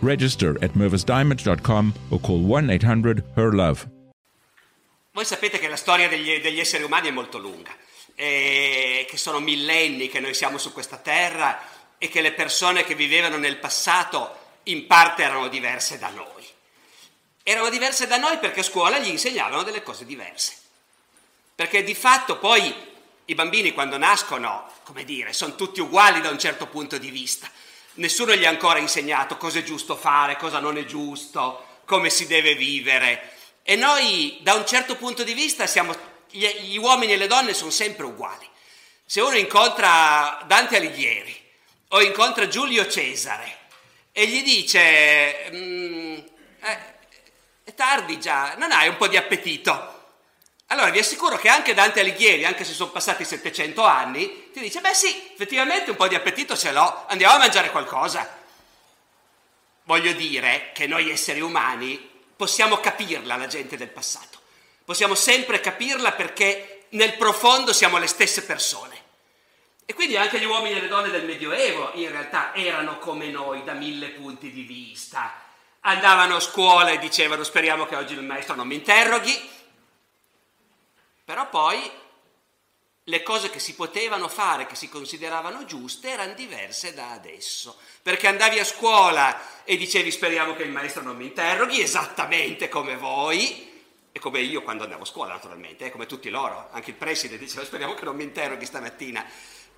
Register 0.00 0.56
at 0.62 0.76
mervisdiamond.com 0.76 1.92
or 2.10 2.20
call 2.20 2.40
1 2.40 2.70
800 2.70 3.22
HER 3.34 3.52
LOVE. 3.52 3.88
Voi 5.10 5.24
sapete 5.24 5.58
che 5.58 5.66
la 5.66 5.76
storia 5.76 6.08
degli, 6.08 6.40
degli 6.40 6.60
esseri 6.60 6.84
umani 6.84 7.08
è 7.08 7.10
molto 7.10 7.38
lunga, 7.38 7.74
e 8.14 9.04
che 9.10 9.16
sono 9.16 9.40
millenni 9.40 10.08
che 10.08 10.20
noi 10.20 10.34
siamo 10.34 10.58
su 10.58 10.72
questa 10.72 10.98
terra 10.98 11.60
e 11.98 12.08
che 12.08 12.20
le 12.20 12.32
persone 12.32 12.84
che 12.84 12.94
vivevano 12.94 13.36
nel 13.38 13.58
passato 13.58 14.36
in 14.64 14.86
parte 14.86 15.24
erano 15.24 15.48
diverse 15.48 15.98
da 15.98 16.10
noi. 16.10 16.46
Erano 17.42 17.68
diverse 17.68 18.06
da 18.06 18.18
noi 18.18 18.38
perché 18.38 18.60
a 18.60 18.64
scuola 18.64 19.00
gli 19.00 19.08
insegnavano 19.08 19.64
delle 19.64 19.82
cose 19.82 20.04
diverse. 20.04 20.54
Perché 21.56 21.82
di 21.82 21.96
fatto 21.96 22.38
poi 22.38 22.72
i 23.24 23.34
bambini 23.34 23.72
quando 23.72 23.98
nascono, 23.98 24.70
come 24.84 25.04
dire, 25.04 25.32
sono 25.32 25.56
tutti 25.56 25.80
uguali 25.80 26.20
da 26.20 26.30
un 26.30 26.38
certo 26.38 26.68
punto 26.68 26.98
di 26.98 27.10
vista 27.10 27.50
nessuno 27.98 28.34
gli 28.34 28.44
ha 28.44 28.48
ancora 28.48 28.78
insegnato 28.78 29.36
cosa 29.36 29.58
è 29.58 29.62
giusto 29.62 29.96
fare, 29.96 30.36
cosa 30.36 30.58
non 30.58 30.76
è 30.76 30.84
giusto, 30.84 31.80
come 31.84 32.10
si 32.10 32.26
deve 32.26 32.54
vivere. 32.54 33.34
E 33.62 33.76
noi, 33.76 34.38
da 34.40 34.54
un 34.54 34.66
certo 34.66 34.96
punto 34.96 35.22
di 35.22 35.34
vista, 35.34 35.66
siamo, 35.66 35.94
gli, 36.30 36.46
gli 36.46 36.78
uomini 36.78 37.12
e 37.12 37.16
le 37.16 37.26
donne 37.26 37.54
sono 37.54 37.70
sempre 37.70 38.06
uguali. 38.06 38.48
Se 39.04 39.20
uno 39.20 39.36
incontra 39.36 40.42
Dante 40.46 40.76
Alighieri 40.76 41.36
o 41.88 42.02
incontra 42.02 42.48
Giulio 42.48 42.86
Cesare 42.88 43.56
e 44.12 44.26
gli 44.26 44.42
dice, 44.42 45.50
mm, 45.50 46.14
eh, 46.60 46.78
è 47.64 47.74
tardi 47.74 48.20
già, 48.20 48.54
non 48.56 48.72
hai 48.72 48.88
un 48.88 48.96
po' 48.96 49.08
di 49.08 49.16
appetito? 49.16 49.97
Allora 50.70 50.90
vi 50.90 50.98
assicuro 50.98 51.38
che 51.38 51.48
anche 51.48 51.72
Dante 51.72 52.00
Alighieri, 52.00 52.44
anche 52.44 52.64
se 52.64 52.74
sono 52.74 52.90
passati 52.90 53.24
700 53.24 53.82
anni, 53.84 54.50
ti 54.52 54.60
dice, 54.60 54.80
beh 54.80 54.92
sì, 54.92 55.30
effettivamente 55.32 55.90
un 55.90 55.96
po' 55.96 56.08
di 56.08 56.14
appetito 56.14 56.56
ce 56.56 56.72
l'ho, 56.72 57.06
andiamo 57.08 57.34
a 57.34 57.38
mangiare 57.38 57.70
qualcosa. 57.70 58.36
Voglio 59.84 60.12
dire 60.12 60.70
che 60.74 60.86
noi 60.86 61.10
esseri 61.10 61.40
umani 61.40 61.98
possiamo 62.36 62.76
capirla 62.80 63.36
la 63.36 63.46
gente 63.46 63.78
del 63.78 63.88
passato, 63.88 64.40
possiamo 64.84 65.14
sempre 65.14 65.60
capirla 65.60 66.12
perché 66.12 66.84
nel 66.90 67.16
profondo 67.16 67.72
siamo 67.72 67.96
le 67.96 68.06
stesse 68.06 68.42
persone. 68.42 69.06
E 69.86 69.94
quindi 69.94 70.18
anche 70.18 70.38
gli 70.38 70.44
uomini 70.44 70.76
e 70.76 70.82
le 70.82 70.88
donne 70.88 71.08
del 71.08 71.24
Medioevo 71.24 71.92
in 71.94 72.10
realtà 72.10 72.54
erano 72.54 72.98
come 72.98 73.28
noi 73.28 73.64
da 73.64 73.72
mille 73.72 74.08
punti 74.08 74.50
di 74.50 74.62
vista. 74.62 75.32
Andavano 75.80 76.36
a 76.36 76.40
scuola 76.40 76.90
e 76.90 76.98
dicevano 76.98 77.42
speriamo 77.42 77.86
che 77.86 77.96
oggi 77.96 78.12
il 78.12 78.22
maestro 78.22 78.54
non 78.54 78.66
mi 78.66 78.74
interroghi, 78.74 79.56
però 81.28 81.46
poi 81.50 81.90
le 83.04 83.22
cose 83.22 83.50
che 83.50 83.58
si 83.58 83.74
potevano 83.74 84.28
fare, 84.28 84.66
che 84.66 84.74
si 84.74 84.88
consideravano 84.88 85.66
giuste, 85.66 86.08
erano 86.08 86.32
diverse 86.32 86.94
da 86.94 87.10
adesso. 87.10 87.76
Perché 88.00 88.28
andavi 88.28 88.58
a 88.58 88.64
scuola 88.64 89.38
e 89.62 89.76
dicevi 89.76 90.10
speriamo 90.10 90.54
che 90.54 90.62
il 90.62 90.70
maestro 90.70 91.02
non 91.02 91.18
mi 91.18 91.26
interroghi, 91.26 91.82
esattamente 91.82 92.70
come 92.70 92.96
voi, 92.96 93.84
e 94.10 94.18
come 94.18 94.40
io 94.40 94.62
quando 94.62 94.84
andavo 94.84 95.02
a 95.02 95.04
scuola 95.04 95.34
naturalmente, 95.34 95.84
eh, 95.84 95.90
come 95.90 96.06
tutti 96.06 96.30
loro, 96.30 96.68
anche 96.70 96.92
il 96.92 96.96
preside 96.96 97.36
diceva 97.36 97.62
speriamo 97.62 97.92
che 97.92 98.06
non 98.06 98.16
mi 98.16 98.24
interroghi 98.24 98.64
stamattina. 98.64 99.22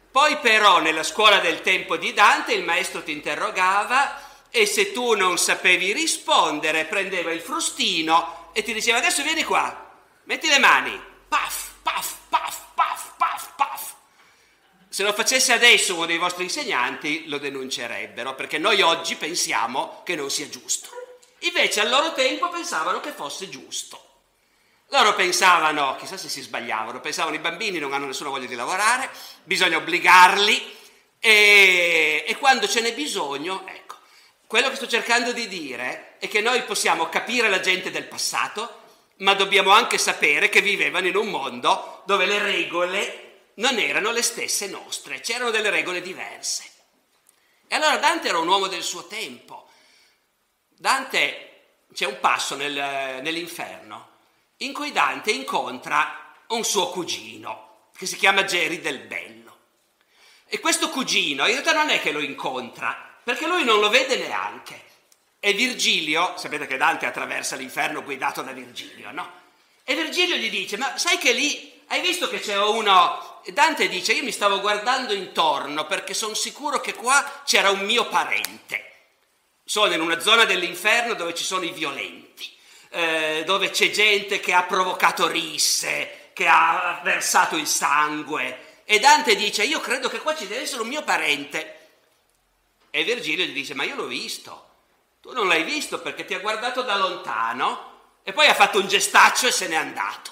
Poi 0.09 0.37
però 0.37 0.79
nella 0.79 1.03
scuola 1.03 1.41
del 1.41 1.63
tempo 1.63 1.97
di 1.97 2.13
Dante 2.13 2.53
il 2.53 2.63
maestro 2.63 3.03
ti 3.03 3.11
interrogava 3.11 4.23
e 4.51 4.67
se 4.67 4.93
tu 4.93 5.15
non 5.15 5.37
sapevi 5.37 5.93
rispondere 5.93 6.85
prendeva 6.85 7.33
il 7.33 7.41
frustino 7.41 8.51
e 8.53 8.63
ti 8.63 8.73
diceva 8.73 8.99
adesso 8.99 9.25
vieni 9.25 9.43
qua, 9.43 9.91
metti 10.23 10.47
le 10.47 10.61
mani, 10.61 11.09
Paf, 11.31 11.71
paf, 11.85 12.17
paf, 12.29 12.61
paf, 12.75 13.13
paf, 13.17 13.53
paf. 13.55 13.95
Se 14.89 15.05
lo 15.05 15.13
facesse 15.13 15.53
adesso 15.53 15.95
uno 15.95 16.07
dei 16.07 16.19
vostri 16.19 16.43
insegnanti 16.43 17.29
lo 17.29 17.39
denuncerebbero 17.39 18.35
perché 18.35 18.59
noi 18.59 18.83
oggi 18.83 19.15
pensiamo 19.15 20.03
che 20.05 20.17
non 20.17 20.29
sia 20.29 20.49
giusto. 20.49 20.91
Invece 21.43 21.81
al 21.81 21.89
loro 21.89 22.13
tempo 22.15 22.49
pensavano 22.49 22.99
che 22.99 23.13
fosse 23.13 23.49
giusto. 23.49 24.09
Loro 24.89 25.15
pensavano, 25.15 25.95
chissà 25.95 26.17
se 26.17 26.29
si 26.29 26.41
sbagliavano, 26.41 26.99
pensavano 26.99 27.37
i 27.37 27.39
bambini 27.41 27.79
non 27.79 27.93
hanno 27.93 28.07
nessuna 28.07 28.31
voglia 28.31 28.49
di 28.49 28.57
lavorare, 28.57 29.09
bisogna 29.45 29.77
obbligarli 29.77 30.77
e, 31.21 32.25
e 32.27 32.37
quando 32.39 32.67
ce 32.67 32.81
n'è 32.81 32.93
bisogno, 32.93 33.65
ecco, 33.69 33.99
quello 34.49 34.69
che 34.69 34.75
sto 34.75 34.89
cercando 34.89 35.31
di 35.31 35.47
dire 35.47 36.17
è 36.19 36.27
che 36.27 36.41
noi 36.41 36.65
possiamo 36.65 37.09
capire 37.09 37.49
la 37.49 37.61
gente 37.61 37.93
del 37.93 38.09
passato, 38.09 38.80
ma 39.21 39.35
dobbiamo 39.35 39.71
anche 39.71 39.99
sapere 39.99 40.49
che 40.49 40.61
vivevano 40.61 41.07
in 41.07 41.17
un 41.17 41.29
mondo 41.29 42.03
dove 42.07 42.27
le 42.27 42.39
regole 42.39 43.51
non 43.55 43.79
erano 43.79 44.11
le 44.11 44.23
stesse 44.23 44.69
nostre, 44.69 45.21
c'erano 45.21 45.51
delle 45.51 45.71
regole 45.71 46.01
diverse. 46.01 46.71
E 47.69 47.75
allora 47.75 47.99
Dante 47.99 48.29
era 48.29 48.39
un 48.39 48.49
uomo 48.49 48.67
del 48.67 48.83
suo 48.83 49.07
tempo. 49.07 49.69
Dante, 50.67 51.87
c'è 51.93 52.07
un 52.07 52.19
passo 52.21 52.57
nel, 52.57 52.73
nell'inferno 53.23 54.09
in 54.59 54.73
cui 54.73 54.93
Dante 54.93 55.31
incontra 55.31 56.35
un 56.49 56.65
suo 56.65 56.89
cugino 56.91 57.89
che 57.97 58.07
si 58.07 58.17
chiama 58.17 58.45
Geri 58.45 58.81
del 58.81 59.01
Bello. 59.01 59.59
E 60.47 60.59
questo 60.59 60.89
cugino 60.89 61.47
in 61.47 61.53
realtà 61.53 61.73
non 61.73 61.91
è 61.91 62.01
che 62.01 62.13
lo 62.13 62.21
incontra, 62.21 63.19
perché 63.23 63.47
lui 63.47 63.65
non 63.65 63.79
lo 63.79 63.89
vede 63.89 64.17
neanche. 64.17 64.89
E 65.43 65.55
Virgilio, 65.55 66.35
sapete 66.37 66.67
che 66.67 66.77
Dante 66.77 67.07
attraversa 67.07 67.57
l'inferno 67.57 68.03
guidato 68.03 68.43
da 68.43 68.53
Virgilio, 68.53 69.11
no? 69.11 69.39
E 69.85 69.95
Virgilio 69.95 70.37
gli 70.37 70.51
dice, 70.51 70.77
ma 70.77 70.99
sai 70.99 71.17
che 71.17 71.33
lì, 71.33 71.81
hai 71.87 72.03
visto 72.03 72.29
che 72.29 72.41
c'è 72.41 72.59
uno... 72.59 73.41
Dante 73.47 73.89
dice, 73.89 74.13
io 74.13 74.23
mi 74.23 74.33
stavo 74.33 74.61
guardando 74.61 75.15
intorno 75.15 75.87
perché 75.87 76.13
sono 76.13 76.35
sicuro 76.35 76.81
che 76.83 76.95
qua 76.95 77.43
c'era 77.47 77.71
un 77.71 77.81
mio 77.81 78.07
parente. 78.07 78.85
Sono 79.65 79.95
in 79.95 80.03
una 80.03 80.21
zona 80.21 80.45
dell'inferno 80.45 81.15
dove 81.15 81.35
ci 81.35 81.43
sono 81.43 81.65
i 81.65 81.73
violenti, 81.73 82.55
eh, 82.91 83.43
dove 83.47 83.71
c'è 83.71 83.91
gente 83.91 84.41
che 84.41 84.53
ha 84.53 84.65
provocato 84.65 85.27
risse, 85.27 86.31
che 86.35 86.47
ha 86.47 87.01
versato 87.03 87.57
il 87.57 87.67
sangue. 87.67 88.83
E 88.85 88.99
Dante 88.99 89.35
dice, 89.37 89.65
io 89.65 89.81
credo 89.81 90.11
che 90.11 90.19
qua 90.19 90.37
ci 90.37 90.47
deve 90.47 90.63
essere 90.63 90.83
un 90.83 90.89
mio 90.89 91.03
parente. 91.03 91.79
E 92.91 93.05
Virgilio 93.05 93.47
gli 93.47 93.53
dice, 93.53 93.73
ma 93.73 93.85
io 93.85 93.95
l'ho 93.95 94.07
visto. 94.07 94.69
Tu 95.21 95.33
non 95.33 95.49
l'hai 95.49 95.65
visto 95.65 96.01
perché 96.01 96.25
ti 96.25 96.35
ha 96.35 96.41
guardato 96.41 96.83
da 96.83 96.97
lontano 96.97 97.89
e 98.23 98.33
poi 98.33 98.47
ha 98.47 98.55
fatto 98.55 98.79
un 98.79 98.89
gestaccio 98.89 99.47
e 99.47 99.53
se 99.53 99.69
n'è 99.69 99.77
andato. 99.77 100.31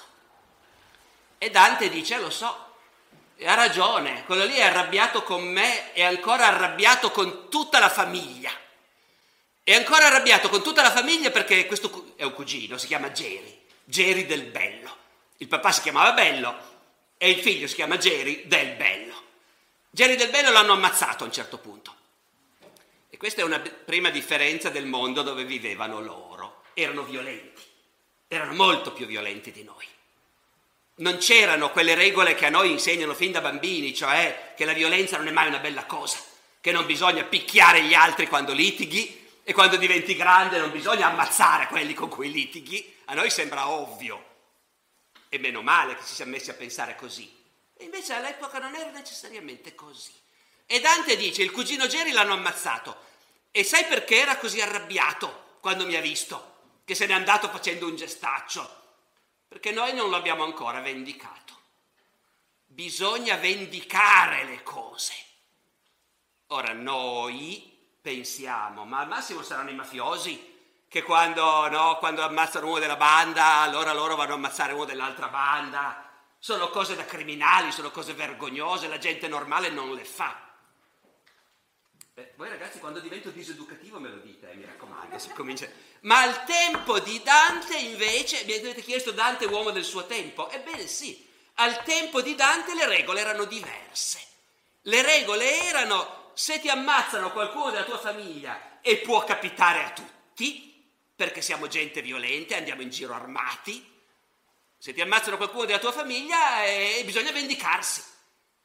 E 1.39 1.51
Dante 1.51 1.89
dice, 1.89 2.19
lo 2.19 2.31
so, 2.31 2.67
ha 3.45 3.55
ragione, 3.55 4.25
quello 4.25 4.45
lì 4.45 4.55
è 4.55 4.65
arrabbiato 4.65 5.23
con 5.23 5.47
me, 5.47 5.93
è 5.93 6.03
ancora 6.03 6.47
arrabbiato 6.47 7.11
con 7.11 7.49
tutta 7.49 7.79
la 7.79 7.89
famiglia. 7.89 8.51
È 9.63 9.75
ancora 9.75 10.07
arrabbiato 10.07 10.49
con 10.49 10.63
tutta 10.63 10.83
la 10.83 10.91
famiglia 10.91 11.31
perché 11.31 11.67
questo 11.67 12.15
è 12.17 12.25
un 12.25 12.33
cugino, 12.33 12.79
si 12.79 12.87
chiama 12.87 13.13
Geri, 13.13 13.67
Geri 13.85 14.27
del 14.27 14.45
Bello. 14.45 14.97
Il 15.37 15.47
papà 15.47 15.71
si 15.71 15.83
chiamava 15.83 16.13
Bello 16.13 16.57
e 17.19 17.31
il 17.31 17.41
figlio 17.41 17.69
si 17.69 17.75
chiama 17.75 17.99
Geri 17.99 18.45
del 18.47 18.75
Bello. 18.77 19.23
Geri 19.91 20.17
del 20.17 20.31
Bello 20.31 20.51
l'hanno 20.51 20.73
ammazzato 20.73 21.23
a 21.23 21.27
un 21.27 21.33
certo 21.33 21.59
punto. 21.59 21.95
Questa 23.19 23.41
è 23.41 23.45
una 23.45 23.59
prima 23.59 24.11
differenza 24.11 24.71
del 24.71 24.87
mondo 24.87 25.23
dove 25.23 25.45
vivevano 25.45 26.01
loro. 26.01 26.63
Erano 26.73 27.03
violenti, 27.03 27.63
erano 28.29 28.55
molto 28.55 28.93
più 28.93 29.07
violenti 29.07 29.51
di 29.51 29.65
noi. 29.65 29.85
Non 30.99 31.19
c'erano 31.19 31.71
quelle 31.71 31.97
regole 31.97 32.37
che 32.37 32.47
a 32.47 32.51
noi 32.51 32.71
insegnano 32.71 33.15
fin 33.15 33.33
da 33.33 33.41
bambini, 33.41 33.93
cioè 33.93 34.55
che 34.57 34.65
la 34.65 34.73
violenza 34.73 35.17
non 35.17 35.27
è 35.27 35.33
mai 35.33 35.49
una 35.49 35.59
bella 35.59 35.85
cosa, 35.85 36.19
che 36.61 36.71
non 36.71 36.87
bisogna 36.87 37.25
picchiare 37.25 37.83
gli 37.83 37.95
altri 37.95 38.29
quando 38.29 38.53
litighi 38.53 39.27
E 39.49 39.55
quando 39.55 39.77
diventi 39.77 40.15
grande 40.15 40.59
non 40.59 40.71
bisogna 40.71 41.07
ammazzare 41.07 41.69
quelli 41.69 41.95
con 41.95 42.11
cui 42.11 42.31
litighi, 42.31 42.97
a 43.07 43.15
noi 43.15 43.31
sembra 43.31 43.71
ovvio. 43.71 44.27
E 45.31 45.39
meno 45.39 45.63
male 45.63 45.97
che 45.97 46.05
ci 46.05 46.13
siamo 46.13 46.33
messi 46.33 46.51
a 46.51 46.55
pensare 46.55 46.95
così. 46.97 47.35
E 47.75 47.85
invece 47.85 48.13
all'epoca 48.13 48.59
non 48.59 48.75
era 48.75 48.91
necessariamente 48.91 49.75
così. 49.75 50.13
E 50.67 50.81
Dante 50.81 51.17
dice, 51.17 51.43
il 51.43 51.51
cugino 51.51 51.87
Geri 51.87 52.13
l'hanno 52.13 52.35
ammazzato. 52.35 53.07
E 53.59 53.65
sai 53.65 53.87
perché 53.87 54.21
era 54.21 54.37
così 54.37 54.61
arrabbiato 54.61 55.57
quando 55.59 55.85
mi 55.85 55.97
ha 55.97 56.01
visto? 56.01 56.77
Che 56.85 56.95
se 56.95 57.07
n'è 57.07 57.13
andato 57.13 57.49
facendo 57.49 57.89
un 57.89 57.97
gestaccio. 57.97 58.83
Perché 59.49 59.73
noi 59.73 59.93
non 59.95 60.11
l'abbiamo 60.11 60.45
ancora 60.45 60.81
vendicato. 60.81 61.55
Bisogna 62.67 63.35
vendicare 63.35 64.45
le 64.45 64.63
cose. 64.63 65.13
Ora 66.51 66.73
noi 66.73 67.77
pensiamo, 68.01 68.85
ma 68.85 69.01
al 69.01 69.09
massimo 69.09 69.43
saranno 69.43 69.71
i 69.71 69.75
mafiosi 69.75 70.85
che 70.87 71.03
quando, 71.03 71.69
no, 71.69 71.97
quando 71.97 72.23
ammazzano 72.23 72.69
uno 72.69 72.79
della 72.79 72.95
banda, 72.95 73.57
allora 73.57 73.93
loro 73.93 74.15
vanno 74.15 74.35
a 74.35 74.37
ammazzare 74.37 74.73
uno 74.73 74.85
dell'altra 74.85 75.27
banda. 75.27 76.09
Sono 76.39 76.71
cose 76.71 76.95
da 76.95 77.05
criminali, 77.05 77.73
sono 77.73 77.91
cose 77.91 78.13
vergognose, 78.15 78.87
la 78.87 78.99
gente 78.99 79.27
normale 79.27 79.69
non 79.69 79.95
le 79.95 80.05
fa. 80.05 80.48
Beh, 82.19 82.33
voi 82.35 82.49
ragazzi 82.49 82.81
quando 82.81 82.99
divento 82.99 83.31
diseducativo 83.31 84.01
me 84.01 84.09
lo 84.09 84.17
dite, 84.17 84.51
eh, 84.51 84.57
mi 84.57 84.65
raccomando, 84.65 85.17
si 85.21 85.29
comincia. 85.29 85.69
Ma 86.01 86.23
al 86.23 86.45
tempo 86.47 86.99
di 86.99 87.23
Dante 87.23 87.79
invece, 87.79 88.43
mi 88.45 88.55
avete 88.55 88.83
chiesto 88.83 89.13
Dante 89.13 89.45
uomo 89.45 89.71
del 89.71 89.85
suo 89.85 90.05
tempo? 90.05 90.51
Ebbene 90.51 90.89
sì, 90.89 91.25
al 91.55 91.85
tempo 91.85 92.21
di 92.21 92.35
Dante 92.35 92.75
le 92.75 92.89
regole 92.89 93.21
erano 93.21 93.45
diverse. 93.45 94.19
Le 94.83 95.01
regole 95.03 95.63
erano 95.63 96.33
se 96.35 96.59
ti 96.59 96.69
ammazzano 96.69 97.31
qualcuno 97.31 97.71
della 97.71 97.85
tua 97.85 97.99
famiglia 97.99 98.81
e 98.81 98.97
può 98.97 99.23
capitare 99.23 99.85
a 99.85 99.93
tutti, 99.93 100.93
perché 101.15 101.41
siamo 101.41 101.69
gente 101.69 102.03
violente, 102.03 102.57
andiamo 102.57 102.83
in 102.83 102.91
giro 102.91 103.15
armati. 103.15 103.97
Se 104.77 104.93
ti 104.93 105.01
ammazzano 105.01 105.37
qualcuno 105.37 105.67
della 105.67 105.79
tua 105.79 105.93
famiglia 105.93 106.65
eh, 106.65 107.01
bisogna 107.05 107.31
vendicarsi. 107.31 108.03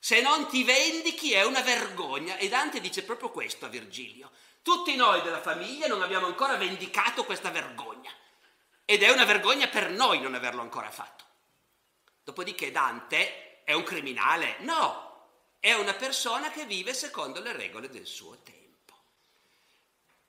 Se 0.03 0.19
non 0.19 0.49
ti 0.49 0.65
vendichi 0.65 1.31
è 1.31 1.45
una 1.45 1.61
vergogna. 1.61 2.35
E 2.35 2.49
Dante 2.49 2.81
dice 2.81 3.03
proprio 3.03 3.31
questo 3.31 3.67
a 3.67 3.69
Virgilio. 3.69 4.31
Tutti 4.61 4.97
noi 4.97 5.21
della 5.21 5.39
famiglia 5.39 5.87
non 5.87 6.01
abbiamo 6.01 6.25
ancora 6.25 6.57
vendicato 6.57 7.23
questa 7.23 7.51
vergogna. 7.51 8.11
Ed 8.83 9.01
è 9.01 9.09
una 9.09 9.23
vergogna 9.23 9.69
per 9.69 9.89
noi 9.91 10.19
non 10.19 10.35
averlo 10.35 10.59
ancora 10.59 10.91
fatto. 10.91 11.23
Dopodiché 12.21 12.69
Dante 12.69 13.63
è 13.63 13.71
un 13.71 13.83
criminale? 13.83 14.57
No, 14.59 15.29
è 15.61 15.71
una 15.71 15.93
persona 15.93 16.51
che 16.51 16.65
vive 16.65 16.93
secondo 16.93 17.39
le 17.39 17.53
regole 17.53 17.87
del 17.87 18.05
suo 18.05 18.41
tempo. 18.43 18.93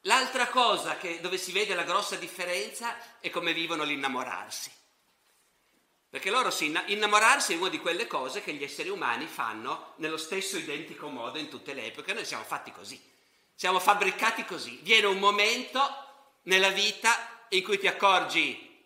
L'altra 0.02 0.46
cosa 0.46 0.96
che, 0.98 1.20
dove 1.20 1.36
si 1.36 1.50
vede 1.50 1.74
la 1.74 1.82
grossa 1.82 2.14
differenza 2.14 3.18
è 3.18 3.28
come 3.28 3.52
vivono 3.52 3.82
l'innamorarsi. 3.82 4.70
Perché 6.14 6.30
loro 6.30 6.52
si 6.52 6.72
innamorarsi 6.86 7.54
è 7.54 7.56
una 7.56 7.68
di 7.68 7.80
quelle 7.80 8.06
cose 8.06 8.40
che 8.40 8.52
gli 8.52 8.62
esseri 8.62 8.88
umani 8.88 9.26
fanno 9.26 9.94
nello 9.96 10.16
stesso 10.16 10.56
identico 10.56 11.08
modo 11.08 11.40
in 11.40 11.48
tutte 11.48 11.74
le 11.74 11.86
epoche. 11.86 12.12
Noi 12.12 12.24
siamo 12.24 12.44
fatti 12.44 12.70
così, 12.70 13.02
siamo 13.52 13.80
fabbricati 13.80 14.44
così. 14.44 14.78
Viene 14.82 15.08
un 15.08 15.18
momento 15.18 15.80
nella 16.42 16.68
vita 16.68 17.46
in 17.48 17.64
cui 17.64 17.80
ti 17.80 17.88
accorgi, 17.88 18.80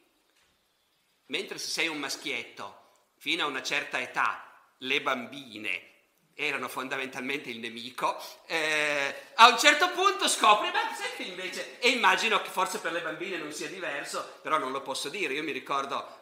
mentre 1.26 1.58
se 1.58 1.68
sei 1.68 1.88
un 1.88 1.98
maschietto, 1.98 2.92
fino 3.18 3.44
a 3.44 3.48
una 3.48 3.62
certa 3.62 4.00
età, 4.00 4.50
le 4.78 5.02
bambine 5.02 5.88
erano 6.32 6.68
fondamentalmente 6.68 7.50
il 7.50 7.58
nemico, 7.58 8.16
eh, 8.46 9.14
a 9.34 9.48
un 9.48 9.58
certo 9.58 9.90
punto 9.90 10.28
scopri, 10.28 10.70
ma 10.70 10.94
senti 10.94 11.28
invece, 11.28 11.78
e 11.78 11.90
immagino 11.90 12.40
che 12.40 12.48
forse 12.48 12.78
per 12.78 12.92
le 12.92 13.02
bambine 13.02 13.36
non 13.36 13.52
sia 13.52 13.68
diverso, 13.68 14.38
però 14.40 14.56
non 14.56 14.72
lo 14.72 14.80
posso 14.80 15.10
dire, 15.10 15.34
io 15.34 15.42
mi 15.42 15.52
ricordo, 15.52 16.17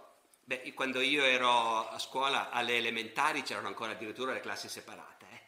beh, 0.47 0.73
quando 0.75 1.01
io 1.01 1.25
ero 1.25 1.89
a 1.89 1.99
scuola 1.99 2.51
alle 2.51 2.77
elementari 2.77 3.43
c'erano 3.43 3.67
ancora 3.67 3.93
addirittura 3.93 4.33
le 4.33 4.41
classi 4.41 4.69
separate, 4.69 5.27
eh. 5.29 5.41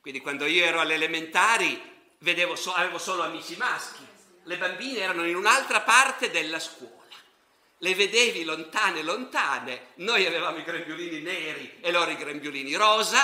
quindi 0.00 0.20
quando 0.20 0.46
io 0.46 0.64
ero 0.64 0.80
alle 0.80 0.94
elementari 0.94 1.94
so, 2.54 2.72
avevo 2.72 2.96
solo 2.98 3.22
amici 3.22 3.54
maschi, 3.56 4.04
le 4.44 4.56
bambine 4.56 5.00
erano 5.00 5.26
in 5.26 5.36
un'altra 5.36 5.82
parte 5.82 6.30
della 6.30 6.58
scuola. 6.58 6.94
Le 7.80 7.94
vedevi 7.94 8.44
lontane, 8.44 9.02
lontane, 9.02 9.88
noi 9.96 10.24
avevamo 10.24 10.56
i 10.56 10.64
grembiulini 10.64 11.20
neri 11.20 11.78
e 11.82 11.92
loro 11.92 12.10
i 12.10 12.16
grembiulini 12.16 12.74
rosa, 12.74 13.22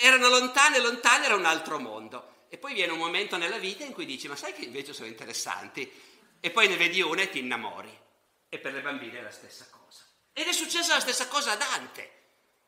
erano 0.00 0.28
lontane, 0.28 0.78
lontane, 0.78 1.24
era 1.24 1.34
un 1.34 1.44
altro 1.44 1.80
mondo. 1.80 2.44
E 2.48 2.58
poi 2.58 2.74
viene 2.74 2.92
un 2.92 2.98
momento 2.98 3.36
nella 3.36 3.58
vita 3.58 3.84
in 3.84 3.92
cui 3.92 4.06
dici, 4.06 4.28
ma 4.28 4.36
sai 4.36 4.52
che 4.52 4.62
invece 4.62 4.92
sono 4.92 5.08
interessanti? 5.08 5.90
E 6.38 6.50
poi 6.50 6.68
ne 6.68 6.76
vedi 6.76 7.00
una 7.00 7.22
e 7.22 7.30
ti 7.30 7.40
innamori. 7.40 7.90
E 8.48 8.58
per 8.58 8.72
le 8.72 8.82
bambine 8.82 9.18
è 9.18 9.22
la 9.22 9.32
stessa 9.32 9.66
cosa. 9.68 9.83
Ed 10.34 10.46
è 10.46 10.52
successa 10.52 10.94
la 10.94 11.00
stessa 11.00 11.28
cosa 11.28 11.52
a 11.52 11.56
Dante. 11.56 12.10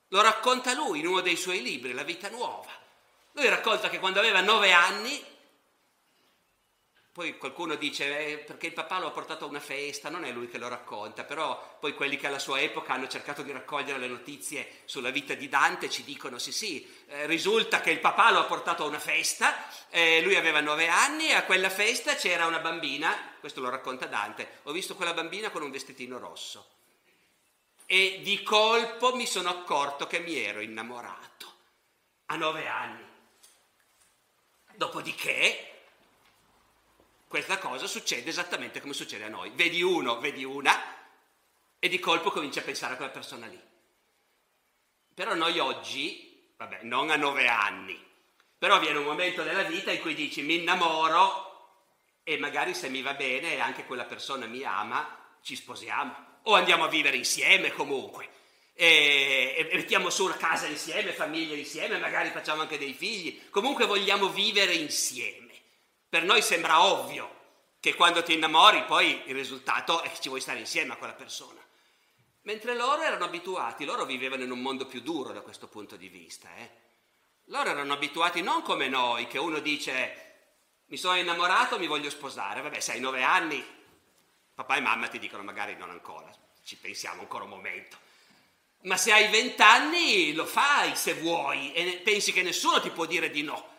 Lo 0.08 0.22
racconta 0.22 0.72
lui 0.72 1.00
in 1.00 1.06
uno 1.06 1.20
dei 1.20 1.36
suoi 1.36 1.60
libri, 1.60 1.92
La 1.92 2.04
vita 2.04 2.30
nuova. 2.30 2.72
Lui 3.32 3.48
racconta 3.48 3.90
che 3.90 3.98
quando 3.98 4.20
aveva 4.20 4.40
nove 4.40 4.72
anni 4.72 5.22
poi 7.16 7.38
qualcuno 7.38 7.76
dice 7.76 8.32
eh, 8.32 8.36
perché 8.36 8.66
il 8.66 8.74
papà 8.74 8.98
lo 8.98 9.06
ha 9.06 9.10
portato 9.10 9.46
a 9.46 9.48
una 9.48 9.58
festa, 9.58 10.10
non 10.10 10.26
è 10.26 10.32
lui 10.32 10.48
che 10.48 10.58
lo 10.58 10.68
racconta, 10.68 11.24
però 11.24 11.78
poi 11.80 11.94
quelli 11.94 12.18
che 12.18 12.26
alla 12.26 12.38
sua 12.38 12.60
epoca 12.60 12.92
hanno 12.92 13.08
cercato 13.08 13.40
di 13.40 13.52
raccogliere 13.52 13.98
le 13.98 14.06
notizie 14.06 14.82
sulla 14.84 15.08
vita 15.08 15.32
di 15.32 15.48
Dante 15.48 15.88
ci 15.88 16.04
dicono 16.04 16.36
sì 16.36 16.52
sì, 16.52 16.86
eh, 17.06 17.24
risulta 17.24 17.80
che 17.80 17.90
il 17.90 18.00
papà 18.00 18.32
lo 18.32 18.40
ha 18.40 18.44
portato 18.44 18.84
a 18.84 18.88
una 18.88 18.98
festa, 18.98 19.66
eh, 19.88 20.20
lui 20.20 20.36
aveva 20.36 20.60
nove 20.60 20.88
anni 20.88 21.28
e 21.28 21.32
a 21.36 21.44
quella 21.44 21.70
festa 21.70 22.16
c'era 22.16 22.44
una 22.44 22.58
bambina, 22.58 23.36
questo 23.40 23.62
lo 23.62 23.70
racconta 23.70 24.04
Dante, 24.04 24.60
ho 24.64 24.72
visto 24.72 24.94
quella 24.94 25.14
bambina 25.14 25.48
con 25.48 25.62
un 25.62 25.70
vestitino 25.70 26.18
rosso 26.18 26.75
e 27.86 28.20
di 28.22 28.42
colpo 28.42 29.14
mi 29.14 29.26
sono 29.26 29.48
accorto 29.48 30.08
che 30.08 30.18
mi 30.18 30.36
ero 30.36 30.60
innamorato 30.60 31.54
a 32.26 32.36
nove 32.36 32.66
anni. 32.66 33.04
Dopodiché 34.74 35.84
questa 37.28 37.58
cosa 37.58 37.86
succede 37.86 38.28
esattamente 38.28 38.80
come 38.80 38.92
succede 38.92 39.24
a 39.24 39.28
noi. 39.28 39.50
Vedi 39.50 39.82
uno, 39.82 40.18
vedi 40.18 40.44
una 40.44 40.94
e 41.78 41.88
di 41.88 41.98
colpo 42.00 42.30
cominci 42.30 42.58
a 42.58 42.62
pensare 42.62 42.94
a 42.94 42.96
quella 42.96 43.12
persona 43.12 43.46
lì. 43.46 43.60
Però 45.14 45.34
noi 45.34 45.58
oggi, 45.60 46.52
vabbè, 46.56 46.82
non 46.82 47.10
a 47.10 47.16
nove 47.16 47.46
anni, 47.48 48.04
però 48.58 48.78
viene 48.80 48.98
un 48.98 49.04
momento 49.04 49.44
nella 49.44 49.62
vita 49.62 49.92
in 49.92 50.00
cui 50.00 50.14
dici 50.14 50.42
mi 50.42 50.56
innamoro 50.56 51.44
e 52.22 52.36
magari 52.38 52.74
se 52.74 52.88
mi 52.88 53.00
va 53.00 53.14
bene 53.14 53.54
e 53.54 53.60
anche 53.60 53.86
quella 53.86 54.04
persona 54.04 54.46
mi 54.46 54.62
ama, 54.64 55.38
ci 55.40 55.54
sposiamo 55.54 56.34
o 56.48 56.54
andiamo 56.54 56.84
a 56.84 56.88
vivere 56.88 57.16
insieme 57.16 57.72
comunque. 57.72 58.28
E, 58.72 59.54
e 59.56 59.76
mettiamo 59.76 60.10
su 60.10 60.24
una 60.24 60.36
casa 60.36 60.66
insieme, 60.66 61.12
famiglia 61.12 61.54
insieme, 61.54 61.98
magari 61.98 62.30
facciamo 62.30 62.62
anche 62.62 62.78
dei 62.78 62.92
figli. 62.92 63.48
Comunque 63.50 63.86
vogliamo 63.86 64.28
vivere 64.28 64.74
insieme. 64.74 65.52
Per 66.08 66.24
noi 66.24 66.42
sembra 66.42 66.82
ovvio 66.84 67.34
che 67.80 67.94
quando 67.94 68.22
ti 68.22 68.34
innamori 68.34 68.84
poi 68.84 69.22
il 69.26 69.34
risultato 69.34 70.02
è 70.02 70.10
che 70.10 70.20
ci 70.20 70.28
vuoi 70.28 70.40
stare 70.40 70.58
insieme 70.58 70.92
a 70.92 70.96
quella 70.96 71.14
persona. 71.14 71.60
Mentre 72.42 72.74
loro 72.74 73.02
erano 73.02 73.24
abituati, 73.24 73.84
loro 73.84 74.04
vivevano 74.04 74.44
in 74.44 74.50
un 74.52 74.60
mondo 74.60 74.86
più 74.86 75.00
duro 75.00 75.32
da 75.32 75.40
questo 75.40 75.66
punto 75.66 75.96
di 75.96 76.08
vista. 76.08 76.48
Eh? 76.56 76.70
Loro 77.46 77.70
erano 77.70 77.92
abituati 77.92 78.40
non 78.40 78.62
come 78.62 78.88
noi, 78.88 79.26
che 79.26 79.38
uno 79.38 79.58
dice 79.58 80.24
mi 80.86 80.96
sono 80.96 81.16
innamorato, 81.16 81.78
mi 81.78 81.88
voglio 81.88 82.10
sposare. 82.10 82.60
Vabbè, 82.60 82.78
sei 82.78 83.00
nove 83.00 83.22
anni, 83.22 83.64
papà 84.56 84.76
e 84.76 84.80
mamma 84.80 85.08
ti 85.08 85.18
dicono 85.18 85.42
magari 85.42 85.76
non 85.76 85.90
ancora, 85.90 86.34
ci 86.64 86.76
pensiamo 86.76 87.20
ancora 87.20 87.44
un 87.44 87.50
momento. 87.50 87.98
Ma 88.84 88.96
se 88.96 89.12
hai 89.12 89.28
vent'anni 89.28 90.32
lo 90.32 90.46
fai 90.46 90.96
se 90.96 91.12
vuoi 91.14 91.74
e 91.74 92.00
pensi 92.02 92.32
che 92.32 92.42
nessuno 92.42 92.80
ti 92.80 92.88
può 92.88 93.04
dire 93.04 93.30
di 93.30 93.42
no. 93.42 93.74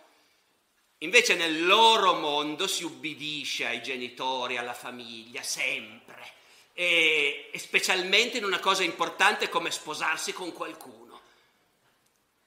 Invece 0.99 1.33
nel 1.33 1.65
loro 1.65 2.13
mondo 2.13 2.67
si 2.67 2.83
ubbidisce 2.83 3.65
ai 3.65 3.81
genitori, 3.81 4.57
alla 4.57 4.73
famiglia, 4.73 5.41
sempre, 5.41 6.33
e, 6.73 7.49
e, 7.51 7.59
specialmente 7.59 8.37
in 8.37 8.43
una 8.43 8.59
cosa 8.59 8.83
importante 8.83 9.49
come 9.49 9.71
sposarsi 9.71 10.31
con 10.31 10.51
qualcuno. 10.53 11.21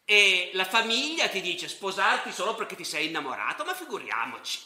E 0.04 0.50
la 0.54 0.64
famiglia 0.64 1.28
ti 1.28 1.40
dice 1.40 1.68
sposarti 1.68 2.32
solo 2.32 2.54
perché 2.54 2.76
ti 2.76 2.84
sei 2.84 3.06
innamorato, 3.06 3.64
ma 3.64 3.74
figuriamoci. 3.74 4.60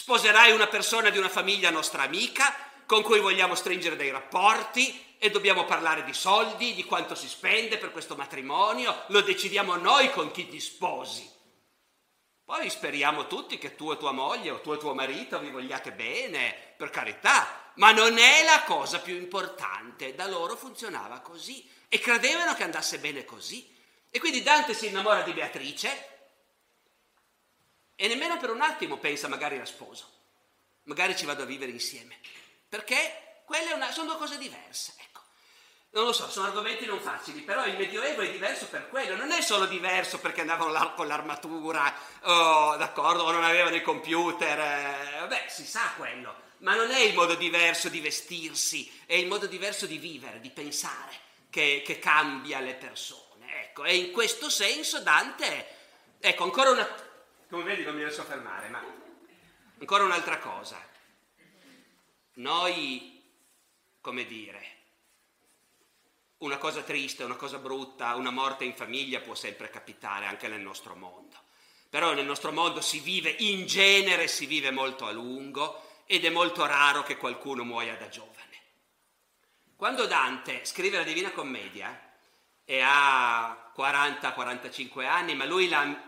Sposerai 0.00 0.52
una 0.52 0.68
persona 0.68 1.10
di 1.10 1.18
una 1.18 1.28
famiglia 1.28 1.70
nostra 1.70 2.02
amica 2.02 2.54
con 2.86 3.02
cui 3.02 3.18
vogliamo 3.18 3.56
stringere 3.56 3.96
dei 3.96 4.12
rapporti 4.12 5.16
e 5.18 5.28
dobbiamo 5.28 5.64
parlare 5.64 6.04
di 6.04 6.14
soldi, 6.14 6.72
di 6.72 6.84
quanto 6.84 7.16
si 7.16 7.28
spende 7.28 7.78
per 7.78 7.90
questo 7.90 8.14
matrimonio, 8.14 9.06
lo 9.08 9.22
decidiamo 9.22 9.74
noi 9.74 10.12
con 10.12 10.30
chi 10.30 10.48
ti 10.48 10.60
sposi. 10.60 11.28
Poi 12.44 12.70
speriamo 12.70 13.26
tutti 13.26 13.58
che 13.58 13.74
tu 13.74 13.90
e 13.90 13.96
tua 13.96 14.12
moglie 14.12 14.52
o 14.52 14.60
tu 14.60 14.72
e 14.72 14.78
tuo 14.78 14.94
marito 14.94 15.40
vi 15.40 15.50
vogliate 15.50 15.90
bene, 15.90 16.74
per 16.76 16.90
carità, 16.90 17.72
ma 17.74 17.90
non 17.90 18.18
è 18.18 18.44
la 18.44 18.62
cosa 18.62 19.00
più 19.00 19.16
importante. 19.16 20.14
Da 20.14 20.28
loro 20.28 20.54
funzionava 20.54 21.18
così 21.18 21.68
e 21.88 21.98
credevano 21.98 22.54
che 22.54 22.62
andasse 22.62 23.00
bene 23.00 23.24
così. 23.24 23.68
E 24.10 24.20
quindi 24.20 24.44
Dante 24.44 24.74
si 24.74 24.86
innamora 24.86 25.22
di 25.22 25.32
Beatrice 25.32 26.17
e 28.00 28.06
nemmeno 28.06 28.38
per 28.38 28.50
un 28.50 28.60
attimo 28.60 28.96
pensa 28.98 29.26
magari 29.26 29.58
la 29.58 29.66
sposo. 29.66 30.06
magari 30.84 31.16
ci 31.16 31.26
vado 31.26 31.42
a 31.42 31.46
vivere 31.46 31.72
insieme. 31.72 32.16
Perché 32.68 33.40
quelle 33.44 33.76
sono 33.90 34.10
due 34.10 34.16
cose 34.16 34.38
diverse. 34.38 34.94
Ecco. 34.98 35.20
Non 35.90 36.04
lo 36.04 36.12
so, 36.12 36.30
sono 36.30 36.46
argomenti 36.46 36.86
non 36.86 37.00
facili, 37.00 37.40
però 37.40 37.66
il 37.66 37.76
Medioevo 37.76 38.20
è 38.20 38.30
diverso 38.30 38.66
per 38.66 38.88
quello, 38.88 39.16
non 39.16 39.32
è 39.32 39.40
solo 39.40 39.66
diverso 39.66 40.20
perché 40.20 40.42
andavano 40.42 40.94
con 40.94 41.08
l'armatura, 41.08 41.92
oh, 42.20 42.76
d'accordo, 42.76 43.24
o 43.24 43.32
non 43.32 43.42
avevano 43.42 43.74
i 43.74 43.82
computer, 43.82 44.58
eh, 44.60 45.26
beh, 45.26 45.46
si 45.48 45.66
sa 45.66 45.94
quello, 45.96 46.34
ma 46.58 46.76
non 46.76 46.90
è 46.92 47.00
il 47.00 47.14
modo 47.14 47.34
diverso 47.34 47.88
di 47.88 48.00
vestirsi, 48.00 49.02
è 49.06 49.14
il 49.14 49.26
modo 49.26 49.46
diverso 49.46 49.86
di 49.86 49.98
vivere, 49.98 50.40
di 50.40 50.50
pensare, 50.50 51.18
che, 51.50 51.82
che 51.84 51.98
cambia 51.98 52.60
le 52.60 52.74
persone. 52.74 53.62
Ecco, 53.64 53.84
e 53.84 53.96
in 53.96 54.12
questo 54.12 54.48
senso 54.50 55.00
Dante, 55.00 55.66
ecco, 56.20 56.44
ancora 56.44 56.70
una, 56.70 57.07
come 57.48 57.62
vedi 57.62 57.82
non 57.82 57.94
mi 57.94 58.04
a 58.04 58.10
fermare, 58.10 58.68
ma 58.68 58.82
ancora 59.78 60.04
un'altra 60.04 60.38
cosa. 60.38 60.78
Noi, 62.34 63.22
come 64.00 64.26
dire, 64.26 64.76
una 66.38 66.58
cosa 66.58 66.82
triste, 66.82 67.24
una 67.24 67.36
cosa 67.36 67.58
brutta, 67.58 68.14
una 68.14 68.30
morte 68.30 68.64
in 68.64 68.74
famiglia 68.74 69.20
può 69.20 69.34
sempre 69.34 69.70
capitare 69.70 70.26
anche 70.26 70.46
nel 70.46 70.60
nostro 70.60 70.94
mondo. 70.94 71.36
Però 71.90 72.12
nel 72.12 72.26
nostro 72.26 72.52
mondo 72.52 72.80
si 72.82 73.00
vive, 73.00 73.34
in 73.38 73.66
genere 73.66 74.28
si 74.28 74.46
vive 74.46 74.70
molto 74.70 75.06
a 75.06 75.10
lungo 75.10 76.02
ed 76.04 76.24
è 76.24 76.30
molto 76.30 76.66
raro 76.66 77.02
che 77.02 77.16
qualcuno 77.16 77.64
muoia 77.64 77.96
da 77.96 78.08
giovane. 78.08 78.36
Quando 79.74 80.06
Dante 80.06 80.64
scrive 80.64 80.98
la 80.98 81.04
Divina 81.04 81.30
Commedia 81.30 82.12
e 82.64 82.80
ha 82.82 83.72
40-45 83.74 85.06
anni, 85.06 85.34
ma 85.34 85.46
lui 85.46 85.68
la, 85.68 86.07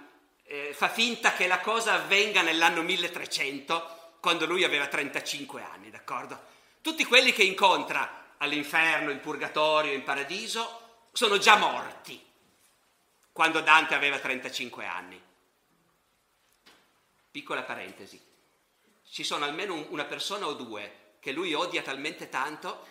eh, 0.52 0.75
fa 0.75 0.88
finta 0.88 1.33
che 1.35 1.47
la 1.47 1.61
cosa 1.61 1.92
avvenga 1.92 2.42
nell'anno 2.42 2.83
1300, 2.83 4.16
quando 4.19 4.47
lui 4.47 4.64
aveva 4.64 4.88
35 4.88 5.62
anni, 5.62 5.90
d'accordo? 5.90 6.49
Tutti 6.80 7.04
quelli 7.04 7.33
che 7.33 7.45
incontra 7.45 8.35
all'inferno, 8.38 9.12
in 9.12 9.21
purgatorio, 9.21 9.92
in 9.92 10.02
paradiso, 10.02 11.07
sono 11.12 11.38
già 11.38 11.57
morti 11.57 12.21
quando 13.30 13.61
Dante 13.61 13.95
aveva 13.95 14.19
35 14.19 14.87
anni. 14.87 15.23
Piccola 17.30 17.62
parentesi, 17.62 18.21
ci 19.09 19.23
sono 19.23 19.45
almeno 19.45 19.87
una 19.90 20.04
persona 20.04 20.47
o 20.47 20.54
due 20.54 21.12
che 21.21 21.30
lui 21.30 21.54
odia 21.54 21.83
talmente 21.83 22.28
tanto 22.28 22.87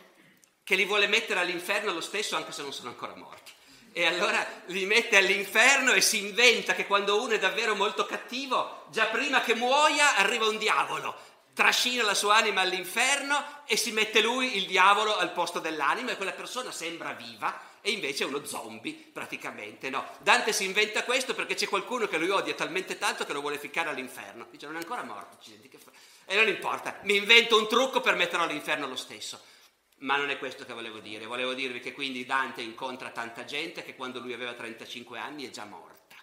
che 0.63 0.75
li 0.75 0.85
vuole 0.85 1.07
mettere 1.07 1.41
all'inferno 1.41 1.91
lo 1.91 1.99
stesso 1.99 2.37
anche 2.37 2.53
se 2.53 2.61
non 2.61 2.71
sono 2.71 2.87
ancora 2.87 3.15
morti. 3.15 3.51
E 3.99 4.05
allora 4.05 4.47
li 4.67 4.85
mette 4.85 5.17
all'inferno 5.17 5.91
e 5.91 5.99
si 5.99 6.19
inventa 6.19 6.73
che 6.73 6.87
quando 6.87 7.21
uno 7.21 7.33
è 7.33 7.39
davvero 7.39 7.75
molto 7.75 8.05
cattivo, 8.05 8.85
già 8.91 9.07
prima 9.07 9.41
che 9.41 9.55
muoia 9.55 10.15
arriva 10.15 10.47
un 10.47 10.57
diavolo 10.57 11.27
trascina 11.59 12.03
la 12.03 12.13
sua 12.13 12.37
anima 12.37 12.61
all'inferno 12.61 13.65
e 13.65 13.75
si 13.75 13.91
mette 13.91 14.21
lui, 14.21 14.55
il 14.55 14.65
diavolo, 14.65 15.17
al 15.17 15.33
posto 15.33 15.59
dell'anima 15.59 16.11
e 16.11 16.15
quella 16.15 16.31
persona 16.31 16.71
sembra 16.71 17.11
viva 17.11 17.59
e 17.81 17.91
invece 17.91 18.23
è 18.23 18.27
uno 18.27 18.45
zombie 18.45 18.93
praticamente. 19.11 19.89
No. 19.89 20.07
Dante 20.19 20.53
si 20.53 20.63
inventa 20.63 21.03
questo 21.03 21.35
perché 21.35 21.55
c'è 21.55 21.67
qualcuno 21.67 22.07
che 22.07 22.17
lui 22.17 22.29
odia 22.29 22.53
talmente 22.53 22.97
tanto 22.97 23.25
che 23.25 23.33
lo 23.33 23.41
vuole 23.41 23.57
ficcare 23.57 23.89
all'inferno. 23.89 24.47
Dice 24.49 24.67
non 24.67 24.75
è 24.75 24.79
ancora 24.79 25.03
morto, 25.03 25.37
e 26.25 26.35
non 26.35 26.47
importa, 26.47 26.99
mi 27.01 27.17
invento 27.17 27.57
un 27.57 27.67
trucco 27.67 27.99
per 27.99 28.15
metterlo 28.15 28.45
all'inferno 28.45 28.87
lo 28.87 28.95
stesso. 28.95 29.41
Ma 29.99 30.15
non 30.15 30.29
è 30.29 30.37
questo 30.37 30.65
che 30.65 30.73
volevo 30.73 30.99
dire, 30.99 31.25
volevo 31.25 31.53
dirvi 31.53 31.81
che 31.81 31.91
quindi 31.91 32.25
Dante 32.25 32.61
incontra 32.61 33.09
tanta 33.09 33.43
gente 33.43 33.83
che 33.83 33.95
quando 33.95 34.19
lui 34.19 34.33
aveva 34.33 34.53
35 34.53 35.19
anni 35.19 35.45
è 35.45 35.49
già 35.49 35.65
morta. 35.65 36.15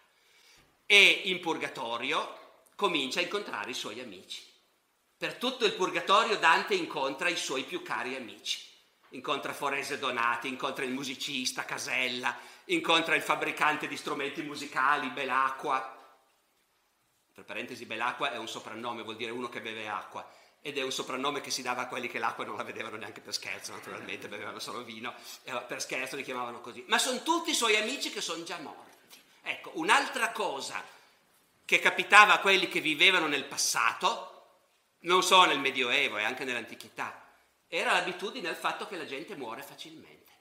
E 0.86 1.22
in 1.24 1.40
purgatorio 1.40 2.64
comincia 2.74 3.20
a 3.20 3.24
incontrare 3.24 3.70
i 3.70 3.74
suoi 3.74 4.00
amici. 4.00 4.42
Per 5.18 5.34
tutto 5.34 5.64
il 5.64 5.72
purgatorio 5.72 6.38
Dante 6.38 6.74
incontra 6.74 7.28
i 7.28 7.36
suoi 7.36 7.64
più 7.64 7.82
cari 7.82 8.14
amici. 8.14 8.64
Incontra 9.10 9.52
Forese 9.52 9.98
Donati, 9.98 10.48
incontra 10.48 10.84
il 10.84 10.92
musicista 10.92 11.64
Casella, 11.64 12.36
incontra 12.66 13.14
il 13.14 13.22
fabbricante 13.22 13.88
di 13.88 13.96
strumenti 13.96 14.42
musicali 14.42 15.08
Belacqua. 15.10 15.94
Per 17.32 17.44
parentesi, 17.44 17.84
Belacqua 17.86 18.32
è 18.32 18.38
un 18.38 18.48
soprannome, 18.48 19.02
vuol 19.02 19.16
dire 19.16 19.30
uno 19.30 19.48
che 19.48 19.60
beve 19.60 19.88
acqua. 19.88 20.26
Ed 20.66 20.76
è 20.78 20.82
un 20.82 20.90
soprannome 20.90 21.40
che 21.40 21.52
si 21.52 21.62
dava 21.62 21.82
a 21.82 21.86
quelli 21.86 22.08
che 22.08 22.18
l'acqua 22.18 22.44
non 22.44 22.56
la 22.56 22.64
vedevano 22.64 22.96
neanche 22.96 23.20
per 23.20 23.32
scherzo, 23.32 23.70
naturalmente, 23.70 24.26
bevevano 24.26 24.58
solo 24.58 24.82
vino, 24.82 25.14
e 25.44 25.52
per 25.64 25.80
scherzo 25.80 26.16
li 26.16 26.24
chiamavano 26.24 26.60
così. 26.60 26.84
Ma 26.88 26.98
sono 26.98 27.22
tutti 27.22 27.50
i 27.50 27.54
suoi 27.54 27.76
amici 27.76 28.10
che 28.10 28.20
sono 28.20 28.42
già 28.42 28.58
morti. 28.58 29.22
Ecco, 29.42 29.70
un'altra 29.74 30.32
cosa 30.32 30.82
che 31.64 31.78
capitava 31.78 32.32
a 32.32 32.40
quelli 32.40 32.66
che 32.66 32.80
vivevano 32.80 33.28
nel 33.28 33.44
passato, 33.44 34.64
non 35.02 35.22
solo 35.22 35.44
nel 35.44 35.60
Medioevo 35.60 36.18
e 36.18 36.24
anche 36.24 36.42
nell'antichità, 36.42 37.28
era 37.68 37.92
l'abitudine 37.92 38.48
al 38.48 38.56
fatto 38.56 38.88
che 38.88 38.96
la 38.96 39.06
gente 39.06 39.36
muore 39.36 39.62
facilmente. 39.62 40.32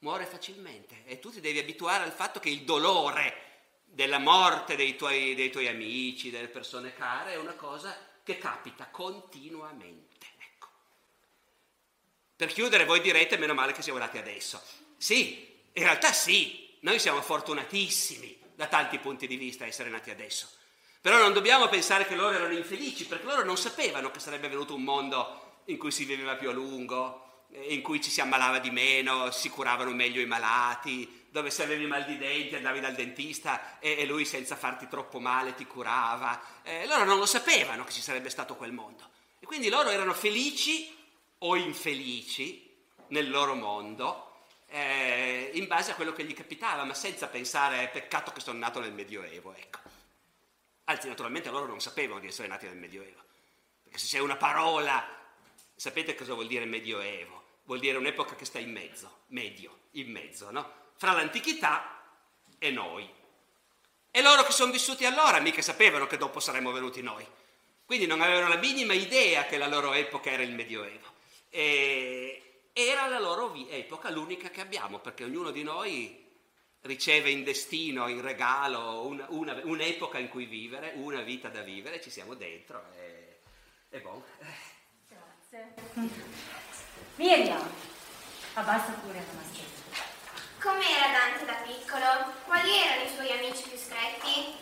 Muore 0.00 0.26
facilmente 0.26 1.06
e 1.06 1.20
tu 1.20 1.30
ti 1.30 1.40
devi 1.40 1.58
abituare 1.58 2.04
al 2.04 2.12
fatto 2.12 2.38
che 2.38 2.50
il 2.50 2.64
dolore 2.64 3.80
della 3.86 4.18
morte 4.18 4.76
dei 4.76 4.94
tuoi, 4.94 5.34
dei 5.34 5.50
tuoi 5.50 5.68
amici, 5.68 6.28
delle 6.28 6.48
persone 6.48 6.92
care, 6.92 7.32
è 7.32 7.38
una 7.38 7.54
cosa 7.54 8.12
che 8.24 8.38
capita 8.38 8.88
continuamente. 8.88 10.26
Ecco. 10.38 10.68
Per 12.34 12.52
chiudere, 12.52 12.86
voi 12.86 13.00
direte, 13.00 13.36
meno 13.36 13.54
male 13.54 13.72
che 13.72 13.82
siamo 13.82 13.98
nati 13.98 14.18
adesso. 14.18 14.60
Sì, 14.96 15.62
in 15.72 15.82
realtà 15.82 16.12
sì, 16.12 16.76
noi 16.80 16.98
siamo 16.98 17.20
fortunatissimi 17.22 18.40
da 18.54 18.66
tanti 18.66 18.98
punti 18.98 19.26
di 19.26 19.36
vista 19.36 19.66
essere 19.66 19.90
nati 19.90 20.10
adesso. 20.10 20.48
Però 21.00 21.18
non 21.18 21.34
dobbiamo 21.34 21.68
pensare 21.68 22.06
che 22.06 22.16
loro 22.16 22.34
erano 22.34 22.54
infelici, 22.54 23.06
perché 23.06 23.26
loro 23.26 23.44
non 23.44 23.58
sapevano 23.58 24.10
che 24.10 24.20
sarebbe 24.20 24.48
venuto 24.48 24.74
un 24.74 24.82
mondo 24.82 25.60
in 25.66 25.76
cui 25.76 25.90
si 25.90 26.04
viveva 26.06 26.36
più 26.36 26.48
a 26.48 26.52
lungo, 26.52 27.46
in 27.68 27.82
cui 27.82 28.02
ci 28.02 28.10
si 28.10 28.22
ammalava 28.22 28.58
di 28.58 28.70
meno, 28.70 29.30
si 29.30 29.50
curavano 29.50 29.90
meglio 29.90 30.22
i 30.22 30.26
malati, 30.26 31.23
dove 31.34 31.50
se 31.50 31.64
avevi 31.64 31.84
mal 31.86 32.04
di 32.04 32.16
denti 32.16 32.54
andavi 32.54 32.78
dal 32.78 32.94
dentista 32.94 33.80
e, 33.80 33.96
e 33.98 34.06
lui 34.06 34.24
senza 34.24 34.54
farti 34.54 34.86
troppo 34.86 35.18
male 35.18 35.56
ti 35.56 35.66
curava. 35.66 36.40
Eh, 36.62 36.86
loro 36.86 37.02
non 37.02 37.18
lo 37.18 37.26
sapevano 37.26 37.82
che 37.82 37.90
ci 37.90 38.02
sarebbe 38.02 38.30
stato 38.30 38.54
quel 38.54 38.70
mondo. 38.70 39.10
E 39.40 39.44
quindi 39.44 39.68
loro 39.68 39.88
erano 39.88 40.14
felici 40.14 40.96
o 41.38 41.56
infelici 41.56 42.72
nel 43.08 43.28
loro 43.28 43.56
mondo 43.56 44.44
eh, 44.68 45.50
in 45.54 45.66
base 45.66 45.90
a 45.90 45.96
quello 45.96 46.12
che 46.12 46.22
gli 46.22 46.34
capitava, 46.34 46.84
ma 46.84 46.94
senza 46.94 47.26
pensare 47.26 47.88
peccato 47.88 48.30
che 48.30 48.38
sono 48.38 48.60
nato 48.60 48.78
nel 48.78 48.92
Medioevo, 48.92 49.54
ecco. 49.54 49.80
Anzi, 50.84 51.08
naturalmente 51.08 51.50
loro 51.50 51.66
non 51.66 51.80
sapevano 51.80 52.20
di 52.20 52.28
essere 52.28 52.46
nati 52.46 52.66
nel 52.66 52.76
Medioevo. 52.76 53.20
Perché 53.82 53.98
se 53.98 54.06
c'è 54.06 54.22
una 54.22 54.36
parola, 54.36 55.04
sapete 55.74 56.14
cosa 56.14 56.34
vuol 56.34 56.46
dire 56.46 56.64
Medioevo? 56.64 57.42
Vuol 57.64 57.80
dire 57.80 57.98
un'epoca 57.98 58.36
che 58.36 58.44
sta 58.44 58.60
in 58.60 58.70
mezzo, 58.70 59.22
medio, 59.30 59.78
in 59.92 60.12
mezzo, 60.12 60.52
no? 60.52 60.82
Fra 60.96 61.12
l'antichità 61.12 62.02
e 62.58 62.70
noi. 62.70 63.08
E 64.10 64.22
loro 64.22 64.44
che 64.44 64.52
sono 64.52 64.72
vissuti 64.72 65.04
allora 65.04 65.40
mica 65.40 65.60
sapevano 65.60 66.06
che 66.06 66.16
dopo 66.16 66.40
saremmo 66.40 66.72
venuti 66.72 67.02
noi. 67.02 67.26
Quindi 67.84 68.06
non 68.06 68.20
avevano 68.20 68.48
la 68.48 68.56
minima 68.56 68.94
idea 68.94 69.44
che 69.44 69.58
la 69.58 69.66
loro 69.66 69.92
epoca 69.92 70.30
era 70.30 70.42
il 70.42 70.52
Medioevo. 70.52 71.12
E 71.50 72.70
era 72.72 73.06
la 73.06 73.20
loro 73.20 73.54
epoca 73.68 74.10
l'unica 74.10 74.50
che 74.50 74.60
abbiamo, 74.60 74.98
perché 74.98 75.24
ognuno 75.24 75.50
di 75.50 75.62
noi 75.62 76.22
riceve 76.82 77.30
in 77.30 77.44
destino, 77.44 78.08
in 78.08 78.20
regalo 78.20 79.06
una, 79.06 79.26
una, 79.28 79.60
un'epoca 79.62 80.18
in 80.18 80.28
cui 80.28 80.46
vivere, 80.46 80.92
una 80.96 81.22
vita 81.22 81.48
da 81.48 81.62
vivere, 81.62 82.00
ci 82.00 82.10
siamo 82.10 82.34
dentro 82.34 82.84
e, 82.96 83.40
e 83.90 84.00
buon. 84.00 84.22
Grazie. 85.08 85.74
Miriam, 87.16 87.70
abbassa 88.54 88.92
pure 88.92 89.14
la 89.14 89.32
maschera. 89.40 89.73
Com'era 90.64 91.08
Dante 91.12 91.44
da 91.44 91.56
piccolo? 91.56 92.32
Quali 92.46 92.74
erano 92.74 93.02
i 93.02 93.14
suoi 93.14 93.30
amici 93.32 93.68
più 93.68 93.76
stretti? 93.76 94.54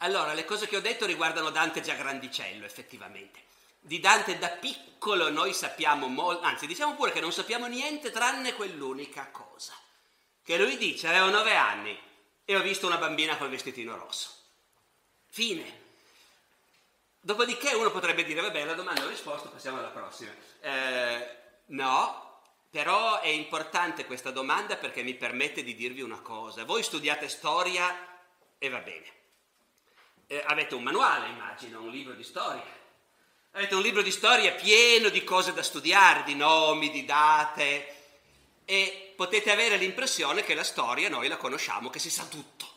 Allora, 0.00 0.34
le 0.34 0.44
cose 0.44 0.68
che 0.68 0.76
ho 0.76 0.82
detto 0.82 1.06
riguardano 1.06 1.48
Dante 1.48 1.80
già 1.80 1.94
grandicello, 1.94 2.66
effettivamente. 2.66 3.40
Di 3.80 4.00
Dante 4.00 4.36
da 4.36 4.50
piccolo 4.50 5.30
noi 5.30 5.54
sappiamo 5.54 6.08
molto, 6.08 6.42
anzi 6.42 6.66
diciamo 6.66 6.94
pure 6.94 7.12
che 7.12 7.20
non 7.20 7.32
sappiamo 7.32 7.66
niente 7.68 8.10
tranne 8.10 8.52
quell'unica 8.52 9.30
cosa 9.32 9.72
che 10.42 10.58
lui 10.58 10.76
dice, 10.76 11.08
avevo 11.08 11.30
nove 11.30 11.56
anni 11.56 11.98
e 12.44 12.56
ho 12.56 12.60
visto 12.60 12.86
una 12.86 12.98
bambina 12.98 13.38
col 13.38 13.48
vestitino 13.48 13.96
rosso. 13.96 14.30
Fine. 15.28 15.86
Dopodiché 17.18 17.72
uno 17.72 17.90
potrebbe 17.90 18.24
dire, 18.24 18.42
vabbè, 18.42 18.62
la 18.66 18.74
domanda 18.74 19.04
ho 19.04 19.08
risposto, 19.08 19.48
passiamo 19.48 19.78
alla 19.78 19.88
prossima. 19.88 20.32
Eh, 20.60 21.36
no, 21.66 22.27
però 22.70 23.20
è 23.20 23.28
importante 23.28 24.04
questa 24.04 24.30
domanda 24.30 24.76
perché 24.76 25.02
mi 25.02 25.14
permette 25.14 25.62
di 25.62 25.74
dirvi 25.74 26.02
una 26.02 26.20
cosa. 26.20 26.64
Voi 26.64 26.82
studiate 26.82 27.28
storia 27.28 28.20
e 28.58 28.68
va 28.68 28.78
bene. 28.78 29.06
Eh, 30.26 30.42
avete 30.46 30.74
un 30.74 30.82
manuale, 30.82 31.28
immagino, 31.28 31.80
un 31.80 31.90
libro 31.90 32.12
di 32.12 32.24
storia. 32.24 32.76
Avete 33.52 33.74
un 33.74 33.80
libro 33.80 34.02
di 34.02 34.10
storia 34.10 34.52
pieno 34.52 35.08
di 35.08 35.24
cose 35.24 35.54
da 35.54 35.62
studiare, 35.62 36.24
di 36.24 36.34
nomi, 36.34 36.90
di 36.90 37.04
date, 37.06 37.96
e 38.66 39.14
potete 39.16 39.50
avere 39.50 39.78
l'impressione 39.78 40.42
che 40.42 40.54
la 40.54 40.62
storia 40.62 41.08
noi 41.08 41.26
la 41.26 41.38
conosciamo, 41.38 41.88
che 41.88 41.98
si 41.98 42.10
sa 42.10 42.26
tutto, 42.26 42.70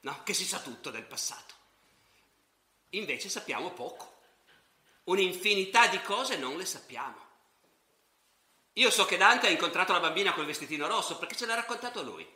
no? 0.00 0.22
che 0.24 0.32
si 0.32 0.46
sa 0.46 0.58
tutto 0.60 0.90
del 0.90 1.04
passato. 1.04 1.54
Invece 2.90 3.28
sappiamo 3.28 3.70
poco. 3.72 4.12
un'infinità 5.04 5.88
di 5.88 6.00
cose 6.00 6.38
non 6.38 6.56
le 6.56 6.64
sappiamo. 6.64 7.23
Io 8.74 8.90
so 8.90 9.04
che 9.04 9.16
Dante 9.16 9.46
ha 9.46 9.50
incontrato 9.50 9.92
la 9.92 10.00
bambina 10.00 10.32
col 10.32 10.46
vestitino 10.46 10.86
rosso 10.86 11.16
perché 11.16 11.36
ce 11.36 11.46
l'ha 11.46 11.54
raccontato 11.54 12.02
lui. 12.02 12.28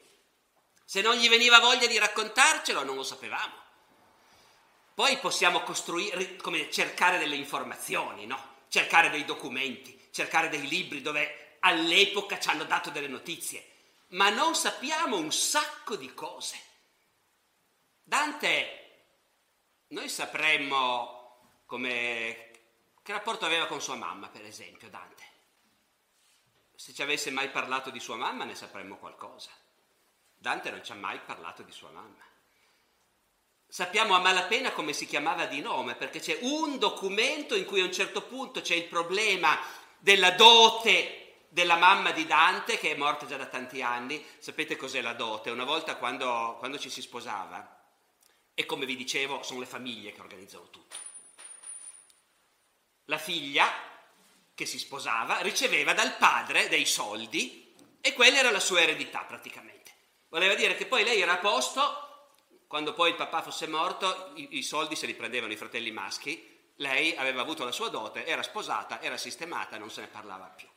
Se 0.85 1.01
non 1.01 1.17
gli 1.17 1.29
veniva 1.29 1.59
voglia 1.59 1.87
di 1.87 1.99
raccontarcelo, 1.99 2.85
non 2.85 2.97
lo 2.97 3.03
sapevamo. 3.03 3.67
Poi 4.95 5.19
possiamo 5.19 5.63
costruire, 5.63 6.37
come 6.37 6.71
cercare 6.71 7.19
delle 7.19 7.37
informazioni, 7.37 8.27
no? 8.27 8.57
Cercare 8.69 9.11
dei 9.11 9.25
documenti, 9.25 10.09
cercare 10.11 10.49
dei 10.49 10.67
libri 10.67 11.03
dove 11.03 11.57
all'epoca 11.61 12.39
ci 12.39 12.49
hanno 12.49 12.65
dato 12.65 12.91
delle 12.91 13.09
notizie, 13.09 13.71
ma 14.09 14.31
non 14.31 14.55
sappiamo 14.55 15.17
un 15.17 15.33
sacco 15.33 15.97
di 15.97 16.13
cose. 16.15 16.61
Dante, 18.03 19.05
noi 19.89 20.09
sapremmo 20.09 21.63
come, 21.67 22.51
che 23.03 23.13
rapporto 23.13 23.45
aveva 23.45 23.67
con 23.67 23.83
sua 23.83 23.97
mamma, 23.97 24.29
per 24.29 24.45
esempio, 24.45 24.89
Dante. 24.89 25.28
Se 26.81 26.95
ci 26.95 27.03
avesse 27.03 27.33
mai 27.33 27.49
parlato 27.51 27.91
di 27.91 27.99
sua 27.99 28.15
mamma 28.15 28.45
ne 28.45 28.55
sapremmo 28.55 28.99
qualcosa. 28.99 29.51
Dante 30.37 30.71
non 30.71 30.85
ci 30.85 30.93
ha 30.93 30.95
mai 30.95 31.19
parlato 31.19 31.65
di 31.65 31.73
sua 31.73 31.91
mamma. 31.91 32.25
Sappiamo 33.67 34.15
a 34.15 34.21
malapena 34.21 34.71
come 34.71 34.93
si 34.93 35.05
chiamava 35.05 35.47
di 35.47 35.61
nome, 35.61 35.97
perché 35.97 36.21
c'è 36.21 36.39
un 36.43 36.79
documento 36.79 37.57
in 37.57 37.65
cui 37.65 37.81
a 37.81 37.85
un 37.85 37.93
certo 37.93 38.23
punto 38.23 38.61
c'è 38.61 38.77
il 38.77 38.85
problema 38.85 39.59
della 39.99 40.31
dote 40.31 41.47
della 41.49 41.77
mamma 41.77 42.13
di 42.13 42.25
Dante, 42.27 42.79
che 42.79 42.93
è 42.93 42.97
morta 42.97 43.27
già 43.27 43.37
da 43.37 43.47
tanti 43.47 43.83
anni. 43.83 44.25
Sapete 44.39 44.77
cos'è 44.77 45.01
la 45.01 45.15
dote? 45.15 45.51
Una 45.51 45.65
volta 45.65 45.97
quando, 45.97 46.55
quando 46.61 46.79
ci 46.79 46.91
si 46.91 47.03
sposava, 47.03 47.77
e 48.55 48.65
come 48.67 48.87
vi 48.87 48.95
dicevo, 48.95 49.43
sono 49.43 49.59
le 49.59 49.67
famiglie 49.67 50.13
che 50.13 50.21
organizzano 50.21 50.71
tutto. 50.71 50.97
La 53.07 53.19
figlia 53.19 53.69
che 54.59 54.67
si 54.67 54.81
sposava 54.81 55.39
riceveva 55.39 55.93
dal 55.93 56.17
padre 56.17 56.67
dei 56.67 56.85
soldi 56.85 57.73
e 58.01 58.13
quella 58.13 58.39
era 58.39 58.51
la 58.51 58.59
sua 58.59 58.81
eredità 58.81 59.21
praticamente. 59.21 59.93
Voleva 60.31 60.57
dire 60.57 60.75
che 60.75 60.87
poi 60.87 61.05
lei 61.05 61.21
era 61.21 61.35
a 61.35 61.39
posto, 61.39 62.33
quando 62.67 62.93
poi 62.93 63.11
il 63.11 63.15
papà 63.15 63.41
fosse 63.41 63.69
morto, 63.69 64.33
i, 64.35 64.59
i 64.59 64.65
soldi 64.65 64.97
se 64.97 65.07
li 65.07 65.15
prendevano 65.15 65.53
i 65.53 65.57
fratelli 65.57 65.93
maschi, 65.93 66.73
lei 66.79 67.15
aveva 67.15 67.41
avuto 67.41 67.63
la 67.63 67.71
sua 67.71 67.89
dote, 67.89 68.27
era 68.27 68.43
sposata, 68.43 69.01
era 69.01 69.17
sistemata, 69.17 69.79
non 69.79 69.93
se 69.93 70.01
ne 70.01 70.09
parlava 70.09 70.47
più. 70.47 70.68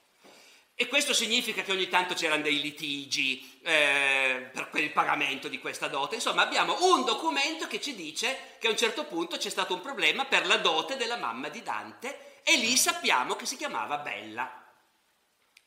E 0.82 0.88
questo 0.88 1.14
significa 1.14 1.62
che 1.62 1.74
ogni 1.74 1.88
tanto 1.90 2.16
c'erano 2.16 2.42
dei 2.42 2.60
litigi 2.60 3.60
eh, 3.62 4.50
per 4.52 4.82
il 4.82 4.90
pagamento 4.90 5.48
di 5.48 5.60
questa 5.60 5.88
dote. 5.88 6.16
Insomma, 6.16 6.42
abbiamo 6.42 6.76
un 6.96 7.06
documento 7.06 7.68
che 7.68 7.80
ci 7.80 7.94
dice 7.94 8.56
che 8.58 8.66
a 8.66 8.72
un 8.72 8.78
certo 8.78 9.06
punto 9.06 9.38
c'è 9.38 9.52
stato 9.52 9.76
un 9.76 9.82
problema 9.82 10.26
per 10.26 10.48
la 10.48 10.58
dote 10.58 10.98
della 10.98 11.18
mamma 11.18 11.50
di 11.50 11.62
Dante 11.62 12.42
e 12.42 12.58
lì 12.58 12.76
sappiamo 12.76 13.36
che 13.36 13.46
si 13.46 13.58
chiamava 13.58 14.00
Bella. 14.00 14.52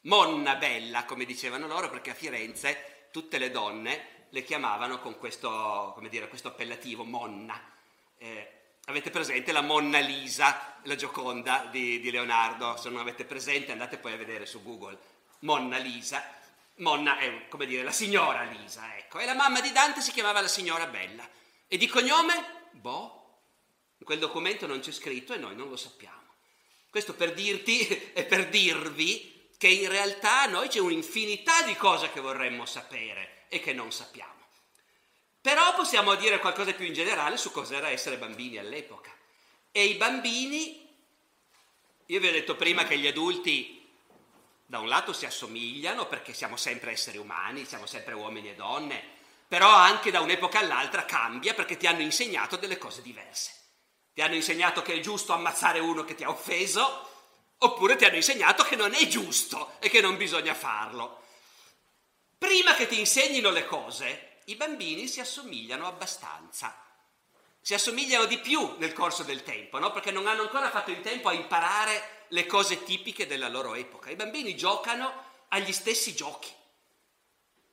Monna 0.00 0.56
Bella, 0.56 1.04
come 1.04 1.24
dicevano 1.24 1.68
loro, 1.68 1.90
perché 1.90 2.10
a 2.10 2.14
Firenze 2.14 3.06
tutte 3.12 3.38
le 3.38 3.52
donne 3.52 4.26
le 4.30 4.42
chiamavano 4.42 4.98
con 4.98 5.16
questo, 5.16 5.96
dire, 6.10 6.26
questo 6.26 6.48
appellativo 6.48 7.04
Monna. 7.04 7.72
Eh, 8.18 8.63
avete 8.86 9.10
presente 9.10 9.52
la 9.52 9.62
Monna 9.62 9.98
Lisa, 9.98 10.78
la 10.82 10.96
Gioconda 10.96 11.68
di, 11.70 12.00
di, 12.00 12.10
Leonardo? 12.10 12.76
Se 12.76 12.90
non 12.90 13.00
avete 13.00 13.24
presente 13.24 13.72
andate 13.72 13.98
poi 13.98 14.12
a 14.12 14.16
vedere 14.16 14.46
su 14.46 14.62
Google. 14.62 14.98
Monna 15.40 15.78
Lisa. 15.78 16.22
Monna 16.76 17.18
è 17.18 17.48
come 17.48 17.66
dire 17.66 17.82
la 17.82 17.92
signora 17.92 18.42
Lisa, 18.42 18.96
ecco. 18.96 19.18
E 19.18 19.24
la 19.24 19.34
mamma 19.34 19.60
di 19.60 19.72
Dante 19.72 20.00
si 20.00 20.12
chiamava 20.12 20.40
la 20.40 20.48
signora 20.48 20.86
Bella. 20.86 21.26
E 21.68 21.76
di 21.76 21.86
cognome? 21.86 22.68
Boh. 22.72 23.22
In 23.98 24.06
quel 24.06 24.18
documento 24.18 24.66
non 24.66 24.80
c'è 24.80 24.92
scritto 24.92 25.32
e 25.32 25.38
noi 25.38 25.54
non 25.54 25.68
lo 25.68 25.76
sappiamo. 25.76 26.22
Questo 26.90 27.14
per 27.14 27.32
dirti 27.32 28.12
e 28.12 28.24
per 28.24 28.48
dirvi 28.48 29.50
che 29.56 29.68
in 29.68 29.88
realtà 29.88 30.46
noi 30.46 30.68
c'è 30.68 30.80
un'infinità 30.80 31.62
di 31.62 31.74
cose 31.76 32.10
che 32.10 32.20
vorremmo 32.20 32.66
sapere 32.66 33.44
e 33.48 33.60
che 33.60 33.72
non 33.72 33.92
sappiamo. 33.92 34.33
Però 35.44 35.74
possiamo 35.74 36.14
dire 36.14 36.38
qualcosa 36.38 36.72
più 36.72 36.86
in 36.86 36.94
generale 36.94 37.36
su 37.36 37.50
cos'era 37.50 37.90
essere 37.90 38.16
bambini 38.16 38.56
all'epoca. 38.56 39.10
E 39.70 39.84
i 39.84 39.92
bambini, 39.96 40.88
io 42.06 42.18
vi 42.18 42.28
ho 42.28 42.32
detto 42.32 42.56
prima 42.56 42.84
che 42.84 42.96
gli 42.96 43.06
adulti 43.06 43.86
da 44.64 44.78
un 44.78 44.88
lato 44.88 45.12
si 45.12 45.26
assomigliano 45.26 46.06
perché 46.06 46.32
siamo 46.32 46.56
sempre 46.56 46.92
esseri 46.92 47.18
umani, 47.18 47.66
siamo 47.66 47.84
sempre 47.84 48.14
uomini 48.14 48.52
e 48.52 48.54
donne, 48.54 49.04
però 49.46 49.68
anche 49.68 50.10
da 50.10 50.22
un'epoca 50.22 50.60
all'altra 50.60 51.04
cambia 51.04 51.52
perché 51.52 51.76
ti 51.76 51.86
hanno 51.86 52.00
insegnato 52.00 52.56
delle 52.56 52.78
cose 52.78 53.02
diverse. 53.02 53.52
Ti 54.14 54.22
hanno 54.22 54.36
insegnato 54.36 54.80
che 54.80 54.94
è 54.94 55.00
giusto 55.00 55.34
ammazzare 55.34 55.78
uno 55.78 56.04
che 56.04 56.14
ti 56.14 56.24
ha 56.24 56.30
offeso, 56.30 57.06
oppure 57.58 57.96
ti 57.96 58.06
hanno 58.06 58.16
insegnato 58.16 58.62
che 58.62 58.76
non 58.76 58.94
è 58.94 59.06
giusto 59.08 59.74
e 59.78 59.90
che 59.90 60.00
non 60.00 60.16
bisogna 60.16 60.54
farlo. 60.54 61.22
Prima 62.38 62.74
che 62.74 62.86
ti 62.86 62.98
insegnino 62.98 63.50
le 63.50 63.66
cose, 63.66 64.33
i 64.46 64.56
bambini 64.56 65.06
si 65.06 65.20
assomigliano 65.20 65.86
abbastanza. 65.86 66.76
Si 67.60 67.72
assomigliano 67.72 68.26
di 68.26 68.38
più 68.38 68.76
nel 68.78 68.92
corso 68.92 69.22
del 69.22 69.42
tempo, 69.42 69.78
no? 69.78 69.90
perché 69.90 70.10
non 70.10 70.26
hanno 70.26 70.42
ancora 70.42 70.70
fatto 70.70 70.90
in 70.90 71.00
tempo 71.00 71.28
a 71.28 71.32
imparare 71.32 72.26
le 72.28 72.46
cose 72.46 72.84
tipiche 72.84 73.26
della 73.26 73.48
loro 73.48 73.74
epoca. 73.74 74.10
I 74.10 74.16
bambini 74.16 74.54
giocano 74.54 75.32
agli 75.48 75.72
stessi 75.72 76.14
giochi. 76.14 76.52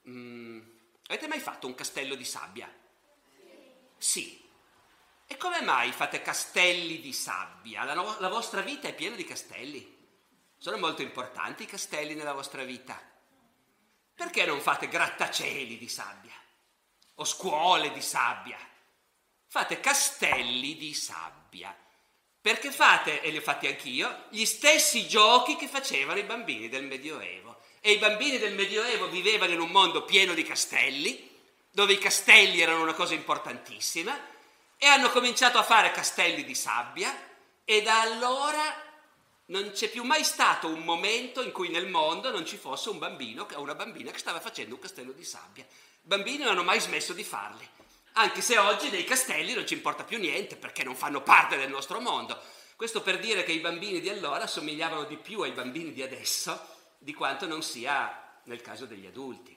Mm, 0.08 0.62
avete 1.08 1.28
mai 1.28 1.40
fatto 1.40 1.68
un 1.68 1.76
castello 1.76 2.16
di 2.16 2.24
sabbia? 2.24 2.74
Sì. 3.98 4.40
E 5.28 5.38
come 5.38 5.62
mai 5.62 5.92
fate 5.92 6.22
castelli 6.22 7.02
di 7.02 7.14
sabbia? 7.14 7.84
La, 7.84 7.94
no- 7.94 8.18
la 8.20 8.30
vostra 8.30 8.62
vita 8.62 8.88
è 8.88 8.96
piena 8.96 9.16
di 9.16 9.24
castelli. 9.24 10.00
Sono 10.58 10.78
molto 10.78 11.02
importanti 11.02 11.64
i 11.64 11.68
castelli 11.68 12.16
nella 12.16 12.34
vostra 12.34 12.64
vita. 12.64 13.00
Perché 14.14 14.46
non 14.46 14.62
fate 14.62 14.88
grattacieli 14.88 15.78
di 15.78 15.90
sabbia? 15.90 16.41
O 17.16 17.26
scuole 17.26 17.92
di 17.92 18.02
sabbia? 18.02 18.58
Fate 19.48 19.80
castelli 19.80 20.78
di 20.78 20.94
sabbia. 20.94 21.76
Perché 22.42 22.72
fate, 22.72 23.22
e 23.22 23.30
li 23.30 23.38
ho 23.38 23.42
fatti 23.42 23.68
anch'io, 23.68 24.26
gli 24.30 24.46
stessi 24.46 25.08
giochi 25.08 25.56
che 25.56 25.68
facevano 25.68 26.20
i 26.20 26.24
bambini 26.24 26.70
del 26.70 26.84
Medioevo. 26.84 27.60
E 27.80 27.92
i 27.92 27.98
bambini 27.98 28.38
del 28.38 28.56
Medioevo 28.56 29.10
vivevano 29.10 29.54
in 29.54 29.60
un 29.60 29.70
mondo 29.70 30.04
pieno 30.06 30.34
di 30.34 30.44
castelli, 30.44 31.30
dove 31.70 31.94
i 31.94 32.00
castelli 32.00 32.62
erano 32.62 32.82
una 32.82 32.94
cosa 32.94 33.14
importantissima, 33.14 34.20
e 34.84 34.88
hanno 34.88 35.12
cominciato 35.12 35.60
a 35.60 35.64
fare 35.64 35.92
castelli 35.92 36.44
di 36.44 36.56
sabbia 36.56 37.16
e 37.64 37.84
da 37.84 38.02
allora 38.02 38.90
non 39.46 39.70
c'è 39.72 39.90
più 39.90 40.04
mai 40.04 40.24
stato 40.24 40.68
un 40.68 40.80
momento 40.80 41.44
in 41.44 41.52
cui 41.52 41.70
nel 41.70 41.88
mondo 41.88 42.32
non 42.32 42.48
ci 42.48 42.58
fosse 42.58 42.90
un 42.90 42.98
bambino 42.98 43.46
o 43.54 43.62
una 43.62 43.76
bambina 43.76 44.10
che 44.10 44.18
stava 44.18 44.40
facendo 44.40 44.74
un 44.74 44.82
castello 44.82 45.12
di 45.12 45.24
sabbia. 45.24 45.68
Bambini 46.02 46.40
non 46.40 46.50
hanno 46.50 46.64
mai 46.64 46.80
smesso 46.80 47.14
di 47.14 47.24
farli, 47.24 47.68
anche 48.14 48.42
se 48.42 48.58
oggi 48.58 48.90
dei 48.90 49.04
castelli 49.04 49.54
non 49.54 49.66
ci 49.66 49.76
importa 49.76 50.04
più 50.04 50.18
niente 50.18 50.56
perché 50.56 50.84
non 50.84 50.96
fanno 50.96 51.22
parte 51.22 51.58
del 51.58 51.70
nostro 51.70 52.00
mondo. 52.00 52.40
Questo 52.76 53.02
per 53.02 53.20
dire 53.20 53.44
che 53.44 53.52
i 53.52 53.60
bambini 53.60 54.02
di 54.02 54.10
allora 54.10 54.48
somigliavano 54.48 55.04
di 55.04 55.18
più 55.18 55.42
ai 55.42 55.52
bambini 55.52 55.94
di 55.94 56.02
adesso 56.02 56.60
di 56.98 57.14
quanto 57.14 57.46
non 57.46 57.62
sia 57.62 58.40
nel 58.46 58.62
caso 58.62 58.86
degli 58.86 59.06
adulti. 59.06 59.56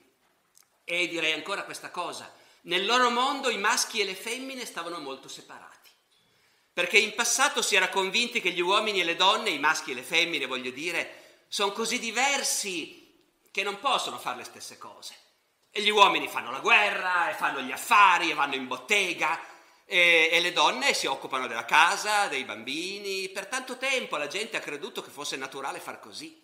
E 0.85 1.09
direi 1.09 1.33
ancora 1.33 1.64
questa 1.64 1.90
cosa 1.90 2.30
nel 2.62 2.85
loro 2.87 3.11
mondo 3.11 3.50
i 3.50 3.59
maschi 3.59 4.00
e 4.00 4.04
le 4.04 4.14
femmine 4.14 4.64
stavano 4.64 4.98
molto 4.98 5.28
separati, 5.28 5.90
perché 6.72 6.98
in 6.98 7.14
passato 7.14 7.62
si 7.62 7.74
era 7.74 7.88
convinti 7.88 8.40
che 8.40 8.52
gli 8.52 8.61
uomini 8.61 9.00
e 9.00 9.04
le 9.04 9.16
donne, 9.16 9.50
i 9.50 9.59
maschi 9.59 9.90
e 9.90 9.94
le 9.94 10.02
femmine, 10.02 10.46
voglio 10.46 10.70
dire, 10.70 11.42
sono 11.48 11.72
così 11.72 11.98
diversi 11.98 13.12
che 13.50 13.62
non 13.62 13.80
possono 13.80 14.18
fare 14.18 14.38
le 14.38 14.44
stesse 14.44 14.78
cose. 14.78 15.14
E 15.77 15.83
gli 15.83 15.91
uomini 15.91 16.29
fanno 16.29 16.53
la 16.53 16.61
guerra, 16.61 17.31
e 17.31 17.35
fanno 17.35 17.61
gli 17.61 17.73
affari, 17.73 18.31
e 18.31 18.35
vanno 18.35 18.55
in 18.55 18.69
bottega, 18.69 19.41
e, 19.85 20.29
e, 20.31 20.41
le 20.41 20.53
donne 20.53 20.95
si 20.95 21.07
occupano 21.07 21.49
della 21.49 21.65
casa, 21.65 22.29
dei 22.29 22.45
bambini. 22.45 23.29
Per 23.31 23.47
tanto 23.47 23.77
tempo 23.77 24.17
la 24.17 24.29
gente 24.29 24.57
ha 24.57 24.61
creduto 24.61 25.03
che 25.03 25.11
fosse 25.11 25.37
naturale 25.37 25.81
far 25.81 25.99
così 25.99 26.43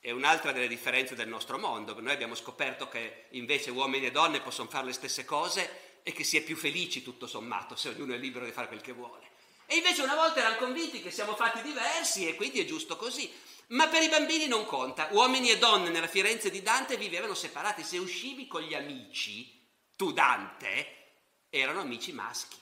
è 0.00 0.10
un'altra 0.10 0.50
delle 0.50 0.66
differenze 0.66 1.14
del 1.14 1.28
nostro 1.28 1.58
mondo. 1.58 1.98
Noi 2.00 2.14
abbiamo 2.14 2.34
scoperto 2.34 2.88
che 2.88 3.26
invece 3.32 3.70
uomini 3.70 4.06
e 4.06 4.10
donne 4.10 4.40
possono 4.40 4.70
fare 4.70 4.86
le 4.86 4.94
stesse 4.94 5.26
cose 5.26 5.98
e 6.02 6.12
che 6.12 6.24
si 6.24 6.38
è 6.38 6.42
più 6.42 6.56
felici 6.56 7.02
tutto 7.02 7.26
sommato 7.26 7.76
se 7.76 7.90
ognuno 7.90 8.14
è 8.14 8.16
libero 8.16 8.46
di 8.46 8.50
fare 8.50 8.68
quel 8.68 8.80
che 8.80 8.92
vuole. 8.92 9.28
E 9.66 9.76
invece 9.76 10.00
una 10.00 10.14
volta 10.14 10.40
erano 10.40 10.56
convinti 10.56 11.02
che 11.02 11.10
siamo 11.10 11.36
fatti 11.36 11.60
diversi 11.60 12.26
e 12.26 12.34
quindi 12.34 12.60
è 12.60 12.64
giusto 12.64 12.96
così. 12.96 13.30
Ma 13.70 13.88
per 13.88 14.02
i 14.02 14.08
bambini 14.08 14.46
non 14.46 14.64
conta. 14.64 15.08
Uomini 15.12 15.50
e 15.50 15.58
donne 15.58 15.90
nella 15.90 16.08
Firenze 16.08 16.50
di 16.50 16.62
Dante 16.62 16.96
vivevano 16.96 17.34
separati. 17.34 17.84
Se 17.84 17.98
uscivi 17.98 18.46
con 18.46 18.62
gli 18.62 18.74
amici, 18.74 19.68
tu 19.96 20.12
Dante, 20.12 21.12
erano 21.50 21.80
amici 21.80 22.12
maschi. 22.12 22.56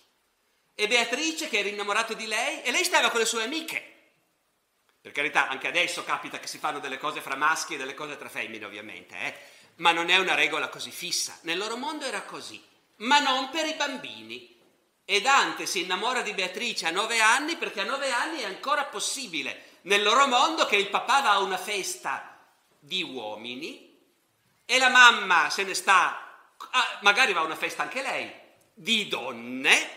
E 0.75 0.87
Beatrice, 0.87 1.49
che 1.49 1.59
era 1.59 1.69
innamorato 1.69 2.15
di 2.15 2.27
lei, 2.27 2.63
e 2.63 2.71
lei 2.71 2.85
stava 2.85 3.11
con 3.11 3.21
le 3.21 3.27
sue 3.27 3.43
amiche. 3.43 3.97
Per 5.01 5.13
carità, 5.13 5.49
anche 5.49 5.67
adesso 5.67 6.05
capita 6.05 6.39
che 6.39 6.47
si 6.47 6.59
fanno 6.59 6.79
delle 6.79 6.99
cose 6.99 7.21
fra 7.21 7.37
maschi 7.37 7.75
e 7.75 7.79
delle 7.79 7.95
cose 7.95 8.19
tra 8.19 8.29
femmine, 8.29 8.67
ovviamente, 8.67 9.17
eh? 9.17 9.35
ma 9.77 9.93
non 9.93 10.11
è 10.11 10.19
una 10.19 10.35
regola 10.35 10.69
così 10.69 10.91
fissa. 10.91 11.39
Nel 11.43 11.57
loro 11.57 11.77
mondo 11.77 12.05
era 12.05 12.23
così, 12.23 12.63
ma 12.97 13.19
non 13.19 13.49
per 13.49 13.67
i 13.67 13.75
bambini. 13.75 14.57
E 15.05 15.23
Dante 15.23 15.65
si 15.65 15.83
innamora 15.83 16.21
di 16.21 16.35
Beatrice 16.35 16.87
a 16.87 16.91
nove 16.91 17.21
anni 17.21 17.57
perché 17.57 17.81
a 17.81 17.85
nove 17.85 18.11
anni 18.13 18.41
è 18.41 18.45
ancora 18.45 18.85
possibile 18.85 19.68
nel 19.89 20.03
loro 20.03 20.27
mondo 20.27 20.67
che 20.67 20.77
il 20.77 20.91
papà 20.91 21.23
va 21.23 21.33
a 21.33 21.39
una 21.41 21.57
festa 21.57 22.37
di 22.79 23.03
uomini 23.03 23.99
e 24.67 24.79
la 24.79 24.91
mamma 24.91 25.49
se 25.49 25.65
ne 25.65 25.73
sta, 25.73 26.45
ah, 26.71 26.99
magari 27.01 27.33
va 27.33 27.41
a 27.41 27.45
una 27.45 27.57
festa 27.57 27.85
anche 27.85 28.03
lei, 28.03 28.31
di 28.75 29.09
donne, 29.09 29.97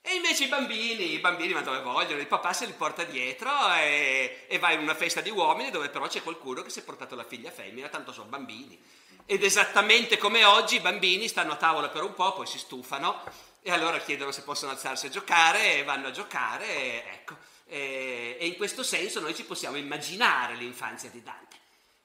e 0.00 0.14
invece 0.14 0.44
i 0.44 0.48
bambini, 0.48 1.12
i 1.12 1.18
bambini 1.18 1.52
vanno 1.52 1.66
dove 1.66 1.80
vogliono, 1.80 2.20
il 2.20 2.28
papà 2.28 2.52
se 2.52 2.66
li 2.66 2.72
porta 2.72 3.02
dietro 3.02 3.50
e, 3.74 4.46
e, 4.48 4.58
va 4.58 4.70
in 4.70 4.80
una 4.80 4.94
festa 4.94 5.20
di 5.20 5.30
uomini 5.30 5.70
dove 5.70 5.88
però 5.88 6.06
c'è 6.06 6.22
qualcuno 6.22 6.62
che 6.62 6.70
si 6.70 6.78
è 6.78 6.84
portato 6.84 7.16
la 7.16 7.24
figlia 7.24 7.50
femmina, 7.50 7.88
tanto 7.88 8.12
sono 8.12 8.28
bambini. 8.28 8.80
Ed 9.26 9.42
esattamente 9.42 10.16
come 10.16 10.44
oggi 10.44 10.76
i 10.76 10.80
bambini 10.80 11.26
stanno 11.26 11.52
a 11.52 11.56
tavola 11.56 11.88
per 11.88 12.04
un 12.04 12.14
po', 12.14 12.34
poi 12.34 12.46
si 12.46 12.58
stufano 12.58 13.20
e 13.62 13.72
allora 13.72 13.98
chiedono 13.98 14.30
se 14.30 14.42
possono 14.42 14.70
alzarsi 14.70 15.06
a 15.06 15.10
giocare 15.10 15.74
e 15.74 15.84
vanno 15.84 16.08
a 16.08 16.12
giocare, 16.12 16.66
e, 16.66 17.04
ecco. 17.12 17.51
E, 17.72 18.36
e 18.38 18.46
in 18.48 18.56
questo 18.56 18.82
senso 18.82 19.18
noi 19.20 19.34
ci 19.34 19.44
possiamo 19.44 19.78
immaginare 19.78 20.56
l'infanzia 20.56 21.08
di 21.08 21.22
Dante, 21.22 21.56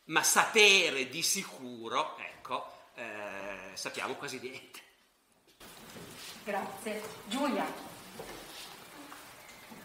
ma 0.06 0.24
sapere 0.24 1.10
di 1.10 1.22
sicuro, 1.22 2.18
ecco, 2.18 2.72
eh, 2.96 3.72
sappiamo 3.74 4.14
quasi 4.14 4.40
niente. 4.40 4.80
Grazie. 6.46 7.02
Giulia. 7.26 7.66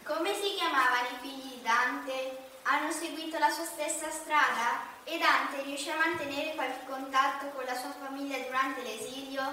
Come 0.03 0.33
si 0.33 0.55
chiamavano 0.55 1.09
i 1.09 1.19
figli 1.19 1.55
di 1.55 1.61
Dante? 1.61 2.37
Hanno 2.61 2.93
seguito 2.93 3.37
la 3.37 3.49
sua 3.49 3.65
stessa 3.65 4.09
strada? 4.09 5.03
E 5.03 5.17
Dante 5.17 5.63
riuscì 5.63 5.89
a 5.89 5.97
mantenere 5.97 6.55
qualche 6.55 6.85
contatto 6.85 7.49
con 7.49 7.65
la 7.65 7.75
sua 7.75 7.91
famiglia 7.91 8.37
durante 8.37 8.83
l'esilio? 8.83 9.43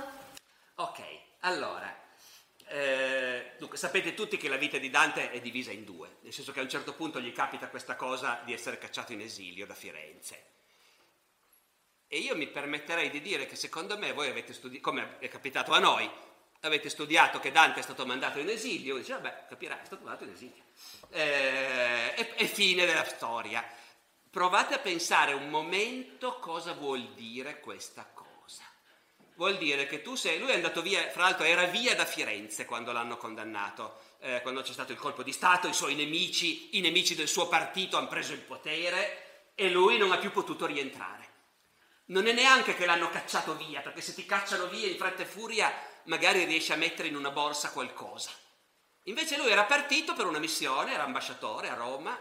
Ok, 0.77 1.03
allora, 1.41 1.93
eh, 2.73 3.53
dunque, 3.59 3.77
sapete 3.77 4.15
tutti 4.15 4.37
che 4.37 4.49
la 4.49 4.57
vita 4.57 4.79
di 4.79 4.91
Dante 4.91 5.33
è 5.33 5.41
divisa 5.41 5.73
in 5.73 5.85
due, 5.85 6.19
nel 6.21 6.33
senso 6.33 6.53
che 6.53 6.61
a 6.61 6.63
un 6.63 6.69
certo 6.69 6.95
punto 6.95 7.21
gli 7.21 7.33
capita 7.33 7.69
questa 7.69 7.97
cosa 7.97 8.43
di 8.45 8.53
essere 8.53 8.79
cacciato 8.79 9.13
in 9.13 9.21
esilio 9.21 9.67
da 9.67 9.75
Firenze. 9.75 10.45
E 12.07 12.19
io 12.19 12.37
mi 12.37 12.47
permetterei 12.47 13.11
di 13.11 13.21
dire 13.21 13.47
che 13.47 13.57
secondo 13.57 13.99
me 13.99 14.13
voi 14.13 14.29
avete 14.29 14.53
studiato, 14.53 14.89
come 14.89 15.19
è 15.19 15.29
capitato 15.29 15.73
a 15.73 15.81
noi, 15.81 16.09
avete 16.61 16.89
studiato 16.89 17.41
che 17.41 17.51
Dante 17.51 17.81
è 17.81 17.83
stato 17.83 18.07
mandato 18.07 18.39
in 18.39 18.49
esilio, 18.49 18.99
dice 18.99 19.15
vabbè, 19.15 19.47
capirai, 19.49 19.81
è 19.81 19.85
stato 19.87 20.05
mandato 20.05 20.25
in 20.25 20.31
esilio. 20.31 20.63
Eh, 21.11 22.15
e, 22.17 22.35
e 22.37 22.47
fine 22.47 22.87
della 22.87 23.05
storia. 23.05 23.69
Provate 24.31 24.75
a 24.75 24.79
pensare 24.79 25.33
un 25.33 25.49
momento 25.49 26.39
cosa 26.39 26.73
vuol 26.75 27.15
dire 27.15 27.59
questa 27.59 28.09
cosa. 28.15 28.20
Vuol 29.41 29.57
dire 29.57 29.87
che 29.87 30.03
tu 30.03 30.17
sei, 30.17 30.39
lui 30.39 30.51
è 30.51 30.55
andato 30.55 30.83
via, 30.83 31.09
fra 31.09 31.23
l'altro 31.23 31.47
era 31.47 31.65
via 31.65 31.95
da 31.95 32.05
Firenze 32.05 32.67
quando 32.67 32.93
l'hanno 32.93 33.17
condannato, 33.17 33.99
eh, 34.19 34.43
quando 34.43 34.61
c'è 34.61 34.73
stato 34.73 34.93
il 34.93 34.99
colpo 34.99 35.23
di 35.23 35.33
Stato, 35.33 35.67
i 35.67 35.73
suoi 35.73 35.95
nemici, 35.95 36.77
i 36.77 36.83
nemici 36.83 37.15
del 37.15 37.27
suo 37.27 37.49
partito 37.49 37.97
hanno 37.97 38.09
preso 38.09 38.35
il 38.35 38.41
potere 38.41 39.53
e 39.55 39.71
lui 39.71 39.97
non 39.97 40.13
ha 40.13 40.19
più 40.19 40.31
potuto 40.31 40.67
rientrare. 40.67 41.29
Non 42.09 42.27
è 42.27 42.33
neanche 42.33 42.75
che 42.75 42.85
l'hanno 42.85 43.09
cacciato 43.09 43.57
via, 43.57 43.81
perché 43.81 44.03
se 44.03 44.13
ti 44.13 44.27
cacciano 44.27 44.67
via 44.67 44.87
in 44.87 44.99
fretta 44.99 45.23
e 45.23 45.25
furia 45.25 45.73
magari 46.03 46.45
riesce 46.45 46.75
a 46.75 46.77
mettere 46.77 47.09
in 47.09 47.17
una 47.17 47.31
borsa 47.31 47.71
qualcosa. 47.71 48.33
Invece 49.05 49.39
lui 49.39 49.51
era 49.51 49.65
partito 49.65 50.13
per 50.13 50.27
una 50.27 50.39
missione, 50.39 50.93
era 50.93 51.05
ambasciatore 51.05 51.71
a 51.71 51.77
Roma 51.77 52.15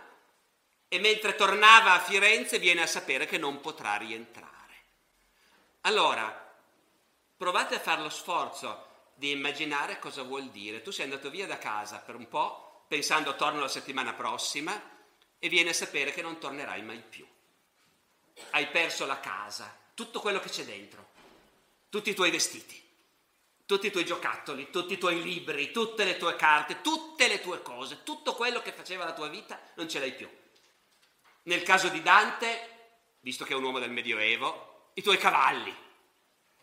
e 0.87 0.99
mentre 0.99 1.35
tornava 1.35 1.95
a 1.95 1.99
Firenze 1.99 2.59
viene 2.59 2.83
a 2.83 2.87
sapere 2.87 3.25
che 3.25 3.37
non 3.37 3.59
potrà 3.59 3.97
rientrare. 3.97 4.47
Allora, 5.81 6.47
provate 7.39 7.75
a 7.75 7.79
fare 7.79 8.01
lo 8.01 8.09
sforzo 8.09 8.87
di 9.15 9.31
immaginare 9.31 9.97
cosa 9.97 10.23
vuol 10.23 10.49
dire. 10.49 10.81
Tu 10.81 10.91
sei 10.91 11.05
andato 11.05 11.29
via 11.29 11.47
da 11.47 11.57
casa 11.57 11.99
per 11.99 12.15
un 12.15 12.27
po', 12.27 12.83
pensando 12.89 13.37
torno 13.37 13.61
la 13.61 13.69
settimana 13.69 14.13
prossima, 14.13 14.97
e 15.39 15.47
vieni 15.47 15.69
a 15.69 15.73
sapere 15.73 16.11
che 16.11 16.21
non 16.21 16.37
tornerai 16.37 16.81
mai 16.81 17.01
più. 17.01 17.25
Hai 18.49 18.67
perso 18.67 19.05
la 19.05 19.21
casa, 19.21 19.73
tutto 19.93 20.19
quello 20.19 20.41
che 20.41 20.49
c'è 20.49 20.65
dentro, 20.65 21.07
tutti 21.87 22.09
i 22.09 22.13
tuoi 22.13 22.31
vestiti 22.31 22.87
tutti 23.69 23.85
i 23.85 23.91
tuoi 23.91 24.03
giocattoli, 24.03 24.71
tutti 24.71 24.93
i 24.93 24.97
tuoi 24.97 25.21
libri, 25.21 25.69
tutte 25.69 26.03
le 26.03 26.17
tue 26.17 26.35
carte, 26.35 26.81
tutte 26.81 27.27
le 27.27 27.39
tue 27.39 27.61
cose, 27.61 28.01
tutto 28.01 28.33
quello 28.33 28.63
che 28.63 28.71
faceva 28.71 29.05
la 29.05 29.13
tua 29.13 29.27
vita 29.27 29.61
non 29.75 29.87
ce 29.87 29.99
l'hai 29.99 30.11
più. 30.11 30.27
Nel 31.43 31.61
caso 31.61 31.87
di 31.89 32.01
Dante, 32.01 32.95
visto 33.19 33.45
che 33.45 33.53
è 33.53 33.55
un 33.55 33.61
uomo 33.61 33.77
del 33.77 33.91
Medioevo, 33.91 34.89
i 34.95 35.03
tuoi 35.03 35.19
cavalli. 35.19 35.71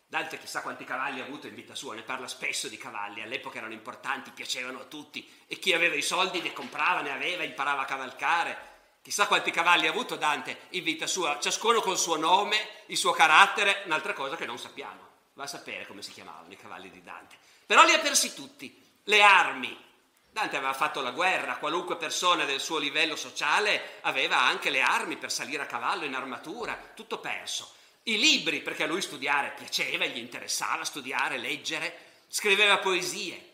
Dante 0.09 0.39
chissà 0.39 0.63
quanti 0.63 0.85
cavalli 0.85 1.21
ha 1.21 1.25
avuto 1.25 1.49
in 1.49 1.55
vita 1.55 1.75
sua, 1.75 1.95
ne 1.95 2.03
parla 2.03 2.29
spesso 2.29 2.69
di 2.69 2.77
cavalli, 2.77 3.23
all'epoca 3.23 3.59
erano 3.59 3.73
importanti, 3.73 4.31
piacevano 4.31 4.81
a 4.81 4.85
tutti 4.85 5.29
e 5.49 5.59
chi 5.59 5.73
aveva 5.73 5.97
i 5.97 6.03
soldi 6.03 6.41
ne 6.41 6.53
comprava, 6.53 7.01
ne 7.01 7.11
aveva, 7.11 7.43
imparava 7.43 7.83
a 7.83 7.87
cavalcare. 7.87 8.75
Chissà 9.03 9.27
quanti 9.27 9.51
cavalli 9.51 9.89
ha 9.89 9.91
avuto 9.91 10.15
Dante 10.15 10.67
in 10.71 10.85
vita 10.85 11.09
sua, 11.09 11.41
ciascuno 11.41 11.81
col 11.81 11.99
suo 11.99 12.17
nome, 12.17 12.69
il 12.87 12.97
suo 12.97 13.11
carattere, 13.11 13.83
un'altra 13.87 14.13
cosa 14.13 14.37
che 14.37 14.47
non 14.47 14.59
sappiamo. 14.59 15.01
Va 15.35 15.43
a 15.43 15.49
sapere 15.49 15.87
come 15.87 16.03
si 16.03 16.13
chiamavano 16.13 16.53
i 16.53 16.57
cavalli 16.57 16.91
di 16.91 17.03
Dante. 17.03 17.37
Però 17.67 17.85
li 17.85 17.93
ha 17.93 17.99
persi 17.99 18.33
tutti. 18.33 18.81
Le 19.05 19.23
armi. 19.23 19.85
Dante 20.31 20.57
aveva 20.57 20.73
fatto 20.73 21.01
la 21.01 21.11
guerra, 21.11 21.57
qualunque 21.57 21.97
persona 21.97 22.45
del 22.45 22.61
suo 22.61 22.79
livello 22.79 23.17
sociale 23.17 23.99
aveva 24.03 24.39
anche 24.39 24.71
le 24.71 24.83
armi 24.83 25.17
per 25.17 25.33
salire 25.33 25.63
a 25.63 25.67
cavallo 25.67 26.05
in 26.05 26.15
armatura, 26.15 26.93
tutto 26.95 27.19
perso. 27.19 27.75
I 28.09 28.19
libri, 28.19 28.61
perché 28.61 28.83
a 28.83 28.87
lui 28.87 29.03
studiare 29.03 29.55
piaceva, 29.57 30.05
gli 30.07 30.19
interessava 30.19 30.85
studiare, 30.85 31.39
leggere, 31.39 32.25
scriveva 32.29 32.79
poesie, 32.79 33.53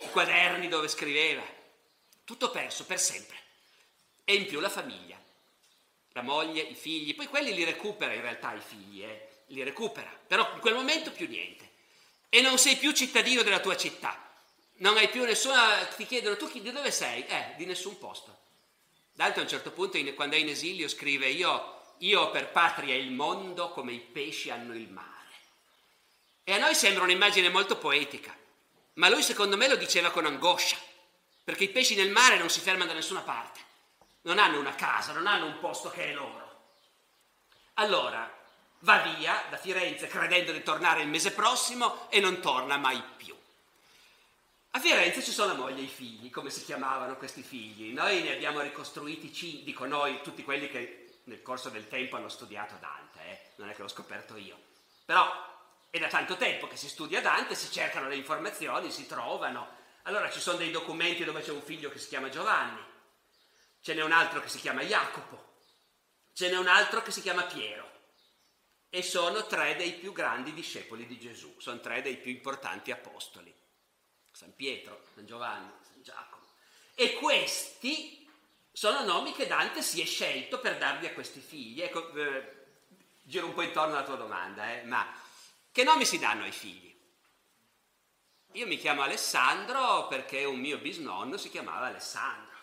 i 0.00 0.08
quaderni 0.10 0.68
dove 0.68 0.88
scriveva, 0.88 1.42
tutto 2.24 2.50
perso 2.50 2.84
per 2.84 3.00
sempre. 3.00 3.36
E 4.24 4.34
in 4.34 4.46
più 4.46 4.60
la 4.60 4.68
famiglia, 4.68 5.20
la 6.12 6.22
moglie, 6.22 6.62
i 6.62 6.74
figli, 6.74 7.14
poi 7.14 7.26
quelli 7.26 7.54
li 7.54 7.64
recupera 7.64 8.12
in 8.12 8.20
realtà 8.20 8.54
i 8.54 8.60
figli, 8.60 9.02
eh 9.02 9.28
li 9.48 9.62
recupera, 9.62 10.10
però 10.26 10.52
in 10.54 10.60
quel 10.60 10.74
momento 10.74 11.10
più 11.10 11.28
niente. 11.28 11.66
E 12.28 12.40
non 12.40 12.58
sei 12.58 12.76
più 12.76 12.92
cittadino 12.92 13.42
della 13.42 13.60
tua 13.60 13.76
città, 13.76 14.30
non 14.76 14.96
hai 14.96 15.08
più 15.08 15.24
nessuna, 15.24 15.84
ti 15.96 16.06
chiedono 16.06 16.36
tu 16.36 16.50
di 16.50 16.70
dove 16.70 16.90
sei? 16.90 17.26
Eh, 17.26 17.54
di 17.56 17.64
nessun 17.64 17.98
posto. 17.98 18.36
D'altro 19.12 19.40
a 19.40 19.44
un 19.44 19.50
certo 19.50 19.72
punto, 19.72 19.98
quando 20.14 20.36
è 20.36 20.38
in 20.38 20.48
esilio, 20.48 20.88
scrive 20.88 21.28
io, 21.28 21.77
io 21.98 22.20
ho 22.20 22.30
per 22.30 22.50
patria 22.50 22.94
il 22.94 23.10
mondo 23.10 23.70
come 23.70 23.92
i 23.92 24.00
pesci 24.00 24.50
hanno 24.50 24.74
il 24.74 24.88
mare. 24.88 25.06
E 26.44 26.52
a 26.52 26.58
noi 26.58 26.74
sembra 26.74 27.04
un'immagine 27.04 27.48
molto 27.48 27.76
poetica, 27.76 28.36
ma 28.94 29.08
lui 29.08 29.22
secondo 29.22 29.56
me 29.56 29.68
lo 29.68 29.76
diceva 29.76 30.10
con 30.10 30.26
angoscia, 30.26 30.76
perché 31.44 31.64
i 31.64 31.70
pesci 31.70 31.94
nel 31.94 32.10
mare 32.10 32.38
non 32.38 32.50
si 32.50 32.60
fermano 32.60 32.90
da 32.90 32.94
nessuna 32.94 33.20
parte, 33.20 33.60
non 34.22 34.38
hanno 34.38 34.58
una 34.58 34.74
casa, 34.74 35.12
non 35.12 35.26
hanno 35.26 35.46
un 35.46 35.58
posto 35.58 35.90
che 35.90 36.04
è 36.04 36.12
loro. 36.12 36.46
Allora, 37.74 38.30
va 38.80 38.98
via 38.98 39.44
da 39.50 39.56
Firenze 39.56 40.06
credendo 40.06 40.52
di 40.52 40.62
tornare 40.62 41.02
il 41.02 41.08
mese 41.08 41.32
prossimo 41.32 42.08
e 42.10 42.20
non 42.20 42.40
torna 42.40 42.76
mai 42.76 43.02
più. 43.16 43.36
A 44.70 44.80
Firenze 44.80 45.22
ci 45.22 45.32
sono 45.32 45.52
la 45.52 45.58
moglie 45.58 45.80
e 45.80 45.84
i 45.84 45.88
figli, 45.88 46.30
come 46.30 46.50
si 46.50 46.64
chiamavano 46.64 47.16
questi 47.16 47.42
figli. 47.42 47.92
Noi 47.92 48.22
ne 48.22 48.34
abbiamo 48.34 48.60
ricostruiti, 48.60 49.62
dico 49.64 49.86
noi, 49.86 50.20
tutti 50.22 50.44
quelli 50.44 50.68
che 50.68 51.07
nel 51.28 51.42
corso 51.42 51.68
del 51.68 51.88
tempo 51.88 52.16
hanno 52.16 52.28
studiato 52.28 52.76
Dante, 52.80 53.20
eh? 53.20 53.40
non 53.56 53.68
è 53.68 53.74
che 53.74 53.82
l'ho 53.82 53.88
scoperto 53.88 54.36
io. 54.36 54.58
Però 55.04 55.30
è 55.90 55.98
da 55.98 56.08
tanto 56.08 56.36
tempo 56.36 56.66
che 56.66 56.76
si 56.76 56.88
studia 56.88 57.20
Dante, 57.20 57.54
si 57.54 57.70
cercano 57.70 58.08
le 58.08 58.16
informazioni, 58.16 58.90
si 58.90 59.06
trovano. 59.06 59.76
Allora 60.02 60.30
ci 60.30 60.40
sono 60.40 60.56
dei 60.56 60.70
documenti 60.70 61.24
dove 61.24 61.42
c'è 61.42 61.52
un 61.52 61.62
figlio 61.62 61.90
che 61.90 61.98
si 61.98 62.08
chiama 62.08 62.30
Giovanni, 62.30 62.82
ce 63.80 63.94
n'è 63.94 64.02
un 64.02 64.12
altro 64.12 64.40
che 64.40 64.48
si 64.48 64.58
chiama 64.58 64.82
Jacopo, 64.82 65.60
ce 66.32 66.48
n'è 66.48 66.56
un 66.56 66.66
altro 66.66 67.02
che 67.02 67.10
si 67.10 67.20
chiama 67.20 67.44
Piero 67.44 67.86
e 68.88 69.02
sono 69.02 69.46
tre 69.46 69.76
dei 69.76 69.92
più 69.92 70.12
grandi 70.12 70.54
discepoli 70.54 71.06
di 71.06 71.18
Gesù, 71.18 71.54
sono 71.58 71.78
tre 71.80 72.00
dei 72.00 72.16
più 72.16 72.30
importanti 72.30 72.90
apostoli, 72.90 73.54
San 74.30 74.54
Pietro, 74.54 75.04
San 75.14 75.26
Giovanni, 75.26 75.70
San 75.82 76.02
Giacomo. 76.02 76.46
E 76.94 77.14
questi 77.14 78.17
sono 78.78 79.02
nomi 79.02 79.32
che 79.32 79.48
Dante 79.48 79.82
si 79.82 80.00
è 80.00 80.04
scelto 80.04 80.60
per 80.60 80.78
darli 80.78 81.08
a 81.08 81.12
questi 81.12 81.40
figli. 81.40 81.82
Ecco, 81.82 82.14
eh, 82.14 82.66
giro 83.24 83.46
un 83.46 83.52
po' 83.52 83.62
intorno 83.62 83.96
alla 83.96 84.04
tua 84.04 84.14
domanda, 84.14 84.72
eh, 84.72 84.84
ma 84.84 85.04
che 85.72 85.82
nomi 85.82 86.04
si 86.04 86.20
danno 86.20 86.44
ai 86.44 86.52
figli? 86.52 86.96
Io 88.52 88.66
mi 88.68 88.78
chiamo 88.78 89.02
Alessandro 89.02 90.06
perché 90.06 90.44
un 90.44 90.60
mio 90.60 90.78
bisnonno 90.78 91.36
si 91.36 91.50
chiamava 91.50 91.86
Alessandro. 91.86 92.56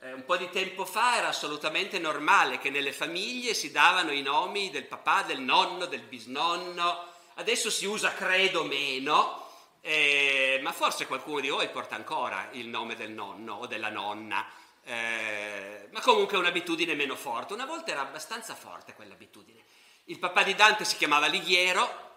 Eh, 0.00 0.12
un 0.12 0.26
po' 0.26 0.36
di 0.36 0.50
tempo 0.50 0.84
fa 0.84 1.16
era 1.16 1.28
assolutamente 1.28 1.98
normale 1.98 2.58
che 2.58 2.68
nelle 2.68 2.92
famiglie 2.92 3.54
si 3.54 3.70
davano 3.70 4.12
i 4.12 4.20
nomi 4.20 4.68
del 4.68 4.84
papà, 4.84 5.22
del 5.22 5.40
nonno, 5.40 5.86
del 5.86 6.02
bisnonno. 6.02 7.10
Adesso 7.36 7.70
si 7.70 7.86
usa 7.86 8.12
credo 8.12 8.64
meno, 8.64 9.48
eh, 9.80 10.60
ma 10.62 10.72
forse 10.72 11.06
qualcuno 11.06 11.40
di 11.40 11.48
voi 11.48 11.70
porta 11.70 11.94
ancora 11.94 12.50
il 12.52 12.68
nome 12.68 12.96
del 12.96 13.12
nonno 13.12 13.54
o 13.54 13.66
della 13.66 13.88
nonna. 13.88 14.60
Eh, 14.84 15.88
ma 15.90 16.00
comunque 16.00 16.36
è 16.36 16.40
un'abitudine 16.40 16.94
meno 16.94 17.16
forte. 17.16 17.52
Una 17.52 17.66
volta 17.66 17.90
era 17.90 18.02
abbastanza 18.02 18.54
forte 18.54 18.94
quell'abitudine. 18.94 19.62
Il 20.04 20.18
papà 20.18 20.42
di 20.42 20.54
Dante 20.54 20.84
si 20.84 20.96
chiamava 20.96 21.26
Lighiero, 21.26 22.12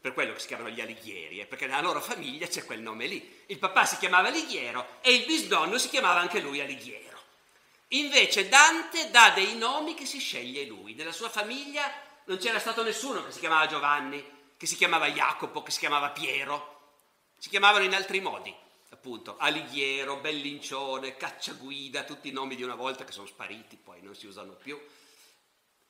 per 0.00 0.12
quello 0.12 0.32
che 0.32 0.40
si 0.40 0.46
chiamano 0.48 0.70
gli 0.70 0.80
Alighieri, 0.80 1.40
eh, 1.40 1.46
perché 1.46 1.66
nella 1.66 1.80
loro 1.80 2.00
famiglia 2.00 2.46
c'è 2.46 2.64
quel 2.64 2.80
nome 2.80 3.06
lì. 3.06 3.44
Il 3.46 3.58
papà 3.58 3.84
si 3.84 3.96
chiamava 3.96 4.28
Alighiero 4.28 4.98
e 5.00 5.14
il 5.14 5.24
bisnonno 5.26 5.78
si 5.78 5.88
chiamava 5.88 6.20
anche 6.20 6.40
lui 6.40 6.60
Alighiero. 6.60 7.04
Invece 7.88 8.48
Dante 8.48 9.10
dà 9.10 9.30
dei 9.30 9.56
nomi 9.56 9.94
che 9.94 10.04
si 10.04 10.18
sceglie 10.18 10.64
lui. 10.64 10.94
Nella 10.94 11.12
sua 11.12 11.28
famiglia 11.28 11.90
non 12.24 12.38
c'era 12.38 12.58
stato 12.58 12.82
nessuno 12.82 13.24
che 13.24 13.32
si 13.32 13.38
chiamava 13.38 13.66
Giovanni, 13.66 14.24
che 14.56 14.66
si 14.66 14.76
chiamava 14.76 15.08
Jacopo, 15.08 15.62
che 15.62 15.70
si 15.70 15.78
chiamava 15.78 16.10
Piero. 16.10 16.74
Si 17.38 17.48
chiamavano 17.48 17.84
in 17.84 17.94
altri 17.94 18.20
modi, 18.20 18.54
appunto, 18.90 19.36
Alighiero, 19.38 20.16
Bellincione, 20.16 21.16
Cacciaguida, 21.16 22.04
tutti 22.04 22.28
i 22.28 22.32
nomi 22.32 22.56
di 22.56 22.62
una 22.62 22.74
volta 22.74 23.04
che 23.04 23.12
sono 23.12 23.26
spariti, 23.26 23.76
poi 23.76 24.00
non 24.02 24.14
si 24.14 24.26
usano 24.26 24.52
più. 24.52 24.80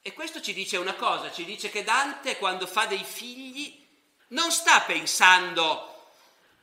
E 0.01 0.13
questo 0.13 0.41
ci 0.41 0.53
dice 0.53 0.77
una 0.77 0.95
cosa, 0.95 1.33
ci 1.33 1.45
dice 1.45 1.69
che 1.69 1.83
Dante 1.83 2.39
quando 2.39 2.67
fa 2.67 2.87
dei 2.87 3.03
figli 3.03 3.85
non 4.29 4.51
sta 4.51 4.81
pensando 4.83 5.95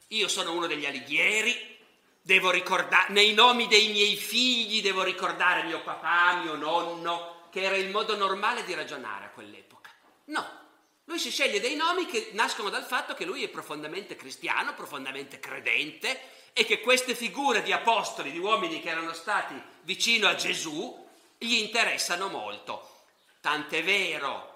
io 0.07 0.27
sono 0.27 0.53
uno 0.53 0.67
degli 0.67 0.85
Alighieri, 0.85 1.77
devo 2.21 2.51
ricordare, 2.51 3.11
nei 3.11 3.33
nomi 3.33 3.67
dei 3.67 3.89
miei 3.89 4.15
figli 4.15 4.81
devo 4.81 5.03
ricordare 5.03 5.63
mio 5.63 5.81
papà, 5.81 6.41
mio 6.41 6.55
nonno, 6.55 7.47
che 7.49 7.61
era 7.61 7.75
il 7.75 7.89
modo 7.89 8.15
normale 8.15 8.63
di 8.63 8.73
ragionare 8.73 9.25
a 9.25 9.29
quell'epoca. 9.29 9.89
No, 10.25 10.62
lui 11.05 11.19
si 11.19 11.31
sceglie 11.31 11.59
dei 11.59 11.75
nomi 11.75 12.05
che 12.05 12.29
nascono 12.33 12.69
dal 12.69 12.85
fatto 12.85 13.13
che 13.13 13.25
lui 13.25 13.43
è 13.43 13.49
profondamente 13.49 14.15
cristiano, 14.15 14.73
profondamente 14.73 15.39
credente 15.39 16.31
e 16.53 16.65
che 16.65 16.79
queste 16.79 17.15
figure 17.15 17.61
di 17.61 17.73
apostoli, 17.73 18.31
di 18.31 18.37
uomini 18.37 18.79
che 18.79 18.89
erano 18.89 19.13
stati 19.13 19.61
vicino 19.81 20.27
a 20.27 20.35
Gesù, 20.35 21.07
gli 21.37 21.55
interessano 21.55 22.29
molto. 22.29 23.05
Tant'è 23.41 23.83
vero 23.83 24.51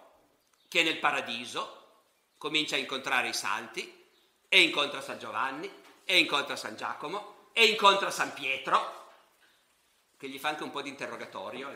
che 0.69 0.83
nel 0.83 0.99
paradiso 0.99 1.73
comincia 2.37 2.75
a 2.75 2.79
incontrare 2.79 3.29
i 3.29 3.33
santi 3.33 4.05
e 4.47 4.61
incontra 4.61 5.01
San 5.01 5.19
Giovanni 5.19 5.69
e 6.05 6.17
incontra 6.17 6.55
San 6.55 6.77
Giacomo 6.77 7.49
e 7.51 7.65
incontra 7.65 8.11
San 8.11 8.33
Pietro, 8.33 9.06
che 10.17 10.27
gli 10.27 10.39
fa 10.39 10.49
anche 10.49 10.63
un 10.63 10.71
po' 10.71 10.81
di 10.81 10.89
interrogatorio, 10.89 11.75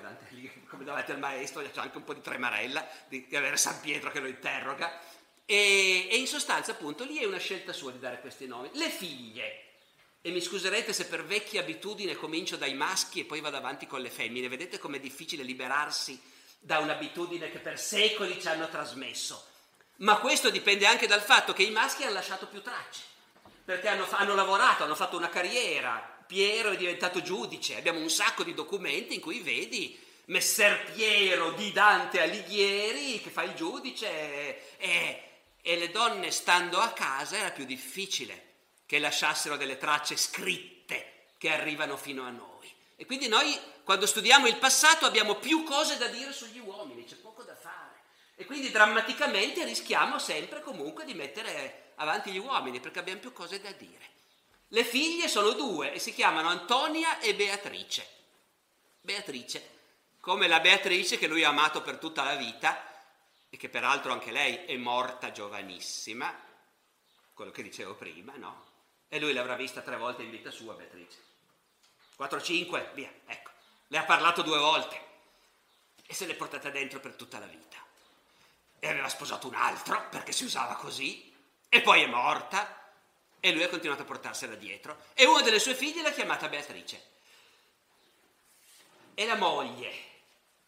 come 0.68 0.84
davanti 0.84 1.12
al 1.12 1.20
maestro, 1.20 1.62
c'è 1.62 1.80
anche 1.80 1.98
un 1.98 2.04
po' 2.04 2.14
di 2.14 2.22
tremarella 2.22 2.88
di, 3.08 3.28
di 3.28 3.36
avere 3.36 3.56
San 3.56 3.80
Pietro 3.80 4.10
che 4.10 4.20
lo 4.20 4.28
interroga, 4.28 5.00
e, 5.46 6.08
e 6.10 6.18
in 6.18 6.28
sostanza 6.28 6.72
appunto 6.72 7.04
lì 7.04 7.18
è 7.18 7.26
una 7.26 7.38
scelta 7.38 7.72
sua 7.74 7.92
di 7.92 8.00
dare 8.00 8.20
questi 8.20 8.48
nomi. 8.48 8.70
Le 8.74 8.90
figlie, 8.90 9.66
e 10.22 10.32
mi 10.32 10.42
scuserete 10.42 10.92
se 10.94 11.06
per 11.06 11.26
vecchia 11.26 11.62
abitudine 11.62 12.16
comincio 12.16 12.58
dai 12.58 12.74
maschi 12.74 13.22
e 13.22 13.26
poi 13.26 13.42
vado 13.42 13.58
avanti 13.58 13.86
con 13.86 14.02
le 14.02 14.10
femmine, 14.10 14.48
vedete 14.48 14.80
com'è 14.80 15.00
difficile 15.00 15.44
liberarsi 15.44 16.20
da 16.60 16.80
un'abitudine 16.80 17.50
che 17.52 17.60
per 17.60 17.80
secoli 17.80 18.40
ci 18.40 18.48
hanno 18.48 18.70
trasmesso. 18.70 19.48
Ma 19.98 20.18
questo 20.18 20.50
dipende 20.50 20.88
anche 20.88 21.06
dal 21.06 21.22
fatto 21.22 21.54
che 21.54 21.64
i 21.64 21.72
maschi 21.72 22.04
hanno 22.04 22.14
lasciato 22.14 22.48
più 22.48 22.62
tracce 22.62 23.10
perché 23.64 23.88
hanno, 23.88 24.08
hanno 24.12 24.36
lavorato, 24.36 24.84
hanno 24.84 24.96
fatto 24.96 25.18
una 25.18 25.30
carriera. 25.30 26.11
Piero 26.32 26.72
è 26.72 26.78
diventato 26.78 27.22
giudice, 27.22 27.76
abbiamo 27.76 28.00
un 28.00 28.10
sacco 28.10 28.46
di 28.46 28.54
documenti 28.54 29.15
in 29.15 29.20
cui 29.20 29.41
vedi 29.41 30.00
Messer 30.28 30.94
Piero 30.94 31.52
di 31.52 31.74
Dante 31.74 32.22
Alighieri 32.22 33.20
che 33.22 33.30
fa 33.30 33.44
il 33.44 33.54
giudice 33.54 34.78
e, 34.78 35.24
e 35.62 35.78
le 35.78 35.91
donne 35.91 36.32
stando 36.32 36.78
a 36.78 36.91
casa 36.91 37.36
era 37.36 37.52
più 37.52 37.65
difficile 37.65 38.54
che 38.86 38.98
lasciassero 39.00 39.58
delle 39.58 39.78
tracce 39.78 40.15
scritte 40.15 41.34
che 41.38 41.50
arrivano 41.50 41.98
fino 41.98 42.24
a 42.24 42.30
noi. 42.30 42.74
E 42.96 43.06
quindi 43.06 43.28
noi 43.28 43.60
quando 43.84 44.06
studiamo 44.06 44.48
il 44.48 44.56
passato 44.56 45.06
abbiamo 45.06 45.36
più 45.36 45.65
cose 45.65 45.98
da 45.98 46.08
dire 46.08 46.32
sugli 46.32 46.60
uomini, 46.60 47.04
c'è 47.04 47.15
poco 47.15 47.44
da 47.44 47.56
fare. 47.56 48.04
E 48.38 48.46
quindi 48.46 48.72
drammaticamente 48.72 49.65
rischiamo 49.65 50.17
sempre 50.17 50.62
comunque 50.62 51.04
di 51.04 51.13
mettere 51.13 51.91
avanti 51.96 52.32
gli 52.32 52.38
uomini 52.38 52.80
perché 52.80 53.00
abbiamo 53.00 53.20
più 53.20 53.34
cose 53.34 53.60
da 53.60 53.72
dire. 53.74 54.20
Le 54.74 54.86
figlie 54.86 55.28
sono 55.28 55.52
due 55.52 55.92
e 55.92 56.00
si 56.00 56.14
chiamano 56.14 56.48
Antonia 56.48 57.20
e 57.20 57.36
Beatrice. 57.36 58.08
Beatrice, 59.02 59.80
come 60.22 60.48
la 60.48 60.62
Beatrice 60.62 61.18
che 61.18 61.28
lui 61.28 61.44
ha 61.44 61.50
amato 61.50 61.82
per 61.82 61.98
tutta 61.98 62.24
la 62.24 62.36
vita 62.36 62.82
e 63.50 63.58
che 63.58 63.68
peraltro 63.68 64.14
anche 64.14 64.32
lei 64.32 64.64
è 64.64 64.78
morta 64.78 65.34
giovanissima, 65.34 66.34
quello 67.34 67.52
che 67.52 67.64
dicevo 67.64 67.96
prima, 67.96 68.38
no? 68.38 68.66
E 69.10 69.20
lui 69.20 69.34
l'avrà 69.34 69.56
vista 69.56 69.82
tre 69.82 69.98
volte 69.98 70.24
in 70.24 70.30
vita 70.30 70.52
sua, 70.52 70.74
Beatrice. 70.74 71.18
4-5, 72.18 72.94
via, 72.94 73.12
ecco. 73.26 73.52
Le 73.88 73.98
ha 73.98 74.06
parlato 74.06 74.42
due 74.42 74.58
volte 74.58 75.02
e 76.06 76.14
se 76.14 76.26
l'è 76.26 76.36
portata 76.36 76.70
dentro 76.70 77.02
per 77.02 77.16
tutta 77.16 77.40
la 77.40 77.46
vita. 77.46 77.78
E 78.80 78.88
aveva 78.88 79.10
sposato 79.10 79.50
un 79.50 79.56
altro 79.56 80.08
perché 80.08 80.32
si 80.32 80.46
usava 80.46 80.76
così 80.76 81.36
e 81.68 81.82
poi 81.82 82.04
è 82.04 82.08
morta 82.08 82.81
e 83.42 83.52
lui 83.52 83.64
ha 83.64 83.70
continuato 83.70 84.04
a 84.04 84.06
portarsela 84.06 84.56
dietro 84.56 85.06
e 85.14 85.26
una 85.26 85.42
delle 85.42 85.60
sue 85.60 85.76
figlie 85.76 86.02
l'ha 86.02 86.12
chiamata 86.12 86.48
Beatrice. 86.48 87.10
E 89.14 89.26
la 89.26 89.36
moglie, 89.36 89.92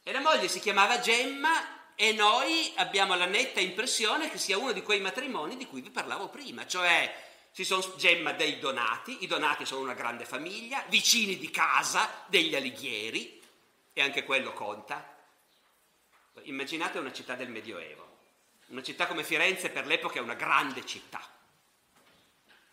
e 0.04 0.12
la 0.12 0.20
moglie 0.20 0.50
si 0.50 0.60
chiamava 0.60 1.00
Gemma 1.00 1.94
e 1.96 2.12
noi 2.12 2.74
abbiamo 2.76 3.16
la 3.16 3.26
netta 3.26 3.62
impressione 3.62 4.30
che 4.30 4.38
sia 4.38 4.58
uno 4.58 4.74
di 4.74 4.82
quei 4.82 5.00
matrimoni 5.00 5.56
di 5.56 5.66
cui 5.66 5.80
vi 5.80 5.92
parlavo 5.92 6.28
prima, 6.28 6.68
cioè 6.68 7.32
ci 7.54 7.64
sono 7.64 7.96
Gemma 7.96 8.34
dei 8.34 8.60
Donati, 8.60 9.24
i 9.24 9.28
Donati 9.28 9.66
sono 9.66 9.82
una 9.82 9.94
grande 9.94 10.26
famiglia, 10.26 10.84
vicini 10.90 11.38
di 11.38 11.52
casa 11.52 12.26
degli 12.28 12.56
Alighieri, 12.56 13.42
e 13.94 14.02
anche 14.02 14.24
quello 14.24 14.54
conta. 14.54 15.16
Immaginate 16.42 16.98
una 16.98 17.14
città 17.14 17.36
del 17.36 17.50
Medioevo, 17.50 18.18
una 18.68 18.82
città 18.82 19.06
come 19.06 19.24
Firenze 19.24 19.70
per 19.70 19.86
l'epoca 19.86 20.18
è 20.18 20.22
una 20.22 20.34
grande 20.34 20.84
città. 20.84 21.22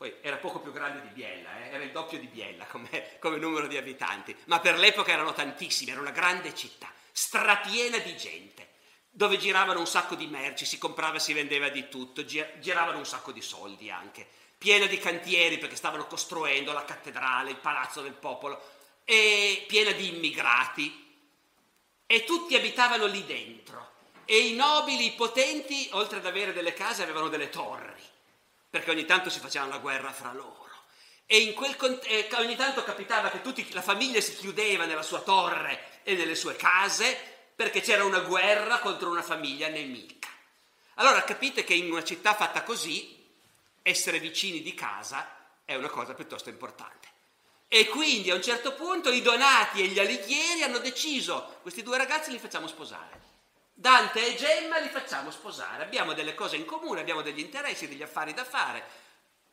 Poi 0.00 0.14
era 0.22 0.38
poco 0.38 0.60
più 0.60 0.72
grande 0.72 1.02
di 1.02 1.08
Biella, 1.08 1.58
eh? 1.58 1.74
era 1.74 1.84
il 1.84 1.90
doppio 1.90 2.18
di 2.18 2.26
Biella 2.26 2.64
come, 2.64 3.18
come 3.20 3.36
numero 3.36 3.66
di 3.66 3.76
abitanti, 3.76 4.34
ma 4.46 4.58
per 4.58 4.78
l'epoca 4.78 5.12
erano 5.12 5.34
tantissimi, 5.34 5.90
era 5.90 6.00
una 6.00 6.10
grande 6.10 6.54
città, 6.54 6.90
strapiena 7.12 7.98
di 7.98 8.16
gente, 8.16 8.68
dove 9.10 9.36
giravano 9.36 9.78
un 9.78 9.86
sacco 9.86 10.14
di 10.14 10.26
merci, 10.26 10.64
si 10.64 10.78
comprava 10.78 11.16
e 11.16 11.20
si 11.20 11.34
vendeva 11.34 11.68
di 11.68 11.90
tutto, 11.90 12.24
giravano 12.24 12.96
un 12.96 13.04
sacco 13.04 13.30
di 13.30 13.42
soldi 13.42 13.90
anche, 13.90 14.26
piena 14.56 14.86
di 14.86 14.96
cantieri 14.96 15.58
perché 15.58 15.76
stavano 15.76 16.06
costruendo 16.06 16.72
la 16.72 16.86
cattedrale, 16.86 17.50
il 17.50 17.58
palazzo 17.58 18.00
del 18.00 18.14
popolo, 18.14 18.58
e 19.04 19.66
piena 19.68 19.90
di 19.90 20.16
immigrati, 20.16 21.14
e 22.06 22.24
tutti 22.24 22.54
abitavano 22.54 23.04
lì 23.04 23.22
dentro 23.26 23.90
e 24.24 24.46
i 24.46 24.54
nobili, 24.54 25.08
i 25.08 25.12
potenti, 25.12 25.90
oltre 25.92 26.20
ad 26.20 26.24
avere 26.24 26.54
delle 26.54 26.72
case, 26.72 27.02
avevano 27.02 27.28
delle 27.28 27.50
torri, 27.50 28.02
perché 28.70 28.90
ogni 28.90 29.04
tanto 29.04 29.28
si 29.28 29.40
facevano 29.40 29.72
la 29.72 29.78
guerra 29.78 30.12
fra 30.12 30.32
loro. 30.32 30.68
E 31.26 31.52
quel, 31.52 31.76
eh, 32.04 32.28
ogni 32.38 32.56
tanto 32.56 32.82
capitava 32.82 33.30
che 33.30 33.42
tutti, 33.42 33.66
la 33.72 33.82
famiglia 33.82 34.20
si 34.20 34.34
chiudeva 34.36 34.84
nella 34.84 35.02
sua 35.02 35.20
torre 35.20 36.00
e 36.02 36.14
nelle 36.14 36.34
sue 36.34 36.56
case 36.56 37.16
perché 37.54 37.80
c'era 37.80 38.04
una 38.04 38.20
guerra 38.20 38.78
contro 38.78 39.10
una 39.10 39.22
famiglia 39.22 39.68
nemica. 39.68 40.28
Allora 40.94 41.22
capite 41.24 41.62
che 41.64 41.74
in 41.74 41.90
una 41.90 42.02
città 42.02 42.34
fatta 42.34 42.62
così, 42.62 43.16
essere 43.82 44.18
vicini 44.18 44.62
di 44.62 44.74
casa 44.74 45.54
è 45.64 45.74
una 45.74 45.88
cosa 45.88 46.14
piuttosto 46.14 46.48
importante. 46.48 47.08
E 47.68 47.86
quindi 47.86 48.30
a 48.30 48.34
un 48.34 48.42
certo 48.42 48.74
punto 48.74 49.10
i 49.10 49.22
Donati 49.22 49.82
e 49.82 49.86
gli 49.86 50.00
Alighieri 50.00 50.62
hanno 50.62 50.78
deciso, 50.78 51.58
questi 51.62 51.84
due 51.84 51.96
ragazzi 51.96 52.32
li 52.32 52.38
facciamo 52.38 52.66
sposare. 52.66 53.20
Dante 53.80 54.26
e 54.26 54.36
Gemma 54.36 54.76
li 54.76 54.90
facciamo 54.90 55.30
sposare, 55.30 55.82
abbiamo 55.82 56.12
delle 56.12 56.34
cose 56.34 56.56
in 56.56 56.66
comune, 56.66 57.00
abbiamo 57.00 57.22
degli 57.22 57.38
interessi, 57.38 57.88
degli 57.88 58.02
affari 58.02 58.34
da 58.34 58.44
fare. 58.44 58.84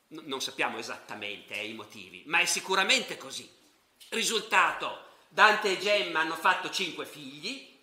N- 0.09 0.23
non 0.25 0.41
sappiamo 0.41 0.77
esattamente 0.77 1.53
eh, 1.53 1.65
i 1.65 1.73
motivi, 1.73 2.23
ma 2.25 2.39
è 2.39 2.45
sicuramente 2.45 3.15
così. 3.15 3.49
Risultato, 4.09 5.11
Dante 5.29 5.71
e 5.71 5.79
Gemma 5.79 6.19
hanno 6.19 6.35
fatto 6.35 6.69
cinque 6.69 7.05
figli. 7.05 7.73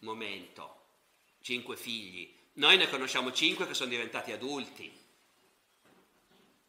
Momento, 0.00 0.86
cinque 1.42 1.76
figli. 1.76 2.36
Noi 2.54 2.76
ne 2.76 2.90
conosciamo 2.90 3.30
cinque 3.30 3.68
che 3.68 3.74
sono 3.74 3.90
diventati 3.90 4.32
adulti. 4.32 4.92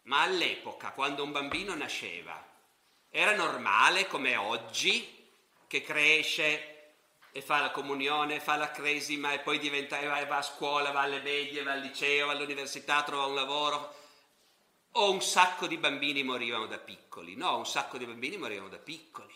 Ma 0.04 0.22
all'epoca, 0.22 0.92
quando 0.92 1.24
un 1.24 1.32
bambino 1.32 1.74
nasceva, 1.74 2.48
era 3.10 3.36
normale 3.36 4.06
come 4.06 4.36
oggi 4.36 5.18
che 5.66 5.82
cresce 5.82 6.79
e 7.32 7.42
fa 7.42 7.60
la 7.60 7.72
comunione, 7.72 8.40
fa 8.40 8.56
la 8.56 8.72
cresima 8.72 9.32
e 9.34 9.40
poi 9.40 9.60
diventa, 9.60 10.00
va, 10.02 10.38
a 10.38 10.42
scuola, 10.42 10.92
va 10.92 11.02
alle 11.02 11.22
medie, 11.22 11.64
va 11.64 11.74
al 11.74 11.82
liceo, 11.82 12.30
all'università, 12.30 13.04
trova 13.04 13.26
un 13.26 13.36
lavoro. 13.36 13.96
O 14.94 15.12
un 15.12 15.22
sacco 15.22 15.68
di 15.68 15.78
bambini 15.78 16.24
morivano 16.24 16.66
da 16.66 16.80
piccoli. 16.80 17.36
No, 17.36 17.58
un 17.58 17.66
sacco 17.66 17.98
di 17.98 18.06
bambini 18.06 18.38
morivano 18.38 18.70
da 18.70 18.78
piccoli. 18.78 19.34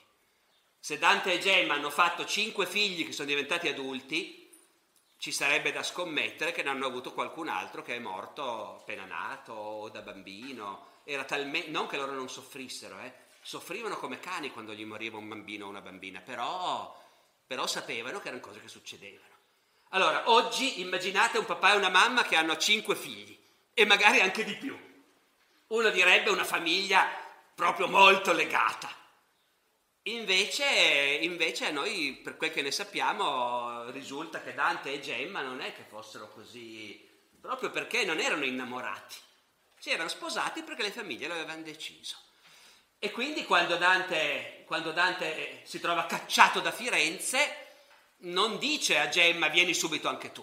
Se 0.79 0.97
Dante 0.97 1.33
e 1.33 1.39
Gemma 1.39 1.75
hanno 1.75 1.91
fatto 1.91 2.25
cinque 2.25 2.65
figli 2.65 3.05
che 3.05 3.11
sono 3.11 3.27
diventati 3.27 3.67
adulti, 3.67 4.49
ci 5.17 5.31
sarebbe 5.31 5.71
da 5.71 5.83
scommettere 5.83 6.51
che 6.51 6.63
ne 6.63 6.69
hanno 6.69 6.87
avuto 6.87 7.13
qualcun 7.13 7.47
altro 7.47 7.81
che 7.81 7.95
è 7.95 7.99
morto 7.99 8.79
appena 8.79 9.05
nato 9.05 9.53
o 9.53 9.89
da 9.89 10.01
bambino. 10.01 10.87
Era 11.05 11.23
talmente, 11.23 11.69
non 11.69 11.87
che 11.87 11.95
loro 11.95 12.11
non 12.11 12.29
soffrissero, 12.29 12.99
eh, 12.99 13.13
soffrivano 13.41 13.95
come 13.95 14.19
cani 14.19 14.51
quando 14.51 14.73
gli 14.73 14.83
moriva 14.83 15.17
un 15.17 15.29
bambino 15.29 15.65
o 15.65 15.69
una 15.69 15.79
bambina, 15.79 16.19
però 16.19 16.93
però 17.53 17.67
sapevano 17.67 18.19
che 18.19 18.29
erano 18.29 18.41
cose 18.41 18.59
che 18.59 18.67
succedevano. 18.67 19.31
Allora, 19.89 20.31
oggi 20.31 20.79
immaginate 20.79 21.37
un 21.37 21.45
papà 21.45 21.73
e 21.73 21.77
una 21.77 21.89
mamma 21.89 22.23
che 22.23 22.35
hanno 22.35 22.57
cinque 22.57 22.95
figli 22.95 23.37
e 23.75 23.85
magari 23.85 24.21
anche 24.21 24.43
di 24.43 24.55
più. 24.55 24.75
Uno 25.67 25.89
direbbe 25.91 26.31
una 26.31 26.45
famiglia 26.45 27.07
proprio 27.53 27.87
molto 27.87 28.33
legata. 28.33 28.89
Invece, 30.05 30.65
invece 31.21 31.67
a 31.67 31.71
noi, 31.71 32.19
per 32.23 32.37
quel 32.37 32.51
che 32.51 32.63
ne 32.63 32.71
sappiamo, 32.71 33.87
risulta 33.91 34.41
che 34.41 34.55
Dante 34.55 34.91
e 34.91 34.99
Gemma 34.99 35.41
non 35.41 35.61
è 35.61 35.75
che 35.75 35.85
fossero 35.87 36.31
così, 36.31 37.07
proprio 37.39 37.69
perché 37.69 38.03
non 38.03 38.19
erano 38.19 38.45
innamorati. 38.45 39.15
Si 39.77 39.91
erano 39.91 40.09
sposati 40.09 40.63
perché 40.63 40.81
le 40.81 40.91
famiglie 40.91 41.27
lo 41.27 41.35
avevano 41.35 41.61
deciso. 41.61 42.17
E 43.03 43.11
quindi 43.11 43.43
quando 43.43 43.75
Dante, 43.75 44.63
quando 44.65 44.93
Dante 44.93 45.59
si 45.65 45.81
trova 45.81 46.05
cacciato 46.05 46.61
da 46.61 46.71
Firenze, 46.71 47.67
non 48.19 48.57
dice 48.57 48.97
a 48.97 49.09
Gemma 49.09 49.49
vieni 49.49 49.73
subito 49.73 50.07
anche 50.07 50.31
tu. 50.31 50.41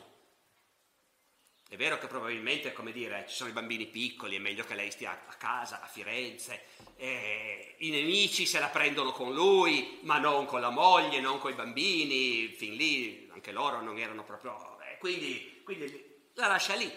È 1.67 1.77
vero 1.77 1.97
che 1.97 2.07
probabilmente, 2.07 2.75
come 2.75 2.93
dire, 2.93 3.25
ci 3.27 3.35
sono 3.35 3.49
i 3.49 3.55
bambini 3.55 3.87
piccoli, 3.87 4.37
è 4.37 4.41
meglio 4.41 4.65
che 4.65 4.75
lei 4.75 4.91
stia 4.91 5.23
a 5.27 5.35
casa, 5.37 5.81
a 5.81 5.87
Firenze, 5.87 6.67
eh, 6.97 7.77
i 7.79 7.89
nemici 7.89 8.45
se 8.45 8.59
la 8.59 8.69
prendono 8.69 9.13
con 9.13 9.33
lui, 9.33 10.01
ma 10.03 10.19
non 10.19 10.45
con 10.45 10.61
la 10.61 10.69
moglie, 10.69 11.19
non 11.21 11.39
con 11.39 11.53
i 11.53 11.55
bambini, 11.55 12.49
fin 12.49 12.75
lì 12.75 13.31
anche 13.33 13.53
loro 13.53 13.81
non 13.81 13.97
erano 13.97 14.23
proprio... 14.23 14.79
Eh, 14.83 14.99
quindi, 14.99 15.63
quindi 15.65 16.29
la 16.35 16.49
lascia 16.49 16.75
lì. 16.75 16.95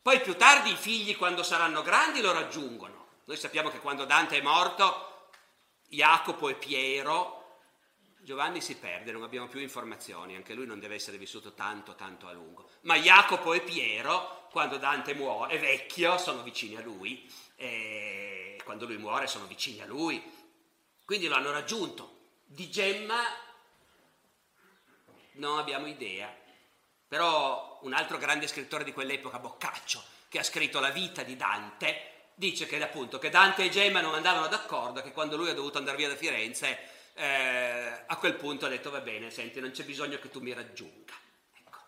Poi 0.00 0.20
più 0.20 0.36
tardi 0.36 0.70
i 0.70 0.76
figli, 0.76 1.16
quando 1.16 1.42
saranno 1.42 1.82
grandi, 1.82 2.20
lo 2.20 2.30
raggiungono. 2.30 2.93
Noi 3.24 3.36
sappiamo 3.36 3.70
che 3.70 3.80
quando 3.80 4.04
Dante 4.04 4.38
è 4.38 4.42
morto, 4.42 5.30
Jacopo 5.88 6.48
e 6.48 6.54
Piero 6.54 7.44
Giovanni 8.24 8.62
si 8.62 8.76
perde, 8.76 9.12
non 9.12 9.22
abbiamo 9.22 9.48
più 9.48 9.60
informazioni, 9.60 10.34
anche 10.34 10.54
lui 10.54 10.64
non 10.64 10.80
deve 10.80 10.94
essere 10.94 11.18
vissuto 11.18 11.52
tanto, 11.52 11.94
tanto 11.94 12.26
a 12.26 12.32
lungo. 12.32 12.70
Ma 12.82 12.96
Jacopo 12.96 13.52
e 13.52 13.60
Piero, 13.60 14.48
quando 14.50 14.78
Dante 14.78 15.12
muore, 15.12 15.52
è 15.52 15.60
vecchio, 15.60 16.16
sono 16.16 16.42
vicini 16.42 16.76
a 16.76 16.80
lui, 16.80 17.30
e 17.54 18.58
quando 18.64 18.86
lui 18.86 18.96
muore 18.96 19.26
sono 19.26 19.44
vicini 19.44 19.82
a 19.82 19.86
lui, 19.86 20.22
quindi 21.04 21.26
lo 21.26 21.34
hanno 21.34 21.50
raggiunto. 21.50 22.28
Di 22.44 22.70
Gemma 22.70 23.20
non 25.32 25.58
abbiamo 25.58 25.86
idea, 25.86 26.34
però 27.06 27.78
un 27.82 27.92
altro 27.92 28.16
grande 28.16 28.46
scrittore 28.46 28.84
di 28.84 28.94
quell'epoca, 28.94 29.38
Boccaccio, 29.38 30.02
che 30.30 30.38
ha 30.38 30.44
scritto 30.44 30.80
la 30.80 30.90
vita 30.90 31.22
di 31.22 31.36
Dante, 31.36 32.13
dice 32.34 32.66
che 32.66 32.82
appunto 32.82 33.18
che 33.18 33.30
Dante 33.30 33.64
e 33.64 33.68
Gemma 33.68 34.00
non 34.00 34.14
andavano 34.14 34.48
d'accordo, 34.48 35.02
che 35.02 35.12
quando 35.12 35.36
lui 35.36 35.48
è 35.48 35.54
dovuto 35.54 35.78
andare 35.78 35.96
via 35.96 36.08
da 36.08 36.16
Firenze 36.16 36.78
eh, 37.14 38.02
a 38.06 38.16
quel 38.16 38.34
punto 38.34 38.66
ha 38.66 38.68
detto 38.68 38.90
va 38.90 39.00
bene, 39.00 39.30
senti, 39.30 39.60
non 39.60 39.70
c'è 39.70 39.84
bisogno 39.84 40.18
che 40.18 40.30
tu 40.30 40.40
mi 40.40 40.52
raggiunga. 40.52 41.12
Ecco. 41.54 41.78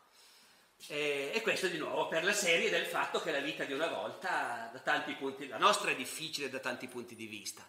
E, 0.89 1.33
e, 1.35 1.41
questo 1.43 1.67
di 1.67 1.79
nuovo 1.79 2.09
per 2.09 2.25
la 2.25 2.33
serie 2.33 2.71
del 2.71 2.87
fatto 2.87 3.21
che 3.21 3.33
la 3.33 3.41
vita 3.41 3.65
di 3.65 3.73
una 3.73 3.89
volta, 3.89 4.71
da 4.73 4.79
tanti 4.79 5.15
punti, 5.15 5.49
la 5.49 5.59
nostra 5.59 5.91
è 5.91 5.97
difficile 5.97 6.49
da 6.49 6.61
tanti 6.61 6.87
punti 6.87 7.17
di 7.17 7.27
vista, 7.27 7.67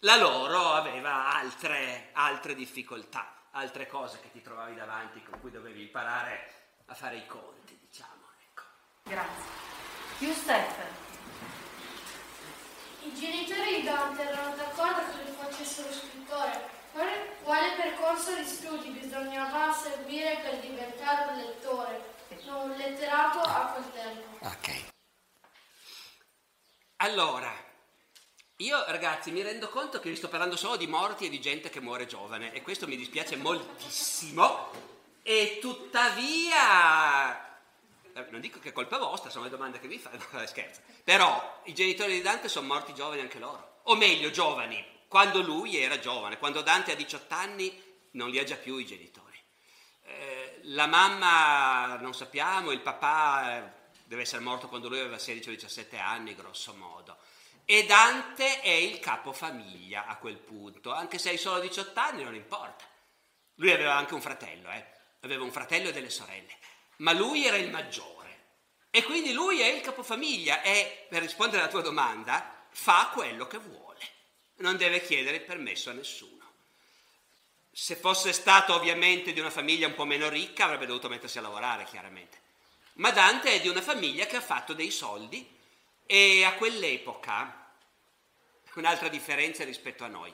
la 0.00 0.16
loro 0.16 0.72
aveva 0.72 1.32
altre, 1.32 2.10
altre 2.12 2.54
difficoltà, 2.54 3.48
altre 3.52 3.86
cose 3.86 4.20
che 4.20 4.30
ti 4.32 4.42
trovavi 4.42 4.74
davanti 4.74 5.22
con 5.22 5.40
cui 5.40 5.50
dovevi 5.50 5.82
imparare 5.82 6.52
a 6.86 6.94
fare 6.94 7.16
i 7.16 7.26
conti, 7.26 7.78
diciamo. 7.80 8.30
Ecco. 8.50 8.62
Grazie. 9.04 9.44
Giuseppe. 10.18 11.05
I 13.06 13.14
genitori 13.14 13.76
di 13.76 13.82
Dante 13.84 14.22
erano 14.22 14.56
d'accordo 14.56 15.00
che 15.00 15.22
lui 15.22 15.32
facessero 15.38 15.92
scrittore, 15.92 16.74
quale 17.42 17.76
percorso 17.76 18.34
di 18.34 18.44
studi 18.44 18.88
bisognava 18.90 19.72
seguire 19.72 20.40
per 20.42 20.58
diventare 20.58 21.30
un 21.30 21.36
lettore, 21.38 22.14
non 22.46 22.70
un 22.70 22.76
letterato 22.76 23.38
a 23.38 23.66
quel 23.66 23.92
tempo? 23.92 24.44
Ok. 24.44 24.84
Allora, 26.96 27.54
io 28.56 28.84
ragazzi 28.88 29.30
mi 29.30 29.42
rendo 29.42 29.68
conto 29.68 30.00
che 30.00 30.10
vi 30.10 30.16
sto 30.16 30.28
parlando 30.28 30.56
solo 30.56 30.76
di 30.76 30.88
morti 30.88 31.26
e 31.26 31.28
di 31.28 31.40
gente 31.40 31.70
che 31.70 31.80
muore 31.80 32.06
giovane 32.06 32.52
e 32.52 32.62
questo 32.62 32.88
mi 32.88 32.96
dispiace 32.96 33.36
moltissimo 33.36 34.70
e 35.22 35.58
tuttavia 35.60 37.45
non 38.30 38.40
dico 38.40 38.58
che 38.58 38.70
è 38.70 38.72
colpa 38.72 38.98
vostra, 38.98 39.30
sono 39.30 39.44
le 39.44 39.50
domande 39.50 39.78
che 39.78 39.88
vi 39.88 39.98
fate, 39.98 40.18
scherzo. 40.46 40.80
Però 41.04 41.62
i 41.64 41.74
genitori 41.74 42.14
di 42.14 42.22
Dante 42.22 42.48
sono 42.48 42.66
morti 42.66 42.94
giovani 42.94 43.20
anche 43.20 43.38
loro. 43.38 43.80
O 43.84 43.94
meglio, 43.94 44.30
giovani, 44.30 44.84
quando 45.08 45.42
lui 45.42 45.76
era 45.76 45.98
giovane, 45.98 46.38
quando 46.38 46.62
Dante 46.62 46.92
ha 46.92 46.96
18 46.96 47.34
anni 47.34 47.82
non 48.12 48.30
li 48.30 48.38
ha 48.38 48.44
già 48.44 48.56
più 48.56 48.78
i 48.78 48.86
genitori. 48.86 49.38
Eh, 50.04 50.60
la 50.64 50.86
mamma 50.86 51.96
non 52.00 52.14
sappiamo, 52.14 52.70
il 52.70 52.80
papà 52.80 53.56
eh, 53.56 53.70
deve 54.04 54.22
essere 54.22 54.42
morto 54.42 54.68
quando 54.68 54.88
lui 54.88 54.98
aveva 55.00 55.18
16 55.18 55.48
o 55.48 55.52
17 55.52 55.98
anni, 55.98 56.34
grosso 56.34 56.74
modo. 56.74 57.16
E 57.64 57.84
Dante 57.84 58.60
è 58.60 58.70
il 58.70 59.00
capofamiglia 59.00 60.06
a 60.06 60.16
quel 60.16 60.36
punto, 60.36 60.92
anche 60.92 61.18
se 61.18 61.30
hai 61.30 61.38
solo 61.38 61.60
18 61.60 61.98
anni 61.98 62.22
non 62.22 62.34
importa. 62.34 62.84
Lui 63.56 63.72
aveva 63.72 63.94
anche 63.94 64.14
un 64.14 64.20
fratello, 64.20 64.70
eh? 64.70 64.84
aveva 65.22 65.42
un 65.42 65.50
fratello 65.50 65.88
e 65.88 65.92
delle 65.92 66.10
sorelle, 66.10 66.56
ma 66.96 67.12
lui 67.12 67.46
era 67.46 67.56
il 67.56 67.70
maggiore. 67.70 68.14
E 68.90 69.02
quindi 69.02 69.32
lui 69.32 69.60
è 69.60 69.66
il 69.66 69.80
capofamiglia 69.80 70.62
e, 70.62 71.06
per 71.08 71.22
rispondere 71.22 71.62
alla 71.62 71.70
tua 71.70 71.82
domanda, 71.82 72.66
fa 72.70 73.10
quello 73.12 73.46
che 73.46 73.58
vuole 73.58 73.86
non 74.58 74.76
deve 74.76 75.02
chiedere 75.02 75.40
permesso 75.40 75.90
a 75.90 75.94
nessuno. 75.94 76.34
Se 77.72 77.96
fosse 77.96 78.32
stato 78.32 78.74
ovviamente 78.74 79.32
di 79.32 79.40
una 79.40 79.50
famiglia 79.50 79.86
un 79.86 79.94
po' 79.94 80.04
meno 80.04 80.28
ricca 80.28 80.64
avrebbe 80.64 80.86
dovuto 80.86 81.08
mettersi 81.08 81.38
a 81.38 81.42
lavorare, 81.42 81.84
chiaramente. 81.84 82.40
Ma 82.94 83.10
Dante 83.10 83.50
è 83.50 83.60
di 83.60 83.68
una 83.68 83.82
famiglia 83.82 84.24
che 84.26 84.36
ha 84.36 84.40
fatto 84.40 84.72
dei 84.72 84.90
soldi 84.90 85.46
e 86.06 86.44
a 86.44 86.54
quell'epoca, 86.54 87.74
un'altra 88.74 89.08
differenza 89.08 89.64
rispetto 89.64 90.04
a 90.04 90.08
noi, 90.08 90.32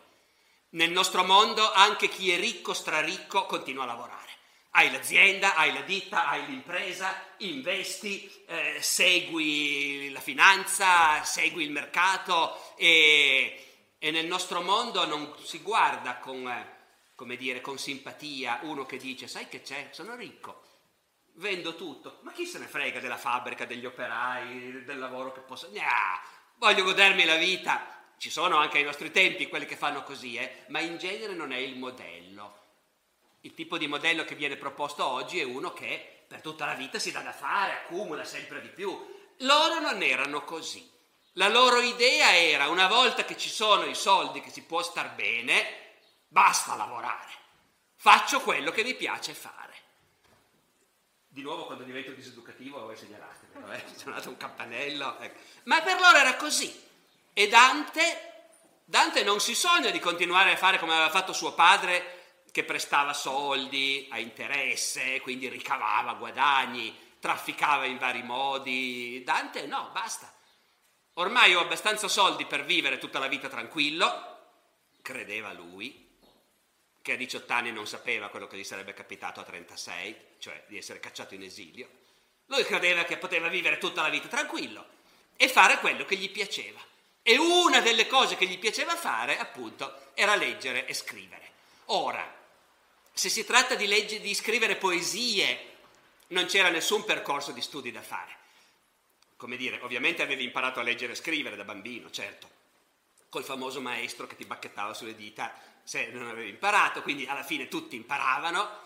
nel 0.70 0.90
nostro 0.90 1.24
mondo 1.24 1.72
anche 1.72 2.08
chi 2.08 2.30
è 2.30 2.38
ricco, 2.38 2.74
straricco, 2.74 3.46
continua 3.46 3.82
a 3.84 3.86
lavorare. 3.86 4.30
Hai 4.74 4.90
l'azienda, 4.90 5.54
hai 5.54 5.72
la 5.72 5.82
ditta, 5.82 6.28
hai 6.28 6.46
l'impresa, 6.46 7.14
investi, 7.38 8.44
eh, 8.46 8.78
segui 8.80 10.10
la 10.10 10.20
finanza, 10.20 11.22
segui 11.24 11.64
il 11.64 11.70
mercato 11.70 12.74
e 12.76 13.62
e 14.04 14.10
nel 14.10 14.26
nostro 14.26 14.62
mondo 14.62 15.06
non 15.06 15.32
si 15.44 15.60
guarda 15.60 16.16
con, 16.16 16.44
eh, 16.48 17.36
dire, 17.36 17.60
con 17.60 17.78
simpatia 17.78 18.58
uno 18.62 18.84
che 18.84 18.96
dice, 18.96 19.28
sai 19.28 19.46
che 19.46 19.62
c'è, 19.62 19.90
sono 19.92 20.16
ricco, 20.16 20.64
vendo 21.34 21.76
tutto, 21.76 22.18
ma 22.22 22.32
chi 22.32 22.44
se 22.44 22.58
ne 22.58 22.66
frega 22.66 22.98
della 22.98 23.16
fabbrica, 23.16 23.64
degli 23.64 23.86
operai, 23.86 24.82
del 24.82 24.98
lavoro 24.98 25.30
che 25.30 25.38
posso... 25.38 25.68
Nah, 25.70 26.20
voglio 26.56 26.82
godermi 26.82 27.24
la 27.24 27.36
vita. 27.36 27.96
Ci 28.18 28.28
sono 28.28 28.56
anche 28.56 28.78
ai 28.78 28.84
nostri 28.84 29.12
tempi 29.12 29.46
quelli 29.46 29.66
che 29.66 29.76
fanno 29.76 30.02
così, 30.02 30.34
eh, 30.34 30.64
ma 30.66 30.80
in 30.80 30.98
genere 30.98 31.34
non 31.34 31.52
è 31.52 31.58
il 31.58 31.78
modello. 31.78 32.61
Il 33.44 33.54
tipo 33.54 33.76
di 33.76 33.88
modello 33.88 34.24
che 34.24 34.36
viene 34.36 34.56
proposto 34.56 35.04
oggi 35.04 35.40
è 35.40 35.44
uno 35.44 35.72
che 35.72 36.24
per 36.28 36.40
tutta 36.40 36.64
la 36.64 36.74
vita 36.74 37.00
si 37.00 37.10
dà 37.10 37.20
da 37.20 37.32
fare, 37.32 37.72
accumula 37.72 38.24
sempre 38.24 38.60
di 38.60 38.68
più. 38.68 38.96
Loro 39.38 39.80
non 39.80 40.00
erano 40.00 40.44
così. 40.44 40.88
La 41.32 41.48
loro 41.48 41.80
idea 41.80 42.36
era, 42.36 42.68
una 42.68 42.86
volta 42.86 43.24
che 43.24 43.36
ci 43.36 43.48
sono 43.48 43.84
i 43.84 43.96
soldi, 43.96 44.40
che 44.40 44.50
si 44.50 44.62
può 44.62 44.80
star 44.82 45.14
bene, 45.14 45.64
basta 46.28 46.76
lavorare. 46.76 47.32
Faccio 47.96 48.40
quello 48.40 48.70
che 48.70 48.84
mi 48.84 48.94
piace 48.94 49.34
fare. 49.34 49.74
Di 51.26 51.42
nuovo 51.42 51.66
quando 51.66 51.82
divento 51.82 52.12
diseducativo 52.12 52.78
voi 52.78 52.96
segnalate, 52.96 53.46
però 53.52 53.72
eh, 53.72 53.84
dato 54.04 54.28
un 54.28 54.36
campanello. 54.36 55.18
Ecco. 55.18 55.40
Ma 55.64 55.80
per 55.82 55.98
loro 55.98 56.16
era 56.16 56.36
così. 56.36 56.80
E 57.32 57.48
Dante, 57.48 58.44
Dante 58.84 59.24
non 59.24 59.40
si 59.40 59.56
sogna 59.56 59.90
di 59.90 59.98
continuare 59.98 60.52
a 60.52 60.56
fare 60.56 60.78
come 60.78 60.92
aveva 60.92 61.10
fatto 61.10 61.32
suo 61.32 61.54
padre, 61.54 62.21
che 62.52 62.62
prestava 62.62 63.12
soldi 63.12 64.06
a 64.10 64.20
interesse, 64.20 65.20
quindi 65.20 65.48
ricavava 65.48 66.14
guadagni, 66.14 66.96
trafficava 67.18 67.86
in 67.86 67.98
vari 67.98 68.22
modi. 68.22 69.22
Dante 69.24 69.66
no, 69.66 69.90
basta 69.92 70.32
Ormai 71.16 71.54
ho 71.54 71.60
abbastanza 71.60 72.08
soldi 72.08 72.46
per 72.46 72.64
vivere 72.64 72.96
tutta 72.96 73.18
la 73.18 73.28
vita 73.28 73.48
tranquillo, 73.48 74.38
credeva 75.02 75.52
lui, 75.52 76.08
che 77.02 77.12
a 77.12 77.16
18 77.16 77.52
anni 77.52 77.70
non 77.70 77.86
sapeva 77.86 78.30
quello 78.30 78.46
che 78.46 78.56
gli 78.56 78.64
sarebbe 78.64 78.94
capitato 78.94 79.38
a 79.38 79.44
36, 79.44 80.16
cioè 80.38 80.64
di 80.68 80.78
essere 80.78 81.00
cacciato 81.00 81.34
in 81.34 81.42
esilio. 81.42 81.86
Lui 82.46 82.64
credeva 82.64 83.04
che 83.04 83.18
poteva 83.18 83.48
vivere 83.48 83.76
tutta 83.76 84.00
la 84.00 84.08
vita 84.08 84.26
tranquillo 84.28 84.86
e 85.36 85.48
fare 85.48 85.80
quello 85.80 86.06
che 86.06 86.16
gli 86.16 86.30
piaceva. 86.30 86.80
E 87.22 87.36
una 87.36 87.80
delle 87.80 88.06
cose 88.06 88.36
che 88.36 88.46
gli 88.46 88.58
piaceva 88.58 88.96
fare, 88.96 89.38
appunto, 89.38 90.12
era 90.14 90.34
leggere 90.34 90.86
e 90.86 90.94
scrivere. 90.94 91.50
Ora, 91.86 92.41
se 93.12 93.28
si 93.28 93.44
tratta 93.44 93.74
di, 93.74 93.86
legge, 93.86 94.20
di 94.20 94.34
scrivere 94.34 94.76
poesie, 94.76 95.70
non 96.28 96.46
c'era 96.46 96.70
nessun 96.70 97.04
percorso 97.04 97.52
di 97.52 97.60
studi 97.60 97.90
da 97.90 98.02
fare 98.02 98.40
come 99.42 99.56
dire, 99.56 99.80
ovviamente 99.82 100.22
avevi 100.22 100.44
imparato 100.44 100.78
a 100.78 100.84
leggere 100.84 101.14
e 101.14 101.16
scrivere 101.16 101.56
da 101.56 101.64
bambino, 101.64 102.12
certo, 102.12 102.48
col 103.28 103.42
famoso 103.42 103.80
maestro 103.80 104.28
che 104.28 104.36
ti 104.36 104.44
bacchettava 104.44 104.94
sulle 104.94 105.16
dita 105.16 105.52
se 105.82 106.10
non 106.12 106.28
avevi 106.28 106.50
imparato, 106.50 107.02
quindi 107.02 107.26
alla 107.26 107.42
fine 107.42 107.66
tutti 107.66 107.96
imparavano, 107.96 108.78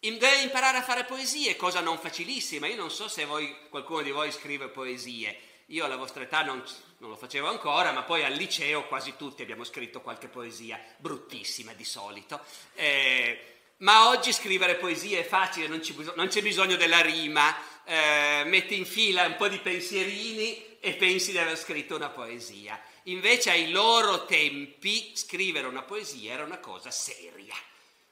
Deve 0.00 0.42
imparare 0.42 0.78
a 0.78 0.82
fare 0.82 1.04
poesie, 1.04 1.56
cosa 1.56 1.80
non 1.80 1.98
facilissima. 1.98 2.68
Io 2.68 2.76
non 2.76 2.90
so 2.90 3.08
se 3.08 3.24
voi, 3.24 3.68
qualcuno 3.68 4.02
di 4.02 4.12
voi 4.12 4.30
scrive 4.30 4.68
poesie. 4.68 5.36
Io 5.70 5.84
alla 5.84 5.96
vostra 5.96 6.22
età 6.22 6.42
non, 6.42 6.64
non, 6.98 7.10
lo 7.10 7.16
facevo 7.16 7.46
ancora, 7.46 7.92
ma 7.92 8.02
poi 8.02 8.24
al 8.24 8.32
liceo 8.32 8.86
quasi 8.86 9.14
tutti 9.16 9.42
abbiamo 9.42 9.64
scritto 9.64 10.00
qualche 10.00 10.28
poesia, 10.28 10.80
bruttissima 10.96 11.74
di 11.74 11.84
solito. 11.84 12.40
Eh, 12.74 13.56
ma 13.78 14.08
oggi 14.08 14.32
scrivere 14.32 14.76
poesie 14.76 15.20
è 15.20 15.24
facile, 15.24 15.68
non, 15.68 15.82
ci, 15.82 15.94
non 16.14 16.28
c'è 16.28 16.40
bisogno 16.40 16.76
della 16.76 17.00
rima, 17.00 17.54
eh, 17.84 18.44
metti 18.46 18.78
in 18.78 18.86
fila 18.86 19.26
un 19.26 19.36
po' 19.36 19.48
di 19.48 19.58
pensierini 19.58 20.78
e 20.80 20.94
pensi 20.94 21.32
di 21.32 21.38
aver 21.38 21.58
scritto 21.58 21.96
una 21.96 22.08
poesia. 22.08 22.80
Invece 23.04 23.50
ai 23.50 23.70
loro 23.70 24.24
tempi 24.24 25.12
scrivere 25.14 25.66
una 25.66 25.82
poesia 25.82 26.32
era 26.32 26.44
una 26.44 26.58
cosa 26.58 26.90
seria. 26.90 27.54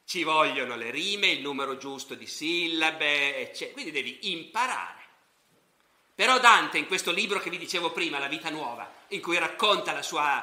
Ci 0.04 0.24
vogliono 0.24 0.76
le 0.76 0.90
rime, 0.90 1.28
il 1.28 1.40
numero 1.40 1.78
giusto 1.78 2.14
di 2.14 2.26
sillabe, 2.26 3.38
eccetera. 3.38 3.72
Quindi 3.72 3.90
devi 3.92 4.32
imparare. 4.32 5.05
Però 6.16 6.40
Dante, 6.40 6.78
in 6.78 6.86
questo 6.86 7.12
libro 7.12 7.38
che 7.40 7.50
vi 7.50 7.58
dicevo 7.58 7.92
prima, 7.92 8.18
La 8.18 8.26
vita 8.26 8.48
nuova, 8.48 8.90
in 9.08 9.20
cui 9.20 9.36
racconta, 9.36 10.00
sua, 10.00 10.42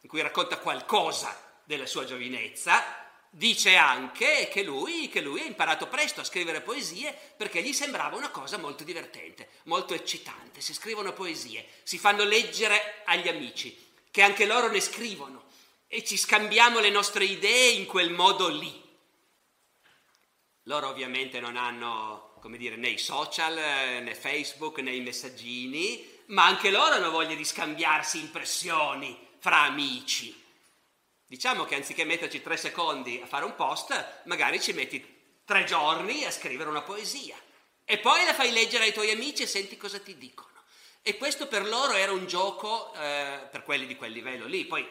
in 0.00 0.08
cui 0.08 0.22
racconta 0.22 0.56
qualcosa 0.56 1.38
della 1.62 1.84
sua 1.84 2.06
giovinezza, 2.06 2.82
dice 3.28 3.76
anche 3.76 4.48
che 4.50 4.62
lui, 4.62 5.10
che 5.10 5.20
lui 5.20 5.42
ha 5.42 5.44
imparato 5.44 5.88
presto 5.88 6.22
a 6.22 6.24
scrivere 6.24 6.62
poesie 6.62 7.14
perché 7.36 7.60
gli 7.60 7.74
sembrava 7.74 8.16
una 8.16 8.30
cosa 8.30 8.56
molto 8.56 8.82
divertente, 8.82 9.50
molto 9.64 9.92
eccitante. 9.92 10.62
Si 10.62 10.72
scrivono 10.72 11.12
poesie, 11.12 11.68
si 11.82 11.98
fanno 11.98 12.24
leggere 12.24 13.02
agli 13.04 13.28
amici, 13.28 13.92
che 14.10 14.22
anche 14.22 14.46
loro 14.46 14.70
ne 14.70 14.80
scrivono 14.80 15.44
e 15.86 16.02
ci 16.02 16.16
scambiamo 16.16 16.80
le 16.80 16.88
nostre 16.88 17.26
idee 17.26 17.72
in 17.72 17.84
quel 17.84 18.10
modo 18.10 18.48
lì. 18.48 18.86
Loro 20.62 20.88
ovviamente 20.88 21.40
non 21.40 21.58
hanno, 21.58 22.27
come 22.38 22.58
dire, 22.58 22.76
né 22.76 22.88
i 22.88 22.98
social, 22.98 23.54
né 23.54 24.14
Facebook, 24.14 24.78
né 24.78 24.92
i 24.92 25.00
messaggini, 25.00 26.16
ma 26.26 26.44
anche 26.44 26.70
loro 26.70 26.94
hanno 26.94 27.10
voglia 27.10 27.34
di 27.34 27.44
scambiarsi 27.44 28.18
impressioni 28.18 29.18
fra 29.38 29.62
amici. 29.62 30.44
Diciamo 31.26 31.64
che 31.64 31.74
anziché 31.74 32.04
metterci 32.04 32.40
tre 32.40 32.56
secondi 32.56 33.20
a 33.22 33.26
fare 33.26 33.44
un 33.44 33.54
post, 33.54 34.22
magari 34.24 34.60
ci 34.60 34.72
metti 34.72 35.16
tre 35.44 35.64
giorni 35.64 36.24
a 36.24 36.30
scrivere 36.30 36.68
una 36.68 36.82
poesia 36.82 37.36
e 37.84 37.98
poi 37.98 38.24
la 38.26 38.34
fai 38.34 38.52
leggere 38.52 38.84
ai 38.84 38.92
tuoi 38.92 39.10
amici 39.10 39.44
e 39.44 39.46
senti 39.46 39.78
cosa 39.78 39.98
ti 39.98 40.18
dicono. 40.18 40.48
E 41.00 41.16
questo 41.16 41.46
per 41.46 41.66
loro 41.66 41.94
era 41.94 42.12
un 42.12 42.26
gioco, 42.26 42.92
eh, 42.92 43.48
per 43.50 43.62
quelli 43.62 43.86
di 43.86 43.96
quel 43.96 44.12
livello 44.12 44.44
lì. 44.44 44.66
Poi 44.66 44.86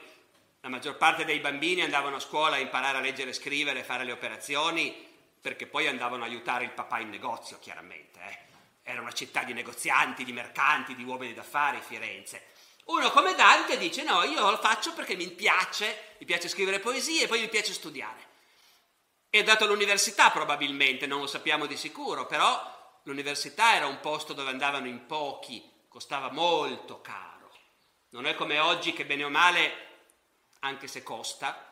la 0.62 0.70
maggior 0.70 0.98
parte 0.98 1.24
dei 1.24 1.40
bambini 1.40 1.82
andavano 1.82 2.16
a 2.16 2.20
scuola 2.20 2.56
a 2.56 2.60
imparare 2.60 2.98
a 2.98 3.02
leggere 3.02 3.30
e 3.30 3.34
scrivere, 3.34 3.84
fare 3.84 4.04
le 4.04 4.14
operazioni, 4.14 5.07
perché 5.42 5.68
poi 5.68 5.88
andavano 5.88 6.24
a 6.24 6.28
aiutare 6.28 6.66
il 6.66 6.72
papà 6.72 7.00
in 7.00 7.10
negozio, 7.10 7.60
chiaramente. 7.60 8.20
Eh. 8.20 8.92
Era 8.92 9.02
una 9.02 9.12
città 9.12 9.44
di 9.44 9.54
negozianti, 9.54 10.24
di 10.24 10.32
mercanti, 10.32 10.96
di 10.96 11.04
uomini 11.04 11.34
d'affari, 11.34 11.80
Firenze. 11.82 12.56
Uno 12.86 13.12
come 13.12 13.36
Dante 13.36 13.78
dice 13.78 14.04
no, 14.04 14.24
io 14.24 14.50
lo 14.50 14.58
faccio 14.58 14.94
perché 14.94 15.16
mi 15.16 15.28
piace, 15.30 16.16
mi 16.20 16.26
piace 16.26 16.48
scrivere 16.48 16.80
poesie 16.80 17.24
e 17.24 17.28
poi 17.28 17.42
mi 17.42 17.50
piace 17.50 17.74
studiare. 17.74 18.26
È 19.30 19.40
andato 19.40 19.66
all'università 19.66 20.32
probabilmente, 20.32 21.06
non 21.06 21.20
lo 21.20 21.28
sappiamo 21.28 21.66
di 21.66 21.76
sicuro, 21.76 22.26
però 22.26 23.00
l'università 23.04 23.76
era 23.76 23.88
un 23.88 24.00
posto 24.00 24.32
dove 24.32 24.52
andavano 24.52 24.88
in 24.88 25.06
pochi, 25.06 25.70
costava 25.90 26.32
molto 26.32 27.02
caro. 27.02 27.52
Non 28.12 28.26
è 28.26 28.36
come 28.36 28.58
oggi 28.60 28.94
che 28.94 29.06
bene 29.06 29.26
o 29.26 29.30
male, 29.30 29.88
anche 30.60 30.88
se 30.88 31.04
costa, 31.04 31.67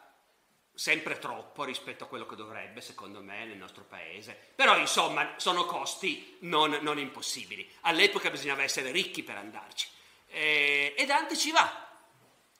sempre 0.76 1.18
troppo 1.18 1.64
rispetto 1.64 2.04
a 2.04 2.08
quello 2.08 2.26
che 2.26 2.36
dovrebbe, 2.36 2.82
secondo 2.82 3.22
me, 3.22 3.46
nel 3.46 3.58
nostro 3.58 3.84
paese. 3.84 4.38
Però, 4.56 4.78
insomma, 4.78 5.34
sono 5.38 5.66
costi 5.66 6.38
non, 6.42 6.78
non 6.82 7.00
impossibili. 7.00 7.68
All'epoca 7.82 8.30
bisognava 8.30 8.64
essere 8.64 8.92
ricchi 8.92 9.24
per 9.24 9.38
andarci. 9.38 9.88
Eh, 10.28 10.94
e 10.98 11.06
Dante 11.06 11.38
ci 11.38 11.52
va, 11.52 11.88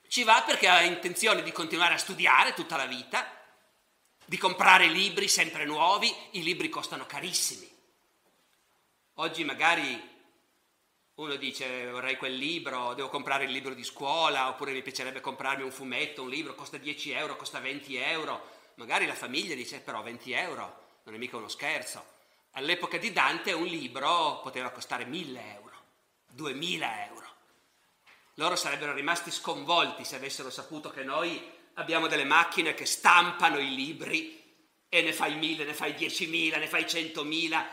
ci 0.08 0.24
va 0.24 0.44
perché 0.46 0.68
ha 0.68 0.82
intenzione 0.82 1.44
di 1.44 1.52
continuare 1.52 1.96
a 1.96 2.00
studiare 2.00 2.54
tutta 2.54 2.78
la 2.78 2.86
vita, 2.86 3.30
di 4.26 4.38
comprare 4.38 4.88
libri 4.88 5.28
sempre 5.28 5.66
nuovi, 5.66 6.14
i 6.32 6.44
libri 6.44 6.70
costano 6.70 7.06
carissimi. 7.06 7.70
Oggi 9.16 9.44
magari 9.44 10.15
uno 11.16 11.36
dice 11.36 11.90
vorrei 11.92 12.18
quel 12.18 12.36
libro, 12.36 12.94
devo 12.94 13.10
comprare 13.10 13.46
il 13.46 13.52
libro 13.52 13.74
di 13.74 13.84
scuola, 13.84 14.50
oppure 14.50 14.74
mi 14.74 14.82
piacerebbe 14.82 15.22
comprarmi 15.22 15.64
un 15.64 15.72
fumetto, 15.72 16.24
un 16.24 16.30
libro, 16.30 16.56
costa 16.56 16.78
10 16.78 17.12
euro, 17.12 17.38
costa 17.38 17.60
20 17.60 17.96
euro. 17.96 18.54
Magari 18.76 19.06
la 19.06 19.16
famiglia 19.16 19.56
dice 19.56 19.80
però 19.80 20.04
20 20.04 20.32
euro, 20.34 20.84
non 21.04 21.16
è 21.16 21.18
mica 21.18 21.38
uno 21.38 21.48
scherzo. 21.48 22.14
All'epoca 22.52 22.98
di 22.98 23.14
Dante 23.14 23.54
un 23.54 23.66
libro 23.66 24.42
poteva 24.44 24.72
costare 24.72 25.06
1000 25.06 25.54
euro, 25.54 25.76
2000 26.32 27.06
euro. 27.06 27.34
Loro 28.36 28.58
sarebbero 28.58 28.94
rimasti 28.94 29.32
sconvolti 29.32 30.04
se 30.04 30.18
avessero 30.18 30.50
saputo 30.50 30.90
che 30.90 31.04
noi 31.04 31.42
abbiamo 31.76 32.08
delle 32.08 32.26
macchine 32.26 32.74
che 32.74 32.86
stampano 32.86 33.60
i 33.60 33.74
libri 33.74 34.44
e 34.90 35.02
ne 35.02 35.14
fai 35.14 35.36
mille, 35.36 35.64
ne 35.64 35.74
fai 35.74 35.94
diecimila, 35.94 36.58
ne 36.58 36.68
fai 36.68 36.88
centomila, 36.88 37.66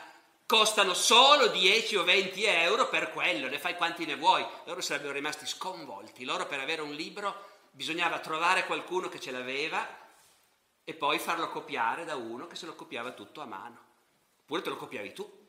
costano 0.52 0.92
solo 0.92 1.46
10 1.46 1.96
o 1.96 2.04
20 2.04 2.44
euro 2.44 2.86
per 2.90 3.10
quello, 3.10 3.48
ne 3.48 3.58
fai 3.58 3.74
quanti 3.74 4.04
ne 4.04 4.16
vuoi. 4.16 4.44
Loro 4.66 4.82
sarebbero 4.82 5.14
rimasti 5.14 5.46
sconvolti. 5.46 6.26
Loro 6.26 6.46
per 6.46 6.60
avere 6.60 6.82
un 6.82 6.92
libro 6.92 7.70
bisognava 7.70 8.18
trovare 8.18 8.66
qualcuno 8.66 9.08
che 9.08 9.18
ce 9.18 9.30
l'aveva 9.30 9.88
e 10.84 10.92
poi 10.92 11.18
farlo 11.18 11.48
copiare 11.48 12.04
da 12.04 12.16
uno 12.16 12.46
che 12.48 12.56
se 12.56 12.66
lo 12.66 12.74
copiava 12.74 13.12
tutto 13.12 13.40
a 13.40 13.46
mano. 13.46 13.78
Oppure 14.42 14.60
te 14.60 14.68
lo 14.68 14.76
copiavi 14.76 15.14
tu. 15.14 15.40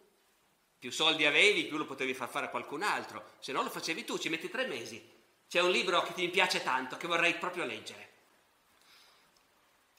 Più 0.79 0.89
soldi 0.89 1.25
avevi, 1.25 1.65
più 1.65 1.75
lo 1.75 1.85
potevi 1.85 2.13
far 2.13 2.29
fare 2.29 2.45
a 2.45 2.49
qualcun 2.49 2.81
altro. 2.81 3.31
Se 3.39 3.51
no 3.51 3.61
lo 3.61 3.69
facevi 3.69 4.05
tu, 4.05 4.17
ci 4.17 4.29
metti 4.29 4.49
tre 4.49 4.67
mesi. 4.67 5.05
C'è 5.49 5.59
un 5.59 5.71
libro 5.71 6.01
che 6.03 6.13
ti 6.13 6.29
piace 6.29 6.63
tanto, 6.63 6.95
che 6.95 7.07
vorrei 7.07 7.35
proprio 7.35 7.65
leggere. 7.65 8.11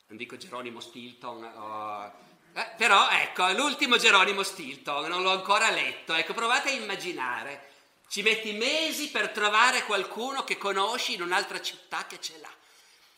Non 0.07 0.17
dico 0.17 0.39
Geronimo 0.39 0.81
Stilton, 0.81 1.45
oh. 1.45 2.34
Eh, 2.55 2.71
però 2.77 3.11
ecco, 3.11 3.51
l'ultimo 3.53 3.97
Geronimo 3.97 4.43
Stilton, 4.43 5.09
non 5.09 5.23
l'ho 5.23 5.33
ancora 5.33 5.71
letto. 5.71 6.15
Ecco, 6.15 6.35
provate 6.35 6.71
a 6.71 6.73
immaginare. 6.73 7.71
Ci 8.09 8.23
metti 8.23 8.53
mesi 8.53 9.11
per 9.11 9.31
trovare 9.31 9.85
qualcuno 9.85 10.45
che 10.45 10.57
conosci 10.57 11.15
in 11.15 11.23
un'altra 11.23 11.61
città 11.61 12.07
che 12.07 12.21
ce 12.21 12.39
l'ha 12.41 12.53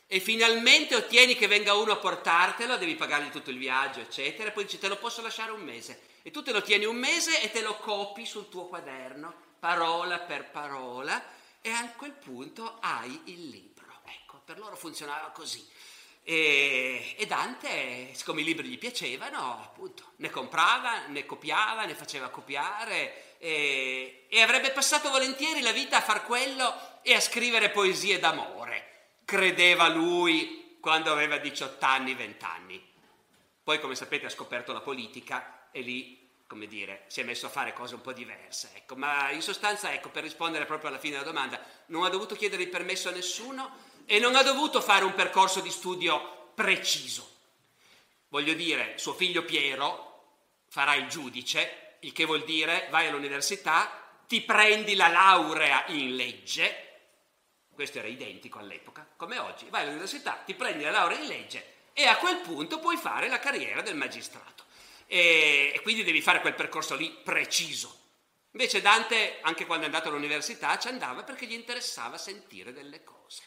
e 0.08 0.20
finalmente 0.20 0.94
ottieni 0.94 1.34
che 1.34 1.48
venga 1.48 1.74
uno 1.74 1.92
a 1.92 1.96
portartelo, 1.96 2.76
devi 2.76 2.94
pagargli 2.94 3.30
tutto 3.30 3.50
il 3.50 3.58
viaggio, 3.58 4.00
eccetera, 4.00 4.48
e 4.48 4.52
poi 4.52 4.64
dici 4.64 4.78
te 4.78 4.88
lo 4.88 4.96
posso 4.96 5.20
lasciare 5.20 5.50
un 5.50 5.62
mese. 5.62 6.00
E 6.22 6.30
tu 6.30 6.42
te 6.42 6.52
lo 6.52 6.62
tieni 6.62 6.84
un 6.84 6.96
mese 6.96 7.42
e 7.42 7.50
te 7.50 7.60
lo 7.60 7.76
copi 7.76 8.24
sul 8.24 8.48
tuo 8.48 8.66
quaderno, 8.66 9.34
parola 9.58 10.20
per 10.20 10.48
parola, 10.50 11.22
e 11.60 11.70
a 11.70 11.92
quel 11.96 12.12
punto 12.12 12.78
hai 12.80 13.20
il 13.24 13.48
libro. 13.48 14.00
Ecco, 14.04 14.40
per 14.44 14.58
loro 14.58 14.76
funzionava 14.76 15.30
così. 15.30 15.66
E, 16.28 17.14
e, 17.16 17.26
Dante, 17.26 18.10
siccome 18.12 18.40
i 18.40 18.44
libri 18.44 18.66
gli 18.66 18.78
piacevano, 18.78 19.62
appunto, 19.62 20.14
ne 20.16 20.28
comprava, 20.30 21.06
ne 21.06 21.24
copiava, 21.24 21.84
ne 21.84 21.94
faceva 21.94 22.30
copiare 22.30 23.38
e, 23.38 24.26
e 24.28 24.42
avrebbe 24.42 24.72
passato 24.72 25.08
volentieri 25.10 25.60
la 25.60 25.70
vita 25.70 25.98
a 25.98 26.02
far 26.02 26.24
quello 26.24 27.00
e 27.02 27.14
a 27.14 27.20
scrivere 27.20 27.70
poesie 27.70 28.18
d'amore 28.18 28.94
credeva 29.26 29.88
lui 29.88 30.78
quando 30.80 31.12
aveva 31.12 31.36
18 31.36 31.84
anni, 31.84 32.14
20 32.14 32.44
anni. 32.44 32.92
Poi, 33.62 33.80
come 33.80 33.96
sapete, 33.96 34.26
ha 34.26 34.30
scoperto 34.30 34.72
la 34.72 34.80
politica 34.80 35.68
e 35.72 35.80
lì, 35.80 36.30
come 36.46 36.68
dire, 36.68 37.02
si 37.08 37.20
è 37.20 37.24
messo 37.24 37.46
a 37.46 37.50
fare 37.50 37.72
cose 37.72 37.96
un 37.96 38.00
po' 38.00 38.12
diverse. 38.12 38.70
Ecco. 38.74 38.94
Ma 38.94 39.30
in 39.32 39.42
sostanza, 39.42 39.92
ecco, 39.92 40.10
per 40.10 40.22
rispondere 40.22 40.64
proprio 40.64 40.88
alla 40.88 41.00
fine 41.00 41.18
della 41.18 41.28
domanda, 41.28 41.60
non 41.86 42.04
ha 42.04 42.08
dovuto 42.08 42.36
chiedere 42.36 42.62
il 42.62 42.68
permesso 42.68 43.08
a 43.08 43.12
nessuno 43.12 43.85
e 44.06 44.18
non 44.18 44.36
ha 44.36 44.42
dovuto 44.42 44.80
fare 44.80 45.04
un 45.04 45.14
percorso 45.14 45.60
di 45.60 45.70
studio 45.70 46.50
preciso. 46.54 47.34
Voglio 48.28 48.54
dire, 48.54 48.94
suo 48.96 49.14
figlio 49.14 49.44
Piero 49.44 50.04
farà 50.68 50.94
il 50.94 51.08
giudice, 51.08 51.96
il 52.00 52.12
che 52.12 52.24
vuol 52.24 52.44
dire 52.44 52.86
vai 52.90 53.08
all'università, 53.08 54.04
ti 54.26 54.40
prendi 54.42 54.94
la 54.94 55.08
laurea 55.08 55.84
in 55.88 56.16
legge, 56.16 56.84
questo 57.72 57.98
era 57.98 58.08
identico 58.08 58.58
all'epoca, 58.58 59.06
come 59.16 59.38
oggi, 59.38 59.66
vai 59.68 59.82
all'università, 59.82 60.42
ti 60.44 60.54
prendi 60.54 60.84
la 60.84 60.90
laurea 60.90 61.18
in 61.18 61.26
legge 61.26 61.74
e 61.92 62.06
a 62.06 62.16
quel 62.16 62.38
punto 62.38 62.78
puoi 62.78 62.96
fare 62.96 63.28
la 63.28 63.38
carriera 63.38 63.82
del 63.82 63.96
magistrato. 63.96 64.64
E, 65.06 65.72
e 65.74 65.80
quindi 65.82 66.02
devi 66.02 66.20
fare 66.20 66.40
quel 66.40 66.54
percorso 66.54 66.96
lì 66.96 67.10
preciso. 67.10 68.04
Invece 68.52 68.80
Dante, 68.80 69.38
anche 69.42 69.66
quando 69.66 69.84
è 69.84 69.86
andato 69.86 70.08
all'università, 70.08 70.78
ci 70.78 70.88
andava 70.88 71.22
perché 71.22 71.46
gli 71.46 71.52
interessava 71.52 72.18
sentire 72.18 72.72
delle 72.72 73.04
cose. 73.04 73.42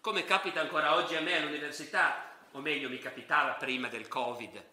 Come 0.00 0.24
capita 0.24 0.60
ancora 0.60 0.94
oggi 0.94 1.16
a 1.16 1.20
me 1.20 1.36
all'università, 1.36 2.36
o 2.52 2.60
meglio 2.60 2.88
mi 2.88 2.98
capitava 2.98 3.54
prima 3.54 3.88
del 3.88 4.06
Covid 4.06 4.64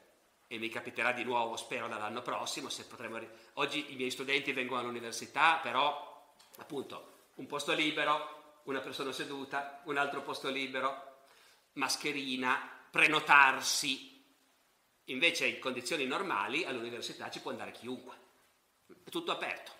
e 0.46 0.58
mi 0.60 0.70
capiterà 0.70 1.14
di 1.14 1.24
nuovo, 1.24 1.58
spero, 1.58 1.88
dall'anno 1.88 2.22
prossimo, 2.22 2.70
se 2.70 2.86
potremo... 2.86 3.20
Oggi 3.54 3.92
i 3.92 3.96
miei 3.96 4.12
studenti 4.12 4.54
vengono 4.54 4.82
all'università, 4.82 5.60
però 5.64 6.32
appunto 6.58 7.14
un 7.36 7.48
posto 7.48 7.74
libero, 7.74 8.60
una 8.66 8.82
persona 8.82 9.12
seduta, 9.12 9.82
un 9.86 9.98
altro 9.98 10.22
posto 10.22 10.50
libero, 10.50 11.24
mascherina, 11.74 12.70
prenotarsi. 12.92 14.24
Invece 15.06 15.48
in 15.48 15.60
condizioni 15.60 16.06
normali 16.06 16.66
all'università 16.66 17.32
ci 17.32 17.42
può 17.42 17.50
andare 17.50 17.72
chiunque, 17.72 18.16
è 19.04 19.10
tutto 19.10 19.32
aperto. 19.32 19.72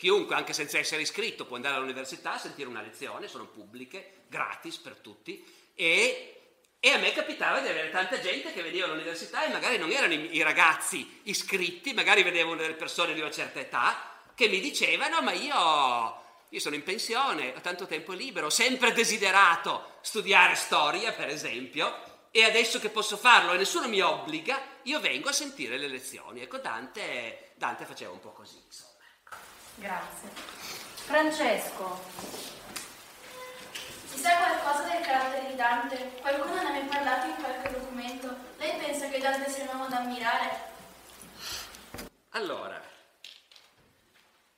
Chiunque, 0.00 0.34
anche 0.34 0.54
senza 0.54 0.78
essere 0.78 1.02
iscritto, 1.02 1.44
può 1.44 1.56
andare 1.56 1.76
all'università 1.76 2.32
a 2.32 2.38
sentire 2.38 2.70
una 2.70 2.80
lezione, 2.80 3.28
sono 3.28 3.44
pubbliche, 3.44 4.22
gratis 4.28 4.78
per 4.78 4.94
tutti 4.94 5.44
e 5.74 6.36
e 6.80 6.90
a 6.92 6.96
me 6.96 7.12
capitava 7.12 7.60
di 7.60 7.68
avere 7.68 7.90
tanta 7.90 8.18
gente 8.18 8.50
che 8.50 8.62
veniva 8.62 8.86
all'università 8.86 9.44
e 9.44 9.50
magari 9.50 9.76
non 9.76 9.90
erano 9.90 10.14
i, 10.14 10.36
i 10.36 10.42
ragazzi 10.42 11.20
iscritti, 11.24 11.92
magari 11.92 12.22
vedevano 12.22 12.56
delle 12.56 12.72
persone 12.72 13.12
di 13.12 13.20
una 13.20 13.30
certa 13.30 13.60
età 13.60 14.22
che 14.34 14.48
mi 14.48 14.60
dicevano 14.60 15.20
ma 15.20 15.32
io, 15.32 16.24
io 16.48 16.60
sono 16.60 16.76
in 16.76 16.82
pensione, 16.82 17.52
ho 17.54 17.60
tanto 17.60 17.86
tempo 17.86 18.14
libero, 18.14 18.46
ho 18.46 18.50
sempre 18.50 18.92
desiderato 18.92 19.98
studiare 20.00 20.54
storia 20.54 21.12
per 21.12 21.28
esempio 21.28 22.28
e 22.30 22.42
adesso 22.42 22.80
che 22.80 22.88
posso 22.88 23.18
farlo 23.18 23.52
e 23.52 23.58
nessuno 23.58 23.86
mi 23.86 24.00
obbliga, 24.00 24.62
io 24.84 24.98
vengo 24.98 25.28
a 25.28 25.32
sentire 25.32 25.76
le 25.76 25.88
lezioni. 25.88 26.40
Ecco, 26.40 26.56
Dante, 26.56 27.50
Dante 27.56 27.84
faceva 27.84 28.12
un 28.12 28.20
po' 28.20 28.32
così, 28.32 28.56
insomma. 28.64 28.89
Grazie. 29.80 30.28
Francesco, 31.06 31.98
Si 34.04 34.18
sa 34.18 34.36
qualcosa 34.36 34.82
del 34.92 35.00
carattere 35.02 35.48
di 35.48 35.54
Dante? 35.56 36.16
Qualcuno 36.20 36.54
ne 36.62 36.68
ha 36.68 36.72
mai 36.72 36.84
parlato 36.84 37.26
in 37.28 37.34
qualche 37.36 37.70
documento? 37.72 38.36
Lei 38.58 38.78
pensa 38.78 39.08
che 39.08 39.18
Dante 39.18 39.48
sia 39.48 39.62
un 39.62 39.68
uomo 39.70 39.88
da 39.88 40.00
ammirare? 40.00 40.68
Allora, 42.30 42.78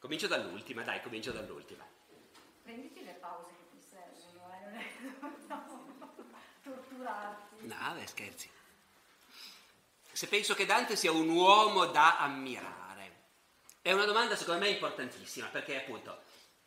comincio 0.00 0.26
dall'ultima, 0.26 0.82
dai, 0.82 1.00
comincio 1.02 1.30
dall'ultima. 1.30 1.84
prenditi 2.64 3.04
le 3.04 3.12
pause 3.12 3.50
che 3.56 3.68
ti 3.70 3.80
servono, 3.88 4.52
eh? 4.52 4.66
non 4.66 4.74
è 4.74 4.86
no, 5.46 6.16
torturarti. 6.64 7.66
No, 7.66 7.94
beh, 7.94 8.06
scherzi. 8.08 8.50
Se 10.10 10.26
penso 10.26 10.54
che 10.54 10.66
Dante 10.66 10.96
sia 10.96 11.12
un 11.12 11.28
uomo 11.28 11.86
da 11.86 12.18
ammirare, 12.18 12.81
è 13.82 13.90
una 13.92 14.04
domanda 14.04 14.36
secondo 14.36 14.64
me 14.64 14.70
importantissima, 14.70 15.48
perché 15.48 15.76
appunto, 15.76 16.22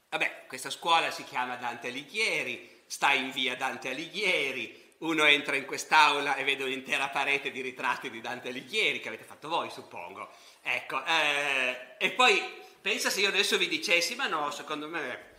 vabbè, 0.10 0.44
questa 0.48 0.70
scuola 0.70 1.10
si 1.12 1.24
chiama 1.24 1.56
Dante 1.56 1.88
Alighieri, 1.88 2.84
sta 2.86 3.14
in 3.14 3.32
via 3.32 3.56
Dante 3.56 3.90
Alighieri, 3.90 4.84
uno 4.98 5.24
entra 5.24 5.56
in 5.56 5.66
quest'aula 5.66 6.36
e 6.36 6.44
vede 6.44 6.64
un'intera 6.64 7.10
parete 7.10 7.52
di 7.52 7.62
ritratti 7.62 8.10
di 8.10 8.20
Dante 8.20 8.50
Alighieri, 8.50 9.00
che 9.00 9.08
avete 9.08 9.24
fatto 9.24 9.48
voi, 9.48 9.70
suppongo. 9.72 10.30
Ecco, 10.62 11.04
eh, 11.06 11.96
e 11.98 12.12
poi 12.12 12.42
pensa 12.82 13.10
se 13.10 13.22
io 13.22 13.30
adesso 13.30 13.58
vi 13.58 13.68
dicessi, 13.68 14.16
ma 14.16 14.28
no, 14.28 14.52
secondo 14.52 14.88
me, 14.88 15.36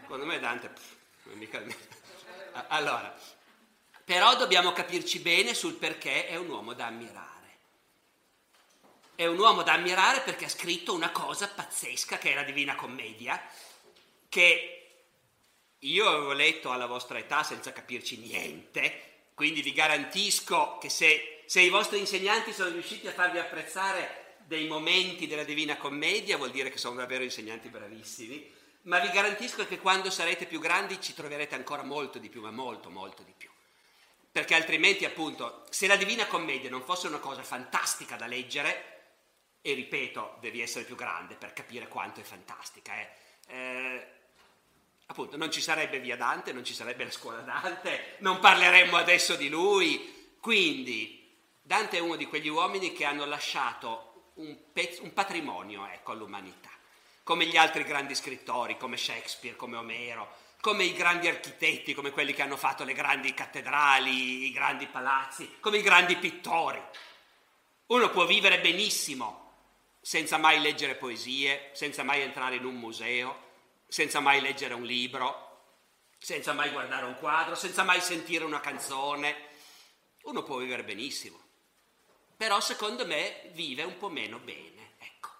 secondo 0.00 0.24
me 0.24 0.38
Dante, 0.38 0.68
pff, 0.68 0.94
non 1.24 1.38
mica... 1.38 1.62
Allora, 2.68 3.16
però 4.04 4.36
dobbiamo 4.36 4.72
capirci 4.72 5.18
bene 5.20 5.54
sul 5.54 5.74
perché 5.74 6.26
è 6.26 6.36
un 6.36 6.48
uomo 6.48 6.72
da 6.72 6.86
ammirare. 6.86 7.39
È 9.20 9.26
un 9.26 9.38
uomo 9.38 9.62
da 9.62 9.74
ammirare 9.74 10.22
perché 10.22 10.46
ha 10.46 10.48
scritto 10.48 10.94
una 10.94 11.10
cosa 11.10 11.46
pazzesca 11.46 12.16
che 12.16 12.32
è 12.32 12.34
la 12.34 12.42
Divina 12.42 12.74
Commedia, 12.74 13.38
che 14.30 14.92
io 15.78 16.08
avevo 16.08 16.32
letto 16.32 16.70
alla 16.70 16.86
vostra 16.86 17.18
età 17.18 17.42
senza 17.42 17.70
capirci 17.70 18.16
niente, 18.16 19.26
quindi 19.34 19.60
vi 19.60 19.74
garantisco 19.74 20.78
che 20.78 20.88
se, 20.88 21.42
se 21.44 21.60
i 21.60 21.68
vostri 21.68 21.98
insegnanti 21.98 22.54
sono 22.54 22.70
riusciti 22.70 23.08
a 23.08 23.12
farvi 23.12 23.36
apprezzare 23.36 24.36
dei 24.46 24.66
momenti 24.66 25.26
della 25.26 25.44
Divina 25.44 25.76
Commedia, 25.76 26.38
vuol 26.38 26.50
dire 26.50 26.70
che 26.70 26.78
sono 26.78 26.94
davvero 26.94 27.22
insegnanti 27.22 27.68
bravissimi, 27.68 28.50
ma 28.84 29.00
vi 29.00 29.10
garantisco 29.10 29.66
che 29.66 29.80
quando 29.80 30.08
sarete 30.08 30.46
più 30.46 30.60
grandi 30.60 30.98
ci 30.98 31.12
troverete 31.12 31.54
ancora 31.54 31.82
molto 31.82 32.18
di 32.18 32.30
più, 32.30 32.40
ma 32.40 32.50
molto, 32.50 32.88
molto 32.88 33.22
di 33.22 33.34
più. 33.36 33.50
Perché 34.32 34.54
altrimenti, 34.54 35.04
appunto, 35.04 35.66
se 35.68 35.86
la 35.86 35.96
Divina 35.96 36.26
Commedia 36.26 36.70
non 36.70 36.84
fosse 36.84 37.06
una 37.06 37.18
cosa 37.18 37.42
fantastica 37.42 38.16
da 38.16 38.26
leggere, 38.26 38.94
e 39.62 39.74
ripeto, 39.74 40.36
devi 40.40 40.60
essere 40.60 40.84
più 40.84 40.94
grande 40.94 41.34
per 41.34 41.52
capire 41.52 41.88
quanto 41.88 42.20
è 42.20 42.22
fantastica, 42.22 42.98
eh, 42.98 43.08
eh, 43.48 44.06
appunto, 45.06 45.36
non 45.36 45.50
ci 45.50 45.60
sarebbe 45.60 45.98
via 46.00 46.16
Dante, 46.16 46.52
non 46.52 46.64
ci 46.64 46.74
sarebbe 46.74 47.04
la 47.04 47.10
scuola 47.10 47.40
Dante, 47.40 48.16
non 48.18 48.38
parleremmo 48.38 48.96
adesso 48.96 49.36
di 49.36 49.48
lui. 49.48 50.34
Quindi, 50.40 51.28
Dante 51.60 51.98
è 51.98 52.00
uno 52.00 52.16
di 52.16 52.26
quegli 52.26 52.48
uomini 52.48 52.92
che 52.92 53.04
hanno 53.04 53.24
lasciato 53.26 54.32
un, 54.34 54.56
pezzo, 54.72 55.02
un 55.02 55.12
patrimonio 55.12 55.86
ecco, 55.86 56.12
all'umanità, 56.12 56.70
come 57.22 57.46
gli 57.46 57.56
altri 57.56 57.84
grandi 57.84 58.14
scrittori, 58.14 58.76
come 58.78 58.96
Shakespeare, 58.96 59.56
come 59.56 59.76
Omero, 59.76 60.36
come 60.60 60.84
i 60.84 60.92
grandi 60.92 61.28
architetti, 61.28 61.92
come 61.92 62.10
quelli 62.10 62.32
che 62.32 62.42
hanno 62.42 62.56
fatto 62.56 62.84
le 62.84 62.92
grandi 62.92 63.34
cattedrali, 63.34 64.46
i 64.46 64.52
grandi 64.52 64.86
palazzi, 64.86 65.56
come 65.60 65.78
i 65.78 65.82
grandi 65.82 66.16
pittori. 66.16 66.80
Uno 67.86 68.10
può 68.10 68.24
vivere 68.24 68.60
benissimo 68.60 69.49
senza 70.00 70.38
mai 70.38 70.60
leggere 70.60 70.96
poesie, 70.96 71.70
senza 71.72 72.02
mai 72.02 72.22
entrare 72.22 72.56
in 72.56 72.64
un 72.64 72.76
museo, 72.76 73.48
senza 73.86 74.20
mai 74.20 74.40
leggere 74.40 74.74
un 74.74 74.84
libro, 74.84 75.48
senza 76.18 76.52
mai 76.52 76.70
guardare 76.70 77.06
un 77.06 77.16
quadro, 77.16 77.54
senza 77.54 77.82
mai 77.82 78.00
sentire 78.00 78.44
una 78.44 78.60
canzone. 78.60 79.48
Uno 80.22 80.42
può 80.42 80.58
vivere 80.58 80.84
benissimo, 80.84 81.38
però 82.36 82.60
secondo 82.60 83.06
me 83.06 83.50
vive 83.52 83.82
un 83.82 83.96
po' 83.96 84.08
meno 84.08 84.38
bene. 84.38 84.92
Ecco. 84.98 85.30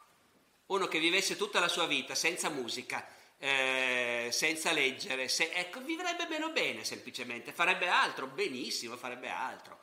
Uno 0.66 0.86
che 0.88 0.98
vivesse 0.98 1.36
tutta 1.36 1.60
la 1.60 1.68
sua 1.68 1.86
vita 1.86 2.14
senza 2.14 2.48
musica, 2.48 3.06
eh, 3.38 4.28
senza 4.32 4.72
leggere, 4.72 5.28
se, 5.28 5.50
ecco, 5.52 5.80
vivrebbe 5.80 6.26
meno 6.28 6.50
bene 6.50 6.84
semplicemente, 6.84 7.52
farebbe 7.52 7.88
altro, 7.88 8.26
benissimo, 8.26 8.96
farebbe 8.96 9.30
altro. 9.30 9.78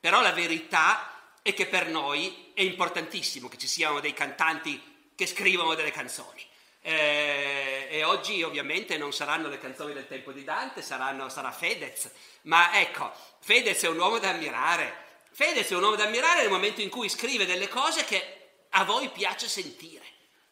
Però 0.00 0.20
la 0.20 0.32
verità 0.32 1.17
è 1.48 1.54
che 1.54 1.66
per 1.66 1.88
noi 1.88 2.50
è 2.52 2.60
importantissimo 2.60 3.48
che 3.48 3.56
ci 3.56 3.66
siano 3.66 4.00
dei 4.00 4.12
cantanti 4.12 5.10
che 5.14 5.26
scrivono 5.26 5.74
delle 5.74 5.90
canzoni. 5.90 6.46
Eh, 6.82 7.88
e 7.90 8.04
oggi 8.04 8.42
ovviamente 8.42 8.98
non 8.98 9.14
saranno 9.14 9.48
le 9.48 9.58
canzoni 9.58 9.94
del 9.94 10.06
tempo 10.06 10.30
di 10.32 10.44
Dante, 10.44 10.82
saranno, 10.82 11.30
sarà 11.30 11.50
Fedez, 11.50 12.10
ma 12.42 12.78
ecco, 12.78 13.10
Fedez 13.40 13.82
è 13.82 13.88
un 13.88 13.98
uomo 13.98 14.18
da 14.18 14.28
ammirare. 14.28 15.06
Fedez 15.30 15.70
è 15.70 15.74
un 15.74 15.84
uomo 15.84 15.96
da 15.96 16.04
ammirare 16.04 16.42
nel 16.42 16.50
momento 16.50 16.82
in 16.82 16.90
cui 16.90 17.08
scrive 17.08 17.46
delle 17.46 17.68
cose 17.68 18.04
che 18.04 18.66
a 18.70 18.84
voi 18.84 19.08
piace 19.08 19.48
sentire. 19.48 20.04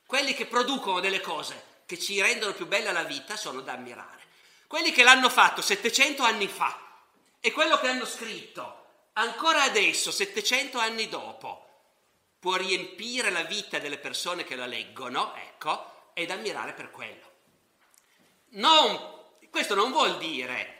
Quelli 0.06 0.32
che 0.32 0.46
producono 0.46 1.00
delle 1.00 1.20
cose 1.20 1.82
che 1.84 1.98
ci 1.98 2.20
rendono 2.22 2.54
più 2.54 2.66
bella 2.66 2.90
la 2.90 3.04
vita 3.04 3.36
sono 3.36 3.60
da 3.60 3.72
ammirare. 3.72 4.22
Quelli 4.66 4.92
che 4.92 5.02
l'hanno 5.02 5.28
fatto 5.28 5.60
700 5.60 6.22
anni 6.22 6.48
fa 6.48 6.78
e 7.38 7.52
quello 7.52 7.78
che 7.78 7.86
hanno 7.86 8.06
scritto 8.06 8.85
ancora 9.16 9.62
adesso, 9.62 10.10
700 10.10 10.78
anni 10.78 11.08
dopo, 11.08 11.64
può 12.38 12.56
riempire 12.56 13.30
la 13.30 13.42
vita 13.42 13.78
delle 13.78 13.98
persone 13.98 14.44
che 14.44 14.56
la 14.56 14.66
leggono, 14.66 15.34
ecco, 15.34 16.10
ed 16.14 16.30
ammirare 16.30 16.72
per 16.72 16.90
quello. 16.90 17.24
Non, 18.50 19.24
questo 19.50 19.74
non 19.74 19.90
vuol 19.90 20.16
dire 20.18 20.74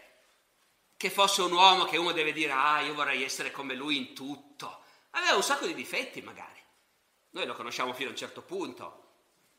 che 0.97 1.11
fosse 1.11 1.43
un 1.43 1.53
uomo 1.53 1.85
che 1.85 1.99
uno 1.99 2.13
deve 2.13 2.33
dire, 2.33 2.53
ah, 2.53 2.81
io 2.81 2.95
vorrei 2.95 3.23
essere 3.23 3.51
come 3.51 3.75
lui 3.75 3.97
in 3.97 4.15
tutto. 4.15 4.83
Aveva 5.11 5.37
un 5.37 5.43
sacco 5.43 5.67
di 5.67 5.75
difetti 5.75 6.23
magari. 6.23 6.63
Noi 7.31 7.47
lo 7.47 7.55
conosciamo 7.55 7.93
fino 7.93 8.09
a 8.09 8.13
un 8.13 8.19
certo 8.19 8.43
punto. 8.43 9.03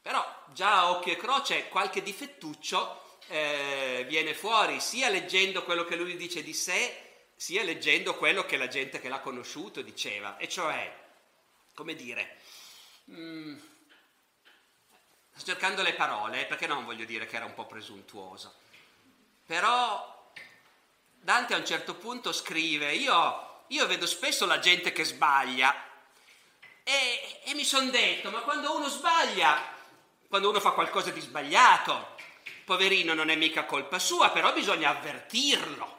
Però 0.01 0.25
già 0.53 0.80
a 0.80 0.91
occhio 0.91 1.13
e 1.13 1.17
croce 1.17 1.67
qualche 1.67 2.01
difettuccio 2.01 3.19
eh, 3.28 4.05
viene 4.07 4.34
fuori, 4.34 4.80
sia 4.80 5.09
leggendo 5.09 5.63
quello 5.63 5.84
che 5.84 5.95
lui 5.95 6.15
dice 6.15 6.41
di 6.41 6.53
sé, 6.53 7.06
sia 7.38 7.63
leggendo 7.63 8.15
quello 8.15 8.45
che 8.45 8.57
la 8.57 8.67
gente 8.67 8.99
che 8.99 9.09
l'ha 9.09 9.19
conosciuto 9.19 9.83
diceva, 9.83 10.38
e 10.38 10.49
cioè, 10.49 10.91
come 11.75 11.93
dire, 11.93 12.39
mm, 13.11 13.57
sto 15.35 15.45
cercando 15.45 15.83
le 15.83 15.93
parole, 15.93 16.45
perché 16.47 16.65
non 16.65 16.83
voglio 16.83 17.05
dire 17.05 17.27
che 17.27 17.35
era 17.35 17.45
un 17.45 17.53
po' 17.53 17.67
presuntuoso, 17.67 18.55
però 19.45 20.15
Dante 21.13 21.53
a 21.53 21.57
un 21.57 21.65
certo 21.65 21.93
punto 21.95 22.31
scrive, 22.31 22.93
io, 22.93 23.63
io 23.67 23.85
vedo 23.85 24.07
spesso 24.07 24.45
la 24.45 24.59
gente 24.59 24.91
che 24.91 25.03
sbaglia. 25.03 25.75
E, 26.83 27.41
e 27.43 27.53
mi 27.53 27.65
sono 27.65 27.89
detto, 27.89 28.31
ma 28.31 28.39
quando 28.39 28.75
uno 28.75 28.88
sbaglia, 28.88 29.61
quando 30.27 30.49
uno 30.49 30.59
fa 30.59 30.71
qualcosa 30.71 31.11
di 31.11 31.19
sbagliato, 31.19 32.15
poverino 32.63 33.13
non 33.13 33.29
è 33.29 33.35
mica 33.35 33.65
colpa 33.65 33.99
sua, 33.99 34.29
però 34.29 34.53
bisogna 34.53 34.89
avvertirlo 34.89 35.97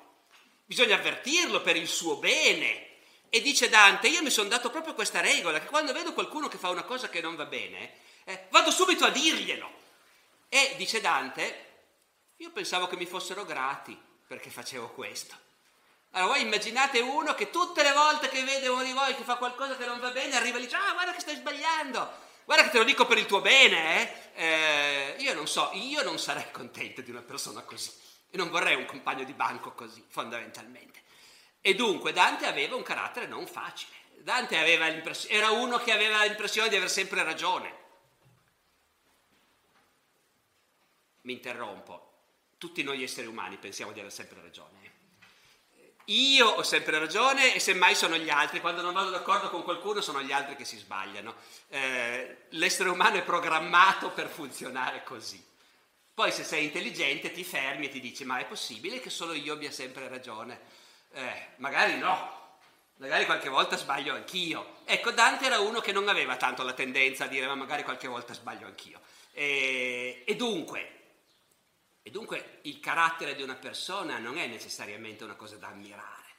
bisogna 0.69 0.97
avvertirlo 0.97 1.63
per 1.63 1.77
il 1.77 1.89
suo 1.89 2.17
bene. 2.17 2.87
E 3.31 3.41
dice 3.41 3.71
Dante, 3.71 4.09
io 4.09 4.23
mi 4.23 4.31
sono 4.31 4.49
dato 4.49 4.71
proprio 4.71 4.95
questa 4.95 5.21
regola, 5.21 5.61
che 5.61 5.67
quando 5.67 5.95
vedo 5.95 6.13
qualcuno 6.13 6.49
che 6.49 6.59
fa 6.59 6.69
una 6.69 6.85
cosa 6.85 7.09
che 7.09 7.23
non 7.23 7.37
va 7.37 7.47
bene, 7.47 7.93
eh, 8.25 8.47
vado 8.51 8.71
subito 8.71 9.07
a 9.07 9.11
dirglielo. 9.11 9.71
E 10.51 10.75
dice 10.77 11.01
Dante, 11.01 11.67
io 12.37 12.51
pensavo 12.51 12.87
che 12.87 12.97
mi 12.97 13.07
fossero 13.07 13.45
grati 13.47 13.99
perché 14.27 14.51
facevo 14.51 14.91
questo. 14.91 15.35
Allora 16.13 16.35
voi 16.35 16.43
immaginate 16.43 17.01
uno 17.01 17.35
che 17.35 17.51
tutte 17.51 17.83
le 17.83 17.93
volte 17.93 18.29
che 18.29 18.43
vede 18.43 18.69
uno 18.69 18.83
di 18.83 18.93
voi 18.93 19.15
che 19.15 19.23
fa 19.23 19.37
qualcosa 19.37 19.77
che 19.77 19.87
non 19.87 20.01
va 20.01 20.11
bene, 20.11 20.37
arriva 20.37 20.59
e 20.59 20.61
dice, 20.61 20.77
ah 20.77 20.93
guarda 20.93 21.13
che 21.13 21.21
stai 21.21 21.37
sbagliando, 21.37 22.11
guarda 22.45 22.65
che 22.65 22.71
te 22.71 22.79
lo 22.79 22.85
dico 22.85 23.07
per 23.07 23.19
il 23.19 23.27
tuo 23.27 23.41
bene. 23.41 24.33
Eh? 24.35 24.45
Eh, 24.45 25.17
io 25.19 25.35
non 25.35 25.49
so, 25.49 25.71
io 25.73 26.03
non 26.03 26.19
sarei 26.19 26.51
contento 26.51 27.01
di 27.01 27.11
una 27.11 27.23
persona 27.23 27.63
così. 27.63 27.91
E 28.31 28.37
non 28.37 28.51
vorrei 28.51 28.75
un 28.75 28.85
compagno 28.85 29.25
di 29.25 29.33
banco 29.33 29.73
così, 29.73 30.05
fondamentalmente. 30.09 31.03
E 31.61 31.75
dunque 31.75 32.13
Dante 32.13 32.47
aveva 32.47 32.77
un 32.77 32.83
carattere 32.83 33.27
non 33.27 33.47
facile. 33.47 33.97
Dante 34.19 34.57
era 35.29 35.51
uno 35.51 35.79
che 35.79 35.93
aveva 35.93 36.25
l'impressione 36.25 36.69
di 36.69 36.77
aver 36.77 36.91
sempre 36.91 37.23
ragione. 37.23 37.75
Mi 41.23 41.33
interrompo. 41.33 42.07
Tutti 42.59 42.83
noi 42.83 43.03
esseri 43.03 43.27
umani 43.27 43.57
pensiamo 43.57 43.93
di 43.93 44.01
aver 44.01 44.13
sempre 44.13 44.41
ragione. 44.43 44.97
Io 46.07 46.47
ho 46.49 46.63
sempre 46.63 46.99
ragione 46.99 47.55
e 47.55 47.61
semmai 47.61 47.95
sono 47.95 48.17
gli 48.17 48.31
altri. 48.31 48.61
Quando 48.61 48.81
non 48.81 48.95
vado 48.95 49.11
d'accordo 49.11 49.51
con 49.51 49.63
qualcuno 49.63 50.01
sono 50.01 50.23
gli 50.23 50.33
altri 50.33 50.57
che 50.57 50.65
si 50.65 50.79
sbagliano. 50.79 51.35
Eh, 51.69 52.45
l'essere 52.51 52.89
umano 52.89 53.17
è 53.17 53.23
programmato 53.23 54.11
per 54.11 54.29
funzionare 54.29 55.03
così. 55.05 55.45
Poi 56.19 56.33
se 56.33 56.43
sei 56.43 56.65
intelligente 56.65 57.31
ti 57.31 57.45
fermi 57.45 57.87
e 57.87 57.91
ti 57.91 58.01
dici 58.01 58.25
ma 58.25 58.41
è 58.41 58.45
possibile 58.45 58.99
che 58.99 59.09
solo 59.09 59.35
io 59.35 59.53
abbia 59.53 59.71
sempre 59.71 60.09
ragione? 60.09 60.59
Eh, 61.13 61.51
magari 61.59 61.97
no, 61.97 62.57
magari 62.97 63.25
qualche 63.25 63.49
volta 63.49 63.77
sbaglio 63.77 64.17
anch'io. 64.17 64.79
Ecco, 64.85 65.13
Dante 65.13 65.47
era 65.47 65.61
uno 65.61 65.79
che 65.79 65.93
non 65.93 66.09
aveva 66.09 66.37
tanto 66.37 66.65
la 66.65 66.73
tendenza 66.73 67.27
a 67.27 67.29
dire 67.29 67.47
ma 67.47 67.55
magari 67.55 67.85
qualche 67.85 68.09
volta 68.09 68.35
sbaglio 68.35 68.67
anch'io. 68.67 69.01
E, 69.31 70.25
e, 70.27 70.35
dunque, 70.35 70.91
e 72.03 72.11
dunque 72.11 72.59
il 72.63 72.81
carattere 72.81 73.37
di 73.37 73.43
una 73.43 73.55
persona 73.55 74.19
non 74.19 74.39
è 74.39 74.49
necessariamente 74.49 75.23
una 75.23 75.37
cosa 75.37 75.55
da 75.55 75.69
ammirare. 75.69 76.35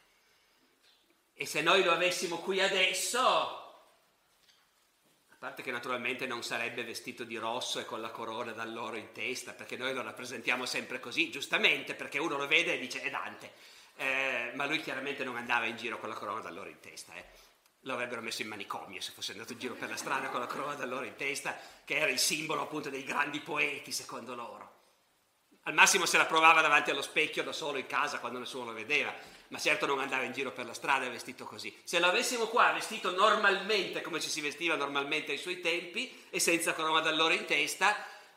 E 1.36 1.46
se 1.46 1.62
noi 1.62 1.86
lo 1.86 1.94
avessimo 1.94 2.40
qui 2.40 2.60
adesso, 2.60 3.69
parte 5.40 5.64
che 5.64 5.72
naturalmente 5.72 6.28
non 6.28 6.44
sarebbe 6.44 6.84
vestito 6.84 7.24
di 7.24 7.38
rosso 7.38 7.80
e 7.80 7.86
con 7.86 8.02
la 8.02 8.10
corona 8.10 8.52
d'alloro 8.52 8.98
in 8.98 9.14
testa, 9.14 9.54
perché 9.54 9.78
noi 9.78 9.94
lo 9.94 10.02
rappresentiamo 10.02 10.66
sempre 10.66 11.00
così, 11.00 11.32
giustamente, 11.32 11.96
perché 11.96 12.20
uno 12.20 12.36
lo 12.36 12.46
vede 12.46 12.74
e 12.74 12.78
dice 12.78 13.02
è 13.02 13.10
Dante, 13.10 13.54
eh, 13.96 14.52
ma 14.56 14.66
lui 14.66 14.82
chiaramente 14.82 15.24
non 15.24 15.38
andava 15.38 15.64
in 15.64 15.78
giro 15.78 15.98
con 15.98 16.10
la 16.10 16.16
corona 16.16 16.42
d'alloro 16.42 16.68
in 16.68 16.82
testa. 16.82 17.14
Eh. 17.14 17.24
Lo 17.84 17.94
avrebbero 17.94 18.20
messo 18.20 18.42
in 18.42 18.50
manicomio 18.50 19.00
se 19.00 19.14
fosse 19.14 19.32
andato 19.32 19.54
in 19.54 19.60
giro 19.60 19.76
per 19.76 19.88
la 19.88 19.96
strada 19.96 20.28
con 20.28 20.42
la 20.42 20.46
corona 20.46 20.76
d'alloro 20.76 21.06
in 21.06 21.16
testa, 21.16 21.58
che 21.86 21.96
era 21.96 22.12
il 22.12 22.20
simbolo 22.20 22.64
appunto 22.64 22.90
dei 22.90 23.06
grandi 23.06 23.40
poeti, 23.40 23.94
secondo 23.94 24.36
loro. 24.36 24.74
Al 25.64 25.74
massimo 25.74 26.06
se 26.06 26.18
la 26.18 26.26
provava 26.26 26.60
davanti 26.60 26.90
allo 26.90 27.02
specchio 27.02 27.44
da 27.44 27.54
solo 27.54 27.78
in 27.78 27.86
casa 27.86 28.20
quando 28.20 28.40
nessuno 28.40 28.66
lo 28.66 28.74
vedeva, 28.74 29.16
ma 29.50 29.60
certo 29.60 29.86
non 29.86 30.00
andava 30.00 30.24
in 30.24 30.32
giro 30.32 30.52
per 30.52 30.66
la 30.66 30.74
strada 30.74 31.10
vestito 31.10 31.46
così. 31.46 31.76
Se 31.84 32.00
lo 32.00 32.08
avessimo 32.08 32.48
qua 32.48 32.72
vestito 32.72 33.12
normalmente 33.12 34.02
come 34.02 34.20
ci 34.20 34.30
si 34.30 34.42
vestiva 34.42 34.76
normalmente 34.76 35.32
ai 35.32 35.38
suoi 35.38 35.60
tempi 35.60 36.26
e 36.30 36.40
senza 36.40 36.74
corona 36.74 37.00
d'allora 37.02 37.34
in 37.34 37.46
testa, 37.46 37.96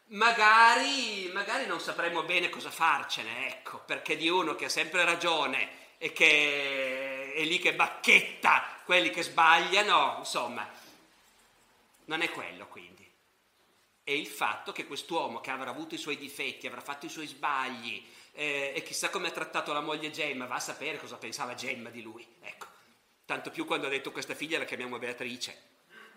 magari, 0.08 1.30
magari 1.32 1.66
non 1.66 1.80
sapremmo 1.80 2.22
bene 2.22 2.48
cosa 2.48 2.70
farcene, 2.70 3.48
ecco, 3.48 3.82
perché 3.84 4.16
di 4.16 4.28
uno 4.28 4.54
che 4.54 4.66
ha 4.66 4.70
sempre 4.70 5.04
ragione 5.04 5.80
e 5.98 6.12
che 6.12 7.32
è 7.34 7.42
lì 7.44 7.58
che 7.58 7.74
bacchetta 7.74 8.80
quelli 8.84 9.10
che 9.10 9.22
sbagliano, 9.22 10.16
insomma, 10.18 10.68
non 12.06 12.22
è 12.22 12.30
quello 12.30 12.66
quindi. 12.66 13.08
È 14.04 14.10
il 14.10 14.26
fatto 14.26 14.72
che 14.72 14.86
quest'uomo 14.86 15.40
che 15.40 15.50
avrà 15.50 15.70
avuto 15.70 15.94
i 15.94 15.98
suoi 15.98 16.16
difetti, 16.16 16.66
avrà 16.66 16.80
fatto 16.80 17.06
i 17.06 17.10
suoi 17.10 17.26
sbagli, 17.26 18.04
eh, 18.32 18.72
e 18.74 18.82
chissà 18.82 19.10
come 19.10 19.28
ha 19.28 19.32
trattato 19.32 19.72
la 19.72 19.80
moglie 19.80 20.10
Gemma, 20.10 20.46
va 20.46 20.56
a 20.56 20.60
sapere 20.60 20.98
cosa 20.98 21.16
pensava 21.16 21.54
Gemma 21.54 21.90
di 21.90 22.02
lui, 22.02 22.26
ecco. 22.40 22.66
Tanto 23.24 23.50
più 23.50 23.64
quando 23.64 23.86
ha 23.86 23.90
detto 23.90 24.10
questa 24.10 24.34
figlia 24.34 24.58
la 24.58 24.64
chiamiamo 24.64 24.98
Beatrice. 24.98 25.70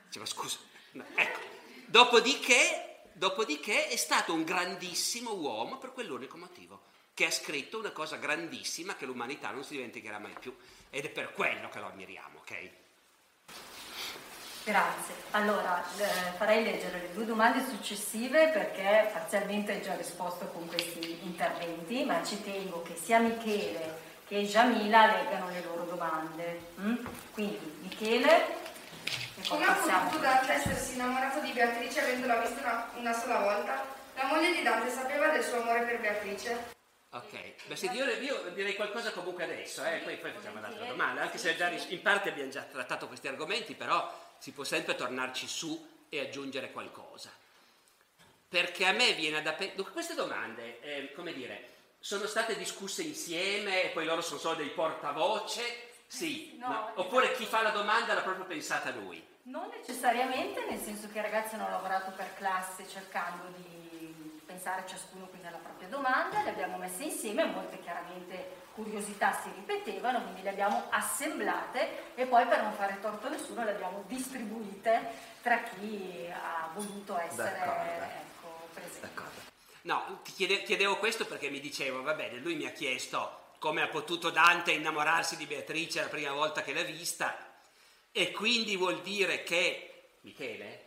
Diceva 0.05 0.25
scusa, 0.25 0.57
no, 0.91 1.05
ecco. 1.15 1.39
Dopodiché, 1.85 3.01
dopodiché 3.13 3.87
è 3.87 3.95
stato 3.95 4.33
un 4.33 4.43
grandissimo 4.43 5.33
uomo 5.33 5.77
per 5.77 5.91
quell'unico 5.91 6.37
motivo, 6.37 6.81
che 7.13 7.25
ha 7.25 7.31
scritto 7.31 7.79
una 7.79 7.91
cosa 7.91 8.17
grandissima 8.17 8.95
che 8.95 9.05
l'umanità 9.05 9.51
non 9.51 9.63
si 9.63 9.75
dimenticherà 9.75 10.19
mai 10.19 10.35
più. 10.39 10.55
Ed 10.89 11.05
è 11.05 11.09
per 11.09 11.31
quello 11.33 11.69
che 11.69 11.79
lo 11.79 11.87
ammiriamo, 11.87 12.39
ok? 12.39 12.69
Grazie. 14.65 15.13
Allora, 15.31 15.83
eh, 15.99 16.31
farei 16.37 16.63
leggere 16.63 16.99
le 16.99 17.13
due 17.13 17.25
domande 17.25 17.63
successive 17.69 18.47
perché 18.47 19.11
parzialmente 19.13 19.73
hai 19.73 19.81
già 19.83 19.93
risposto 19.93 20.47
con 20.47 20.67
questi 20.67 21.19
interventi, 21.21 22.03
ma 22.03 22.23
ci 22.23 22.41
tengo 22.41 22.81
che 22.81 22.95
sia 22.95 23.19
Michele 23.19 24.13
che 24.27 24.43
Giamila 24.43 25.05
leggano 25.05 25.49
le 25.49 25.61
loro 25.61 25.83
domande. 25.83 26.59
Mm? 26.79 26.95
Quindi, 27.31 27.59
Michele. 27.81 28.63
Come 29.47 29.65
ha 29.65 29.73
potuto 29.73 30.17
Dante 30.17 30.53
essersi 30.53 30.95
innamorato 30.95 31.41
di 31.41 31.51
Beatrice 31.51 32.01
avendola 32.01 32.37
vista 32.37 32.61
una, 32.61 32.89
una 32.95 33.13
sola 33.13 33.39
volta? 33.41 33.85
La 34.15 34.25
moglie 34.25 34.51
di 34.51 34.63
Dante 34.63 34.89
sapeva 34.89 35.27
del 35.27 35.43
suo 35.43 35.61
amore 35.61 35.83
per 35.83 35.99
Beatrice? 35.99 36.73
Ok, 37.11 37.67
beh, 37.67 37.75
sì, 37.75 37.89
io, 37.91 38.05
io, 38.05 38.51
direi 38.55 38.75
qualcosa 38.75 39.11
comunque 39.11 39.43
adesso, 39.43 39.85
eh? 39.85 39.99
poi, 40.03 40.17
poi 40.17 40.31
facciamo 40.31 40.57
un'altra 40.57 40.85
domanda, 40.85 41.21
anche 41.21 41.37
se 41.37 41.55
già, 41.55 41.69
in 41.69 42.01
parte 42.01 42.29
abbiamo 42.29 42.49
già 42.49 42.63
trattato 42.63 43.07
questi 43.07 43.27
argomenti, 43.27 43.75
però 43.75 44.11
si 44.39 44.51
può 44.51 44.63
sempre 44.63 44.95
tornarci 44.95 45.47
su 45.47 45.87
e 46.09 46.19
aggiungere 46.19 46.71
qualcosa. 46.71 47.31
Perché 48.47 48.85
a 48.85 48.91
me 48.91 49.13
viene 49.13 49.41
da 49.41 49.53
pensare, 49.53 49.91
queste 49.91 50.13
domande, 50.13 50.79
eh, 50.81 51.13
come 51.13 51.33
dire, 51.33 51.69
sono 51.99 52.25
state 52.27 52.55
discusse 52.57 53.01
insieme 53.01 53.83
e 53.83 53.87
poi 53.89 54.05
loro 54.05 54.21
sono 54.21 54.39
solo 54.39 54.55
dei 54.55 54.69
portavoce? 54.69 55.89
Sì, 56.07 56.55
no, 56.57 56.67
no. 56.67 56.91
oppure 56.95 57.33
chi 57.33 57.45
fa 57.45 57.61
la 57.61 57.71
domanda 57.71 58.13
l'ha 58.13 58.21
proprio 58.21 58.45
pensata 58.45 58.91
lui? 58.91 59.23
Non 59.43 59.69
necessariamente, 59.75 60.65
nel 60.69 60.79
senso 60.79 61.09
che 61.11 61.19
i 61.19 61.21
ragazzi 61.21 61.55
hanno 61.55 61.69
lavorato 61.69 62.11
per 62.11 62.33
classe 62.35 62.87
cercando 62.87 63.47
di 63.57 64.41
pensare 64.45 64.85
ciascuno 64.87 65.25
quindi 65.25 65.47
alla 65.47 65.57
propria 65.57 65.87
domanda, 65.87 66.43
le 66.43 66.51
abbiamo 66.51 66.77
messe 66.77 67.03
insieme, 67.03 67.45
molte 67.45 67.79
chiaramente 67.81 68.54
curiosità 68.75 69.31
si 69.41 69.49
ripetevano, 69.55 70.21
quindi 70.21 70.41
le 70.41 70.49
abbiamo 70.49 70.87
assemblate 70.89 72.13
e 72.15 72.25
poi 72.25 72.45
per 72.45 72.61
non 72.61 72.73
fare 72.73 72.99
torto 73.01 73.27
a 73.27 73.29
nessuno 73.29 73.63
le 73.63 73.71
abbiamo 73.71 74.03
distribuite 74.05 75.33
tra 75.41 75.63
chi 75.63 76.27
ha 76.29 76.69
voluto 76.73 77.17
essere 77.17 77.57
ecco, 77.57 78.67
presente. 78.73 79.33
No, 79.83 80.19
chiedevo 80.23 80.97
questo 80.97 81.25
perché 81.25 81.49
mi 81.49 81.61
dicevo, 81.61 82.01
va 82.01 82.13
bene, 82.13 82.37
lui 82.37 82.55
mi 82.55 82.65
ha 82.65 82.71
chiesto 82.71 83.53
come 83.59 83.81
ha 83.81 83.87
potuto 83.87 84.29
Dante 84.29 84.71
innamorarsi 84.71 85.37
di 85.37 85.45
Beatrice 85.45 86.01
la 86.01 86.07
prima 86.07 86.33
volta 86.33 86.61
che 86.61 86.73
l'ha 86.73 86.83
vista 86.83 87.53
e 88.11 88.31
quindi 88.31 88.75
vuol 88.75 89.01
dire 89.01 89.43
che 89.43 90.17
Michele, 90.21 90.85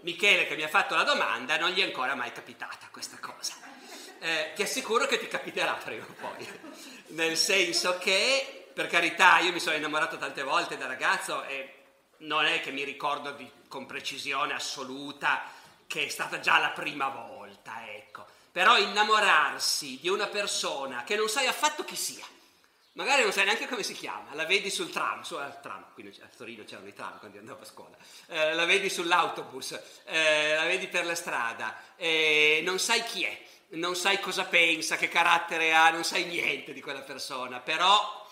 Michele 0.00 0.46
che 0.46 0.56
mi 0.56 0.62
ha 0.62 0.68
fatto 0.68 0.94
la 0.94 1.04
domanda 1.04 1.58
non 1.58 1.70
gli 1.70 1.80
è 1.80 1.84
ancora 1.84 2.14
mai 2.14 2.32
capitata 2.32 2.88
questa 2.90 3.18
cosa. 3.20 3.65
Eh, 4.18 4.52
ti 4.54 4.62
assicuro 4.62 5.06
che 5.06 5.18
ti 5.18 5.28
capiterà 5.28 5.72
prima 5.74 6.04
o 6.04 6.14
poi 6.18 6.48
nel 7.08 7.36
senso 7.36 7.98
che, 7.98 8.70
per 8.72 8.88
carità, 8.88 9.38
io 9.38 9.52
mi 9.52 9.60
sono 9.60 9.76
innamorato 9.76 10.16
tante 10.16 10.42
volte 10.42 10.76
da 10.76 10.86
ragazzo 10.86 11.44
e 11.44 11.74
non 12.18 12.46
è 12.46 12.60
che 12.60 12.72
mi 12.72 12.84
ricordo 12.84 13.32
di, 13.32 13.48
con 13.68 13.86
precisione 13.86 14.54
assoluta 14.54 15.42
che 15.86 16.06
è 16.06 16.08
stata 16.08 16.40
già 16.40 16.58
la 16.58 16.70
prima 16.70 17.08
volta, 17.08 17.84
ecco. 17.94 18.26
Però 18.50 18.76
innamorarsi 18.78 19.98
di 20.00 20.08
una 20.08 20.26
persona 20.26 21.04
che 21.04 21.14
non 21.14 21.28
sai 21.28 21.46
affatto 21.46 21.84
chi 21.84 21.96
sia, 21.96 22.24
magari 22.96 23.22
non 23.22 23.32
sai 23.32 23.44
neanche 23.44 23.66
come 23.66 23.82
si 23.82 23.92
chiama, 23.92 24.34
la 24.34 24.44
vedi 24.46 24.70
sul 24.70 24.90
tram, 24.90 25.22
su, 25.22 25.36
al 25.36 25.60
tram, 25.60 25.84
qui 25.92 26.06
a 26.22 26.28
Torino 26.34 26.64
c'erano 26.64 26.88
i 26.88 26.94
tram 26.94 27.18
quando 27.18 27.38
andavo 27.38 27.62
a 27.62 27.66
scuola, 27.66 27.96
eh, 28.28 28.54
la 28.54 28.64
vedi 28.64 28.88
sull'autobus, 28.88 29.80
eh, 30.04 30.54
la 30.54 30.64
vedi 30.64 30.88
per 30.88 31.04
la 31.04 31.14
strada, 31.14 31.76
eh, 31.96 32.60
non 32.64 32.78
sai 32.78 33.02
chi 33.04 33.24
è, 33.24 33.38
non 33.70 33.94
sai 33.96 34.18
cosa 34.18 34.44
pensa, 34.44 34.96
che 34.96 35.08
carattere 35.08 35.74
ha, 35.74 35.90
non 35.90 36.04
sai 36.04 36.24
niente 36.24 36.72
di 36.72 36.80
quella 36.80 37.02
persona, 37.02 37.60
però, 37.60 38.26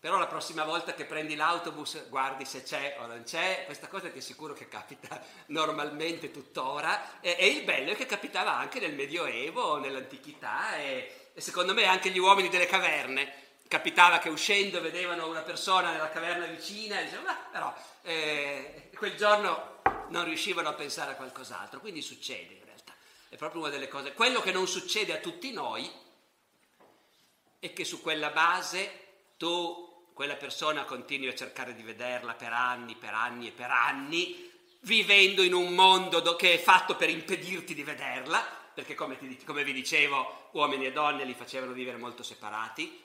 però 0.00 0.16
la 0.16 0.28
prossima 0.28 0.64
volta 0.64 0.94
che 0.94 1.04
prendi 1.04 1.34
l'autobus 1.34 2.08
guardi 2.08 2.46
se 2.46 2.62
c'è 2.62 2.96
o 3.00 3.06
non 3.06 3.24
c'è, 3.24 3.64
questa 3.66 3.88
cosa 3.88 4.08
ti 4.08 4.18
assicuro 4.18 4.54
che 4.54 4.66
capita 4.66 5.22
normalmente 5.48 6.30
tuttora 6.30 7.20
e, 7.20 7.36
e 7.38 7.48
il 7.48 7.64
bello 7.64 7.90
è 7.90 7.96
che 7.96 8.06
capitava 8.06 8.56
anche 8.56 8.80
nel 8.80 8.94
Medioevo, 8.94 9.76
nell'antichità 9.76 10.78
e, 10.78 11.30
e 11.34 11.40
secondo 11.42 11.74
me 11.74 11.84
anche 11.84 12.08
gli 12.08 12.18
uomini 12.18 12.48
delle 12.48 12.66
caverne 12.66 13.42
capitava 13.74 14.18
che 14.18 14.28
uscendo 14.28 14.80
vedevano 14.80 15.28
una 15.28 15.42
persona 15.42 15.90
nella 15.90 16.10
caverna 16.10 16.46
vicina 16.46 17.00
e 17.00 17.04
dicevano, 17.04 17.26
ma 17.26 17.34
però 17.50 17.74
eh, 18.02 18.90
quel 18.94 19.16
giorno 19.16 19.80
non 20.08 20.24
riuscivano 20.24 20.68
a 20.68 20.74
pensare 20.74 21.12
a 21.12 21.16
qualcos'altro, 21.16 21.80
quindi 21.80 22.02
succede 22.02 22.62
è 23.34 23.36
proprio 23.36 23.62
una 23.62 23.70
delle 23.70 23.88
cose. 23.88 24.12
Quello 24.12 24.40
che 24.40 24.52
non 24.52 24.68
succede 24.68 25.12
a 25.12 25.18
tutti 25.18 25.52
noi 25.52 25.90
è 27.58 27.72
che 27.72 27.84
su 27.84 28.00
quella 28.00 28.30
base 28.30 29.32
tu, 29.36 30.12
quella 30.14 30.36
persona, 30.36 30.84
continui 30.84 31.26
a 31.26 31.34
cercare 31.34 31.74
di 31.74 31.82
vederla 31.82 32.34
per 32.34 32.52
anni, 32.52 32.94
per 32.94 33.12
anni 33.12 33.48
e 33.48 33.50
per 33.50 33.72
anni, 33.72 34.52
vivendo 34.82 35.42
in 35.42 35.52
un 35.52 35.74
mondo 35.74 36.36
che 36.36 36.54
è 36.54 36.58
fatto 36.58 36.94
per 36.94 37.10
impedirti 37.10 37.74
di 37.74 37.82
vederla, 37.82 38.40
perché 38.72 38.94
come, 38.94 39.18
ti, 39.18 39.42
come 39.44 39.64
vi 39.64 39.72
dicevo, 39.72 40.50
uomini 40.52 40.86
e 40.86 40.92
donne 40.92 41.24
li 41.24 41.34
facevano 41.34 41.72
vivere 41.72 41.96
molto 41.96 42.22
separati. 42.22 43.02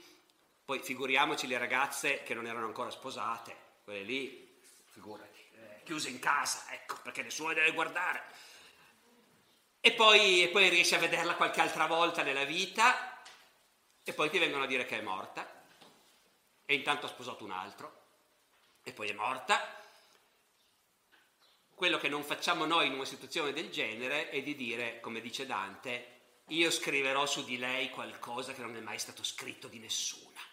Poi 0.69 0.77
figuriamoci 0.77 1.47
le 1.47 1.57
ragazze 1.57 2.21
che 2.21 2.35
non 2.35 2.45
erano 2.45 2.67
ancora 2.67 2.91
sposate, 2.91 3.55
quelle 3.83 4.03
lì, 4.03 4.61
figurati, 4.91 5.43
eh, 5.55 5.81
chiuse 5.83 6.09
in 6.09 6.19
casa, 6.19 6.71
ecco, 6.71 6.95
perché 7.01 7.23
nessuno 7.23 7.49
le 7.49 7.55
deve 7.55 7.71
guardare 7.71 8.21
e 9.79 9.91
poi, 9.93 10.43
e 10.43 10.49
poi 10.49 10.69
riesci 10.69 10.93
a 10.93 10.99
vederla 10.99 11.33
qualche 11.33 11.61
altra 11.61 11.87
volta 11.87 12.21
nella 12.21 12.43
vita 12.43 13.19
e 14.03 14.13
poi 14.13 14.29
ti 14.29 14.37
vengono 14.37 14.65
a 14.65 14.67
dire 14.67 14.85
che 14.85 14.99
è 14.99 15.01
morta 15.01 15.65
e 16.67 16.75
intanto 16.75 17.07
ha 17.07 17.09
sposato 17.09 17.43
un 17.43 17.51
altro 17.51 18.01
e 18.83 18.93
poi 18.93 19.09
è 19.09 19.13
morta. 19.13 19.75
Quello 21.73 21.97
che 21.97 22.09
non 22.09 22.23
facciamo 22.23 22.65
noi 22.65 22.85
in 22.85 22.93
una 22.93 23.05
situazione 23.05 23.53
del 23.53 23.71
genere 23.71 24.29
è 24.29 24.43
di 24.43 24.53
dire, 24.53 24.99
come 24.99 25.19
dice 25.19 25.47
Dante, 25.47 26.17
io 26.49 26.69
scriverò 26.69 27.25
su 27.25 27.43
di 27.43 27.57
lei 27.57 27.89
qualcosa 27.89 28.53
che 28.53 28.61
non 28.61 28.75
è 28.75 28.81
mai 28.81 28.99
stato 28.99 29.23
scritto 29.23 29.67
di 29.67 29.79
nessuna. 29.79 30.48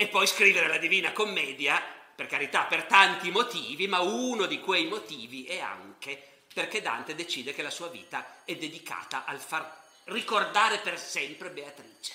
E 0.00 0.08
poi 0.08 0.26
scrivere 0.26 0.66
la 0.66 0.78
Divina 0.78 1.12
Commedia, 1.12 1.78
per 2.14 2.26
carità, 2.26 2.64
per 2.64 2.84
tanti 2.84 3.30
motivi, 3.30 3.86
ma 3.86 4.00
uno 4.00 4.46
di 4.46 4.58
quei 4.58 4.86
motivi 4.86 5.44
è 5.44 5.58
anche 5.58 6.46
perché 6.54 6.80
Dante 6.80 7.14
decide 7.14 7.52
che 7.52 7.60
la 7.60 7.68
sua 7.68 7.88
vita 7.88 8.40
è 8.46 8.56
dedicata 8.56 9.26
al 9.26 9.38
far 9.38 9.78
ricordare 10.04 10.78
per 10.78 10.98
sempre 10.98 11.50
Beatrice, 11.50 12.14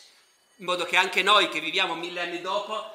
in 0.56 0.66
modo 0.66 0.84
che 0.86 0.98
anche 0.98 1.22
noi 1.22 1.48
che 1.48 1.60
viviamo 1.60 1.94
mille 1.94 2.22
anni 2.22 2.42
dopo 2.42 2.92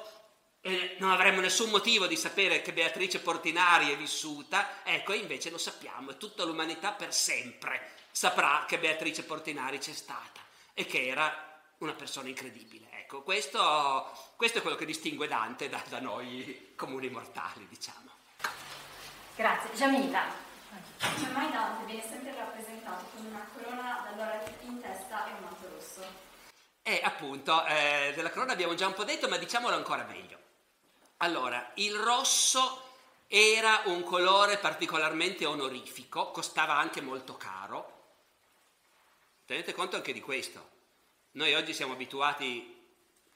eh, 0.59 0.97
non 0.99 1.11
avremmo 1.11 1.39
nessun 1.39 1.69
motivo 1.69 2.05
di 2.05 2.17
sapere 2.17 2.61
che 2.61 2.73
Beatrice 2.73 3.21
Portinari 3.21 3.93
è 3.93 3.95
vissuta, 3.95 4.83
ecco 4.83 5.13
invece 5.13 5.51
lo 5.51 5.57
sappiamo 5.57 6.11
e 6.11 6.17
tutta 6.17 6.43
l'umanità 6.43 6.91
per 6.91 7.13
sempre 7.13 7.91
saprà 8.11 8.65
che 8.67 8.77
Beatrice 8.77 9.23
Portinari 9.23 9.77
c'è 9.77 9.93
stata 9.93 10.41
e 10.73 10.85
che 10.85 11.07
era 11.07 11.61
una 11.77 11.93
persona 11.93 12.27
incredibile. 12.27 12.90
Ecco, 13.13 13.23
questo, 13.23 14.09
questo 14.37 14.59
è 14.59 14.61
quello 14.61 14.77
che 14.77 14.85
distingue 14.85 15.27
Dante 15.27 15.67
da, 15.67 15.83
da 15.89 15.99
noi 15.99 16.71
comuni 16.77 17.09
mortali, 17.09 17.67
diciamo. 17.67 18.09
Grazie. 19.35 19.73
Jamila. 19.73 20.23
Come 20.97 21.31
mai 21.33 21.51
Dante 21.51 21.83
viene 21.83 22.07
sempre 22.07 22.33
rappresentato 22.33 23.03
con 23.13 23.25
una 23.25 23.45
corona 23.53 24.01
d'allora 24.05 24.41
in 24.61 24.79
testa 24.79 25.27
e 25.27 25.31
un 25.33 25.43
manto 25.43 25.67
rosso? 25.73 26.01
Eh, 26.83 27.01
appunto, 27.03 27.65
eh, 27.65 28.13
della 28.15 28.29
corona 28.29 28.53
abbiamo 28.53 28.75
già 28.75 28.87
un 28.87 28.93
po' 28.93 29.03
detto, 29.03 29.27
ma 29.27 29.35
diciamolo 29.35 29.75
ancora 29.75 30.05
meglio. 30.05 30.39
Allora, 31.17 31.69
il 31.75 31.93
rosso 31.93 32.93
era 33.27 33.81
un 33.87 34.03
colore 34.03 34.57
particolarmente 34.57 35.45
onorifico, 35.45 36.31
costava 36.31 36.77
anche 36.77 37.01
molto 37.01 37.35
caro. 37.35 38.03
Tenete 39.45 39.73
conto 39.73 39.97
anche 39.97 40.13
di 40.13 40.21
questo. 40.21 40.69
Noi 41.31 41.53
oggi 41.55 41.73
siamo 41.73 41.91
abituati, 41.91 42.79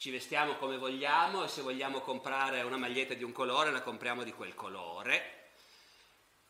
ci 0.06 0.12
vestiamo 0.12 0.54
come 0.58 0.78
vogliamo 0.78 1.44
e 1.44 1.48
se 1.48 1.64
vogliamo 1.64 2.00
comprare 2.00 2.62
una 2.62 2.78
maglietta 2.78 3.16
di 3.16 3.24
un 3.24 3.32
colore 3.32 3.72
la 3.72 3.82
compriamo 3.82 4.22
di 4.22 4.34
quel 4.34 4.54
colore 4.54 5.48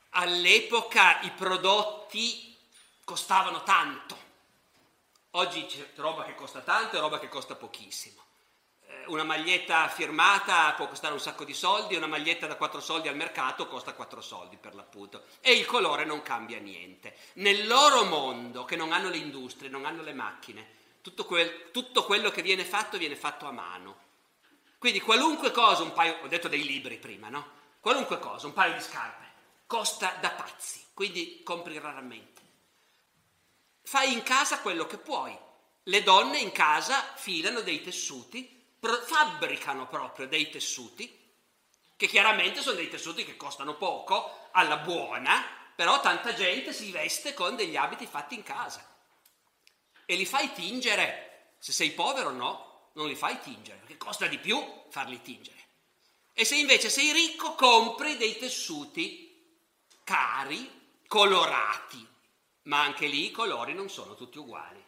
all'epoca 0.09 1.21
i 1.21 1.31
prodotti 1.31 2.53
costavano 3.05 3.63
tanto. 3.63 4.17
Oggi 5.31 5.65
c'è 5.67 5.89
roba 5.95 6.25
che 6.25 6.35
costa 6.35 6.59
tanto 6.59 6.97
e 6.97 6.99
roba 6.99 7.17
che 7.17 7.29
costa 7.29 7.55
pochissimo. 7.55 8.21
Eh, 8.87 9.05
una 9.07 9.23
maglietta 9.23 9.87
firmata 9.87 10.73
può 10.73 10.89
costare 10.89 11.13
un 11.13 11.21
sacco 11.21 11.45
di 11.45 11.53
soldi, 11.53 11.95
una 11.95 12.07
maglietta 12.07 12.47
da 12.47 12.57
4 12.57 12.81
soldi 12.81 13.07
al 13.07 13.15
mercato 13.15 13.67
costa 13.67 13.93
4 13.93 14.19
soldi 14.19 14.57
per 14.57 14.75
l'appunto 14.75 15.27
e 15.39 15.53
il 15.53 15.65
colore 15.65 16.03
non 16.03 16.21
cambia 16.21 16.59
niente. 16.59 17.15
Nel 17.35 17.67
loro 17.67 18.03
mondo, 18.03 18.65
che 18.65 18.75
non 18.75 18.91
hanno 18.91 19.07
le 19.07 19.15
industrie, 19.15 19.69
non 19.69 19.85
hanno 19.85 20.01
le 20.01 20.13
macchine, 20.13 20.83
tutto, 21.05 21.23
quel, 21.23 21.69
tutto 21.69 22.03
quello 22.03 22.31
che 22.31 22.41
viene 22.41 22.65
fatto 22.65 22.97
viene 22.97 23.15
fatto 23.15 23.45
a 23.45 23.51
mano. 23.51 23.99
Quindi 24.79 24.99
qualunque 24.99 25.51
cosa, 25.51 25.83
un 25.83 25.93
paio, 25.93 26.17
ho 26.23 26.27
detto 26.27 26.47
dei 26.47 26.65
libri 26.65 26.97
prima, 26.97 27.29
no? 27.29 27.47
Qualunque 27.79 28.17
cosa, 28.17 28.47
un 28.47 28.53
paio 28.53 28.73
di 28.73 28.81
scarpe, 28.81 29.23
costa 29.67 30.17
da 30.19 30.31
pazzi, 30.31 30.83
quindi 30.95 31.43
compri 31.43 31.77
raramente. 31.77 32.41
Fai 33.83 34.13
in 34.13 34.23
casa 34.23 34.61
quello 34.61 34.87
che 34.87 34.97
puoi. 34.97 35.37
Le 35.83 36.01
donne 36.01 36.39
in 36.39 36.51
casa 36.51 36.99
filano 37.13 37.61
dei 37.61 37.83
tessuti, 37.83 38.65
pro- 38.79 38.99
fabbricano 39.03 39.87
proprio 39.87 40.27
dei 40.27 40.49
tessuti, 40.49 41.23
che 41.95 42.07
chiaramente 42.07 42.61
sono 42.61 42.77
dei 42.77 42.89
tessuti 42.89 43.23
che 43.23 43.37
costano 43.37 43.75
poco, 43.75 44.49
alla 44.53 44.77
buona, 44.77 45.45
però 45.75 46.01
tanta 46.01 46.33
gente 46.33 46.73
si 46.73 46.89
veste 46.89 47.35
con 47.35 47.55
degli 47.55 47.75
abiti 47.75 48.07
fatti 48.07 48.33
in 48.33 48.41
casa. 48.41 48.94
E 50.05 50.15
li 50.15 50.25
fai 50.25 50.53
tingere. 50.53 51.53
Se 51.59 51.71
sei 51.71 51.91
povero 51.91 52.31
no, 52.31 52.89
non 52.93 53.07
li 53.07 53.15
fai 53.15 53.39
tingere, 53.41 53.77
perché 53.79 53.97
costa 53.97 54.27
di 54.27 54.37
più 54.37 54.61
farli 54.89 55.21
tingere. 55.21 55.63
E 56.33 56.45
se 56.45 56.55
invece 56.55 56.89
sei 56.89 57.11
ricco, 57.11 57.55
compri 57.55 58.17
dei 58.17 58.37
tessuti 58.37 59.25
cari, 60.03 60.99
colorati, 61.07 62.05
ma 62.63 62.81
anche 62.81 63.07
lì 63.07 63.25
i 63.25 63.31
colori 63.31 63.73
non 63.73 63.89
sono 63.89 64.15
tutti 64.15 64.37
uguali. 64.37 64.83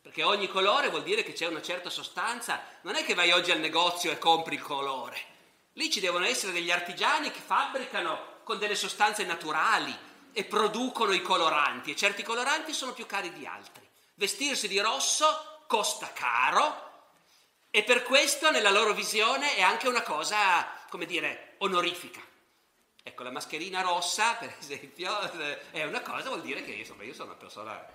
Perché 0.00 0.22
ogni 0.22 0.48
colore 0.48 0.90
vuol 0.90 1.02
dire 1.02 1.22
che 1.22 1.32
c'è 1.32 1.46
una 1.46 1.62
certa 1.62 1.90
sostanza, 1.90 2.62
non 2.82 2.94
è 2.94 3.04
che 3.04 3.14
vai 3.14 3.32
oggi 3.32 3.50
al 3.50 3.60
negozio 3.60 4.10
e 4.10 4.18
compri 4.18 4.54
il 4.54 4.62
colore. 4.62 5.36
Lì 5.74 5.90
ci 5.90 6.00
devono 6.00 6.24
essere 6.24 6.52
degli 6.52 6.70
artigiani 6.70 7.30
che 7.30 7.40
fabbricano 7.40 8.40
con 8.42 8.58
delle 8.58 8.74
sostanze 8.74 9.24
naturali 9.24 9.96
e 10.32 10.44
producono 10.44 11.12
i 11.12 11.22
coloranti 11.22 11.90
e 11.90 11.96
certi 11.96 12.22
coloranti 12.22 12.72
sono 12.72 12.92
più 12.92 13.06
cari 13.06 13.32
di 13.32 13.46
altri. 13.46 13.87
Vestirsi 14.18 14.66
di 14.66 14.80
rosso 14.80 15.62
costa 15.68 16.12
caro 16.12 16.86
e 17.70 17.84
per 17.84 18.02
questo 18.02 18.50
nella 18.50 18.72
loro 18.72 18.92
visione 18.92 19.54
è 19.54 19.62
anche 19.62 19.86
una 19.86 20.02
cosa, 20.02 20.66
come 20.90 21.06
dire, 21.06 21.54
onorifica. 21.58 22.20
Ecco, 23.00 23.22
la 23.22 23.30
mascherina 23.30 23.80
rossa, 23.80 24.34
per 24.40 24.56
esempio, 24.58 25.16
è 25.70 25.84
una 25.84 26.00
cosa, 26.00 26.30
vuol 26.30 26.42
dire 26.42 26.64
che 26.64 26.72
insomma, 26.72 27.04
io 27.04 27.14
sono 27.14 27.28
una 27.28 27.38
persona... 27.38 27.86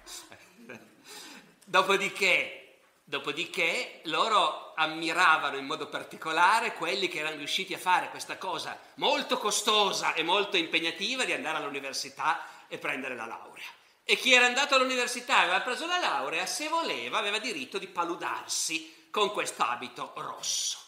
dopodiché, 1.65 2.77
dopodiché, 3.03 3.99
loro 4.03 4.73
ammiravano 4.75 5.57
in 5.57 5.65
modo 5.65 5.89
particolare 5.89 6.71
quelli 6.71 7.09
che 7.09 7.19
erano 7.19 7.35
riusciti 7.35 7.73
a 7.73 7.79
fare 7.79 8.09
questa 8.09 8.37
cosa 8.37 8.79
molto 8.95 9.37
costosa 9.37 10.13
e 10.13 10.23
molto 10.23 10.55
impegnativa 10.55 11.25
di 11.25 11.33
andare 11.33 11.57
all'università 11.57 12.45
e 12.69 12.77
prendere 12.77 13.13
la 13.13 13.25
laurea. 13.25 13.81
E 14.03 14.17
chi 14.17 14.33
era 14.33 14.45
andato 14.45 14.75
all'università 14.75 15.39
e 15.39 15.43
aveva 15.43 15.61
preso 15.61 15.85
la 15.85 15.97
laurea, 15.97 16.45
se 16.45 16.67
voleva, 16.67 17.17
aveva 17.17 17.39
diritto 17.39 17.77
di 17.77 17.87
paludarsi 17.87 19.07
con 19.09 19.31
questo 19.31 19.63
abito 19.63 20.11
rosso. 20.15 20.79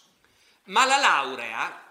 Ma 0.66 0.86
la 0.86 0.97
laurea 0.97 1.86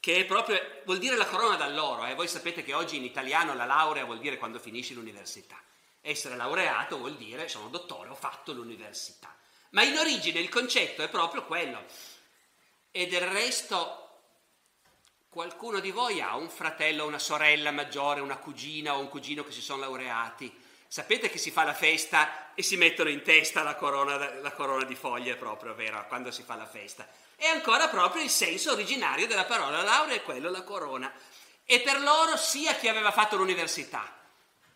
che 0.00 0.24
proprio, 0.24 0.58
vuol 0.84 0.98
dire 0.98 1.14
la 1.14 1.26
corona 1.26 1.56
d'alloro. 1.56 2.06
Eh? 2.06 2.14
Voi 2.14 2.26
sapete 2.26 2.62
che 2.62 2.72
oggi 2.72 2.96
in 2.96 3.04
italiano 3.04 3.54
la 3.54 3.66
laurea 3.66 4.06
vuol 4.06 4.18
dire 4.18 4.38
quando 4.38 4.58
finisci 4.58 4.94
l'università. 4.94 5.60
Essere 6.00 6.36
laureato 6.36 6.96
vuol 6.96 7.16
dire 7.16 7.48
sono 7.48 7.68
dottore, 7.68 8.08
ho 8.08 8.14
fatto 8.14 8.52
l'università. 8.52 9.34
Ma 9.70 9.82
in 9.82 9.96
origine 9.98 10.40
il 10.40 10.48
concetto 10.48 11.02
è 11.02 11.08
proprio 11.08 11.44
quello. 11.44 11.84
E 12.90 13.06
del 13.06 13.26
resto 13.28 13.99
qualcuno 15.30 15.78
di 15.78 15.92
voi 15.92 16.20
ha 16.20 16.36
un 16.36 16.50
fratello, 16.50 17.06
una 17.06 17.18
sorella 17.18 17.70
maggiore, 17.70 18.20
una 18.20 18.36
cugina 18.36 18.96
o 18.96 18.98
un 18.98 19.08
cugino 19.08 19.44
che 19.44 19.52
si 19.52 19.62
sono 19.62 19.80
laureati. 19.80 20.52
Sapete 20.86 21.30
che 21.30 21.38
si 21.38 21.52
fa 21.52 21.62
la 21.62 21.72
festa 21.72 22.52
e 22.54 22.62
si 22.62 22.76
mettono 22.76 23.08
in 23.08 23.22
testa 23.22 23.62
la 23.62 23.76
corona, 23.76 24.40
la 24.40 24.52
corona 24.52 24.84
di 24.84 24.96
foglie 24.96 25.36
proprio, 25.36 25.74
vero? 25.74 26.04
Quando 26.08 26.32
si 26.32 26.42
fa 26.42 26.56
la 26.56 26.66
festa 26.66 27.08
è 27.40 27.46
ancora 27.46 27.88
proprio 27.88 28.22
il 28.22 28.28
senso 28.28 28.72
originario 28.72 29.26
della 29.26 29.46
parola 29.46 29.82
laurea 29.82 30.16
è 30.16 30.22
quello, 30.22 30.50
la 30.50 30.62
corona. 30.62 31.10
E 31.64 31.80
per 31.80 31.98
loro 32.02 32.36
sia 32.36 32.74
chi 32.74 32.86
aveva 32.86 33.12
fatto 33.12 33.36
l'università, 33.36 34.12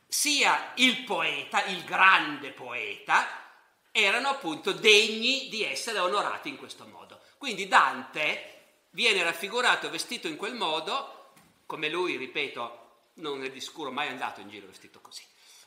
sia 0.07 0.73
il 0.77 1.03
poeta, 1.03 1.65
il 1.65 1.85
grande 1.85 2.53
poeta, 2.53 3.27
erano 3.91 4.29
appunto 4.29 4.73
degni 4.73 5.49
di 5.51 5.63
essere 5.63 5.99
onorati 5.99 6.49
in 6.49 6.57
questo 6.57 6.87
modo. 6.87 7.21
Quindi 7.37 7.69
Dante 7.69 8.54
viene 8.95 9.23
raffigurato 9.23 9.91
vestito 9.91 10.29
in 10.29 10.37
quel 10.37 10.55
modo, 10.55 11.33
come 11.67 11.89
lui, 11.89 12.17
ripeto, 12.17 12.83
non 13.15 13.45
è 13.45 13.51
di 13.51 13.61
sicuro 13.61 13.91
mai 13.91 14.09
andato 14.09 14.41
in 14.41 14.49
giro 14.49 14.67
vestito 14.67 15.01
così. 15.01 15.23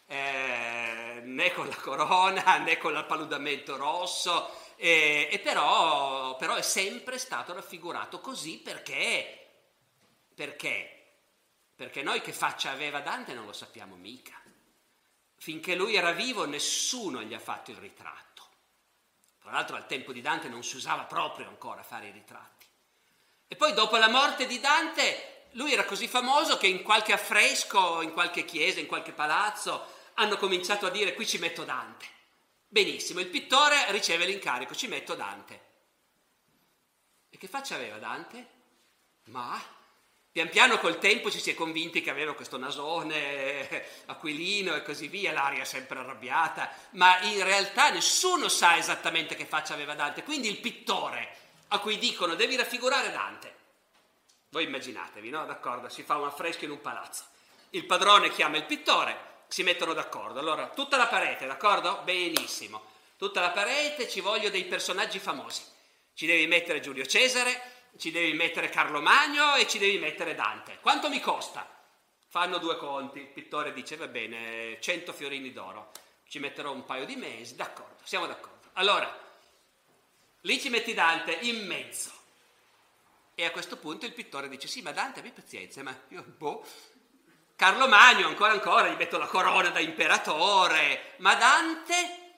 Eh, 0.09 1.21
né 1.23 1.51
con 1.51 1.67
la 1.67 1.75
corona 1.75 2.57
né 2.63 2.77
con 2.77 2.93
l'appaludamento 2.93 3.75
rosso, 3.75 4.49
e, 4.77 5.27
e 5.29 5.39
però, 5.39 6.37
però, 6.37 6.55
è 6.55 6.61
sempre 6.61 7.17
stato 7.17 7.53
raffigurato 7.53 8.21
così 8.21 8.57
perché, 8.59 9.47
perché? 10.33 10.93
Perché 11.75 12.01
noi 12.03 12.21
che 12.21 12.31
faccia 12.31 12.71
aveva 12.71 13.01
Dante 13.01 13.33
non 13.33 13.45
lo 13.45 13.53
sappiamo 13.53 13.95
mica. 13.95 14.41
Finché 15.39 15.75
lui 15.75 15.95
era 15.95 16.11
vivo 16.11 16.45
nessuno 16.45 17.21
gli 17.21 17.33
ha 17.33 17.39
fatto 17.39 17.71
il 17.71 17.77
ritratto. 17.77 18.43
Tra 19.39 19.51
l'altro 19.51 19.75
al 19.75 19.85
tempo 19.85 20.11
di 20.11 20.21
Dante 20.21 20.47
non 20.47 20.63
si 20.63 20.77
usava 20.77 21.03
proprio 21.03 21.47
ancora 21.47 21.83
fare 21.83 22.07
i 22.07 22.11
ritratti. 22.11 22.57
E 23.47 23.55
poi 23.55 23.73
dopo 23.73 23.97
la 23.97 24.09
morte 24.09 24.45
di 24.45 24.59
Dante 24.59 25.45
lui 25.51 25.73
era 25.73 25.85
così 25.85 26.07
famoso 26.07 26.57
che 26.57 26.67
in 26.67 26.83
qualche 26.83 27.13
affresco, 27.13 28.01
in 28.01 28.11
qualche 28.11 28.45
chiesa, 28.45 28.79
in 28.79 28.87
qualche 28.87 29.11
palazzo 29.11 29.95
hanno 30.15 30.37
cominciato 30.37 30.85
a 30.85 30.91
dire 30.91 31.13
qui 31.13 31.25
ci 31.25 31.37
metto 31.37 31.63
Dante. 31.63 32.05
Benissimo, 32.67 33.19
il 33.19 33.27
pittore 33.27 33.91
riceve 33.91 34.25
l'incarico, 34.25 34.75
ci 34.75 34.87
metto 34.87 35.15
Dante. 35.15 35.65
E 37.29 37.37
che 37.37 37.47
faccia 37.47 37.75
aveva 37.75 37.97
Dante? 37.97 38.55
Ma 39.25 39.59
pian 40.31 40.49
piano 40.49 40.77
col 40.77 40.99
tempo 40.99 41.31
ci 41.31 41.39
si 41.39 41.49
è 41.49 41.55
convinti 41.55 42.01
che 42.01 42.11
aveva 42.11 42.35
questo 42.35 42.57
nasone 42.57 44.03
aquilino 44.05 44.75
e 44.75 44.83
così 44.83 45.07
via, 45.07 45.31
l'aria 45.31 45.65
sempre 45.65 45.97
arrabbiata, 45.97 46.71
ma 46.91 47.19
in 47.21 47.43
realtà 47.43 47.89
nessuno 47.89 48.47
sa 48.47 48.77
esattamente 48.77 49.35
che 49.35 49.45
faccia 49.45 49.73
aveva 49.73 49.95
Dante. 49.95 50.23
Quindi 50.23 50.49
il 50.49 50.59
pittore 50.59 51.46
a 51.69 51.79
cui 51.79 51.97
dicono 51.97 52.35
devi 52.35 52.55
raffigurare 52.55 53.11
Dante, 53.11 53.55
Voi 54.49 54.63
immaginatevi, 54.63 55.29
no? 55.29 55.45
D'accordo, 55.45 55.89
si 55.89 56.03
fa 56.03 56.15
un 56.15 56.25
affresco 56.25 56.63
in 56.63 56.71
un 56.71 56.81
palazzo. 56.81 57.25
Il 57.71 57.85
padrone 57.85 58.29
chiama 58.29 58.55
il 58.57 58.63
pittore, 58.63 59.43
si 59.47 59.61
mettono 59.61 59.93
d'accordo. 59.93 60.39
Allora, 60.39 60.69
tutta 60.69 60.95
la 60.95 61.07
parete, 61.07 61.45
d'accordo? 61.45 62.01
Benissimo. 62.03 62.95
Tutta 63.17 63.41
la 63.41 63.51
parete 63.51 64.07
ci 64.07 64.21
voglio 64.21 64.49
dei 64.49 64.63
personaggi 64.65 65.19
famosi. 65.19 65.63
Ci 66.13 66.25
devi 66.25 66.47
mettere 66.47 66.79
Giulio 66.79 67.05
Cesare, 67.05 67.89
ci 67.97 68.09
devi 68.11 68.33
mettere 68.33 68.69
Carlo 68.69 69.01
Magno 69.01 69.55
e 69.55 69.67
ci 69.67 69.79
devi 69.79 69.97
mettere 69.97 70.33
Dante. 70.33 70.79
Quanto 70.81 71.09
mi 71.09 71.19
costa? 71.19 71.67
Fanno 72.29 72.57
due 72.57 72.77
conti. 72.77 73.19
Il 73.19 73.27
pittore 73.27 73.73
dice, 73.73 73.97
va 73.97 74.07
bene, 74.07 74.79
100 74.79 75.11
fiorini 75.11 75.51
d'oro. 75.51 75.91
Ci 76.27 76.39
metterò 76.39 76.71
un 76.71 76.85
paio 76.85 77.05
di 77.05 77.15
mesi, 77.15 77.55
d'accordo, 77.55 77.97
siamo 78.03 78.27
d'accordo. 78.27 78.69
Allora, 78.73 79.26
lì 80.41 80.59
ci 80.59 80.69
metti 80.69 80.93
Dante 80.93 81.33
in 81.41 81.65
mezzo. 81.65 82.11
E 83.35 83.45
a 83.45 83.51
questo 83.51 83.77
punto 83.77 84.05
il 84.05 84.13
pittore 84.13 84.49
dice, 84.49 84.67
sì, 84.67 84.81
ma 84.81 84.91
Dante, 84.91 85.19
abbi 85.19 85.31
pazienza, 85.31 85.83
ma 85.83 85.95
io, 86.09 86.23
boh, 86.23 86.65
Carlo 87.55 87.87
Magno, 87.87 88.27
ancora 88.27 88.51
ancora, 88.51 88.87
gli 88.87 88.97
metto 88.97 89.17
la 89.17 89.27
corona 89.27 89.69
da 89.69 89.79
imperatore, 89.79 91.15
ma 91.17 91.35
Dante 91.35 92.35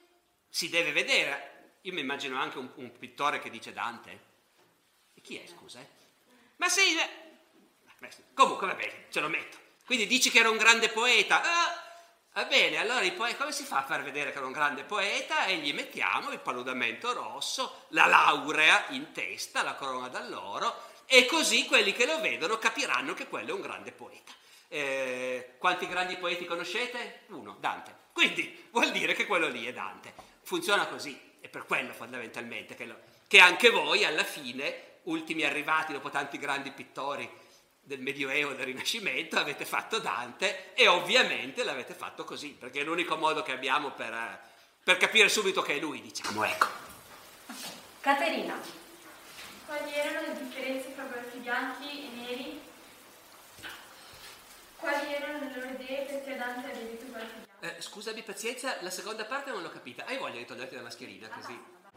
si 0.49 0.69
deve 0.69 0.91
vedere. 0.91 1.77
Io 1.81 1.93
mi 1.93 2.01
immagino 2.01 2.39
anche 2.39 2.57
un, 2.57 2.69
un 2.75 2.97
pittore 2.97 3.39
che 3.39 3.49
dice 3.49 3.71
Dante. 3.71 4.27
E 5.13 5.21
chi 5.21 5.37
è, 5.37 5.45
scusa? 5.47 5.79
Eh? 5.79 5.87
Ma 6.57 6.67
sì, 6.67 6.95
beh, 7.97 8.09
comunque 8.33 8.73
bene, 8.75 9.05
ce 9.09 9.19
lo 9.19 9.29
metto. 9.29 9.57
Quindi 9.85 10.05
dici 10.05 10.29
che 10.29 10.39
era 10.39 10.49
un 10.49 10.57
grande 10.57 10.89
poeta. 10.89 11.41
Ah, 11.41 11.88
Va 12.33 12.45
bene, 12.45 12.77
allora 12.77 13.09
poeti, 13.11 13.37
come 13.37 13.51
si 13.51 13.63
fa 13.63 13.79
a 13.79 13.83
far 13.83 14.03
vedere 14.03 14.31
che 14.31 14.37
era 14.37 14.45
un 14.45 14.51
grande 14.51 14.83
poeta? 14.83 15.45
E 15.45 15.57
gli 15.57 15.73
mettiamo 15.73 16.31
il 16.31 16.39
paludamento 16.39 17.11
rosso, 17.11 17.85
la 17.89 18.05
laurea 18.05 18.85
in 18.89 19.11
testa, 19.11 19.63
la 19.63 19.73
corona 19.73 20.07
d'alloro, 20.07 20.73
e 21.05 21.25
così 21.25 21.65
quelli 21.65 21.91
che 21.91 22.05
lo 22.05 22.21
vedono 22.21 22.57
capiranno 22.57 23.13
che 23.13 23.27
quello 23.27 23.49
è 23.49 23.53
un 23.53 23.61
grande 23.61 23.91
poeta. 23.91 24.31
Eh, 24.67 25.55
quanti 25.57 25.87
grandi 25.87 26.17
poeti 26.17 26.45
conoscete? 26.45 27.23
Uno, 27.29 27.57
Dante. 27.59 27.95
Quindi 28.13 28.67
vuol 28.69 28.91
dire 28.91 29.13
che 29.13 29.25
quello 29.25 29.47
lì 29.47 29.65
è 29.65 29.73
Dante. 29.73 30.13
Funziona 30.43 30.85
così, 30.85 31.19
è 31.41 31.49
per 31.49 31.65
quello 31.65 31.93
fondamentalmente 31.93 32.75
che, 32.75 32.85
lo, 32.85 32.99
che 33.27 33.39
anche 33.39 33.71
voi 33.71 34.05
alla 34.05 34.23
fine, 34.23 34.99
ultimi 35.03 35.43
arrivati 35.43 35.93
dopo 35.93 36.09
tanti 36.09 36.37
grandi 36.37 36.71
pittori, 36.71 37.27
del 37.89 38.01
Medioevo, 38.01 38.53
del 38.53 38.67
Rinascimento, 38.67 39.39
avete 39.39 39.65
fatto 39.65 39.97
Dante 39.97 40.75
e 40.75 40.87
ovviamente 40.87 41.63
l'avete 41.63 41.95
fatto 41.95 42.23
così, 42.23 42.49
perché 42.49 42.81
è 42.81 42.83
l'unico 42.83 43.15
modo 43.15 43.41
che 43.41 43.51
abbiamo 43.51 43.89
per, 43.93 44.39
per 44.83 44.97
capire 44.97 45.27
subito 45.27 45.63
che 45.63 45.77
è 45.77 45.79
lui, 45.79 45.99
diciamo, 45.99 46.43
ecco. 46.43 46.67
Caterina. 47.99 48.61
Quali 49.65 49.91
erano 49.91 50.27
le 50.27 50.39
differenze 50.39 50.93
tra 50.93 51.03
guelfi 51.05 51.39
bianchi 51.39 51.89
e 51.89 52.09
neri? 52.15 52.61
Quali 54.75 55.11
erano 55.11 55.39
le 55.39 55.55
loro 55.55 55.69
idee 55.71 56.05
perché 56.05 56.35
Dante 56.37 56.71
ha 56.71 56.75
detto 56.75 57.05
guelfi 57.05 57.33
bianchi? 57.33 57.75
Eh, 57.75 57.81
scusami, 57.81 58.21
pazienza, 58.21 58.77
la 58.81 58.91
seconda 58.91 59.25
parte 59.25 59.49
non 59.49 59.63
l'ho 59.63 59.71
capita. 59.71 60.05
Hai 60.05 60.17
voglia 60.17 60.37
di 60.37 60.45
toglierti 60.45 60.75
la 60.75 60.83
mascherina 60.83 61.27
così? 61.27 61.59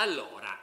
Allora, 0.00 0.56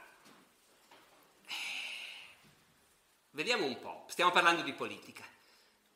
vediamo 3.31 3.65
un 3.65 3.77
po'. 3.81 4.05
Stiamo 4.07 4.31
parlando 4.31 4.61
di 4.61 4.71
politica, 4.71 5.25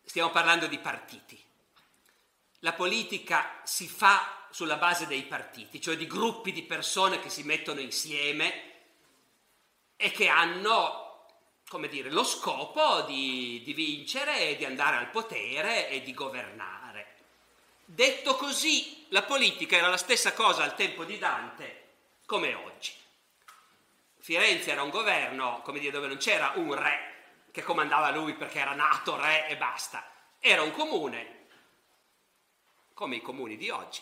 stiamo 0.03 0.29
parlando 0.29 0.67
di 0.67 0.77
partiti. 0.77 1.41
La 2.59 2.73
politica 2.73 3.61
si 3.63 3.87
fa 3.87 4.45
sulla 4.49 4.75
base 4.75 5.07
dei 5.07 5.23
partiti, 5.23 5.79
cioè 5.79 5.95
di 5.95 6.05
gruppi 6.05 6.51
di 6.51 6.63
persone 6.63 7.21
che 7.21 7.29
si 7.29 7.43
mettono 7.43 7.79
insieme 7.79 8.73
e 9.95 10.11
che 10.11 10.27
hanno, 10.27 11.25
come 11.69 11.87
dire, 11.87 12.11
lo 12.11 12.25
scopo 12.25 13.03
di, 13.03 13.61
di 13.63 13.71
vincere 13.71 14.49
e 14.49 14.57
di 14.57 14.65
andare 14.65 14.97
al 14.97 15.11
potere 15.11 15.87
e 15.87 16.01
di 16.01 16.13
governare. 16.13 17.15
Detto 17.85 18.35
così, 18.35 19.05
la 19.09 19.23
politica 19.23 19.77
era 19.77 19.87
la 19.87 19.95
stessa 19.95 20.33
cosa 20.33 20.63
al 20.63 20.75
tempo 20.75 21.05
di 21.05 21.17
Dante 21.17 21.87
come 22.25 22.53
oggi. 22.53 22.98
Firenze 24.29 24.69
era 24.69 24.83
un 24.83 24.91
governo, 24.91 25.59
come 25.63 25.79
dire, 25.79 25.91
dove 25.91 26.05
non 26.05 26.17
c'era 26.17 26.51
un 26.57 26.75
re 26.75 27.47
che 27.49 27.63
comandava 27.63 28.11
lui 28.11 28.35
perché 28.35 28.59
era 28.59 28.75
nato 28.75 29.19
re 29.19 29.47
e 29.47 29.57
basta. 29.57 30.07
Era 30.39 30.61
un 30.61 30.69
comune, 30.69 31.47
come 32.93 33.15
i 33.15 33.21
comuni 33.23 33.57
di 33.57 33.71
oggi. 33.71 34.01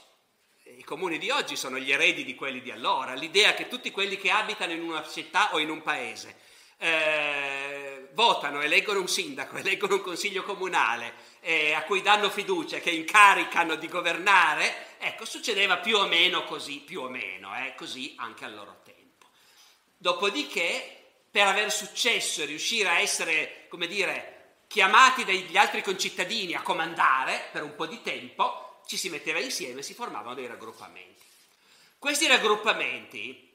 I 0.63 0.83
comuni 0.83 1.17
di 1.17 1.29
oggi 1.29 1.55
sono 1.55 1.79
gli 1.79 1.93
eredi 1.93 2.25
di 2.25 2.35
quelli 2.35 2.59
di 2.59 2.71
allora, 2.71 3.13
l'idea 3.13 3.53
che 3.53 3.69
tutti 3.69 3.89
quelli 3.89 4.17
che 4.17 4.29
abitano 4.29 4.73
in 4.73 4.81
una 4.81 5.07
città 5.07 5.53
o 5.53 5.59
in 5.59 5.69
un 5.69 5.81
paese 5.81 6.35
eh, 6.77 8.09
votano, 8.11 8.59
eleggono 8.59 8.99
un 8.99 9.07
sindaco, 9.07 9.55
eleggono 9.63 9.95
un 9.95 10.01
consiglio 10.01 10.43
comunale 10.43 11.13
eh, 11.39 11.71
a 11.71 11.83
cui 11.83 12.01
danno 12.01 12.29
fiducia, 12.29 12.79
che 12.79 12.89
incaricano 12.89 13.75
di 13.75 13.87
governare, 13.87 14.97
ecco, 14.97 15.23
succedeva 15.23 15.77
più 15.77 15.95
o 15.95 16.05
meno 16.05 16.43
così, 16.43 16.79
più 16.79 17.03
o 17.03 17.07
meno, 17.07 17.55
eh, 17.55 17.75
così 17.77 18.13
anche 18.17 18.43
al 18.43 18.53
loro 18.53 18.71
tempo. 18.83 18.86
Dopodiché, 19.97 21.03
per 21.29 21.47
aver 21.47 21.71
successo 21.71 22.41
e 22.41 22.45
riuscire 22.45 22.89
a 22.89 22.99
essere, 22.99 23.65
come 23.67 23.87
dire, 23.87 24.61
chiamati 24.67 25.23
dagli 25.23 25.57
altri 25.57 25.81
concittadini 25.81 26.53
a 26.53 26.61
comandare 26.61 27.49
per 27.51 27.63
un 27.63 27.75
po' 27.75 27.87
di 27.87 28.01
tempo, 28.01 28.81
ci 28.85 28.95
si 28.97 29.09
metteva 29.09 29.39
insieme 29.39 29.79
e 29.79 29.83
si 29.83 29.93
formavano 29.93 30.35
dei 30.35 30.47
raggruppamenti. 30.47 31.23
Questi 31.97 32.27
raggruppamenti, 32.27 33.51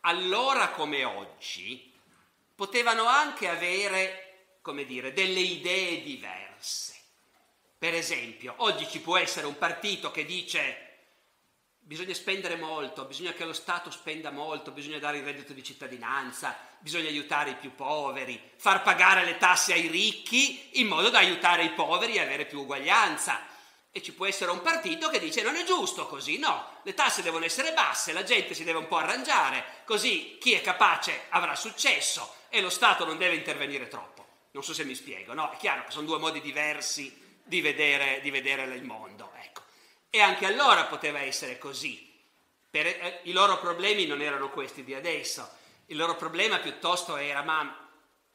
allora 0.00 0.70
come 0.70 1.04
oggi, 1.04 1.92
potevano 2.54 3.06
anche 3.06 3.48
avere, 3.48 4.56
come 4.62 4.84
dire, 4.84 5.12
delle 5.12 5.40
idee 5.40 6.02
diverse. 6.02 6.98
Per 7.78 7.94
esempio, 7.94 8.54
oggi 8.58 8.86
ci 8.88 9.00
può 9.00 9.16
essere 9.16 9.46
un 9.46 9.56
partito 9.56 10.10
che 10.10 10.26
dice 10.26 10.89
bisogna 11.90 12.14
spendere 12.14 12.54
molto, 12.54 13.04
bisogna 13.04 13.32
che 13.32 13.44
lo 13.44 13.52
Stato 13.52 13.90
spenda 13.90 14.30
molto, 14.30 14.70
bisogna 14.70 15.00
dare 15.00 15.18
il 15.18 15.24
reddito 15.24 15.52
di 15.52 15.64
cittadinanza, 15.64 16.56
bisogna 16.78 17.08
aiutare 17.08 17.50
i 17.50 17.56
più 17.56 17.74
poveri, 17.74 18.40
far 18.58 18.82
pagare 18.82 19.24
le 19.24 19.38
tasse 19.38 19.72
ai 19.72 19.88
ricchi 19.88 20.78
in 20.80 20.86
modo 20.86 21.10
da 21.10 21.18
aiutare 21.18 21.64
i 21.64 21.70
poveri 21.70 22.14
e 22.14 22.20
avere 22.20 22.46
più 22.46 22.60
uguaglianza. 22.60 23.40
E 23.90 24.02
ci 24.02 24.12
può 24.12 24.24
essere 24.24 24.52
un 24.52 24.62
partito 24.62 25.08
che 25.08 25.18
dice 25.18 25.42
non 25.42 25.56
è 25.56 25.64
giusto 25.64 26.06
così, 26.06 26.38
no, 26.38 26.78
le 26.84 26.94
tasse 26.94 27.22
devono 27.22 27.44
essere 27.44 27.72
basse, 27.72 28.12
la 28.12 28.22
gente 28.22 28.54
si 28.54 28.62
deve 28.62 28.78
un 28.78 28.86
po' 28.86 28.98
arrangiare, 28.98 29.82
così 29.84 30.38
chi 30.40 30.52
è 30.52 30.60
capace 30.60 31.22
avrà 31.30 31.56
successo 31.56 32.36
e 32.50 32.60
lo 32.60 32.70
Stato 32.70 33.04
non 33.04 33.18
deve 33.18 33.34
intervenire 33.34 33.88
troppo. 33.88 34.26
Non 34.52 34.62
so 34.62 34.72
se 34.74 34.84
mi 34.84 34.94
spiego, 34.94 35.34
no? 35.34 35.50
È 35.50 35.56
chiaro 35.56 35.82
che 35.86 35.90
sono 35.90 36.06
due 36.06 36.18
modi 36.18 36.40
diversi 36.40 37.40
di 37.42 37.60
vedere, 37.60 38.20
di 38.20 38.30
vedere 38.30 38.62
il 38.76 38.84
mondo, 38.84 39.32
ecco. 39.42 39.59
E 40.10 40.20
anche 40.20 40.44
allora 40.44 40.86
poteva 40.86 41.20
essere 41.20 41.56
così. 41.56 42.08
Per, 42.68 42.86
eh, 42.86 43.20
I 43.24 43.32
loro 43.32 43.58
problemi 43.58 44.06
non 44.06 44.20
erano 44.20 44.50
questi 44.50 44.84
di 44.84 44.94
adesso, 44.94 45.48
il 45.86 45.96
loro 45.96 46.16
problema 46.16 46.58
piuttosto 46.58 47.16
era 47.16 47.42
ma 47.42 47.88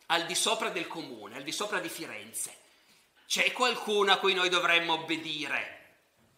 al 0.07 0.25
di 0.25 0.35
sopra 0.35 0.69
del 0.69 0.87
comune, 0.87 1.35
al 1.35 1.43
di 1.43 1.51
sopra 1.51 1.79
di 1.79 1.89
Firenze, 1.89 2.55
c'è 3.27 3.51
qualcuno 3.51 4.11
a 4.11 4.17
cui 4.17 4.33
noi 4.33 4.49
dovremmo 4.49 4.93
obbedire. 4.93 5.73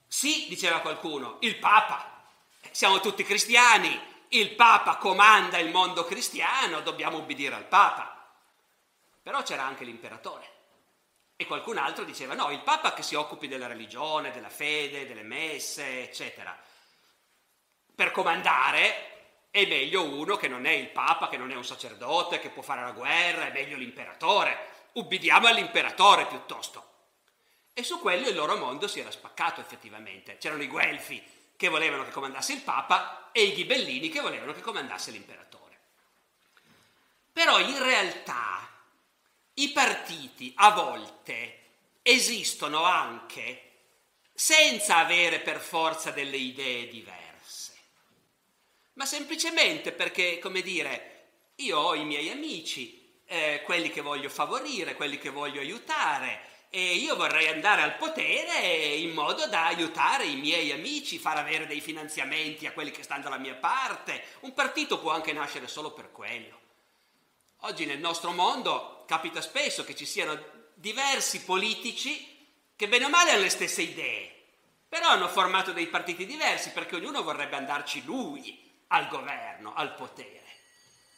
Sì, 0.08 0.46
diceva 0.48 0.80
qualcuno, 0.80 1.38
il 1.42 1.58
Papa. 1.58 2.24
Siamo 2.72 3.00
tutti 3.00 3.24
cristiani, 3.24 4.00
il 4.30 4.56
Papa 4.56 4.98
comanda 4.98 5.58
il 5.58 5.70
mondo 5.70 6.06
cristiano, 6.06 6.82
dobbiamo 6.82 7.18
ubbidire 7.18 7.56
al 7.56 7.66
Papa. 7.66 8.32
Però 9.22 9.44
c'era 9.44 9.66
anche 9.66 9.84
l'imperatore. 9.84 10.57
E 11.40 11.46
qualcun 11.46 11.78
altro 11.78 12.04
diceva 12.04 12.34
no, 12.34 12.50
il 12.50 12.62
Papa 12.62 12.94
che 12.94 13.04
si 13.04 13.14
occupi 13.14 13.48
della 13.48 13.68
religione, 13.68 14.32
della 14.32 14.50
fede, 14.50 15.06
delle 15.06 15.22
messe, 15.22 16.02
eccetera. 16.02 16.58
Per 17.94 18.12
comandare 18.12 19.48
è 19.52 19.68
meglio 19.68 20.04
uno 20.04 20.36
che 20.36 20.48
non 20.48 20.66
è 20.66 20.72
il 20.72 20.90
Papa, 20.90 21.30
che 21.30 21.38
non 21.38 21.52
è 21.52 21.56
un 21.56 21.64
sacerdote, 21.64 22.40
che 22.40 22.50
può 22.50 22.64
fare 22.64 22.82
la 22.82 22.92
guerra, 22.92 23.46
è 23.46 23.52
meglio 23.52 23.78
l'imperatore. 23.78 24.90
Ubbidiamo 24.94 25.46
all'imperatore 25.46 26.26
piuttosto. 26.26 26.86
E 27.72 27.84
su 27.84 28.00
quello 28.00 28.28
il 28.28 28.36
loro 28.36 28.58
mondo 28.58 28.88
si 28.88 29.00
era 29.00 29.12
spaccato 29.12 29.62
effettivamente. 29.62 30.40
C'erano 30.40 30.64
i 30.64 30.68
Guelfi 30.68 31.24
che 31.56 31.70
volevano 31.70 32.04
che 32.04 32.10
comandasse 32.10 32.54
il 32.54 32.62
Papa 32.62 33.30
e 33.32 33.44
i 33.44 33.54
Ghibellini 33.54 34.10
che 34.10 34.22
volevano 34.22 34.54
che 34.54 34.62
comandasse 34.62 35.12
l'imperatore. 35.12 35.78
Però 37.32 37.60
in 37.60 37.78
realtà 37.78 38.68
i 39.60 39.70
partiti 39.70 40.53
a 40.55 40.72
volte 40.72 41.60
esistono 42.03 42.84
anche 42.84 43.64
senza 44.34 44.97
avere 44.97 45.39
per 45.39 45.60
forza 45.60 46.12
delle 46.12 46.38
idee 46.38 46.88
diverse, 46.89 47.74
ma 48.93 49.05
semplicemente 49.05 49.91
perché, 49.91 50.38
come 50.38 50.62
dire, 50.62 51.30
io 51.55 51.80
ho 51.80 51.95
i 51.95 52.05
miei 52.05 52.30
amici, 52.30 53.22
eh, 53.26 53.64
quelli 53.66 53.89
che 53.89 54.01
voglio 54.01 54.30
favorire, 54.30 54.93
quelli 54.93 55.18
che 55.18 55.30
voglio 55.30 55.60
aiutare, 55.60 56.41
e 56.70 56.93
io 56.93 57.16
vorrei 57.16 57.47
andare 57.47 57.82
al 57.82 57.95
potere 57.95 58.60
in 58.95 59.12
modo 59.12 59.47
da 59.47 59.66
aiutare 59.66 60.26
i 60.26 60.36
miei 60.36 60.72
amici, 60.72 61.18
far 61.18 61.38
avere 61.38 61.66
dei 61.66 61.82
finanziamenti 61.82 62.68
a 62.68 62.74
quelli 62.74 62.91
che 62.91 63.01
stanno 63.01 63.24
dalla 63.24 63.39
mia 63.39 63.55
parte. 63.55 64.24
Un 64.41 64.53
partito 64.53 64.99
può 64.99 65.12
anche 65.12 65.34
nascere 65.34 65.68
solo 65.68 65.93
per 65.93 66.12
quello. 66.12 66.66
Oggi 67.68 67.86
nel 67.86 67.99
nostro 67.99 68.32
mondo 68.32 69.03
capita 69.05 69.41
spesso 69.41 69.84
che 69.84 69.93
ci 69.93 70.05
siano 70.05 70.41
diversi 70.76 71.41
politici 71.41 72.47
che 72.78 72.88
bene 72.88 73.03
o 73.03 73.09
male 73.09 73.32
hanno 73.32 73.41
le 73.41 73.49
stesse 73.49 73.82
idee, 73.82 74.34
però 74.88 75.09
hanno 75.09 75.28
formato 75.28 75.74
dei 75.74 75.88
partiti 75.88 76.26
diversi 76.26 76.70
perché 76.70 76.95
ognuno 76.95 77.24
vorrebbe 77.24 77.57
andarci 77.57 78.05
lui 78.05 78.86
al 78.88 79.09
governo, 79.09 79.74
al 79.76 79.95
potere. 79.95 80.45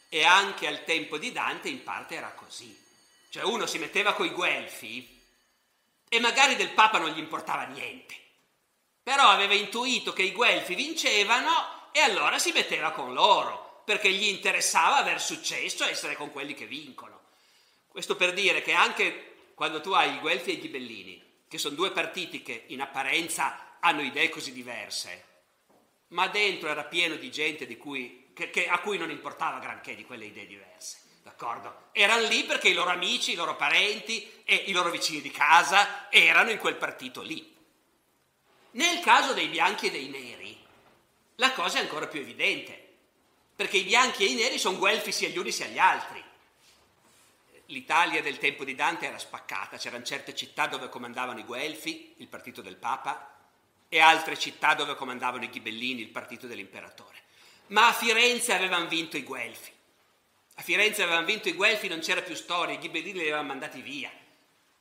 E 0.08 0.24
anche 0.24 0.66
al 0.66 0.82
tempo 0.82 1.18
di 1.18 1.30
Dante 1.30 1.68
in 1.68 1.84
parte 1.84 2.16
era 2.16 2.32
così. 2.32 2.76
Cioè 3.28 3.44
uno 3.44 3.66
si 3.66 3.78
metteva 3.78 4.14
coi 4.14 4.30
guelfi 4.30 5.22
e 6.08 6.18
magari 6.18 6.56
del 6.56 6.72
Papa 6.72 6.98
non 6.98 7.10
gli 7.10 7.20
importava 7.20 7.62
niente. 7.62 8.16
Però 9.04 9.28
aveva 9.28 9.54
intuito 9.54 10.12
che 10.12 10.24
i 10.24 10.32
Guelfi 10.32 10.74
vincevano 10.74 11.90
e 11.92 12.00
allora 12.00 12.40
si 12.40 12.50
metteva 12.50 12.90
con 12.90 13.12
loro, 13.12 13.69
perché 13.84 14.10
gli 14.10 14.28
interessava 14.28 14.96
aver 14.96 15.20
successo 15.20 15.84
e 15.84 15.90
essere 15.90 16.14
con 16.14 16.30
quelli 16.30 16.54
che 16.54 16.66
vincono. 16.66 17.20
Questo 17.88 18.16
per 18.16 18.32
dire 18.32 18.62
che 18.62 18.72
anche 18.72 19.52
quando 19.54 19.80
tu 19.80 19.90
hai 19.92 20.14
i 20.14 20.20
Guelfi 20.20 20.50
e 20.50 20.52
i 20.54 20.60
Ghibellini, 20.60 21.22
che 21.48 21.58
sono 21.58 21.74
due 21.74 21.90
partiti 21.90 22.42
che 22.42 22.64
in 22.68 22.80
apparenza 22.80 23.76
hanno 23.80 24.02
idee 24.02 24.28
così 24.28 24.52
diverse, 24.52 25.24
ma 26.08 26.28
dentro 26.28 26.68
era 26.68 26.84
pieno 26.84 27.16
di 27.16 27.30
gente 27.30 27.66
di 27.66 27.76
cui, 27.76 28.30
che, 28.32 28.50
che, 28.50 28.68
a 28.68 28.78
cui 28.78 28.98
non 28.98 29.10
importava 29.10 29.58
granché 29.58 29.94
di 29.94 30.04
quelle 30.04 30.26
idee 30.26 30.46
diverse. 30.46 30.98
D'accordo? 31.22 31.88
Erano 31.92 32.26
lì 32.26 32.44
perché 32.44 32.68
i 32.68 32.72
loro 32.72 32.90
amici, 32.90 33.32
i 33.32 33.36
loro 33.36 33.56
parenti 33.56 34.42
e 34.44 34.54
i 34.54 34.72
loro 34.72 34.90
vicini 34.90 35.20
di 35.20 35.30
casa 35.30 36.10
erano 36.10 36.50
in 36.50 36.58
quel 36.58 36.76
partito 36.76 37.20
lì. 37.20 37.56
Nel 38.72 39.00
caso 39.00 39.34
dei 39.34 39.48
bianchi 39.48 39.88
e 39.88 39.90
dei 39.90 40.08
neri, 40.08 40.56
la 41.36 41.52
cosa 41.52 41.78
è 41.78 41.82
ancora 41.82 42.06
più 42.06 42.20
evidente, 42.20 42.79
perché 43.60 43.76
i 43.76 43.82
bianchi 43.82 44.24
e 44.24 44.30
i 44.30 44.34
neri 44.36 44.58
sono 44.58 44.78
guelfi 44.78 45.12
sia 45.12 45.28
gli 45.28 45.36
uni 45.36 45.52
sia 45.52 45.66
gli 45.66 45.76
altri. 45.76 46.24
L'Italia 47.66 48.22
del 48.22 48.38
tempo 48.38 48.64
di 48.64 48.74
Dante 48.74 49.04
era 49.04 49.18
spaccata, 49.18 49.76
c'erano 49.76 50.02
certe 50.02 50.34
città 50.34 50.66
dove 50.66 50.88
comandavano 50.88 51.40
i 51.40 51.44
guelfi, 51.44 52.14
il 52.16 52.28
partito 52.28 52.62
del 52.62 52.76
Papa, 52.76 53.38
e 53.86 53.98
altre 53.98 54.38
città 54.38 54.72
dove 54.72 54.94
comandavano 54.94 55.44
i 55.44 55.50
ghibellini, 55.50 56.00
il 56.00 56.08
partito 56.08 56.46
dell'imperatore. 56.46 57.18
Ma 57.66 57.88
a 57.88 57.92
Firenze 57.92 58.54
avevano 58.54 58.88
vinto 58.88 59.18
i 59.18 59.24
guelfi. 59.24 59.70
A 60.54 60.62
Firenze 60.62 61.02
avevano 61.02 61.26
vinto 61.26 61.50
i 61.50 61.52
Guelfi, 61.52 61.86
non 61.86 62.00
c'era 62.00 62.22
più 62.22 62.34
storia, 62.34 62.74
i 62.74 62.78
ghibellini 62.78 63.18
li 63.18 63.20
avevano 63.20 63.48
mandati 63.48 63.82
via. 63.82 64.10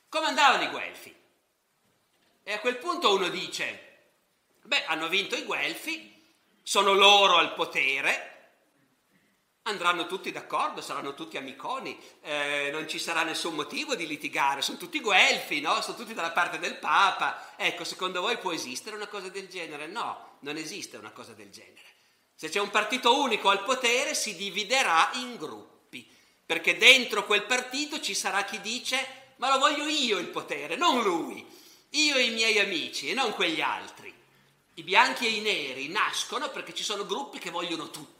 Come 0.07 0.27
andavano 0.27 0.63
i 0.63 0.69
Guelfi? 0.69 1.13
E 2.43 2.53
a 2.53 2.59
quel 2.61 2.77
punto 2.77 3.13
uno 3.13 3.27
dice, 3.27 3.97
beh, 4.61 4.85
hanno 4.85 5.09
vinto 5.09 5.35
i 5.35 5.43
Guelfi, 5.43 6.15
sono 6.63 6.93
loro 6.93 7.35
al 7.35 7.53
potere, 7.55 8.37
andranno 9.69 10.05
tutti 10.07 10.31
d'accordo, 10.31 10.81
saranno 10.81 11.13
tutti 11.13 11.37
amiconi, 11.37 11.97
eh, 12.21 12.69
non 12.71 12.87
ci 12.87 12.99
sarà 12.99 13.23
nessun 13.23 13.55
motivo 13.55 13.95
di 13.95 14.05
litigare, 14.05 14.61
sono 14.61 14.77
tutti 14.77 14.99
Guelfi, 14.99 15.61
no? 15.61 15.81
Sono 15.81 15.97
tutti 15.97 16.13
dalla 16.13 16.31
parte 16.31 16.59
del 16.59 16.75
Papa. 16.75 17.53
Ecco, 17.55 17.83
secondo 17.83 18.21
voi 18.21 18.37
può 18.37 18.51
esistere 18.51 18.95
una 18.95 19.07
cosa 19.07 19.29
del 19.29 19.47
genere? 19.47 19.87
No, 19.87 20.37
non 20.41 20.57
esiste 20.57 20.97
una 20.97 21.11
cosa 21.11 21.33
del 21.33 21.49
genere. 21.49 21.87
Se 22.35 22.49
c'è 22.49 22.59
un 22.59 22.69
partito 22.69 23.19
unico 23.19 23.49
al 23.49 23.63
potere 23.63 24.13
si 24.13 24.35
dividerà 24.35 25.11
in 25.13 25.37
gruppi, 25.37 26.09
perché 26.45 26.77
dentro 26.77 27.25
quel 27.25 27.43
partito 27.43 27.99
ci 27.99 28.13
sarà 28.13 28.43
chi 28.43 28.61
dice 28.61 29.19
ma 29.39 29.49
lo 29.49 29.59
voglio 29.59 29.85
io 29.85 30.17
il 30.17 30.27
potere, 30.27 30.75
non 30.75 31.01
lui, 31.01 31.45
io 31.91 32.15
e 32.15 32.23
i 32.23 32.31
miei 32.31 32.59
amici 32.59 33.09
e 33.09 33.13
non 33.13 33.33
quegli 33.33 33.61
altri. 33.61 34.13
I 34.75 34.83
bianchi 34.83 35.25
e 35.25 35.29
i 35.29 35.41
neri 35.41 35.87
nascono 35.89 36.49
perché 36.49 36.73
ci 36.73 36.83
sono 36.83 37.05
gruppi 37.05 37.39
che 37.39 37.49
vogliono 37.49 37.89
tutto, 37.89 38.18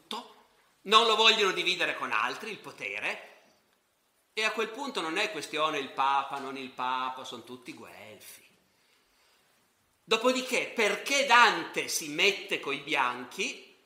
non 0.82 1.06
lo 1.06 1.16
vogliono 1.16 1.52
dividere 1.52 1.96
con 1.96 2.12
altri, 2.12 2.50
il 2.50 2.58
potere, 2.58 3.28
e 4.32 4.44
a 4.44 4.52
quel 4.52 4.70
punto 4.70 5.00
non 5.00 5.18
è 5.18 5.30
questione 5.32 5.78
il 5.78 5.90
Papa, 5.90 6.38
non 6.38 6.56
il 6.56 6.70
Papa, 6.70 7.24
sono 7.24 7.44
tutti 7.44 7.74
guelfi. 7.74 8.48
Dopodiché, 10.02 10.72
perché 10.74 11.26
Dante 11.26 11.88
si 11.88 12.08
mette 12.08 12.58
coi 12.58 12.78
bianchi, 12.78 13.76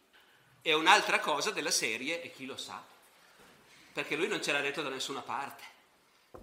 è 0.63 0.73
un'altra 0.73 1.19
cosa 1.19 1.51
della 1.51 1.71
serie 1.71 2.23
e 2.23 2.31
chi 2.31 2.47
lo 2.47 2.57
sa, 2.57 2.83
perché 3.93 4.17
lui 4.17 4.29
non 4.29 4.43
ce 4.43 4.53
l'ha 4.53 4.61
detto 4.61 4.83
da 4.83 4.89
nessuna 4.89 5.21
parte. 5.21 5.65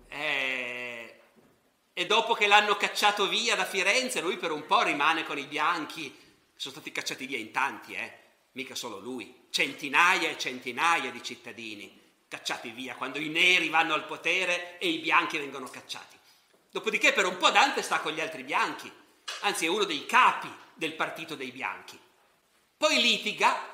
E, 0.07 1.21
e 1.93 2.05
dopo 2.05 2.33
che 2.33 2.47
l'hanno 2.47 2.75
cacciato 2.75 3.27
via 3.27 3.55
da 3.55 3.65
Firenze, 3.65 4.21
lui 4.21 4.37
per 4.37 4.51
un 4.51 4.65
po' 4.65 4.83
rimane 4.83 5.23
con 5.23 5.37
i 5.37 5.45
bianchi, 5.45 6.15
sono 6.55 6.73
stati 6.75 6.91
cacciati 6.91 7.25
via 7.25 7.37
in 7.37 7.51
tanti, 7.51 7.93
eh? 7.93 8.19
Mica 8.53 8.75
solo 8.75 8.99
lui, 8.99 9.47
centinaia 9.49 10.29
e 10.29 10.37
centinaia 10.37 11.11
di 11.11 11.23
cittadini 11.23 11.99
cacciati 12.31 12.69
via 12.69 12.95
quando 12.95 13.19
i 13.19 13.27
neri 13.27 13.67
vanno 13.67 13.93
al 13.93 14.05
potere 14.05 14.77
e 14.77 14.87
i 14.87 14.99
bianchi 14.99 15.37
vengono 15.37 15.67
cacciati. 15.67 16.17
Dopodiché 16.69 17.11
per 17.11 17.25
un 17.25 17.35
po' 17.35 17.49
Dante 17.49 17.81
sta 17.81 17.99
con 17.99 18.13
gli 18.13 18.21
altri 18.21 18.43
bianchi, 18.43 18.89
anzi 19.41 19.65
è 19.65 19.67
uno 19.67 19.83
dei 19.83 20.05
capi 20.05 20.49
del 20.73 20.93
partito 20.93 21.35
dei 21.35 21.51
bianchi. 21.51 21.99
Poi 22.77 23.01
litiga 23.01 23.67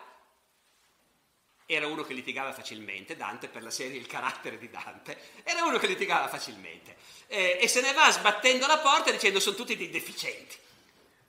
era 1.67 1.86
uno 1.86 2.01
che 2.01 2.13
litigava 2.13 2.51
facilmente, 2.51 3.15
Dante 3.15 3.47
per 3.47 3.61
la 3.61 3.69
serie 3.69 3.99
Il 3.99 4.07
carattere 4.07 4.57
di 4.57 4.69
Dante, 4.69 5.21
era 5.43 5.63
uno 5.63 5.78
che 5.78 5.86
litigava 5.86 6.28
facilmente 6.28 6.97
eh, 7.28 7.59
e 7.61 7.67
se 7.67 7.82
ne 7.82 7.93
va 7.93 8.09
sbattendo 8.09 8.65
la 8.65 8.80
porta 8.80 9.11
dicendo 9.11 9.39
sono 9.39 9.55
tutti 9.55 9.78
dei 9.78 9.91
deficienti. 9.91 10.57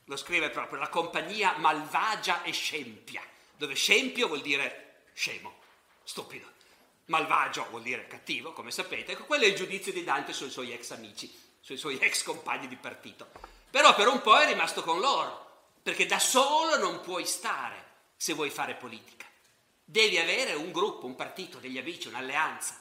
Lo 0.05 0.17
scrive 0.17 0.49
proprio 0.49 0.79
la 0.79 0.89
compagnia 0.89 1.57
malvagia 1.59 2.43
e 2.43 2.53
scempia, 2.53 3.23
dove 3.59 3.75
scempio 3.75 4.29
vuol 4.29 4.41
dire 4.41 5.03
scemo, 5.13 5.59
stupido. 6.03 6.51
Malvagio 7.07 7.67
vuol 7.69 7.83
dire 7.83 8.07
cattivo, 8.07 8.55
come 8.55 8.71
sapete. 8.71 9.13
Ecco, 9.13 9.25
quello 9.25 9.45
è 9.45 9.49
il 9.49 9.55
giudizio 9.55 9.93
di 9.93 10.05
Dante 10.05 10.33
sui 10.33 10.51
suoi 10.51 10.73
ex 10.73 10.91
amici, 10.93 11.31
sui 11.61 11.77
suoi 11.77 11.99
ex 11.99 12.23
compagni 12.23 12.69
di 12.69 12.77
partito. 12.77 13.29
Però 13.71 13.95
per 13.95 14.09
un 14.09 14.23
po' 14.23 14.39
è 14.39 14.47
rimasto 14.47 14.83
con 14.83 15.01
loro, 15.01 15.73
perché 15.83 16.07
da 16.07 16.19
solo 16.19 16.79
non 16.79 17.03
puoi 17.03 17.27
stare 17.27 17.85
se 18.17 18.33
vuoi 18.33 18.49
fare 18.49 18.75
politica 18.75 19.19
devi 19.91 20.19
avere 20.19 20.53
un 20.53 20.71
gruppo, 20.71 21.07
un 21.07 21.15
partito, 21.15 21.59
degli 21.59 21.79
amici, 21.79 22.09
un'alleanza. 22.09 22.79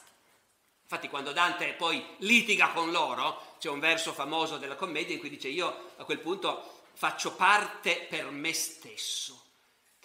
Infatti 0.81 1.07
quando 1.07 1.31
Dante 1.31 1.71
poi 1.71 2.05
litiga 2.17 2.71
con 2.71 2.91
loro, 2.91 3.55
c'è 3.59 3.69
un 3.69 3.79
verso 3.79 4.11
famoso 4.11 4.57
della 4.57 4.75
commedia 4.75 5.13
in 5.13 5.19
cui 5.21 5.29
dice 5.29 5.47
io 5.47 5.93
a 5.95 6.03
quel 6.03 6.19
punto 6.19 6.81
faccio 6.93 7.33
parte 7.33 8.07
per 8.09 8.29
me 8.29 8.51
stesso, 8.51 9.46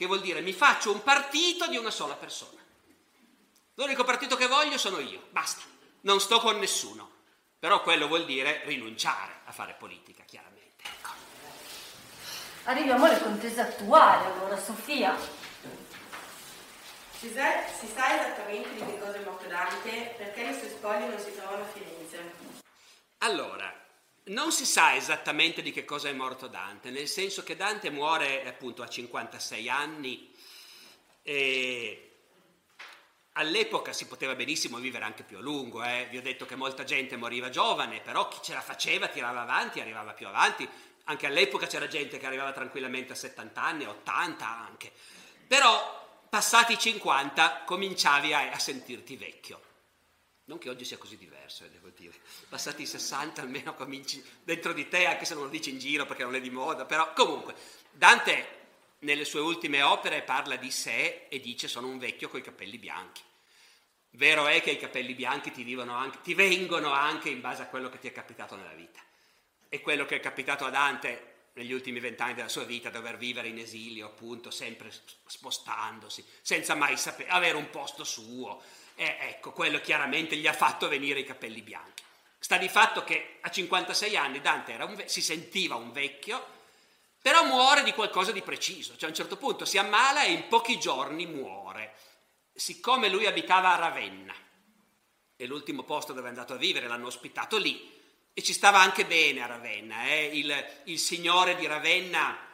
che 0.03 0.09
vuol 0.09 0.21
dire 0.21 0.41
mi 0.41 0.53
faccio 0.53 0.91
un 0.91 1.03
partito 1.03 1.69
di 1.69 1.77
una 1.77 1.91
sola 1.91 2.15
persona. 2.15 2.61
L'unico 3.75 4.03
partito 4.03 4.37
che 4.37 4.49
voglio 4.49 4.77
sono 4.77 4.99
io, 4.99 5.29
basta, 5.31 5.63
non 6.03 6.21
sto 6.21 6.41
con 6.41 6.59
nessuno. 6.59 7.11
Però 7.59 7.81
quello 7.83 8.09
vuol 8.09 8.25
dire 8.25 8.63
rinunciare 8.65 9.43
a 9.45 9.53
fare 9.53 9.77
politica, 9.79 10.25
chiaramente. 10.25 10.83
Ecco. 10.83 11.11
Arriviamo 12.65 13.05
alle 13.05 13.23
contese 13.23 13.61
attuali, 13.61 14.27
allora 14.27 14.61
Sofia. 14.61 15.17
Si 17.17 17.33
sa, 17.33 17.65
si 17.69 17.87
sa 17.87 18.21
esattamente 18.21 18.75
di 18.75 18.85
che 18.85 18.99
cosa 18.99 19.15
è 19.15 19.23
morto 19.23 19.47
Dante 19.47 20.17
perché 20.19 20.43
le 20.43 20.59
sue 20.59 20.71
spoglie 20.71 21.07
non 21.07 21.21
si 21.21 21.33
trovano 21.37 21.63
a 21.63 21.67
Firenze. 21.67 22.35
Allora, 23.19 23.73
Non 24.25 24.53
si 24.53 24.65
sa 24.65 24.95
esattamente 24.95 25.63
di 25.63 25.73
che 25.73 25.85
cosa 25.85 26.09
è 26.09 26.13
morto 26.13 26.47
Dante, 26.47 26.91
nel 26.91 27.09
senso 27.09 27.43
che 27.43 27.57
Dante 27.57 27.91
muore 27.91 28.47
appunto 28.47 28.83
a 28.83 28.89
56 28.89 29.69
anni 29.69 30.33
e 31.23 32.11
all'epoca 33.33 33.93
si 33.93 34.07
poteva 34.07 34.37
benissimo 34.37 34.79
vivere 34.79 35.05
anche 35.05 35.25
più 35.25 35.39
a 35.39 35.41
lungo, 35.41 35.83
eh. 35.83 36.07
vi 36.09 36.19
ho 36.19 36.23
detto 36.23 36.47
che 36.47 36.55
molta 36.55 36.85
gente 36.85 37.17
moriva 37.17 37.51
giovane, 37.51 38.01
però 38.01 38.29
chi 38.29 38.39
ce 38.43 38.55
la 38.55 38.61
faceva 38.61 39.09
tirava 39.09 39.43
avanti, 39.43 39.81
arrivava 39.81 40.13
più 40.13 40.29
avanti, 40.29 40.69
anche 41.05 41.27
all'epoca 41.27 41.67
c'era 41.67 41.89
gente 41.89 42.19
che 42.19 42.27
arrivava 42.27 42.53
tranquillamente 42.53 43.15
a 43.15 43.17
70 43.17 43.61
anni, 43.61 43.87
80 43.87 44.47
anche, 44.47 44.93
però 45.49 46.25
passati 46.29 46.75
i 46.75 46.79
50 46.79 47.63
cominciavi 47.65 48.33
a, 48.33 48.53
a 48.53 48.59
sentirti 48.61 49.17
vecchio. 49.17 49.71
Non 50.45 50.59
che 50.59 50.69
oggi 50.69 50.85
sia 50.85 50.99
così 50.99 51.17
diverso, 51.17 51.65
eh, 51.65 51.71
devo 51.71 51.91
dire. 51.97 52.15
Passati 52.49 52.83
i 52.83 52.87
60 52.87 53.43
almeno 53.43 53.75
cominci 53.75 54.23
dentro 54.43 54.73
di 54.73 54.89
te, 54.89 55.07
anche 55.07 55.25
se 55.25 55.35
non 55.35 55.45
lo 55.45 55.49
dici 55.49 55.71
in 55.71 55.79
giro 55.79 56.05
perché 56.05 56.25
non 56.25 56.35
è 56.35 56.41
di 56.41 56.51
moda, 56.51 56.85
però 56.85 57.13
comunque 57.13 57.55
Dante 57.91 58.61
nelle 59.01 59.25
sue 59.25 59.41
ultime 59.41 59.83
opere 59.83 60.23
parla 60.23 60.57
di 60.57 60.71
sé 60.71 61.27
e 61.29 61.41
dice 61.41 61.69
sono 61.69 61.89
un 61.89 61.99
vecchio 61.99 62.29
coi 62.29 62.43
capelli 62.43 62.79
bianchi. 62.79 63.23
Vero 64.15 64.47
è 64.47 64.61
che 64.61 64.73
i 64.73 64.79
capelli 64.79 65.15
bianchi 65.15 65.53
ti, 65.53 65.75
anche, 65.75 66.21
ti 66.23 66.35
vengono 66.35 66.93
anche 66.93 67.31
in 67.31 67.41
base 67.41 67.63
a 67.63 67.67
quello 67.67 67.89
che 67.89 67.99
ti 67.99 68.09
è 68.09 68.13
capitato 68.13 68.57
nella 68.57 68.75
vita. 68.75 69.01
E 69.69 69.81
quello 69.81 70.05
che 70.05 70.17
è 70.17 70.21
capitato 70.21 70.67
a 70.67 70.71
Dante 70.71 71.31
negli 71.55 71.73
ultimi 71.73 71.99
vent'anni 71.99 72.35
della 72.35 72.49
sua 72.49 72.65
vita, 72.65 72.91
dover 72.91 73.17
vivere 73.17 73.49
in 73.49 73.59
esilio, 73.59 74.07
appunto, 74.07 74.51
sempre 74.51 74.93
spostandosi, 75.27 76.25
senza 76.43 76.75
mai 76.75 76.97
sapere, 76.99 77.31
avere 77.31 77.57
un 77.57 77.71
posto 77.71 78.05
suo. 78.05 78.63
E 78.95 79.17
ecco, 79.21 79.53
quello 79.53 79.81
chiaramente 79.81 80.37
gli 80.37 80.47
ha 80.47 80.53
fatto 80.53 80.89
venire 80.89 81.21
i 81.21 81.25
capelli 81.25 81.63
bianchi. 81.63 82.03
Sta 82.39 82.57
di 82.57 82.69
fatto 82.69 83.05
che 83.05 83.39
a 83.41 83.51
56 83.51 84.17
anni 84.17 84.41
Dante 84.41 84.77
ve- 84.77 85.09
si 85.09 85.23
sentiva 85.23 85.77
un 85.77 85.93
vecchio, 85.93 86.45
però 87.21 87.45
muore 87.45 87.85
di 87.85 87.93
qualcosa 87.93 88.33
di 88.33 88.43
preciso, 88.43 88.95
cioè 88.97 89.05
a 89.05 89.09
un 89.09 89.15
certo 89.15 89.37
punto 89.37 89.65
si 89.65 89.79
ammala 89.79 90.25
e 90.25 90.33
in 90.33 90.49
pochi 90.49 90.79
giorni 90.79 91.27
muore. 91.27 91.95
Siccome 92.53 93.09
lui 93.09 93.27
abitava 93.27 93.73
a 93.73 93.79
Ravenna, 93.79 94.35
e 95.37 95.47
l'ultimo 95.47 95.85
posto 95.85 96.13
dove 96.13 96.27
è 96.27 96.31
andato 96.31 96.55
a 96.55 96.59
vivere 96.59 96.89
l'hanno 96.89 97.07
ospitato 97.07 97.59
lì, 97.59 98.01
e 98.35 98.43
ci 98.43 98.53
stava 98.53 98.81
anche 98.81 99.07
bene 99.07 99.43
a 99.43 99.47
Ravenna, 99.47 100.07
eh? 100.09 100.25
il, 100.33 100.67
il 100.85 100.99
signore 100.99 101.55
di 101.55 101.67
Ravenna 101.67 102.52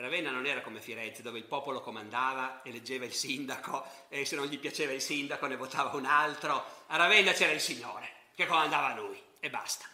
Ravenna 0.00 0.30
non 0.30 0.46
era 0.46 0.60
come 0.62 0.80
Firenze 0.80 1.22
dove 1.22 1.38
il 1.38 1.44
popolo 1.44 1.80
comandava, 1.80 2.62
eleggeva 2.64 3.04
il 3.04 3.12
sindaco 3.12 3.86
e 4.08 4.24
se 4.24 4.36
non 4.36 4.46
gli 4.46 4.58
piaceva 4.58 4.92
il 4.92 5.00
sindaco 5.00 5.46
ne 5.46 5.56
votava 5.56 5.96
un 5.96 6.06
altro. 6.06 6.64
A 6.86 6.96
Ravenna 6.96 7.32
c'era 7.32 7.52
il 7.52 7.60
signore 7.60 8.12
che 8.34 8.46
comandava 8.46 8.94
lui 8.94 9.20
e 9.38 9.50
basta. 9.50 9.86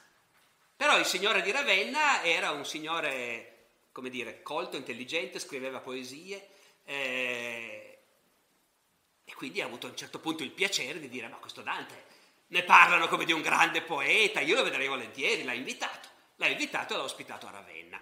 Però 0.77 0.99
il 0.99 1.07
signore 1.07 1.43
di 1.43 1.51
Ravenna 1.51 2.23
era 2.23 2.51
un 2.51 2.65
signore, 2.65 3.69
come 3.93 4.11
dire, 4.11 4.43
colto, 4.43 4.77
intelligente, 4.77 5.39
scriveva 5.39 5.81
poesie 5.81 6.49
eh, 6.85 7.99
e 9.25 9.35
quindi 9.35 9.61
ha 9.61 9.67
avuto 9.67 9.87
a 9.87 9.91
un 9.91 9.97
certo 9.97 10.21
punto 10.21 10.43
il 10.43 10.53
piacere 10.53 11.01
di 11.01 11.09
dire 11.09 11.29
ma 11.29 11.37
questo 11.37 11.63
Dante 11.63 12.05
ne 12.49 12.63
parlano 12.63 13.09
come 13.09 13.25
di 13.25 13.33
un 13.33 13.43
grande 13.43 13.83
poeta, 13.83 14.41
io 14.41 14.55
lo 14.55 14.63
vedrei 14.63 14.87
volentieri, 14.87 15.43
l'ha 15.43 15.53
invitato, 15.53 16.09
l'ha 16.37 16.47
invitato 16.47 16.95
e 16.95 16.97
l'ha 16.97 17.03
ospitato 17.03 17.47
a 17.47 17.51
Ravenna. 17.51 18.01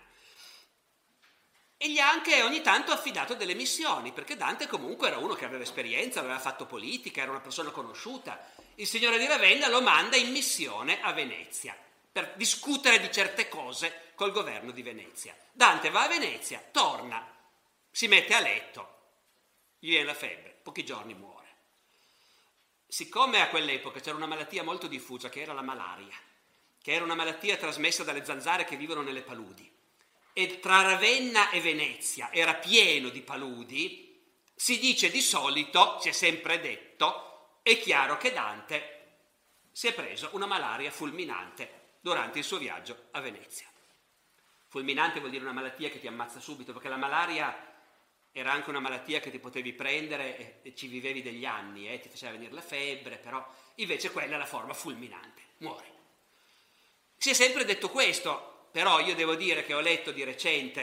E 1.85 1.91
gli 1.91 1.99
ha 1.99 2.09
anche 2.09 2.43
ogni 2.43 2.62
tanto 2.62 2.93
affidato 2.93 3.35
delle 3.35 3.53
missioni, 3.53 4.11
perché 4.11 4.39
Dante 4.39 4.66
comunque 4.66 5.09
era 5.09 5.18
uno 5.18 5.35
che 5.35 5.45
aveva 5.45 5.64
esperienza, 5.64 6.20
aveva 6.20 6.39
fatto 6.39 6.64
politica, 6.64 7.20
era 7.20 7.30
una 7.30 7.43
persona 7.43 7.68
conosciuta. 7.72 8.43
Il 8.76 8.87
signore 8.87 9.18
di 9.18 9.26
Ravenna 9.26 9.68
lo 9.68 9.82
manda 9.82 10.16
in 10.16 10.30
missione 10.30 11.03
a 11.03 11.12
Venezia 11.12 11.76
per 12.11 12.32
discutere 12.37 13.01
di 13.01 13.12
certe 13.12 13.49
cose 13.49 14.12
col 14.14 14.32
governo 14.32 14.70
di 14.70 14.80
Venezia. 14.80 15.37
Dante 15.53 15.91
va 15.91 16.05
a 16.05 16.09
Venezia, 16.09 16.64
torna, 16.72 17.22
si 17.91 18.09
mette 18.09 18.32
a 18.32 18.41
letto, 18.41 19.01
gli 19.78 19.91
viene 19.91 20.07
la 20.07 20.14
febbre, 20.14 20.59
pochi 20.62 20.87
giorni 20.87 21.12
muore. 21.12 21.49
Siccome 22.87 23.43
a 23.43 23.51
quell'epoca 23.51 24.01
c'era 24.01 24.16
una 24.16 24.24
malattia 24.24 24.62
molto 24.62 24.87
diffusa 24.87 25.28
che 25.28 25.43
era 25.43 25.53
la 25.53 25.61
malaria, 25.61 26.16
che 26.80 26.93
era 26.93 27.05
una 27.05 27.14
malattia 27.14 27.59
trasmessa 27.59 28.05
dalle 28.05 28.24
zanzare 28.24 28.64
che 28.64 28.76
vivono 28.76 29.03
nelle 29.03 29.20
paludi, 29.20 29.73
e 30.37 30.59
tra 30.59 30.82
Ravenna 30.82 31.51
e 31.51 31.61
Venezia 31.61 32.30
era 32.32 32.55
pieno 32.55 33.09
di 33.09 33.22
paludi, 33.22 34.20
si 34.55 34.80
dice 34.80 35.09
di 35.09 35.20
solito, 35.20 35.99
si 36.01 36.09
è 36.09 36.12
sempre 36.12 36.61
detto, 36.61 37.61
è 37.62 37.78
chiaro 37.78 38.18
che 38.18 38.32
Dante 38.32 38.91
si 39.70 39.87
è 39.87 39.95
preso 39.95 40.30
una 40.32 40.47
malaria 40.47 40.91
fulminante 40.91 41.93
durante 42.01 42.41
il 42.41 42.45
suo 42.45 42.59
viaggio 42.59 43.07
a 43.12 43.20
Venezia. 43.20 43.66
Fulminante 44.66 45.20
vuol 45.20 45.30
dire 45.30 45.45
una 45.45 45.53
malattia 45.53 45.89
che 45.89 46.01
ti 46.01 46.09
ammazza 46.09 46.41
subito, 46.41 46.72
perché 46.72 46.89
la 46.89 46.97
malaria 46.97 47.72
era 48.32 48.51
anche 48.51 48.70
una 48.70 48.80
malattia 48.80 49.20
che 49.20 49.30
ti 49.30 49.39
potevi 49.39 49.72
prendere 49.72 50.62
e, 50.62 50.74
ci 50.74 50.89
vivevi 50.89 51.22
degli 51.22 51.45
anni, 51.45 51.89
eh, 51.89 52.01
ti 52.01 52.09
faceva 52.09 52.32
venire 52.32 52.53
la 52.53 52.61
febbre, 52.61 53.18
però 53.18 53.47
invece 53.76 54.11
quella 54.11 54.35
è 54.35 54.39
la 54.39 54.47
forma 54.47 54.74
fulminante, 54.74 55.43
muori. 55.59 55.87
Si 57.16 57.30
è 57.30 57.35
sempre 57.35 57.64
detto 57.64 57.89
questo, 57.89 58.53
però 58.74 58.98
io 58.98 59.14
devo 59.14 59.36
dire 59.36 59.64
che 59.64 59.72
ho 59.72 59.78
letto 59.78 60.10
di 60.10 60.24
recente, 60.24 60.80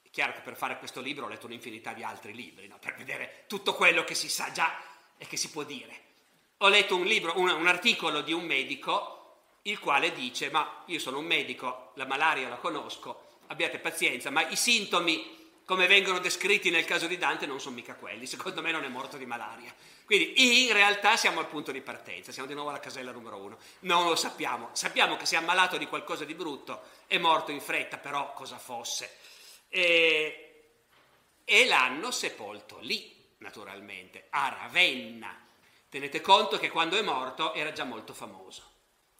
è 0.00 0.10
chiaro 0.10 0.32
che 0.32 0.42
per 0.42 0.56
fare 0.56 0.78
questo 0.78 1.00
libro 1.00 1.24
ho 1.24 1.28
letto 1.28 1.46
un'infinità 1.46 1.92
di 1.92 2.04
altri 2.04 2.32
libri, 2.32 2.68
no? 2.68 2.78
per 2.78 2.94
vedere 2.94 3.46
tutto 3.48 3.74
quello 3.74 4.04
che 4.04 4.14
si 4.14 4.28
sa 4.28 4.52
già 4.52 4.80
e 5.18 5.26
che 5.26 5.36
si 5.36 5.50
può 5.50 5.64
dire. 5.64 6.02
Ho 6.58 6.68
letto 6.68 6.94
un 6.94 7.04
libro, 7.04 7.32
un, 7.40 7.48
un 7.48 7.66
articolo 7.66 8.20
di 8.20 8.32
un 8.32 8.44
medico 8.44 9.38
il 9.62 9.80
quale 9.80 10.12
dice, 10.12 10.48
ma 10.50 10.84
io 10.86 11.00
sono 11.00 11.18
un 11.18 11.24
medico, 11.24 11.90
la 11.96 12.06
malaria 12.06 12.48
la 12.48 12.58
conosco, 12.58 13.38
abbiate 13.48 13.80
pazienza, 13.80 14.30
ma 14.30 14.48
i 14.48 14.54
sintomi 14.54 15.35
come 15.66 15.88
vengono 15.88 16.20
descritti 16.20 16.70
nel 16.70 16.84
caso 16.84 17.08
di 17.08 17.18
Dante 17.18 17.44
non 17.44 17.60
sono 17.60 17.74
mica 17.74 17.96
quelli, 17.96 18.24
secondo 18.26 18.62
me 18.62 18.70
non 18.70 18.84
è 18.84 18.88
morto 18.88 19.16
di 19.16 19.26
malaria. 19.26 19.74
Quindi 20.04 20.64
in 20.64 20.72
realtà 20.72 21.16
siamo 21.16 21.40
al 21.40 21.48
punto 21.48 21.72
di 21.72 21.80
partenza, 21.80 22.30
siamo 22.30 22.46
di 22.46 22.54
nuovo 22.54 22.68
alla 22.68 22.78
casella 22.78 23.10
numero 23.10 23.38
uno, 23.38 23.58
non 23.80 24.06
lo 24.06 24.14
sappiamo, 24.14 24.70
sappiamo 24.72 25.16
che 25.16 25.26
si 25.26 25.34
è 25.34 25.38
ammalato 25.38 25.76
di 25.76 25.86
qualcosa 25.86 26.24
di 26.24 26.34
brutto, 26.34 26.82
è 27.08 27.18
morto 27.18 27.50
in 27.50 27.60
fretta, 27.60 27.98
però 27.98 28.32
cosa 28.32 28.58
fosse. 28.58 29.16
E, 29.68 30.42
e 31.44 31.66
l'hanno 31.66 32.12
sepolto 32.12 32.78
lì, 32.80 33.12
naturalmente, 33.38 34.28
a 34.30 34.56
Ravenna. 34.60 35.36
Tenete 35.88 36.20
conto 36.20 36.60
che 36.60 36.70
quando 36.70 36.96
è 36.96 37.02
morto 37.02 37.52
era 37.54 37.72
già 37.72 37.82
molto 37.82 38.14
famoso. 38.14 38.62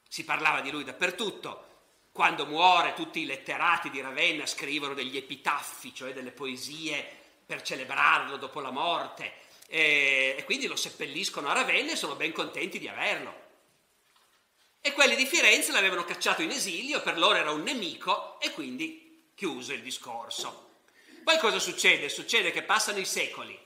Si 0.09 0.23
parlava 0.23 0.61
di 0.61 0.71
lui 0.71 0.85
dappertutto. 0.85 1.66
Quando 2.17 2.47
muore 2.47 2.95
tutti 2.95 3.21
i 3.21 3.27
letterati 3.27 3.91
di 3.91 4.01
Ravenna 4.01 4.47
scrivono 4.47 4.95
degli 4.95 5.19
epitaffi, 5.19 5.95
cioè 5.95 6.15
delle 6.15 6.31
poesie 6.31 7.07
per 7.45 7.61
celebrarlo 7.61 8.39
dopo 8.39 8.61
la 8.61 8.71
morte 8.71 9.35
e, 9.67 10.35
e 10.39 10.45
quindi 10.45 10.67
lo 10.67 10.77
seppelliscono 10.77 11.51
a 11.51 11.53
Ravenna 11.53 11.93
e 11.93 11.97
sono 11.97 12.15
ben 12.15 12.33
contenti 12.33 12.79
di 12.79 12.89
averlo. 12.89 13.45
E 14.81 14.93
quelli 14.93 15.15
di 15.15 15.27
Firenze 15.27 15.73
l'avevano 15.73 16.05
cacciato 16.05 16.41
in 16.41 16.53
esilio, 16.53 17.03
per 17.03 17.19
loro 17.19 17.37
era 17.37 17.51
un 17.51 17.63
nemico 17.63 18.41
e 18.41 18.51
quindi 18.53 19.33
chiuso 19.35 19.75
il 19.75 19.83
discorso. 19.83 20.71
Poi 21.23 21.37
cosa 21.37 21.59
succede? 21.59 22.09
Succede 22.09 22.51
che 22.51 22.63
passano 22.63 22.99
i 22.99 23.05
secoli 23.05 23.61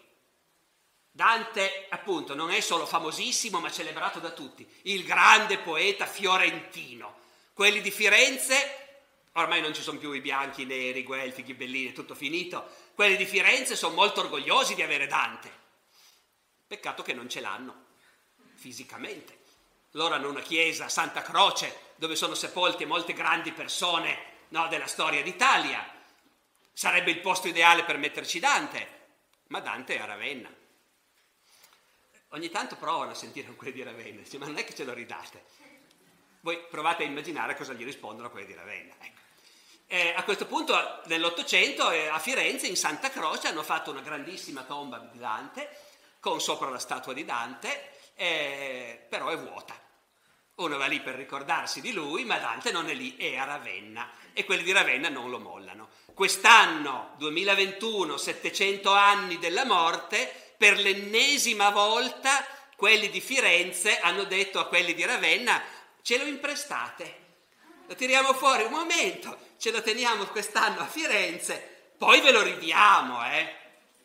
Dante, 1.12 1.86
appunto, 1.90 2.34
non 2.34 2.50
è 2.50 2.60
solo 2.60 2.84
famosissimo, 2.84 3.60
ma 3.60 3.70
celebrato 3.70 4.18
da 4.18 4.30
tutti, 4.30 4.68
il 4.82 5.04
grande 5.04 5.58
poeta 5.58 6.04
fiorentino. 6.06 7.18
Quelli 7.52 7.80
di 7.80 7.90
Firenze, 7.90 8.98
ormai 9.32 9.60
non 9.60 9.74
ci 9.74 9.82
sono 9.82 9.98
più 9.98 10.12
i 10.12 10.20
bianchi, 10.20 10.62
i 10.62 10.66
neri, 10.66 11.00
i 11.00 11.04
guelfi, 11.04 11.40
i 11.40 11.44
ghibellini, 11.44 11.90
è 11.90 11.92
tutto 11.92 12.14
finito. 12.14 12.68
Quelli 12.94 13.16
di 13.16 13.26
Firenze 13.26 13.76
sono 13.76 13.94
molto 13.94 14.20
orgogliosi 14.20 14.74
di 14.74 14.82
avere 14.82 15.06
Dante. 15.06 15.50
Peccato 16.66 17.02
che 17.02 17.12
non 17.12 17.28
ce 17.28 17.40
l'hanno 17.40 17.88
fisicamente. 18.54 19.38
Loro 19.92 20.14
hanno 20.14 20.28
una 20.28 20.42
chiesa, 20.42 20.88
Santa 20.88 21.22
Croce, 21.22 21.94
dove 21.96 22.14
sono 22.14 22.34
sepolte 22.34 22.86
molte 22.86 23.12
grandi 23.12 23.52
persone 23.52 24.18
no, 24.48 24.68
della 24.68 24.86
storia 24.86 25.22
d'Italia. 25.22 25.84
Sarebbe 26.72 27.10
il 27.10 27.20
posto 27.20 27.48
ideale 27.48 27.84
per 27.84 27.98
metterci 27.98 28.38
Dante, 28.38 28.98
ma 29.48 29.60
Dante 29.60 29.96
è 29.96 30.00
a 30.00 30.04
Ravenna. 30.04 30.54
Ogni 32.28 32.48
tanto 32.50 32.76
provano 32.76 33.10
a 33.10 33.14
sentire 33.14 33.52
quelli 33.54 33.72
di 33.72 33.82
Ravenna, 33.82 34.22
dice, 34.22 34.38
ma 34.38 34.46
non 34.46 34.58
è 34.58 34.64
che 34.64 34.74
ce 34.74 34.84
lo 34.84 34.92
ridate. 34.92 35.42
Voi 36.40 36.58
provate 36.70 37.02
a 37.02 37.06
immaginare 37.06 37.56
cosa 37.56 37.72
gli 37.72 37.84
rispondono 37.84 38.30
quelli 38.30 38.46
di 38.46 38.54
Ravenna. 38.54 38.94
Ecco. 38.98 39.20
Eh, 39.86 40.14
a 40.16 40.22
questo 40.22 40.46
punto, 40.46 41.00
nell'Ottocento, 41.06 41.90
eh, 41.90 42.06
a 42.06 42.18
Firenze, 42.18 42.66
in 42.66 42.76
Santa 42.76 43.10
Croce, 43.10 43.48
hanno 43.48 43.62
fatto 43.62 43.90
una 43.90 44.00
grandissima 44.00 44.62
tomba 44.62 44.98
di 44.98 45.18
Dante, 45.18 45.68
con 46.20 46.40
sopra 46.40 46.70
la 46.70 46.78
statua 46.78 47.12
di 47.12 47.24
Dante, 47.24 47.90
eh, 48.14 49.04
però 49.08 49.28
è 49.28 49.36
vuota. 49.36 49.74
Uno 50.56 50.76
va 50.76 50.86
lì 50.86 51.00
per 51.00 51.14
ricordarsi 51.14 51.80
di 51.80 51.92
lui, 51.92 52.24
ma 52.24 52.38
Dante 52.38 52.70
non 52.70 52.88
è 52.88 52.94
lì, 52.94 53.16
è 53.16 53.36
a 53.36 53.44
Ravenna 53.44 54.08
e 54.32 54.44
quelli 54.44 54.62
di 54.62 54.72
Ravenna 54.72 55.08
non 55.08 55.28
lo 55.28 55.40
mollano. 55.40 55.88
Quest'anno, 56.14 57.14
2021, 57.18 58.16
700 58.16 58.92
anni 58.92 59.38
della 59.38 59.64
morte, 59.64 60.54
per 60.56 60.78
l'ennesima 60.78 61.70
volta 61.70 62.46
quelli 62.76 63.10
di 63.10 63.20
Firenze 63.20 63.98
hanno 64.00 64.24
detto 64.24 64.58
a 64.58 64.66
quelli 64.66 64.94
di 64.94 65.04
Ravenna 65.04 65.62
ce 66.02 66.18
lo 66.18 66.24
imprestate? 66.24 67.28
Lo 67.86 67.94
tiriamo 67.94 68.32
fuori 68.34 68.64
un 68.64 68.72
momento, 68.72 69.36
ce 69.58 69.70
lo 69.70 69.82
teniamo 69.82 70.26
quest'anno 70.26 70.80
a 70.80 70.86
Firenze, 70.86 71.92
poi 71.98 72.20
ve 72.20 72.30
lo 72.30 72.42
ridiamo, 72.42 73.24
eh? 73.26 73.58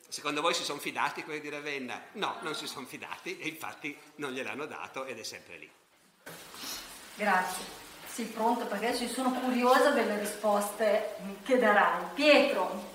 Secondo 0.08 0.42
voi 0.42 0.54
si 0.54 0.64
sono 0.64 0.80
fidati 0.80 1.24
quelli 1.24 1.42
di 1.42 1.50
Ravenna? 1.50 2.02
No, 2.14 2.38
non 2.42 2.56
si 2.56 2.68
sono 2.68 2.86
fidati 2.86 3.38
e 3.38 3.48
infatti 3.48 3.98
non 4.16 4.32
gliel'hanno 4.32 4.66
dato 4.66 5.06
ed 5.06 5.20
è 5.20 5.24
sempre 5.24 5.58
lì. 5.58 5.70
Grazie. 7.16 7.84
Sì, 8.08 8.24
pronto, 8.24 8.66
perché 8.66 8.88
adesso 8.88 9.08
sono 9.08 9.32
curiosa 9.34 9.90
delle 9.92 10.18
risposte 10.18 11.16
che 11.44 11.58
darai. 11.58 12.06
Pietro. 12.14 12.94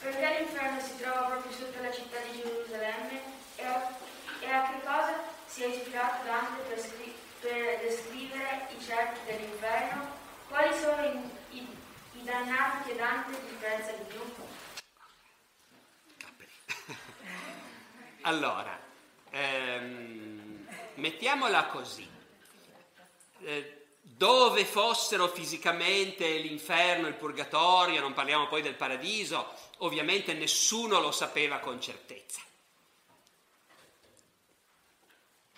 Perché 0.00 0.38
l'inferno 0.38 0.80
si 0.80 0.96
trova 0.96 1.22
proprio 1.22 1.52
sotto 1.52 1.82
la 1.82 1.92
città 1.92 2.18
di 2.30 2.40
Gerusalemme 2.40 3.20
e 3.56 3.64
a, 3.64 3.96
e 4.40 4.50
a 4.50 4.62
che 4.70 4.80
cosa 4.84 5.34
si 5.56 5.62
è 5.62 5.68
ispirato 5.68 6.26
Dante 6.26 6.60
per, 6.68 6.78
scri- 6.78 7.16
per 7.40 7.80
descrivere 7.80 8.68
i 8.76 8.84
cerchi 8.84 9.20
dell'inferno? 9.24 10.06
Quali 10.48 10.78
sono 10.78 11.02
i, 11.02 11.56
i, 11.56 11.66
i 12.12 12.24
dannati 12.24 12.90
che 12.90 12.96
Dante 12.96 13.40
disprezza 13.40 13.92
di 13.92 14.04
più? 14.04 14.20
Allora, 18.22 18.78
ehm, 19.30 20.66
mettiamola 20.96 21.66
così. 21.66 22.06
Eh, 23.40 23.86
dove 24.02 24.64
fossero 24.66 25.28
fisicamente 25.28 26.28
l'inferno, 26.38 27.06
il 27.06 27.14
purgatorio, 27.14 28.00
non 28.00 28.12
parliamo 28.12 28.48
poi 28.48 28.62
del 28.62 28.74
paradiso, 28.74 29.54
ovviamente 29.78 30.34
nessuno 30.34 31.00
lo 31.00 31.12
sapeva 31.12 31.60
con 31.60 31.80
certezza. 31.80 32.45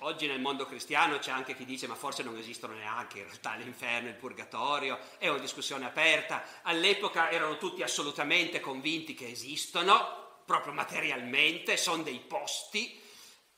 Oggi 0.03 0.29
nel 0.29 0.41
mondo 0.41 0.65
cristiano 0.65 1.19
c'è 1.19 1.33
anche 1.33 1.57
chi 1.57 1.65
dice 1.65 1.89
ma 1.89 1.97
forse 1.97 2.23
non 2.23 2.37
esistono 2.37 2.75
neanche 2.75 3.19
in 3.19 3.25
realtà 3.25 3.57
l'inferno 3.57 4.09
il 4.09 4.15
purgatorio, 4.15 4.97
è 5.19 5.27
una 5.27 5.41
discussione 5.41 5.87
aperta. 5.87 6.45
All'epoca 6.63 7.31
erano 7.31 7.59
tutti 7.59 7.83
assolutamente 7.83 8.61
convinti 8.61 9.15
che 9.15 9.29
esistono, 9.29 10.43
proprio 10.45 10.73
materialmente, 10.73 11.77
sono 11.77 12.05
dei 12.05 12.21
posti, 12.21 13.01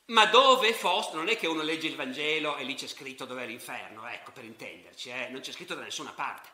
ma 0.05 0.25
dove 0.25 0.73
fosse, 0.73 1.13
non 1.13 1.29
è 1.29 1.37
che 1.37 1.45
uno 1.45 1.61
legge 1.61 1.85
il 1.85 1.95
Vangelo 1.95 2.57
e 2.57 2.63
lì 2.63 2.73
c'è 2.73 2.87
scritto 2.87 3.25
dov'è 3.25 3.45
l'inferno, 3.45 4.07
ecco 4.07 4.31
per 4.31 4.43
intenderci, 4.43 5.09
eh, 5.09 5.27
non 5.29 5.41
c'è 5.41 5.51
scritto 5.51 5.75
da 5.75 5.83
nessuna 5.83 6.11
parte. 6.11 6.49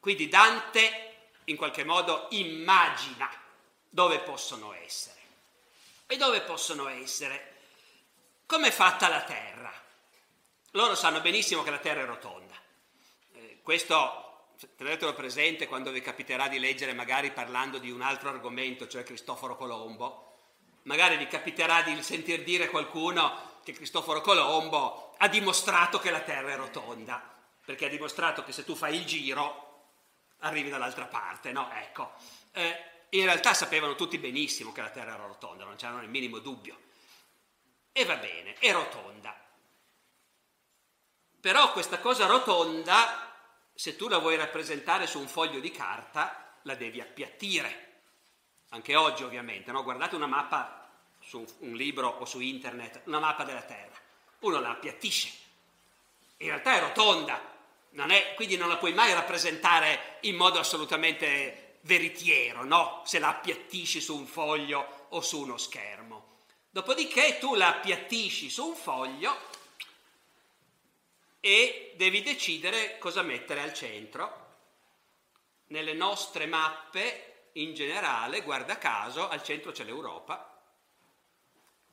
Quindi 0.00 0.28
Dante 0.28 1.12
in 1.44 1.56
qualche 1.56 1.82
modo 1.82 2.26
immagina 2.32 3.30
dove 3.88 4.18
possono 4.18 4.74
essere. 4.74 5.20
E 6.06 6.18
dove 6.18 6.42
possono 6.42 6.88
essere? 6.88 7.53
Come 8.46 8.68
è 8.68 8.70
fatta 8.70 9.08
la 9.08 9.22
Terra? 9.22 9.72
Loro 10.72 10.94
sanno 10.94 11.22
benissimo 11.22 11.62
che 11.62 11.70
la 11.70 11.78
Terra 11.78 12.02
è 12.02 12.04
rotonda. 12.04 12.54
Eh, 13.32 13.60
questo 13.62 14.48
tenetelo 14.76 15.14
presente 15.14 15.66
quando 15.66 15.90
vi 15.90 16.02
capiterà 16.02 16.48
di 16.48 16.58
leggere 16.58 16.92
magari 16.92 17.30
parlando 17.30 17.78
di 17.78 17.90
un 17.90 18.02
altro 18.02 18.28
argomento, 18.28 18.86
cioè 18.86 19.02
Cristoforo 19.02 19.56
Colombo, 19.56 20.32
magari 20.82 21.16
vi 21.16 21.26
capiterà 21.26 21.80
di 21.80 22.00
sentir 22.02 22.42
dire 22.42 22.68
qualcuno 22.68 23.60
che 23.64 23.72
Cristoforo 23.72 24.20
Colombo 24.20 25.14
ha 25.16 25.28
dimostrato 25.28 25.98
che 25.98 26.10
la 26.10 26.20
Terra 26.20 26.52
è 26.52 26.56
rotonda, 26.56 27.22
perché 27.64 27.86
ha 27.86 27.88
dimostrato 27.88 28.44
che 28.44 28.52
se 28.52 28.64
tu 28.64 28.74
fai 28.74 28.96
il 28.96 29.06
giro 29.06 29.86
arrivi 30.40 30.68
dall'altra 30.68 31.06
parte, 31.06 31.50
no? 31.50 31.70
Ecco. 31.72 32.12
Eh, 32.52 32.92
in 33.10 33.24
realtà 33.24 33.54
sapevano 33.54 33.94
tutti 33.94 34.18
benissimo 34.18 34.70
che 34.72 34.82
la 34.82 34.90
Terra 34.90 35.14
era 35.14 35.24
rotonda, 35.24 35.64
non 35.64 35.76
c'era 35.76 36.02
il 36.02 36.10
minimo 36.10 36.40
dubbio. 36.40 36.92
E 37.96 38.04
va 38.04 38.16
bene, 38.16 38.54
è 38.58 38.72
rotonda. 38.72 39.32
Però 41.40 41.70
questa 41.70 42.00
cosa 42.00 42.26
rotonda 42.26 43.30
se 43.72 43.94
tu 43.94 44.08
la 44.08 44.18
vuoi 44.18 44.36
rappresentare 44.36 45.06
su 45.06 45.20
un 45.20 45.28
foglio 45.28 45.60
di 45.60 45.70
carta, 45.70 46.58
la 46.62 46.74
devi 46.74 47.00
appiattire. 47.00 47.92
Anche 48.70 48.96
oggi 48.96 49.22
ovviamente, 49.22 49.70
no? 49.70 49.84
guardate 49.84 50.16
una 50.16 50.26
mappa 50.26 50.88
su 51.20 51.44
un 51.58 51.74
libro 51.74 52.08
o 52.08 52.24
su 52.24 52.40
internet, 52.40 53.02
una 53.04 53.20
mappa 53.20 53.44
della 53.44 53.62
Terra. 53.62 53.96
Uno 54.40 54.58
la 54.58 54.70
appiattisce. 54.70 55.32
In 56.38 56.48
realtà 56.48 56.74
è 56.74 56.80
rotonda, 56.80 57.40
non 57.90 58.10
è, 58.10 58.34
quindi 58.34 58.56
non 58.56 58.68
la 58.68 58.76
puoi 58.76 58.92
mai 58.92 59.12
rappresentare 59.12 60.18
in 60.22 60.34
modo 60.34 60.58
assolutamente 60.58 61.78
veritiero, 61.82 62.64
no? 62.64 63.02
Se 63.04 63.20
la 63.20 63.28
appiattisci 63.28 64.00
su 64.00 64.16
un 64.16 64.26
foglio 64.26 65.06
o 65.10 65.20
su 65.20 65.40
uno 65.40 65.56
schermo. 65.56 66.23
Dopodiché 66.74 67.38
tu 67.38 67.54
la 67.54 67.68
appiattisci 67.68 68.50
su 68.50 68.66
un 68.66 68.74
foglio 68.74 69.32
e 71.38 71.94
devi 71.94 72.20
decidere 72.20 72.98
cosa 72.98 73.22
mettere 73.22 73.60
al 73.60 73.72
centro. 73.72 74.46
Nelle 75.68 75.92
nostre 75.92 76.46
mappe, 76.46 77.50
in 77.52 77.74
generale, 77.74 78.40
guarda 78.40 78.76
caso, 78.76 79.28
al 79.28 79.44
centro 79.44 79.70
c'è 79.70 79.84
l'Europa, 79.84 80.60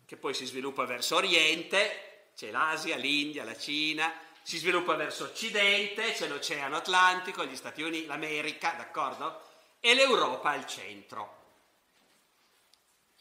che 0.03 0.18
poi 0.18 0.34
si 0.34 0.48
sviluppa 0.48 0.86
verso 0.86 1.18
Oriente, 1.18 2.30
c'è 2.36 2.49
l'Asia, 2.49 2.95
l'India, 2.95 3.44
la 3.44 3.56
Cina, 3.56 4.12
si 4.41 4.58
sviluppa 4.58 4.95
verso 4.95 5.26
Occidente, 5.26 6.14
c'è 6.14 6.28
l'Oceano 6.28 6.78
Atlantico, 6.78 7.45
gli 7.45 7.56
Stati 7.56 7.84
Uniti, 7.84 8.08
l'America, 8.08 8.72
d'accordo? 8.72 9.44
E 9.80 9.94
l'Europa 9.94 10.49
al 10.49 10.66
centro. 10.66 11.40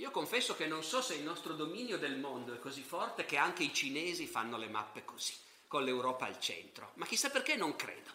Io 0.01 0.11
confesso 0.11 0.57
che 0.57 0.65
non 0.67 0.83
so 0.83 1.03
se 1.03 1.15
il 1.15 1.23
nostro 1.23 1.53
dominio 1.53 1.99
del 1.99 2.17
mondo 2.17 2.55
è 2.55 2.59
così 2.59 2.81
forte 2.81 3.27
che 3.27 3.37
anche 3.37 3.65
i 3.65 3.75
cinesi 3.75 4.27
fanno 4.27 4.57
le 4.57 4.69
mappe 4.69 5.05
così 5.05 5.35
con 5.67 5.85
l'Europa 5.85 6.25
al 6.25 6.41
centro. 6.41 6.93
Ma 6.95 7.05
chissà 7.05 7.29
perché 7.29 7.55
non 7.55 7.77
credo. 7.77 8.11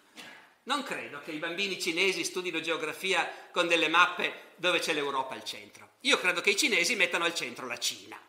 Non 0.63 0.81
credo 0.81 1.21
che 1.21 1.31
i 1.31 1.37
bambini 1.37 1.79
cinesi 1.79 2.23
studino 2.23 2.59
geografia 2.59 3.31
con 3.51 3.67
delle 3.67 3.87
mappe 3.87 4.53
dove 4.55 4.79
c'è 4.79 4.93
l'Europa 4.93 5.35
al 5.35 5.43
centro. 5.43 5.97
Io 6.01 6.17
credo 6.17 6.41
che 6.41 6.49
i 6.49 6.57
cinesi 6.57 6.95
mettano 6.95 7.23
al 7.23 7.35
centro 7.35 7.67
la 7.67 7.77
Cina. 7.77 8.19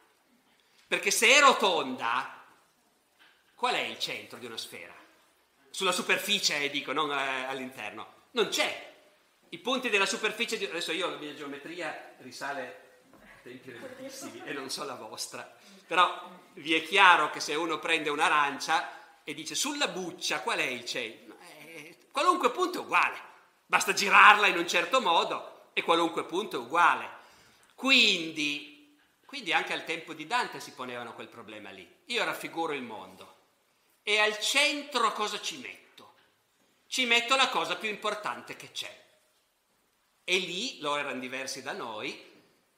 Perché 0.87 1.11
se 1.11 1.28
è 1.28 1.41
rotonda, 1.41 2.45
qual 3.55 3.74
è 3.74 3.81
il 3.81 3.99
centro 3.99 4.37
di 4.37 4.45
una 4.45 4.59
sfera? 4.59 4.95
Sulla 5.70 5.93
superficie, 5.93 6.69
dico, 6.69 6.93
non 6.93 7.11
eh, 7.11 7.45
all'interno. 7.47 8.24
Non 8.33 8.49
c'è. 8.49 8.93
I 9.49 9.59
punti 9.61 9.89
della 9.89 10.05
superficie, 10.05 10.59
di... 10.59 10.66
adesso 10.66 10.93
io 10.93 11.09
la 11.09 11.16
mia 11.16 11.33
geometria 11.35 12.16
risale 12.19 12.85
tempi 13.47 13.70
recentissimi 13.70 14.43
e 14.44 14.52
non 14.52 14.70
so 14.70 14.82
la 14.85 14.94
vostra, 14.94 15.56
però 15.86 16.28
vi 16.55 16.74
è 16.74 16.82
chiaro 16.82 17.31
che 17.31 17.39
se 17.39 17.55
uno 17.55 17.78
prende 17.78 18.10
un'arancia 18.10 19.23
e 19.23 19.35
dice 19.35 19.55
sulla 19.55 19.86
buccia 19.86 20.40
qual 20.40 20.59
è 20.59 20.64
il 20.64 20.85
centro? 20.85 21.36
Eh, 21.60 21.97
qualunque 22.10 22.51
punto 22.51 22.78
è 22.78 22.81
uguale, 22.81 23.20
basta 23.64 23.93
girarla 23.93 24.48
in 24.48 24.59
un 24.59 24.66
certo 24.66 25.01
modo 25.01 25.70
e 25.73 25.82
qualunque 25.82 26.24
punto 26.24 26.56
è 26.56 26.59
uguale. 26.59 27.14
Quindi, 27.74 28.98
quindi 29.24 29.52
anche 29.52 29.73
al 29.73 29.85
tempo 29.85 30.12
di 30.12 30.27
Dante 30.27 30.59
si 30.59 30.73
ponevano 30.73 31.14
quel 31.14 31.28
problema 31.28 31.70
lì. 31.70 31.89
Io 32.06 32.24
raffiguro 32.24 32.73
il 32.73 32.82
mondo 32.82 33.35
e 34.02 34.18
al 34.18 34.40
centro 34.40 35.12
cosa 35.12 35.40
ci 35.40 35.59
metto? 35.59 36.14
Ci 36.89 37.05
metto 37.05 37.36
la 37.36 37.48
cosa 37.48 37.77
più 37.77 37.89
importante 37.89 38.56
che 38.56 38.73
c'è. 38.73 39.05
E 40.24 40.39
lì 40.39 40.81
loro 40.81 41.01
erano 41.01 41.20
diversi 41.20 41.62
da 41.62 41.73
noi, 41.73 42.35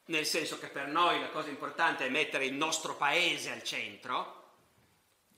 nel 0.08 0.26
senso 0.26 0.58
che 0.58 0.68
per 0.68 0.86
noi 0.88 1.20
la 1.20 1.28
cosa 1.30 1.48
importante 1.48 2.04
è 2.04 2.10
mettere 2.10 2.44
il 2.44 2.54
nostro 2.54 2.96
paese 2.96 3.50
al 3.50 3.62
centro, 3.62 4.38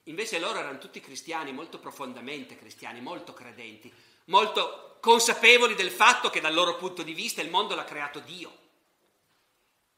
Invece 0.05 0.39
loro 0.39 0.59
erano 0.59 0.79
tutti 0.79 1.01
cristiani, 1.01 1.53
molto 1.53 1.79
profondamente 1.79 2.57
cristiani, 2.57 3.01
molto 3.01 3.33
credenti, 3.33 3.93
molto 4.27 4.97
consapevoli 5.01 5.75
del 5.75 5.91
fatto 5.91 6.31
che 6.31 6.41
dal 6.41 6.55
loro 6.55 6.77
punto 6.77 7.03
di 7.03 7.13
vista 7.13 7.43
il 7.43 7.51
mondo 7.51 7.75
l'ha 7.75 7.85
creato 7.85 8.19
Dio. 8.21 8.59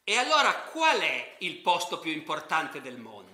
E 0.05 0.17
allora 0.17 0.53
qual 0.65 1.01
è 1.01 1.37
il 1.39 1.59
posto 1.59 1.99
più 2.01 2.11
importante 2.11 2.81
del 2.81 2.99
mondo? 2.99 3.31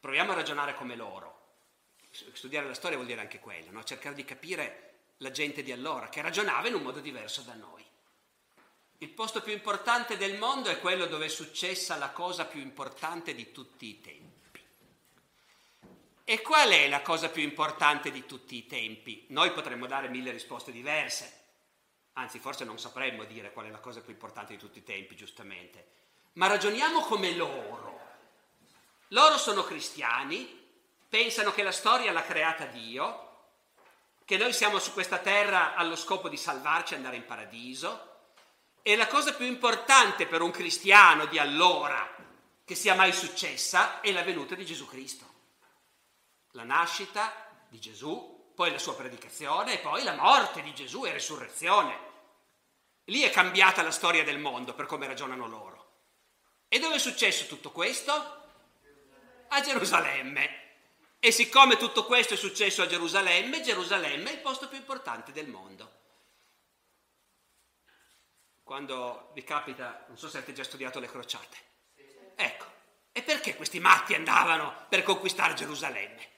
Proviamo 0.00 0.32
a 0.32 0.36
ragionare 0.36 0.74
come 0.74 0.96
loro. 0.96 1.34
Studiare 2.10 2.66
la 2.66 2.74
storia 2.74 2.96
vuol 2.96 3.08
dire 3.08 3.20
anche 3.20 3.38
quello, 3.38 3.70
no? 3.70 3.84
cercare 3.84 4.14
di 4.14 4.24
capire 4.24 4.94
la 5.18 5.30
gente 5.30 5.62
di 5.62 5.70
allora, 5.70 6.08
che 6.08 6.22
ragionava 6.22 6.66
in 6.68 6.74
un 6.74 6.82
modo 6.82 7.00
diverso 7.00 7.42
da 7.42 7.54
noi. 7.54 7.84
Il 8.98 9.10
posto 9.10 9.42
più 9.42 9.52
importante 9.52 10.16
del 10.16 10.38
mondo 10.38 10.70
è 10.70 10.80
quello 10.80 11.04
dove 11.04 11.26
è 11.26 11.28
successa 11.28 11.96
la 11.96 12.10
cosa 12.10 12.46
più 12.46 12.60
importante 12.60 13.34
di 13.34 13.52
tutti 13.52 13.86
i 13.86 14.00
tempi. 14.00 14.64
E 16.24 16.40
qual 16.40 16.70
è 16.70 16.88
la 16.88 17.02
cosa 17.02 17.28
più 17.28 17.42
importante 17.42 18.10
di 18.10 18.24
tutti 18.24 18.56
i 18.56 18.66
tempi? 18.66 19.26
Noi 19.28 19.52
potremmo 19.52 19.86
dare 19.86 20.08
mille 20.08 20.30
risposte 20.30 20.72
diverse, 20.72 21.44
anzi 22.14 22.38
forse 22.38 22.64
non 22.64 22.78
sapremmo 22.78 23.24
dire 23.24 23.52
qual 23.52 23.66
è 23.66 23.70
la 23.70 23.80
cosa 23.80 24.00
più 24.00 24.12
importante 24.12 24.54
di 24.54 24.58
tutti 24.58 24.78
i 24.78 24.82
tempi, 24.82 25.14
giustamente, 25.14 25.86
ma 26.32 26.46
ragioniamo 26.46 27.02
come 27.02 27.32
loro. 27.32 28.00
Loro 29.08 29.36
sono 29.36 29.62
cristiani, 29.62 30.68
pensano 31.06 31.52
che 31.52 31.62
la 31.62 31.70
storia 31.70 32.12
l'ha 32.12 32.24
creata 32.24 32.64
Dio, 32.64 33.24
che 34.24 34.38
noi 34.38 34.54
siamo 34.54 34.78
su 34.78 34.92
questa 34.94 35.18
terra 35.18 35.74
allo 35.74 35.96
scopo 35.96 36.30
di 36.30 36.38
salvarci 36.38 36.94
e 36.94 36.96
andare 36.96 37.16
in 37.16 37.26
paradiso, 37.26 38.14
e 38.88 38.94
la 38.94 39.08
cosa 39.08 39.34
più 39.34 39.46
importante 39.46 40.28
per 40.28 40.42
un 40.42 40.52
cristiano 40.52 41.26
di 41.26 41.40
allora 41.40 42.08
che 42.64 42.76
sia 42.76 42.94
mai 42.94 43.12
successa 43.12 44.00
è 44.00 44.12
la 44.12 44.22
venuta 44.22 44.54
di 44.54 44.64
Gesù 44.64 44.86
Cristo. 44.86 45.24
la 46.52 46.62
nascita 46.62 47.64
di 47.68 47.80
Gesù, 47.80 48.52
poi 48.54 48.70
la 48.70 48.78
sua 48.78 48.94
predicazione 48.94 49.72
e 49.72 49.78
poi 49.78 50.04
la 50.04 50.14
morte 50.14 50.62
di 50.62 50.72
Gesù 50.72 51.04
e 51.04 51.10
resurrezione. 51.10 51.98
Lì 53.06 53.22
è 53.22 53.30
cambiata 53.30 53.82
la 53.82 53.90
storia 53.90 54.22
del 54.22 54.38
mondo 54.38 54.72
per 54.72 54.86
come 54.86 55.08
ragionano 55.08 55.48
loro. 55.48 55.90
E 56.68 56.78
dove 56.78 56.94
è 56.94 56.98
successo 57.00 57.46
tutto 57.46 57.72
questo? 57.72 58.12
A 59.48 59.60
Gerusalemme. 59.62 60.60
E 61.18 61.32
siccome 61.32 61.76
tutto 61.76 62.04
questo 62.04 62.34
è 62.34 62.36
successo 62.36 62.82
a 62.82 62.86
Gerusalemme, 62.86 63.62
Gerusalemme 63.62 64.30
è 64.30 64.34
il 64.34 64.40
posto 64.40 64.68
più 64.68 64.78
importante 64.78 65.32
del 65.32 65.48
mondo. 65.48 65.95
Quando 68.66 69.30
vi 69.32 69.44
capita, 69.44 70.06
non 70.08 70.18
so 70.18 70.28
se 70.28 70.38
avete 70.38 70.52
già 70.52 70.64
studiato 70.64 70.98
le 70.98 71.08
crociate. 71.08 71.56
Ecco, 72.34 72.64
e 73.12 73.22
perché 73.22 73.54
questi 73.54 73.78
matti 73.78 74.12
andavano 74.12 74.86
per 74.88 75.04
conquistare 75.04 75.54
Gerusalemme? 75.54 76.28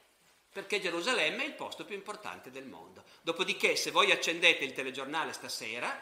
Perché 0.52 0.78
Gerusalemme 0.78 1.42
è 1.42 1.46
il 1.46 1.54
posto 1.54 1.86
più 1.86 1.94
importante 1.94 2.50
del 2.50 2.66
mondo. 2.66 3.02
Dopodiché, 3.22 3.76
se 3.76 3.90
voi 3.92 4.10
accendete 4.12 4.62
il 4.62 4.74
telegiornale 4.74 5.32
stasera, 5.32 5.98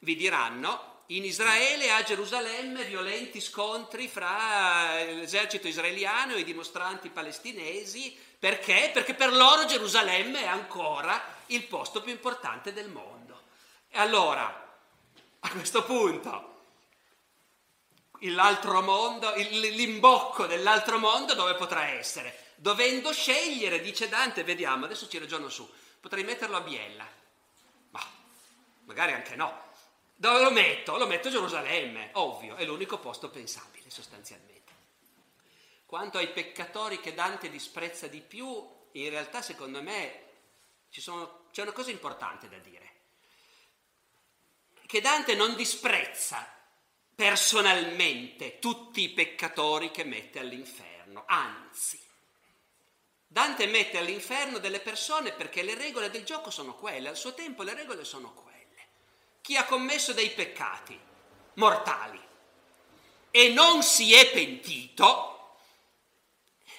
vi 0.00 0.16
diranno 0.16 1.02
in 1.06 1.22
Israele 1.22 1.92
a 1.92 2.02
Gerusalemme 2.02 2.82
violenti 2.82 3.40
scontri 3.40 4.08
fra 4.08 5.04
l'esercito 5.04 5.68
israeliano 5.68 6.34
e 6.34 6.40
i 6.40 6.44
dimostranti 6.44 7.10
palestinesi. 7.10 8.12
Perché? 8.40 8.90
Perché 8.92 9.14
per 9.14 9.32
loro 9.32 9.66
Gerusalemme 9.66 10.40
è 10.40 10.46
ancora 10.46 11.22
il 11.46 11.62
posto 11.62 12.02
più 12.02 12.10
importante 12.10 12.72
del 12.72 12.90
mondo. 12.90 13.42
E 13.88 14.00
allora, 14.00 14.63
a 15.44 15.50
questo 15.50 15.84
punto, 15.84 16.52
l'altro 18.20 18.80
mondo, 18.80 19.34
l'imbocco 19.34 20.46
dell'altro 20.46 20.98
mondo 20.98 21.34
dove 21.34 21.54
potrà 21.54 21.88
essere? 21.88 22.52
Dovendo 22.56 23.12
scegliere, 23.12 23.80
dice 23.80 24.08
Dante, 24.08 24.42
vediamo, 24.42 24.86
adesso 24.86 25.06
ci 25.06 25.18
ragiono 25.18 25.50
su, 25.50 25.70
potrei 26.00 26.24
metterlo 26.24 26.56
a 26.56 26.62
Biella, 26.62 27.06
ma 27.90 28.00
magari 28.84 29.12
anche 29.12 29.36
no. 29.36 29.72
Dove 30.16 30.40
lo 30.40 30.50
metto? 30.50 30.96
Lo 30.96 31.06
metto 31.06 31.28
a 31.28 31.32
Gerusalemme, 31.32 32.10
ovvio, 32.14 32.54
è 32.56 32.64
l'unico 32.64 32.98
posto 32.98 33.28
pensabile 33.28 33.90
sostanzialmente. 33.90 34.72
Quanto 35.84 36.16
ai 36.16 36.28
peccatori 36.28 37.00
che 37.00 37.12
Dante 37.12 37.50
disprezza 37.50 38.06
di 38.06 38.22
più, 38.22 38.66
in 38.92 39.10
realtà 39.10 39.42
secondo 39.42 39.82
me 39.82 40.22
sono, 40.88 41.48
c'è 41.50 41.62
una 41.62 41.72
cosa 41.72 41.90
importante 41.90 42.48
da 42.48 42.56
dire, 42.58 42.83
che 44.86 45.00
Dante 45.00 45.34
non 45.34 45.54
disprezza 45.54 46.50
personalmente 47.14 48.58
tutti 48.58 49.02
i 49.02 49.10
peccatori 49.10 49.90
che 49.90 50.04
mette 50.04 50.38
all'inferno, 50.38 51.24
anzi, 51.26 52.00
Dante 53.26 53.66
mette 53.66 53.98
all'inferno 53.98 54.58
delle 54.58 54.80
persone 54.80 55.32
perché 55.32 55.62
le 55.62 55.74
regole 55.74 56.10
del 56.10 56.24
gioco 56.24 56.50
sono 56.50 56.74
quelle, 56.74 57.08
al 57.08 57.16
suo 57.16 57.34
tempo 57.34 57.62
le 57.62 57.74
regole 57.74 58.04
sono 58.04 58.32
quelle 58.32 58.52
chi 59.44 59.56
ha 59.58 59.66
commesso 59.66 60.14
dei 60.14 60.30
peccati 60.30 60.98
mortali 61.56 62.18
e 63.30 63.48
non 63.50 63.82
si 63.82 64.14
è 64.14 64.30
pentito, 64.30 65.58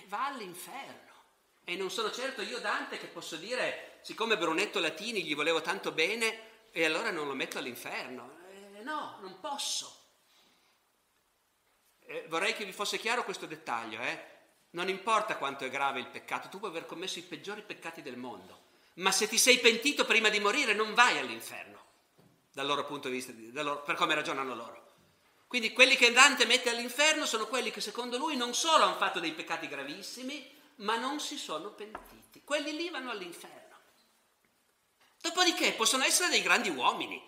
va 0.05 0.25
all'inferno. 0.25 1.13
E 1.63 1.75
non 1.75 1.91
sono 1.91 2.09
certo 2.09 2.41
io 2.41 2.59
Dante 2.61 2.97
che 2.97 3.05
posso 3.05 3.35
dire, 3.35 3.99
siccome 4.01 4.35
Brunetto 4.35 4.79
Latini 4.79 5.23
gli 5.23 5.35
volevo 5.35 5.61
tanto 5.61 5.91
bene, 5.91 6.53
e 6.77 6.83
allora 6.83 7.09
non 7.09 7.25
lo 7.25 7.35
metto 7.35 7.57
all'inferno. 7.57 8.35
Eh, 8.49 8.83
no, 8.83 9.17
non 9.21 9.39
posso. 9.39 9.97
Eh, 12.01 12.25
vorrei 12.27 12.53
che 12.53 12.65
vi 12.65 12.73
fosse 12.73 12.97
chiaro 12.97 13.23
questo 13.23 13.45
dettaglio, 13.45 14.01
eh? 14.01 14.33
Non 14.71 14.89
importa 14.89 15.37
quanto 15.37 15.63
è 15.63 15.69
grave 15.69 16.01
il 16.01 16.07
peccato, 16.07 16.49
tu 16.49 16.59
puoi 16.59 16.71
aver 16.71 16.85
commesso 16.85 17.17
i 17.17 17.21
peggiori 17.21 17.61
peccati 17.61 18.01
del 18.01 18.17
mondo, 18.17 18.63
ma 18.95 19.13
se 19.13 19.29
ti 19.29 19.37
sei 19.37 19.59
pentito 19.59 20.03
prima 20.03 20.27
di 20.27 20.41
morire 20.41 20.73
non 20.73 20.93
vai 20.93 21.17
all'inferno 21.17 21.81
dal 22.51 22.65
loro 22.65 22.83
punto 22.83 23.07
di 23.07 23.15
vista, 23.15 23.31
loro, 23.61 23.81
per 23.83 23.95
come 23.95 24.13
ragionano 24.13 24.53
loro. 24.53 24.95
Quindi 25.47 25.71
quelli 25.71 25.95
che 25.95 26.11
Dante 26.11 26.45
mette 26.45 26.71
all'inferno 26.71 27.25
sono 27.25 27.47
quelli 27.47 27.71
che 27.71 27.79
secondo 27.79 28.17
lui 28.17 28.35
non 28.35 28.53
solo 28.53 28.83
hanno 28.83 28.97
fatto 28.97 29.21
dei 29.21 29.31
peccati 29.31 29.69
gravissimi, 29.69 30.53
ma 30.77 30.97
non 30.97 31.21
si 31.21 31.37
sono 31.37 31.69
pentiti. 31.69 32.41
Quelli 32.43 32.75
lì 32.75 32.89
vanno 32.89 33.11
all'inferno. 33.11 33.64
Dopodiché 35.25 35.71
possono 35.71 36.03
essere 36.03 36.29
dei 36.29 36.43
grandi 36.43 36.69
uomini, 36.69 37.19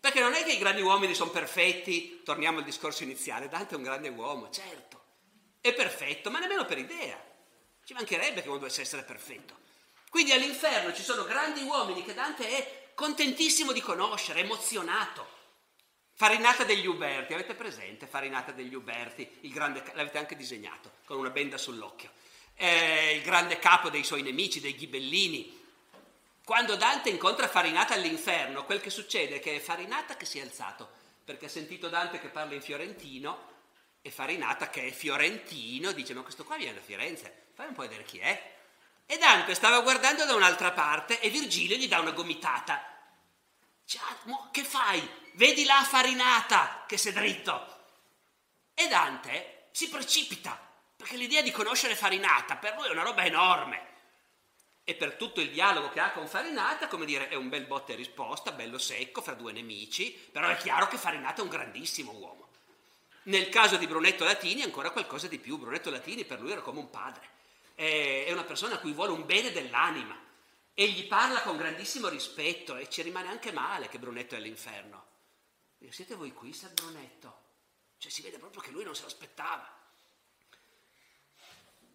perché 0.00 0.18
non 0.18 0.32
è 0.32 0.42
che 0.44 0.52
i 0.52 0.58
grandi 0.58 0.80
uomini 0.80 1.14
sono 1.14 1.30
perfetti, 1.30 2.22
torniamo 2.24 2.56
al 2.56 2.64
discorso 2.64 3.02
iniziale, 3.02 3.50
Dante 3.50 3.74
è 3.74 3.76
un 3.76 3.82
grande 3.82 4.08
uomo, 4.08 4.48
certo, 4.48 5.02
è 5.60 5.74
perfetto, 5.74 6.30
ma 6.30 6.38
nemmeno 6.38 6.64
per 6.64 6.78
idea. 6.78 7.22
Ci 7.84 7.92
mancherebbe 7.92 8.40
che 8.40 8.48
uno 8.48 8.56
dovesse 8.56 8.80
essere 8.80 9.02
perfetto. 9.02 9.58
Quindi 10.08 10.32
all'inferno 10.32 10.94
ci 10.94 11.02
sono 11.02 11.24
grandi 11.24 11.60
uomini 11.64 12.02
che 12.02 12.14
Dante 12.14 12.48
è 12.48 12.92
contentissimo 12.94 13.72
di 13.72 13.82
conoscere, 13.82 14.40
emozionato. 14.40 15.28
Farinata 16.14 16.64
degli 16.64 16.86
Uberti, 16.86 17.34
avete 17.34 17.54
presente 17.54 18.06
Farinata 18.06 18.52
degli 18.52 18.74
Uberti, 18.74 19.38
grande, 19.42 19.82
l'avete 19.92 20.16
anche 20.16 20.34
disegnato, 20.34 20.92
con 21.04 21.18
una 21.18 21.28
benda 21.28 21.58
sull'occhio. 21.58 22.10
Eh, 22.54 23.16
il 23.16 23.22
grande 23.22 23.58
capo 23.58 23.90
dei 23.90 24.02
suoi 24.02 24.22
nemici, 24.22 24.60
dei 24.60 24.74
ghibellini. 24.74 25.57
Quando 26.48 26.76
Dante 26.76 27.10
incontra 27.10 27.46
Farinata 27.46 27.92
all'inferno, 27.92 28.64
quel 28.64 28.80
che 28.80 28.88
succede 28.88 29.34
è 29.34 29.38
che 29.38 29.56
è 29.56 29.60
Farinata 29.60 30.16
che 30.16 30.24
si 30.24 30.38
è 30.38 30.40
alzato, 30.40 30.88
perché 31.22 31.44
ha 31.44 31.50
sentito 31.50 31.90
Dante 31.90 32.18
che 32.18 32.28
parla 32.28 32.54
in 32.54 32.62
fiorentino, 32.62 33.50
e 34.00 34.10
Farinata 34.10 34.70
che 34.70 34.86
è 34.86 34.90
fiorentino 34.90 35.92
dice 35.92 36.14
ma 36.14 36.22
questo 36.22 36.44
qua 36.44 36.56
viene 36.56 36.72
da 36.72 36.80
Firenze, 36.80 37.48
fai 37.52 37.66
un 37.66 37.74
po' 37.74 37.82
vedere 37.82 38.02
chi 38.04 38.18
è. 38.20 38.54
E 39.04 39.18
Dante 39.18 39.54
stava 39.54 39.82
guardando 39.82 40.24
da 40.24 40.34
un'altra 40.34 40.72
parte 40.72 41.20
e 41.20 41.28
Virgilio 41.28 41.76
gli 41.76 41.86
dà 41.86 42.00
una 42.00 42.12
gomitata. 42.12 42.82
Ah, 43.98 44.48
che 44.50 44.64
fai? 44.64 45.06
Vedi 45.34 45.66
la 45.66 45.84
farinata 45.86 46.84
che 46.86 46.96
sei 46.96 47.12
dritto. 47.12 47.76
E 48.72 48.88
Dante 48.88 49.68
si 49.72 49.90
precipita, 49.90 50.58
perché 50.96 51.16
l'idea 51.16 51.42
di 51.42 51.50
conoscere 51.50 51.94
Farinata 51.94 52.56
per 52.56 52.74
lui 52.74 52.86
è 52.86 52.90
una 52.90 53.02
roba 53.02 53.22
enorme. 53.26 53.87
E 54.88 54.94
per 54.94 55.16
tutto 55.16 55.42
il 55.42 55.50
dialogo 55.50 55.90
che 55.90 56.00
ha 56.00 56.12
con 56.12 56.26
Farinata, 56.26 56.88
come 56.88 57.04
dire, 57.04 57.28
è 57.28 57.34
un 57.34 57.50
bel 57.50 57.66
botte 57.66 57.92
e 57.92 57.96
risposta, 57.96 58.52
bello 58.52 58.78
secco, 58.78 59.20
fra 59.20 59.34
due 59.34 59.52
nemici, 59.52 60.12
però 60.12 60.48
è 60.48 60.56
chiaro 60.56 60.88
che 60.88 60.96
Farinata 60.96 61.42
è 61.42 61.44
un 61.44 61.50
grandissimo 61.50 62.12
uomo. 62.12 62.48
Nel 63.24 63.50
caso 63.50 63.76
di 63.76 63.86
Brunetto 63.86 64.24
Latini 64.24 64.62
ancora 64.62 64.90
qualcosa 64.90 65.28
di 65.28 65.38
più, 65.38 65.58
Brunetto 65.58 65.90
Latini 65.90 66.24
per 66.24 66.40
lui 66.40 66.52
era 66.52 66.62
come 66.62 66.78
un 66.78 66.88
padre 66.88 67.36
è 67.78 68.32
una 68.32 68.42
persona 68.42 68.74
a 68.74 68.78
cui 68.78 68.90
vuole 68.90 69.12
un 69.12 69.24
bene 69.24 69.52
dell'anima 69.52 70.18
e 70.74 70.88
gli 70.90 71.06
parla 71.06 71.42
con 71.42 71.56
grandissimo 71.56 72.08
rispetto 72.08 72.74
e 72.74 72.90
ci 72.90 73.02
rimane 73.02 73.28
anche 73.28 73.52
male 73.52 73.88
che 73.88 74.00
Brunetto 74.00 74.34
è 74.34 74.38
all'inferno. 74.38 75.06
Siete 75.88 76.16
voi 76.16 76.32
qui, 76.32 76.52
San 76.52 76.74
Brunetto? 76.74 77.42
Cioè 77.98 78.10
si 78.10 78.22
vede 78.22 78.38
proprio 78.38 78.62
che 78.62 78.72
lui 78.72 78.82
non 78.82 78.96
se 78.96 79.04
l'aspettava. 79.04 79.72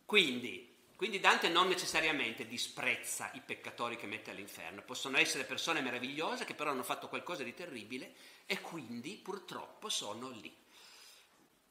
Quindi, 0.05 0.72
quindi 1.03 1.19
Dante 1.19 1.49
non 1.49 1.67
necessariamente 1.67 2.47
disprezza 2.47 3.29
i 3.33 3.41
peccatori 3.45 3.97
che 3.97 4.07
mette 4.07 4.31
all'inferno, 4.31 4.83
possono 4.83 5.17
essere 5.17 5.43
persone 5.43 5.81
meravigliose 5.81 6.45
che 6.45 6.53
però 6.53 6.69
hanno 6.69 6.81
fatto 6.81 7.09
qualcosa 7.09 7.43
di 7.43 7.53
terribile 7.53 8.13
e 8.45 8.61
quindi 8.61 9.19
purtroppo 9.21 9.89
sono 9.89 10.29
lì. 10.29 10.55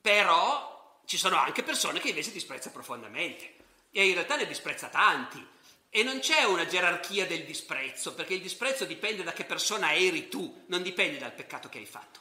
Però 0.02 1.00
ci 1.06 1.16
sono 1.16 1.38
anche 1.38 1.62
persone 1.62 1.98
che 1.98 2.10
invece 2.10 2.30
disprezza 2.30 2.68
profondamente 2.68 3.54
e 3.90 4.06
in 4.06 4.12
realtà 4.12 4.36
ne 4.36 4.46
disprezza 4.46 4.88
tanti. 4.88 5.42
E 5.88 6.02
non 6.02 6.18
c'è 6.18 6.44
una 6.44 6.66
gerarchia 6.66 7.24
del 7.24 7.46
disprezzo, 7.46 8.12
perché 8.12 8.34
il 8.34 8.42
disprezzo 8.42 8.84
dipende 8.84 9.22
da 9.22 9.32
che 9.32 9.44
persona 9.44 9.94
eri 9.94 10.28
tu, 10.28 10.64
non 10.66 10.82
dipende 10.82 11.16
dal 11.16 11.32
peccato 11.32 11.70
che 11.70 11.78
hai 11.78 11.86
fatto. 11.86 12.20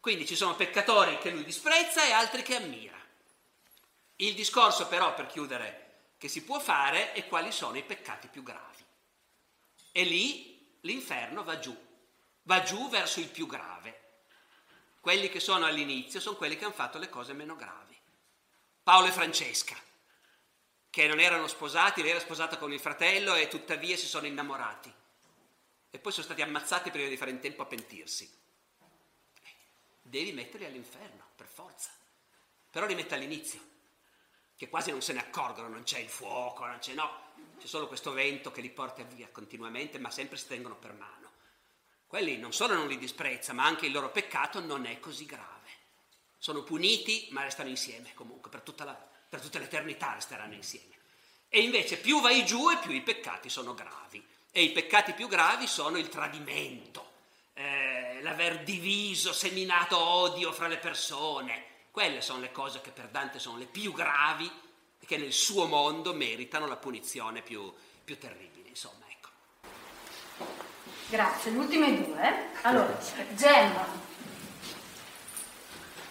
Quindi 0.00 0.26
ci 0.26 0.34
sono 0.34 0.56
peccatori 0.56 1.16
che 1.18 1.30
lui 1.30 1.44
disprezza 1.44 2.04
e 2.04 2.10
altri 2.10 2.42
che 2.42 2.56
ammira. 2.56 2.98
Il 4.16 4.34
discorso 4.34 4.88
però, 4.88 5.14
per 5.14 5.26
chiudere, 5.26 5.83
che 6.18 6.28
si 6.28 6.42
può 6.44 6.58
fare 6.58 7.12
è 7.12 7.26
quali 7.26 7.52
sono 7.52 7.76
i 7.76 7.84
peccati 7.84 8.28
più 8.28 8.42
gravi. 8.42 8.84
E 9.92 10.04
lì 10.04 10.78
l'inferno 10.80 11.44
va 11.44 11.58
giù, 11.58 11.76
va 12.42 12.62
giù 12.62 12.88
verso 12.88 13.20
il 13.20 13.28
più 13.28 13.46
grave. 13.46 14.00
Quelli 15.00 15.28
che 15.28 15.40
sono 15.40 15.66
all'inizio 15.66 16.20
sono 16.20 16.36
quelli 16.36 16.56
che 16.56 16.64
hanno 16.64 16.74
fatto 16.74 16.98
le 16.98 17.08
cose 17.08 17.32
meno 17.32 17.56
gravi. 17.56 17.96
Paolo 18.82 19.06
e 19.06 19.12
Francesca 19.12 19.76
che 20.94 21.08
non 21.08 21.18
erano 21.18 21.48
sposati, 21.48 22.02
lei 22.02 22.12
era 22.12 22.20
sposata 22.20 22.56
con 22.56 22.72
il 22.72 22.78
fratello 22.78 23.34
e 23.34 23.48
tuttavia 23.48 23.96
si 23.96 24.06
sono 24.06 24.28
innamorati. 24.28 24.94
E 25.90 25.98
poi 25.98 26.12
sono 26.12 26.24
stati 26.24 26.40
ammazzati 26.40 26.92
prima 26.92 27.08
di 27.08 27.16
fare 27.16 27.32
in 27.32 27.40
tempo 27.40 27.62
a 27.62 27.66
pentirsi. 27.66 28.32
Devi 30.00 30.30
metterli 30.30 30.66
all'inferno, 30.66 31.30
per 31.34 31.48
forza. 31.48 31.90
Però 32.70 32.86
li 32.86 32.94
mette 32.94 33.16
all'inizio, 33.16 33.60
che 34.56 34.68
quasi 34.68 34.90
non 34.90 35.02
se 35.02 35.12
ne 35.12 35.20
accorgono, 35.20 35.68
non 35.68 35.82
c'è 35.82 35.98
il 35.98 36.08
fuoco, 36.08 36.66
non 36.66 36.78
c'è 36.78 36.94
no, 36.94 37.32
c'è 37.58 37.66
solo 37.66 37.86
questo 37.86 38.12
vento 38.12 38.50
che 38.52 38.60
li 38.60 38.70
porta 38.70 39.02
via 39.02 39.28
continuamente, 39.30 39.98
ma 39.98 40.10
sempre 40.10 40.36
si 40.36 40.46
tengono 40.46 40.76
per 40.76 40.92
mano. 40.92 41.32
Quelli 42.06 42.36
non 42.36 42.52
solo 42.52 42.74
non 42.74 42.86
li 42.86 42.98
disprezza, 42.98 43.52
ma 43.52 43.64
anche 43.64 43.86
il 43.86 43.92
loro 43.92 44.10
peccato 44.10 44.60
non 44.60 44.86
è 44.86 45.00
così 45.00 45.26
grave. 45.26 45.52
Sono 46.38 46.62
puniti, 46.62 47.28
ma 47.30 47.42
restano 47.42 47.70
insieme 47.70 48.12
comunque 48.14 48.50
per 48.50 48.60
tutta 48.60 48.84
la, 48.84 48.92
per 48.94 49.40
tutta 49.40 49.58
l'eternità 49.58 50.12
resteranno 50.12 50.54
insieme. 50.54 50.94
E 51.48 51.62
invece 51.62 51.98
più 51.98 52.20
vai 52.20 52.44
giù 52.44 52.70
e 52.70 52.78
più 52.78 52.92
i 52.92 53.00
peccati 53.00 53.48
sono 53.48 53.74
gravi. 53.74 54.24
E 54.52 54.62
i 54.62 54.70
peccati 54.70 55.12
più 55.12 55.26
gravi 55.26 55.66
sono 55.66 55.98
il 55.98 56.08
tradimento, 56.08 57.12
eh, 57.54 58.20
l'aver 58.22 58.62
diviso, 58.62 59.32
seminato 59.32 59.98
odio 59.98 60.52
fra 60.52 60.68
le 60.68 60.78
persone. 60.78 61.64
Quelle 61.94 62.22
sono 62.22 62.40
le 62.40 62.50
cose 62.50 62.80
che 62.80 62.90
per 62.90 63.06
Dante 63.06 63.38
sono 63.38 63.56
le 63.56 63.66
più 63.66 63.92
gravi 63.92 64.50
e 64.98 65.06
che 65.06 65.16
nel 65.16 65.32
suo 65.32 65.66
mondo 65.66 66.12
meritano 66.12 66.66
la 66.66 66.74
punizione 66.74 67.40
più, 67.40 67.72
più 68.02 68.18
terribile. 68.18 68.68
Insomma, 68.68 69.04
ecco. 69.08 69.28
Grazie, 71.06 71.52
le 71.52 71.58
ultime 71.58 72.04
due. 72.04 72.48
Allora, 72.62 72.98
Gemma. 73.36 73.86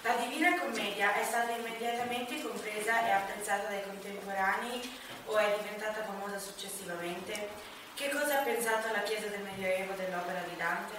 La 0.04 0.16
Divina 0.16 0.58
Commedia 0.58 1.16
è 1.16 1.24
stata 1.26 1.52
immediatamente 1.52 2.42
compresa 2.42 3.06
e 3.06 3.12
apprezzata 3.12 3.68
dai 3.68 3.84
contemporanei 3.84 4.90
o 5.26 5.36
è 5.36 5.58
diventata 5.62 6.06
famosa 6.06 6.40
successivamente? 6.40 7.50
Che 7.94 8.10
cosa 8.10 8.40
ha 8.40 8.44
pensato 8.44 8.90
la 8.94 9.02
Chiesa 9.02 9.28
del 9.28 9.42
Medioevo 9.42 9.92
dell'opera 9.96 10.44
di 10.44 10.56
Dante? 10.56 10.96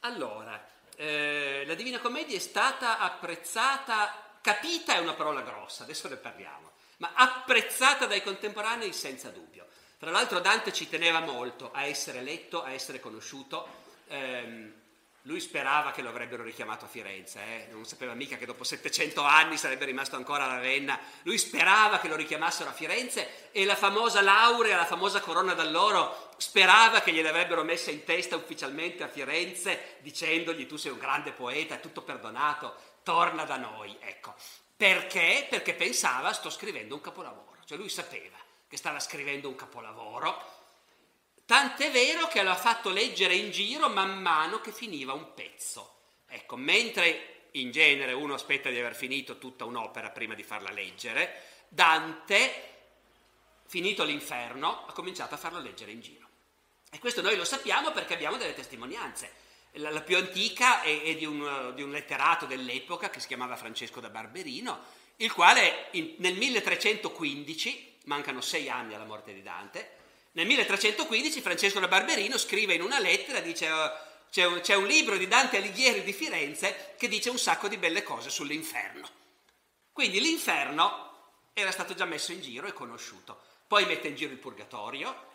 Allora, 0.00 0.58
eh, 0.96 1.64
la 1.66 1.74
Divina 1.74 1.98
Commedia 2.00 2.36
è 2.36 2.40
stata 2.40 2.98
apprezzata, 2.98 4.36
capita 4.40 4.94
è 4.94 4.98
una 4.98 5.14
parola 5.14 5.42
grossa, 5.42 5.84
adesso 5.84 6.08
ne 6.08 6.16
parliamo, 6.16 6.72
ma 6.98 7.12
apprezzata 7.14 8.06
dai 8.06 8.22
contemporanei 8.22 8.92
senza 8.92 9.30
dubbio. 9.30 9.66
Tra 9.98 10.10
l'altro 10.10 10.40
Dante 10.40 10.72
ci 10.72 10.88
teneva 10.88 11.20
molto 11.20 11.70
a 11.72 11.84
essere 11.84 12.22
letto, 12.22 12.62
a 12.62 12.72
essere 12.72 12.98
conosciuto. 12.98 13.68
Ehm, 14.08 14.81
lui 15.26 15.38
sperava 15.38 15.92
che 15.92 16.02
lo 16.02 16.08
avrebbero 16.08 16.42
richiamato 16.42 16.84
a 16.84 16.88
Firenze, 16.88 17.38
eh? 17.38 17.68
non 17.70 17.84
sapeva 17.84 18.12
mica 18.12 18.36
che 18.36 18.44
dopo 18.44 18.64
700 18.64 19.22
anni 19.22 19.56
sarebbe 19.56 19.84
rimasto 19.84 20.16
ancora 20.16 20.44
a 20.44 20.54
Ravenna. 20.54 20.98
Lui 21.22 21.38
sperava 21.38 22.00
che 22.00 22.08
lo 22.08 22.16
richiamassero 22.16 22.70
a 22.70 22.72
Firenze 22.72 23.50
e 23.52 23.64
la 23.64 23.76
famosa 23.76 24.20
laurea, 24.20 24.76
la 24.76 24.84
famosa 24.84 25.20
corona 25.20 25.54
d'alloro, 25.54 26.30
sperava 26.38 27.02
che 27.02 27.12
gliel'avrebbero 27.12 27.62
messa 27.62 27.92
in 27.92 28.02
testa 28.02 28.34
ufficialmente 28.34 29.04
a 29.04 29.08
Firenze 29.08 29.98
dicendogli 30.00 30.66
tu 30.66 30.76
sei 30.76 30.90
un 30.90 30.98
grande 30.98 31.30
poeta, 31.30 31.76
è 31.76 31.80
tutto 31.80 32.02
perdonato, 32.02 32.74
torna 33.04 33.44
da 33.44 33.56
noi. 33.56 33.96
Ecco. 34.00 34.34
Perché? 34.76 35.46
Perché 35.48 35.74
pensava 35.74 36.32
sto 36.32 36.50
scrivendo 36.50 36.96
un 36.96 37.00
capolavoro, 37.00 37.58
cioè 37.64 37.78
lui 37.78 37.88
sapeva 37.88 38.38
che 38.66 38.76
stava 38.76 38.98
scrivendo 38.98 39.48
un 39.48 39.54
capolavoro 39.54 40.61
Tant'è 41.52 41.90
vero 41.90 42.28
che 42.28 42.42
l'ha 42.42 42.56
fatto 42.56 42.88
leggere 42.88 43.34
in 43.34 43.50
giro 43.50 43.90
man 43.90 44.22
mano 44.22 44.62
che 44.62 44.72
finiva 44.72 45.12
un 45.12 45.34
pezzo. 45.34 45.96
Ecco, 46.26 46.56
mentre 46.56 47.50
in 47.50 47.70
genere 47.70 48.14
uno 48.14 48.32
aspetta 48.32 48.70
di 48.70 48.78
aver 48.78 48.94
finito 48.94 49.36
tutta 49.36 49.66
un'opera 49.66 50.08
prima 50.08 50.32
di 50.32 50.42
farla 50.42 50.70
leggere, 50.70 51.42
Dante, 51.68 52.68
finito 53.66 54.02
l'inferno, 54.02 54.86
ha 54.86 54.92
cominciato 54.94 55.34
a 55.34 55.36
farlo 55.36 55.60
leggere 55.60 55.90
in 55.90 56.00
giro. 56.00 56.26
E 56.90 56.98
questo 56.98 57.20
noi 57.20 57.36
lo 57.36 57.44
sappiamo 57.44 57.92
perché 57.92 58.14
abbiamo 58.14 58.38
delle 58.38 58.54
testimonianze. 58.54 59.34
La, 59.72 59.90
la 59.90 60.00
più 60.00 60.16
antica 60.16 60.80
è, 60.80 61.02
è 61.02 61.14
di, 61.16 61.26
un, 61.26 61.72
di, 61.74 61.82
un, 61.82 61.90
letterato 61.90 62.46
dell'epoca 62.46 63.10
che 63.10 63.20
si 63.20 63.26
chiamava 63.26 63.56
Francesco 63.56 64.00
da 64.00 64.08
Barberino, 64.08 64.80
il 65.16 65.30
quale 65.30 65.88
in, 65.90 66.14
nel 66.16 66.34
1315, 66.34 67.98
mancano 68.04 68.40
sei 68.40 68.70
anni 68.70 68.94
alla 68.94 69.04
morte 69.04 69.34
di 69.34 69.42
Dante, 69.42 70.00
nel 70.32 70.46
1315 70.46 71.40
Francesco 71.42 71.78
da 71.78 71.88
Barberino 71.88 72.38
scrive 72.38 72.74
in 72.74 72.82
una 72.82 72.98
lettera, 72.98 73.40
dice 73.40 73.70
oh, 73.70 73.92
c'è 74.30 74.46
un, 74.46 74.60
c'è 74.60 74.74
un 74.74 74.86
libro 74.86 75.18
di 75.18 75.28
Dante 75.28 75.58
Alighieri 75.58 76.02
di 76.02 76.12
Firenze 76.14 76.94
che 76.96 77.08
dice 77.08 77.28
un 77.28 77.38
sacco 77.38 77.68
di 77.68 77.76
belle 77.76 78.02
cose 78.02 78.30
sull'inferno. 78.30 79.06
Quindi 79.92 80.20
l'inferno 80.20 81.10
era 81.52 81.70
stato 81.70 81.92
già 81.94 82.06
messo 82.06 82.32
in 82.32 82.40
giro 82.40 82.66
e 82.66 82.72
conosciuto. 82.72 83.38
Poi 83.66 83.84
mette 83.84 84.08
in 84.08 84.14
giro 84.14 84.32
il 84.32 84.38
purgatorio 84.38 85.30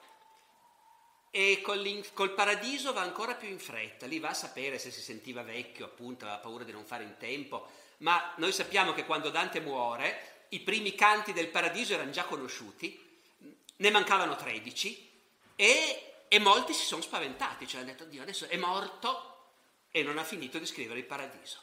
e 1.29 1.61
col, 1.61 2.03
col, 2.13 2.33
paradiso 2.33 2.91
va 2.91 3.01
ancora 3.01 3.35
più 3.35 3.49
in 3.49 3.59
fretta. 3.59 4.07
Lì 4.07 4.17
va 4.17 4.29
a 4.29 4.33
sapere 4.33 4.79
se 4.79 4.89
si 4.89 5.01
sentiva 5.01 5.43
vecchio, 5.43 5.85
appunto, 5.85 6.25
aveva 6.25 6.39
paura 6.39 6.63
di 6.63 6.71
non 6.71 6.85
fare 6.85 7.03
in 7.03 7.17
tempo. 7.19 7.69
Ma 7.97 8.33
noi 8.37 8.51
sappiamo 8.51 8.93
che 8.93 9.05
quando 9.05 9.29
Dante 9.29 9.59
muore, 9.59 10.45
i 10.49 10.59
primi 10.61 10.95
canti 10.95 11.33
del 11.33 11.49
paradiso 11.49 11.93
erano 11.93 12.09
già 12.09 12.23
conosciuti 12.23 13.06
ne 13.77 13.89
mancavano 13.89 14.35
13 14.35 15.11
e, 15.55 16.23
e 16.27 16.39
molti 16.39 16.73
si 16.73 16.85
sono 16.85 17.01
spaventati, 17.01 17.67
cioè 17.67 17.81
hanno 17.81 17.91
detto 17.91 18.05
Dio 18.05 18.21
adesso 18.21 18.47
è 18.47 18.57
morto 18.57 19.35
e 19.91 20.03
non 20.03 20.17
ha 20.17 20.23
finito 20.23 20.59
di 20.59 20.65
scrivere 20.65 20.99
il 20.99 21.05
paradiso. 21.05 21.61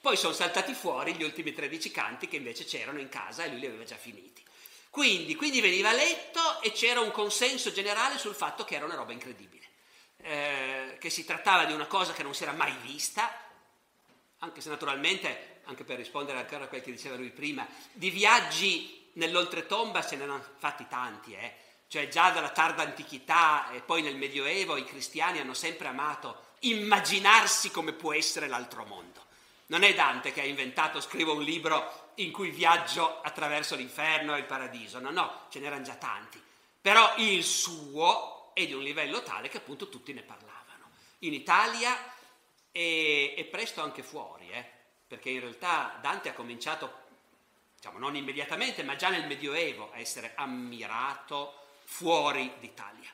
Poi 0.00 0.16
sono 0.16 0.32
saltati 0.32 0.74
fuori 0.74 1.14
gli 1.14 1.22
ultimi 1.22 1.52
13 1.52 1.90
canti 1.90 2.26
che 2.26 2.36
invece 2.36 2.64
c'erano 2.64 2.98
in 2.98 3.08
casa 3.08 3.44
e 3.44 3.48
lui 3.48 3.60
li 3.60 3.66
aveva 3.66 3.84
già 3.84 3.96
finiti. 3.96 4.42
Quindi, 4.90 5.36
quindi 5.36 5.60
veniva 5.60 5.92
letto 5.92 6.60
e 6.60 6.72
c'era 6.72 7.00
un 7.00 7.12
consenso 7.12 7.72
generale 7.72 8.18
sul 8.18 8.34
fatto 8.34 8.64
che 8.64 8.74
era 8.74 8.84
una 8.84 8.96
roba 8.96 9.12
incredibile, 9.12 9.64
eh, 10.18 10.96
che 11.00 11.08
si 11.08 11.24
trattava 11.24 11.64
di 11.64 11.72
una 11.72 11.86
cosa 11.86 12.12
che 12.12 12.22
non 12.22 12.34
si 12.34 12.42
era 12.42 12.52
mai 12.52 12.74
vista, 12.82 13.32
anche 14.40 14.60
se 14.60 14.68
naturalmente, 14.68 15.60
anche 15.64 15.84
per 15.84 15.96
rispondere 15.96 16.40
ancora 16.40 16.64
a 16.64 16.68
quel 16.68 16.82
che 16.82 16.90
diceva 16.90 17.16
lui 17.16 17.30
prima, 17.30 17.66
di 17.92 18.10
viaggi 18.10 19.01
nell'oltretomba 19.14 20.02
se 20.02 20.16
ne 20.16 20.24
hanno 20.24 20.44
fatti 20.58 20.86
tanti, 20.88 21.34
eh? 21.34 21.54
cioè 21.88 22.08
già 22.08 22.30
dalla 22.30 22.50
tarda 22.50 22.82
antichità 22.82 23.70
e 23.70 23.80
poi 23.80 24.02
nel 24.02 24.16
Medioevo 24.16 24.76
i 24.76 24.84
cristiani 24.84 25.40
hanno 25.40 25.54
sempre 25.54 25.88
amato 25.88 26.50
immaginarsi 26.60 27.70
come 27.70 27.92
può 27.92 28.14
essere 28.14 28.48
l'altro 28.48 28.84
mondo. 28.84 29.20
Non 29.66 29.82
è 29.82 29.94
Dante 29.94 30.32
che 30.32 30.40
ha 30.40 30.46
inventato, 30.46 31.00
scrivo 31.00 31.34
un 31.34 31.42
libro 31.42 32.10
in 32.16 32.32
cui 32.32 32.50
viaggio 32.50 33.20
attraverso 33.20 33.76
l'inferno 33.76 34.34
e 34.34 34.38
il 34.38 34.44
paradiso, 34.44 35.00
no, 35.00 35.10
no, 35.10 35.46
ce 35.50 35.60
n'erano 35.60 35.82
già 35.82 35.94
tanti. 35.94 36.42
Però 36.80 37.14
il 37.18 37.44
suo 37.44 38.52
è 38.54 38.66
di 38.66 38.72
un 38.72 38.82
livello 38.82 39.22
tale 39.22 39.48
che 39.48 39.58
appunto 39.58 39.88
tutti 39.88 40.12
ne 40.12 40.22
parlavano. 40.22 40.90
In 41.20 41.32
Italia 41.32 41.96
e, 42.70 43.34
e 43.36 43.44
presto 43.44 43.82
anche 43.82 44.02
fuori, 44.02 44.50
eh? 44.50 44.66
perché 45.06 45.30
in 45.30 45.40
realtà 45.40 45.98
Dante 46.00 46.30
ha 46.30 46.34
cominciato 46.34 47.01
diciamo 47.82 47.98
non 47.98 48.14
immediatamente, 48.14 48.84
ma 48.84 48.94
già 48.94 49.08
nel 49.08 49.26
Medioevo 49.26 49.90
a 49.92 49.98
essere 49.98 50.34
ammirato 50.36 51.64
fuori 51.82 52.52
d'Italia. 52.60 53.10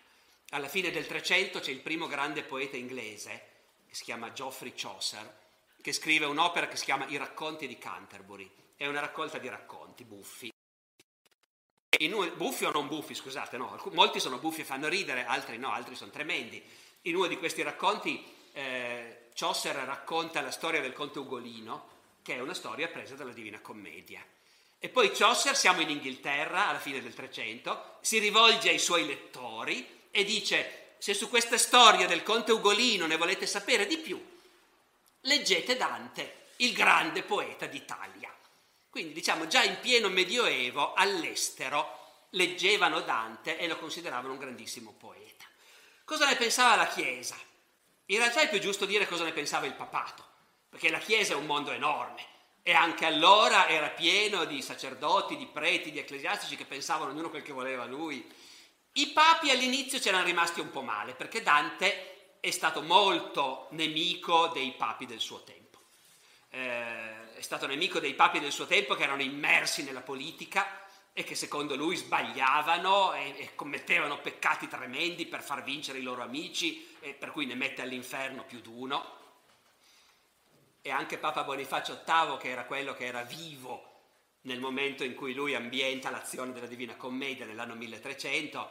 Alla 0.51 0.69
fine 0.69 0.91
del 0.91 1.07
Trecento 1.07 1.61
c'è 1.61 1.71
il 1.71 1.81
primo 1.81 2.07
grande 2.07 2.43
poeta 2.43 2.77
inglese, 2.77 3.47
che 3.89 3.95
si 3.95 4.05
chiama 4.05 4.31
Geoffrey 4.35 4.75
Chaucer, 4.77 5.39
che 5.81 5.93
scrive 5.95 6.27
un'opera 6.27 6.69
che 6.69 6.77
si 6.77 6.85
chiama 6.85 7.07
I 7.07 7.17
racconti 7.17 7.67
di 7.67 7.79
Canterbury. 7.79 8.51
È 8.77 8.87
una 8.87 9.01
raccolta 9.01 9.39
di 9.39 9.49
racconti 9.49 10.05
buffi. 10.05 10.53
In, 12.01 12.33
buffi 12.37 12.67
o 12.67 12.71
non 12.71 12.89
buffi, 12.89 13.15
scusate, 13.15 13.57
no, 13.57 13.83
molti 13.93 14.21
sono 14.21 14.37
buffi 14.37 14.61
e 14.61 14.65
fanno 14.65 14.89
ridere, 14.89 15.25
altri 15.25 15.57
no, 15.57 15.73
altri 15.73 15.95
sono 15.97 16.11
tremendi. 16.11 16.63
In 17.03 17.17
uno 17.17 17.27
di 17.27 17.39
questi 17.39 17.63
racconti 17.63 18.23
eh, 18.53 19.29
Chaucer 19.33 19.75
racconta 19.77 20.43
la 20.43 20.51
storia 20.51 20.83
del 20.83 20.93
conte 20.93 21.21
Ugolino, 21.21 21.89
che 22.21 22.35
è 22.35 22.41
una 22.41 22.53
storia 22.53 22.89
presa 22.89 23.15
dalla 23.15 23.33
Divina 23.33 23.61
Commedia. 23.61 24.23
E 24.81 24.89
poi 24.89 25.11
Chaucer, 25.11 25.57
siamo 25.57 25.81
in 25.81 25.91
Inghilterra 25.91 26.69
alla 26.69 26.79
fine 26.79 27.03
del 27.03 27.13
Trecento, 27.13 27.97
si 28.01 28.19
rivolge 28.19 28.69
ai 28.69 28.79
suoi 28.79 29.07
lettori 29.07 30.07
e 30.13 30.23
dice 30.23 30.95
se 30.99 31.15
su 31.15 31.29
questa 31.29 31.59
storia 31.59 32.07
del 32.07 32.23
conte 32.23 32.53
Ugolino 32.53 33.07
ne 33.07 33.17
volete 33.17 33.45
sapere 33.47 33.87
di 33.87 33.99
più, 33.99 34.25
leggete 35.23 35.77
Dante, 35.77 36.51
il 36.59 36.73
grande 36.73 37.25
poeta 37.25 37.67
d'Italia. 37.67 38.33
Quindi 38.89 39.13
diciamo 39.13 39.49
già 39.49 39.65
in 39.65 39.81
pieno 39.81 40.09
medioevo 40.09 40.95
all'estero 40.95 42.27
leggevano 42.31 43.01
Dante 43.01 43.59
e 43.59 43.67
lo 43.67 43.79
consideravano 43.79 44.35
un 44.35 44.39
grandissimo 44.39 44.93
poeta. 44.93 45.45
Cosa 46.05 46.27
ne 46.27 46.37
pensava 46.37 46.77
la 46.77 46.87
Chiesa? 46.87 47.37
In 48.07 48.19
realtà 48.19 48.43
è 48.43 48.49
più 48.49 48.61
giusto 48.61 48.87
dire 48.87 49.09
cosa 49.09 49.25
ne 49.25 49.33
pensava 49.33 49.67
il 49.67 49.75
papato, 49.75 50.25
perché 50.69 50.89
la 50.89 51.01
Chiesa 51.01 51.33
è 51.33 51.37
un 51.37 51.47
mondo 51.47 51.73
enorme 51.73 52.37
e 52.69 52.75
anche 52.75 53.07
allora 53.07 53.67
era 53.67 53.89
pieno 53.89 54.45
di 54.45 54.61
sacerdoti, 54.61 55.39
di 55.39 55.47
preti, 55.47 55.91
di 55.91 56.01
ecclesiastici 56.01 56.55
che 56.55 56.67
pensavano 56.67 57.13
ognuno 57.13 57.31
quel 57.31 57.41
che 57.41 57.55
voleva 57.55 57.87
lui. 57.87 58.31
I 58.93 59.07
papi 59.07 59.49
all'inizio 59.51 59.99
c'erano 59.99 60.25
rimasti 60.25 60.61
un 60.61 60.71
po' 60.71 60.83
male 60.83 61.15
perché 61.15 61.43
Dante 61.43 62.37
è 62.41 62.51
stato 62.51 62.83
molto 62.83 63.69
nemico 63.71 64.49
dei 64.49 64.73
papi 64.73 65.07
del 65.07 65.19
suo 65.19 65.43
tempo. 65.45 65.79
Eh, 66.51 67.37
è 67.37 67.41
stato 67.41 67.67
nemico 67.67 68.01
dei 68.01 68.13
papi 68.13 68.39
del 68.39 68.53
suo 68.53 68.67
tempo 68.67 68.95
che 68.95 69.05
erano 69.05 69.23
immersi 69.23 69.83
nella 69.83 70.03
politica 70.03 70.85
e 71.15 71.25
che 71.25 71.35
secondo 71.35 71.75
lui 71.75 71.97
sbagliavano 71.97 73.15
e, 73.15 73.35
e 73.39 73.55
commettevano 73.55 74.21
peccati 74.21 74.69
tremendi 74.69 75.25
per 75.25 75.43
far 75.43 75.63
vincere 75.63 76.01
i 76.01 76.03
loro 76.03 76.21
amici 76.21 76.97
e 77.01 77.15
per 77.15 77.31
cui 77.31 77.47
ne 77.47 77.55
mette 77.55 77.81
all'inferno 77.81 78.45
più 78.45 78.61
d'uno 78.61 79.17
e 80.89 80.91
anche 80.91 81.19
Papa 81.19 81.45
Bonifacio 81.45 82.01
VIII, 82.05 82.39
che 82.39 82.49
era 82.49 82.65
quello 82.65 82.95
che 82.95 83.05
era 83.05 83.23
vivo 83.23 83.85
nel 84.43 84.59
momento 84.59 85.05
in 85.05 85.15
cui 85.15 85.35
lui 85.35 85.55
ambienta 85.55 86.11
l'azione 86.11 86.53
della 86.53 86.67
Divina 86.67 86.97
Commedia 86.97 87.45
nell'anno 87.45 87.75
1300, 87.75 88.71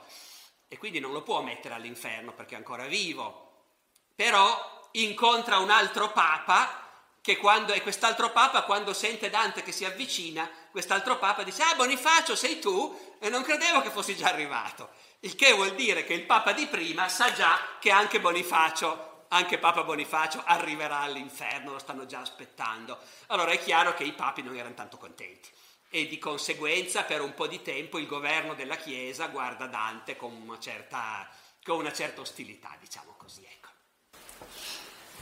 e 0.68 0.77
quindi 0.80 0.99
non 0.99 1.11
lo 1.11 1.22
può 1.22 1.41
mettere 1.41 1.76
all'inferno 1.76 2.34
perché 2.34 2.56
è 2.56 2.57
ancora 2.57 2.88
vivo. 2.88 3.65
Però 4.15 4.89
incontra 4.94 5.60
un 5.60 5.69
altro 5.69 6.11
Papa 6.11 6.85
che 7.22 7.38
quando, 7.38 7.73
e 7.73 7.81
quest'altro 7.81 8.31
papa 8.31 8.64
quando 8.64 8.94
sente 8.94 9.30
Dante 9.30 9.61
che 9.61 9.73
si 9.73 9.84
avvicina, 9.84 10.49
quest'altro 10.72 11.18
papa 11.18 11.44
dice, 11.44 11.61
ah 11.61 11.76
Bonifacio 11.76 12.38
sei 12.38 12.57
tu? 12.57 13.15
E 13.19 13.27
non 13.27 13.44
credevo 13.44 13.81
che 13.81 13.89
fossi 13.89 14.15
già 14.15 14.30
arrivato. 14.30 14.89
Il 15.19 15.35
che 15.35 15.52
vuol 15.52 15.76
dire 15.76 16.06
che 16.06 16.14
il 16.14 16.23
papa 16.23 16.53
di 16.53 16.68
prima 16.68 17.10
sa 17.10 17.34
già 17.34 17.60
che 17.80 17.91
anche 17.91 18.22
Bonifacio, 18.22 19.16
anche 19.29 19.57
Papa 19.57 19.83
Bonifacio 19.83 20.41
arriverà 20.45 20.99
all'inferno, 20.99 21.71
lo 21.71 21.79
stanno 21.79 22.05
già 22.05 22.19
aspettando. 22.19 22.97
Allora 23.27 23.51
è 23.51 23.59
chiaro 23.59 23.93
che 23.93 24.03
i 24.03 24.13
papi 24.13 24.41
non 24.41 24.55
erano 24.55 24.75
tanto 24.75 24.97
contenti 24.97 25.49
e 25.89 26.07
di 26.07 26.17
conseguenza 26.19 27.03
per 27.03 27.21
un 27.21 27.33
po' 27.33 27.47
di 27.47 27.61
tempo 27.61 27.97
il 27.97 28.07
governo 28.07 28.53
della 28.53 28.75
Chiesa 28.75 29.27
guarda 29.27 29.67
Dante 29.67 30.15
con 30.15 30.33
una 30.33 30.59
certa, 30.59 31.27
con 31.63 31.77
una 31.77 31.93
certa 31.93 32.21
ostilità, 32.21 32.75
diciamo 32.79 33.13
così. 33.17 33.45
Ecco. 33.45 33.69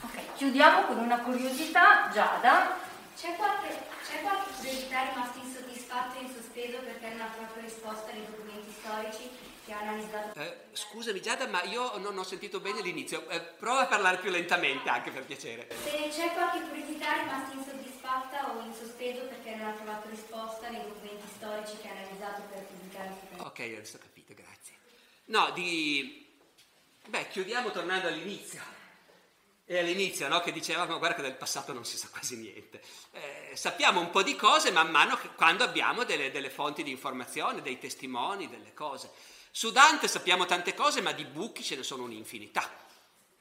Ok, 0.02 0.34
chiudiamo 0.36 0.86
con 0.86 0.98
una 0.98 1.20
curiosità, 1.20 2.10
Giada. 2.12 2.84
C'è 3.16 3.34
qualche, 3.36 3.68
c'è 4.06 4.20
qualche 4.20 4.50
curiosità 4.56 5.08
rimasta 5.08 5.38
insoddisfatta 5.38 6.18
e 6.18 6.22
in 6.22 6.34
sospeso 6.34 6.78
perché 6.78 7.08
non 7.10 7.22
ha 7.22 7.30
proprio 7.34 7.62
risposta 7.62 8.12
nei 8.12 8.26
documenti 8.26 8.74
storici 8.78 9.30
che 9.66 9.72
ha 9.72 9.80
analizzato? 9.80 10.38
Eh, 10.38 10.56
scusami 10.72 11.20
Giada, 11.20 11.48
ma 11.48 11.62
io 11.64 11.98
non 11.98 12.16
ho 12.16 12.22
sentito 12.22 12.60
bene 12.60 12.80
l'inizio. 12.80 13.28
Eh, 13.28 13.40
prova 13.40 13.80
a 13.80 13.86
parlare 13.86 14.18
più 14.18 14.30
lentamente 14.30 14.88
anche 14.88 15.10
per 15.10 15.24
piacere. 15.24 15.66
Se 15.82 16.08
c'è 16.08 16.32
qualche 16.32 16.60
curiosità 16.68 17.14
rimasta 17.20 17.52
insoddisfatta 17.52 18.54
o 18.54 18.62
in 18.62 18.72
sospeso 18.72 19.24
perché 19.24 19.56
non 19.56 19.66
ha 19.66 19.72
trovato 19.72 20.08
risposta 20.08 20.68
nei 20.68 20.82
documenti 20.82 21.26
storici 21.34 21.76
che 21.82 21.88
ha 21.88 21.90
analizzato 21.90 22.42
per 22.48 22.62
pubblicare 22.62 23.08
il 23.08 23.40
Ok, 23.40 23.58
adesso 23.58 23.96
ho 23.96 24.00
capito, 24.00 24.34
grazie. 24.34 24.74
No, 25.26 25.50
di... 25.50 26.24
Beh, 27.08 27.28
chiudiamo 27.28 27.72
tornando 27.72 28.06
all'inizio. 28.06 28.62
E 29.68 29.78
all'inizio, 29.78 30.28
no, 30.28 30.38
che 30.38 30.52
dicevamo, 30.52 30.98
guarda 30.98 31.16
che 31.16 31.22
del 31.22 31.34
passato 31.34 31.72
non 31.72 31.84
si 31.84 31.96
sa 31.96 32.08
quasi 32.08 32.36
niente. 32.36 32.80
Eh, 33.10 33.56
sappiamo 33.56 33.98
un 33.98 34.10
po' 34.10 34.22
di 34.22 34.36
cose 34.36 34.70
man 34.70 34.92
mano 34.92 35.16
che, 35.16 35.30
quando 35.34 35.64
abbiamo 35.64 36.04
delle, 36.04 36.30
delle 36.30 36.50
fonti 36.50 36.84
di 36.84 36.92
informazione, 36.92 37.62
dei 37.62 37.80
testimoni, 37.80 38.48
delle 38.48 38.72
cose. 38.72 39.10
Su 39.56 39.70
Dante 39.70 40.06
sappiamo 40.06 40.44
tante 40.44 40.74
cose, 40.74 41.00
ma 41.00 41.12
di 41.12 41.24
buchi 41.24 41.64
ce 41.64 41.76
ne 41.76 41.82
sono 41.82 42.02
un'infinità. 42.02 42.70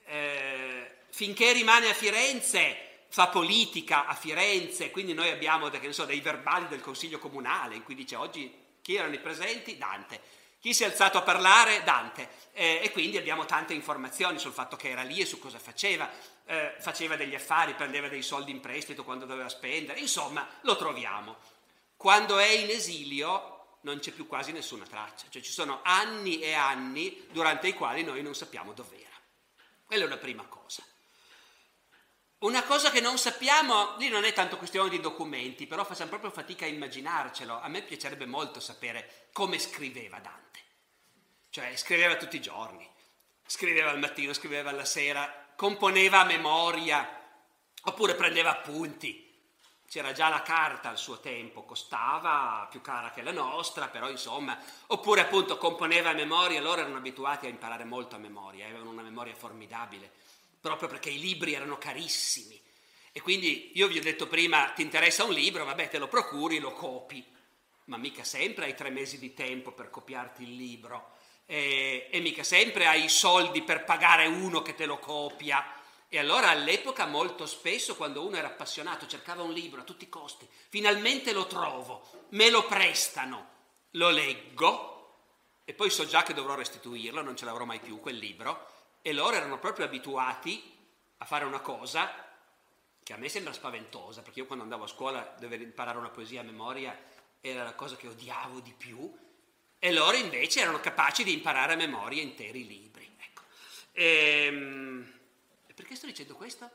Eh, 0.05 0.99
finché 1.09 1.51
rimane 1.51 1.89
a 1.89 1.93
Firenze, 1.93 3.03
fa 3.09 3.27
politica 3.27 4.05
a 4.05 4.13
Firenze, 4.13 4.91
quindi 4.91 5.13
noi 5.13 5.29
abbiamo 5.29 5.69
so, 5.91 6.05
dei 6.05 6.21
verbali 6.21 6.69
del 6.69 6.79
Consiglio 6.79 7.19
Comunale 7.19 7.75
in 7.75 7.83
cui 7.83 7.95
dice 7.95 8.15
oggi 8.15 8.49
chi 8.81 8.95
erano 8.95 9.13
i 9.13 9.19
presenti? 9.19 9.77
Dante. 9.77 10.21
Chi 10.61 10.73
si 10.73 10.83
è 10.83 10.85
alzato 10.85 11.17
a 11.17 11.21
parlare? 11.21 11.83
Dante. 11.83 12.29
Eh, 12.53 12.79
e 12.81 12.91
quindi 12.91 13.17
abbiamo 13.17 13.43
tante 13.43 13.73
informazioni 13.73 14.39
sul 14.39 14.53
fatto 14.53 14.77
che 14.77 14.91
era 14.91 15.03
lì 15.03 15.19
e 15.19 15.25
su 15.25 15.37
cosa 15.37 15.59
faceva. 15.59 16.09
Eh, 16.45 16.75
faceva 16.79 17.17
degli 17.17 17.35
affari, 17.35 17.73
prendeva 17.73 18.07
dei 18.07 18.21
soldi 18.21 18.51
in 18.51 18.61
prestito 18.61 19.03
quando 19.03 19.25
doveva 19.25 19.49
spendere, 19.49 19.99
insomma, 19.99 20.47
lo 20.61 20.77
troviamo. 20.77 21.35
Quando 21.97 22.37
è 22.37 22.51
in 22.51 22.69
esilio 22.69 23.54
non 23.85 23.99
c'è 23.99 24.11
più 24.11 24.25
quasi 24.25 24.51
nessuna 24.51 24.83
traccia, 24.83 25.27
cioè 25.29 25.43
ci 25.43 25.51
sono 25.51 25.81
anni 25.83 26.39
e 26.39 26.53
anni 26.53 27.27
durante 27.31 27.67
i 27.67 27.73
quali 27.73 28.03
noi 28.03 28.23
non 28.23 28.33
sappiamo 28.33 28.73
dov'era. 28.73 29.13
Quella 29.85 30.03
è 30.03 30.07
una 30.07 30.17
prima 30.17 30.43
cosa. 30.47 30.83
Una 32.39 32.63
cosa 32.63 32.89
che 32.89 32.99
non 32.99 33.19
sappiamo, 33.19 33.95
lì 33.97 34.09
non 34.09 34.23
è 34.23 34.33
tanto 34.33 34.57
questione 34.57 34.89
di 34.89 34.99
documenti, 34.99 35.67
però 35.67 35.85
facciamo 35.85 36.09
proprio 36.09 36.31
fatica 36.31 36.65
a 36.65 36.67
immaginarcelo. 36.67 37.61
A 37.61 37.67
me 37.67 37.83
piacerebbe 37.83 38.25
molto 38.25 38.59
sapere 38.59 39.29
come 39.31 39.59
scriveva 39.59 40.19
Dante. 40.19 40.59
Cioè 41.51 41.75
scriveva 41.77 42.17
tutti 42.17 42.37
i 42.37 42.41
giorni, 42.41 42.89
scriveva 43.45 43.91
al 43.91 43.99
mattino, 43.99 44.33
scriveva 44.33 44.71
alla 44.71 44.83
sera, 44.83 45.53
componeva 45.55 46.21
a 46.21 46.25
memoria, 46.25 47.21
oppure 47.83 48.15
prendeva 48.15 48.49
appunti. 48.49 49.24
C'era 49.95 50.11
già 50.11 50.27
la 50.27 50.41
carta 50.41 50.89
al 50.89 50.97
suo 50.97 51.21
tempo, 51.21 51.63
costava 51.63 52.67
più 52.69 52.81
cara 52.81 53.11
che 53.11 53.21
la 53.21 53.31
nostra, 53.31 53.87
però 53.87 54.09
insomma, 54.09 54.59
oppure 54.87 55.21
appunto 55.21 55.57
componeva 55.57 56.09
a 56.09 56.13
memoria, 56.13 56.59
loro 56.59 56.81
erano 56.81 56.97
abituati 56.97 57.45
a 57.45 57.49
imparare 57.49 57.85
molto 57.85 58.17
a 58.17 58.19
memoria, 58.19 58.65
avevano 58.65 58.89
una 58.89 59.03
memoria 59.03 59.33
formidabile, 59.33 60.11
proprio 60.59 60.89
perché 60.89 61.11
i 61.11 61.17
libri 61.17 61.53
erano 61.53 61.77
carissimi. 61.77 62.61
E 63.13 63.21
quindi 63.21 63.71
io 63.75 63.87
vi 63.87 63.97
ho 63.97 64.01
detto 64.01 64.27
prima, 64.27 64.65
ti 64.71 64.81
interessa 64.81 65.23
un 65.23 65.31
libro, 65.31 65.63
vabbè, 65.63 65.87
te 65.87 65.97
lo 65.97 66.09
procuri, 66.09 66.59
lo 66.59 66.73
copi, 66.73 67.25
ma 67.85 67.95
mica 67.95 68.25
sempre 68.25 68.65
hai 68.65 68.75
tre 68.75 68.89
mesi 68.89 69.17
di 69.17 69.33
tempo 69.33 69.71
per 69.71 69.89
copiarti 69.89 70.43
il 70.43 70.55
libro 70.57 71.11
e, 71.45 72.09
e 72.11 72.19
mica 72.19 72.43
sempre 72.43 72.85
hai 72.85 73.05
i 73.05 73.09
soldi 73.09 73.61
per 73.61 73.85
pagare 73.85 74.27
uno 74.27 74.61
che 74.61 74.75
te 74.75 74.85
lo 74.85 74.99
copia. 74.99 75.65
E 76.07 76.19
allora 76.19 76.49
all'epoca 76.49 77.05
molto 77.05 77.45
spesso 77.45 77.95
quando 77.95 78.25
uno 78.25 78.37
era 78.37 78.47
appassionato 78.47 79.07
cercava 79.07 79.43
un 79.43 79.51
libro 79.51 79.81
a 79.81 79.83
tutti 79.83 80.05
i 80.05 80.09
costi, 80.09 80.47
finalmente 80.69 81.33
lo 81.33 81.47
trovo, 81.47 82.07
me 82.29 82.49
lo 82.49 82.65
prestano, 82.65 83.49
lo 83.91 84.09
leggo 84.09 84.93
e 85.65 85.73
poi 85.73 85.89
so 85.89 86.05
già 86.05 86.23
che 86.23 86.33
dovrò 86.33 86.55
restituirlo, 86.55 87.21
non 87.21 87.35
ce 87.35 87.45
l'avrò 87.45 87.65
mai 87.65 87.79
più 87.79 87.99
quel 87.99 88.17
libro 88.17 88.67
e 89.01 89.13
loro 89.13 89.35
erano 89.35 89.59
proprio 89.59 89.85
abituati 89.85 90.73
a 91.17 91.25
fare 91.25 91.45
una 91.45 91.59
cosa 91.59 92.23
che 93.03 93.13
a 93.13 93.17
me 93.17 93.29
sembra 93.29 93.53
spaventosa, 93.53 94.21
perché 94.21 94.39
io 94.39 94.45
quando 94.45 94.63
andavo 94.63 94.85
a 94.85 94.87
scuola 94.87 95.35
dover 95.39 95.61
imparare 95.61 95.97
una 95.97 96.09
poesia 96.09 96.41
a 96.41 96.43
memoria 96.43 96.97
era 97.41 97.63
la 97.63 97.73
cosa 97.73 97.95
che 97.95 98.07
odiavo 98.07 98.59
di 98.59 98.73
più 98.75 99.11
e 99.77 99.91
loro 99.91 100.17
invece 100.17 100.61
erano 100.61 100.79
capaci 100.79 101.23
di 101.23 101.33
imparare 101.33 101.73
a 101.73 101.75
memoria 101.77 102.21
interi 102.21 102.65
libri. 102.65 103.15
Ecco. 103.19 103.41
Ehm, 103.91 105.14
perché 105.85 105.95
sto 105.95 106.07
dicendo 106.07 106.35
questo? 106.35 106.69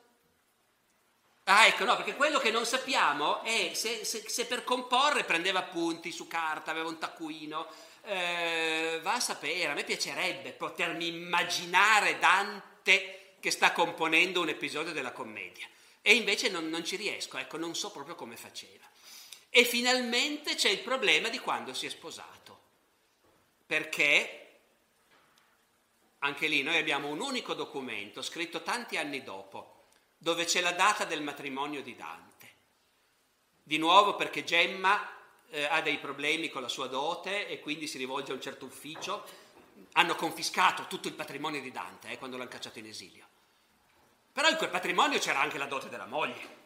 Ah, 1.44 1.66
ecco, 1.66 1.84
no, 1.84 1.96
perché 1.96 2.14
quello 2.14 2.38
che 2.38 2.52
non 2.52 2.64
sappiamo 2.64 3.42
è 3.42 3.72
se, 3.74 4.04
se, 4.04 4.22
se 4.28 4.46
per 4.46 4.62
comporre 4.62 5.24
prendeva 5.24 5.58
appunti 5.58 6.12
su 6.12 6.28
carta, 6.28 6.70
aveva 6.70 6.88
un 6.88 6.98
taccuino, 6.98 7.66
eh, 8.04 9.00
va 9.02 9.14
a 9.14 9.20
sapere, 9.20 9.72
a 9.72 9.74
me 9.74 9.82
piacerebbe 9.82 10.52
potermi 10.52 11.08
immaginare 11.08 12.20
Dante 12.20 13.34
che 13.40 13.50
sta 13.50 13.72
componendo 13.72 14.42
un 14.42 14.48
episodio 14.48 14.92
della 14.92 15.10
commedia. 15.10 15.66
E 16.02 16.14
invece 16.14 16.48
non, 16.48 16.68
non 16.68 16.84
ci 16.84 16.94
riesco, 16.94 17.36
ecco, 17.36 17.56
non 17.56 17.74
so 17.74 17.90
proprio 17.90 18.14
come 18.14 18.36
faceva. 18.36 18.84
E 19.48 19.64
finalmente 19.64 20.54
c'è 20.54 20.68
il 20.68 20.80
problema 20.80 21.28
di 21.28 21.40
quando 21.40 21.74
si 21.74 21.86
è 21.86 21.88
sposato 21.90 22.58
perché 23.66 24.49
anche 26.20 26.47
lì 26.48 26.62
noi 26.62 26.76
abbiamo 26.76 27.09
un 27.09 27.20
unico 27.20 27.55
documento 27.55 28.22
scritto 28.22 28.62
tanti 28.62 28.97
anni 28.97 29.22
dopo, 29.22 29.84
dove 30.18 30.44
c'è 30.44 30.60
la 30.60 30.72
data 30.72 31.05
del 31.05 31.22
matrimonio 31.22 31.82
di 31.82 31.97
Dante. 31.97 32.28
Di 33.62 33.78
nuovo 33.78 34.16
perché 34.16 34.44
Gemma 34.44 35.18
eh, 35.48 35.64
ha 35.64 35.80
dei 35.80 35.98
problemi 35.98 36.51
con 36.51 36.62
la 36.62 36.68
sua 36.68 36.88
dote 36.88 37.48
e 37.48 37.60
quindi 37.60 37.86
si 37.86 37.97
rivolge 37.97 38.32
a 38.32 38.34
un 38.34 38.40
certo 38.40 38.66
ufficio. 38.66 39.24
Hanno 39.92 40.14
confiscato 40.14 40.86
tutto 40.88 41.09
il 41.09 41.14
patrimonio 41.14 41.60
di 41.60 41.70
Dante 41.70 42.10
eh, 42.10 42.18
quando 42.18 42.36
l'hanno 42.36 42.51
cacciato 42.51 42.78
in 42.78 42.86
esilio. 42.86 43.26
Però 44.32 44.48
in 44.48 44.56
quel 44.56 44.70
patrimonio 44.70 45.18
c'era 45.18 45.40
anche 45.40 45.59
la 45.59 45.66
dote 45.66 45.88
della 45.88 46.06
moglie. 46.06 46.59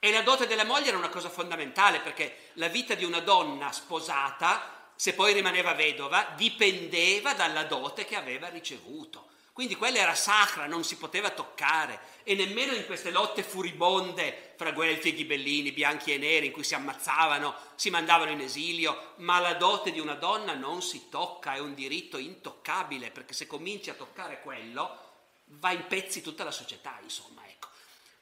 E 0.00 0.10
la 0.10 0.22
dote 0.22 0.46
della 0.46 0.64
moglie 0.64 0.88
era 0.88 0.98
una 0.98 1.08
cosa 1.08 1.30
fondamentale 1.30 2.00
perché 2.00 2.50
la 2.54 2.68
vita 2.68 2.94
di 2.94 3.04
una 3.04 3.20
donna 3.20 3.70
sposata 3.70 4.75
se 4.96 5.14
poi 5.14 5.32
rimaneva 5.32 5.74
vedova, 5.74 6.32
dipendeva 6.36 7.34
dalla 7.34 7.64
dote 7.64 8.04
che 8.04 8.16
aveva 8.16 8.48
ricevuto. 8.48 9.28
Quindi 9.52 9.74
quella 9.74 10.00
era 10.00 10.14
sacra, 10.14 10.66
non 10.66 10.84
si 10.84 10.98
poteva 10.98 11.30
toccare 11.30 11.98
e 12.24 12.34
nemmeno 12.34 12.74
in 12.74 12.84
queste 12.84 13.10
lotte 13.10 13.42
furibonde 13.42 14.52
fra 14.56 14.72
Guelfi 14.72 15.08
e 15.08 15.14
Ghibellini, 15.14 15.72
bianchi 15.72 16.12
e 16.12 16.18
neri, 16.18 16.46
in 16.46 16.52
cui 16.52 16.62
si 16.62 16.74
ammazzavano, 16.74 17.54
si 17.74 17.88
mandavano 17.88 18.30
in 18.30 18.40
esilio, 18.40 19.14
ma 19.16 19.38
la 19.38 19.54
dote 19.54 19.92
di 19.92 20.00
una 20.00 20.14
donna 20.14 20.52
non 20.52 20.82
si 20.82 21.08
tocca, 21.08 21.54
è 21.54 21.58
un 21.58 21.72
diritto 21.72 22.18
intoccabile, 22.18 23.10
perché 23.10 23.32
se 23.32 23.46
cominci 23.46 23.88
a 23.88 23.94
toccare 23.94 24.42
quello 24.42 25.04
va 25.46 25.70
in 25.70 25.86
pezzi 25.86 26.20
tutta 26.20 26.44
la 26.44 26.50
società, 26.50 26.98
insomma. 27.02 27.45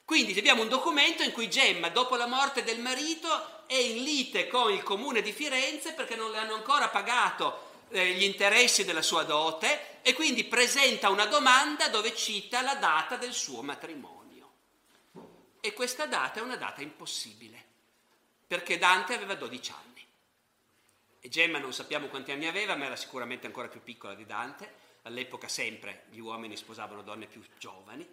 Quindi 0.05 0.39
abbiamo 0.39 0.63
un 0.63 0.69
documento 0.69 1.23
in 1.23 1.33
cui 1.33 1.49
Gemma, 1.49 1.89
dopo 1.89 2.17
la 2.17 2.27
morte 2.27 2.63
del 2.63 2.79
marito, 2.81 3.67
è 3.67 3.75
in 3.75 4.03
lite 4.03 4.49
con 4.49 4.71
il 4.71 4.83
comune 4.83 5.23
di 5.23 5.33
Firenze 5.33 5.95
perché 5.95 6.15
non 6.15 6.31
le 6.31 6.39
hanno 6.39 6.55
ancora 6.55 6.89
pagato 6.89 7.73
eh, 7.89 8.13
gli 8.13 8.23
interessi 8.23 8.85
della 8.85 9.01
sua 9.01 9.23
dote 9.23 10.03
e 10.03 10.13
quindi 10.13 10.45
presenta 10.45 11.09
una 11.09 11.25
domanda 11.25 11.89
dove 11.89 12.15
cita 12.15 12.61
la 12.61 12.75
data 12.75 13.17
del 13.17 13.33
suo 13.33 13.63
matrimonio. 13.63 14.51
E 15.61 15.73
questa 15.73 16.05
data 16.05 16.41
è 16.41 16.43
una 16.43 16.57
data 16.57 16.83
impossibile, 16.83 17.65
perché 18.47 18.77
Dante 18.77 19.15
aveva 19.15 19.35
12 19.35 19.73
anni. 19.73 20.07
E 21.21 21.29
Gemma 21.31 21.59
non 21.59 21.73
sappiamo 21.73 22.09
quanti 22.09 22.33
anni 22.33 22.47
aveva, 22.47 22.75
ma 22.77 22.85
era 22.85 22.97
sicuramente 22.97 23.47
ancora 23.47 23.69
più 23.69 23.83
piccola 23.83 24.15
di 24.15 24.27
Dante. 24.27 24.83
All'epoca 25.05 25.49
sempre 25.49 26.05
gli 26.11 26.19
uomini 26.19 26.55
sposavano 26.59 27.03
donne 27.03 27.27
più 27.27 27.43
giovani. 27.59 28.07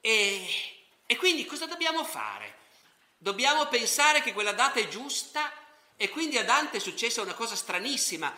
E 0.00 0.77
e 1.10 1.16
quindi 1.16 1.46
cosa 1.46 1.64
dobbiamo 1.64 2.04
fare? 2.04 2.56
Dobbiamo 3.16 3.66
pensare 3.68 4.20
che 4.20 4.34
quella 4.34 4.52
data 4.52 4.78
è 4.78 4.88
giusta 4.88 5.50
e 5.96 6.10
quindi 6.10 6.36
a 6.36 6.44
Dante 6.44 6.76
è 6.76 6.80
successa 6.80 7.22
una 7.22 7.32
cosa 7.32 7.56
stranissima. 7.56 8.30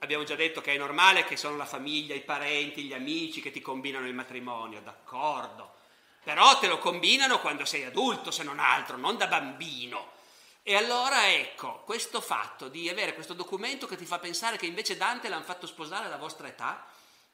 Abbiamo 0.00 0.24
già 0.24 0.34
detto 0.34 0.60
che 0.60 0.74
è 0.74 0.76
normale 0.76 1.24
che 1.24 1.38
sono 1.38 1.56
la 1.56 1.64
famiglia, 1.64 2.14
i 2.14 2.20
parenti, 2.20 2.82
gli 2.82 2.92
amici 2.92 3.40
che 3.40 3.50
ti 3.50 3.62
combinano 3.62 4.06
il 4.06 4.12
matrimonio, 4.12 4.82
d'accordo. 4.82 5.76
Però 6.22 6.58
te 6.58 6.66
lo 6.66 6.76
combinano 6.76 7.40
quando 7.40 7.64
sei 7.64 7.84
adulto, 7.84 8.30
se 8.30 8.42
non 8.42 8.58
altro, 8.58 8.98
non 8.98 9.16
da 9.16 9.26
bambino. 9.26 10.16
E 10.62 10.76
allora 10.76 11.32
ecco, 11.32 11.80
questo 11.86 12.20
fatto 12.20 12.68
di 12.68 12.90
avere 12.90 13.14
questo 13.14 13.32
documento 13.32 13.86
che 13.86 13.96
ti 13.96 14.04
fa 14.04 14.18
pensare 14.18 14.58
che 14.58 14.66
invece 14.66 14.98
Dante 14.98 15.30
l'hanno 15.30 15.44
fatto 15.44 15.66
sposare 15.66 16.04
alla 16.04 16.18
vostra 16.18 16.46
età, 16.46 16.84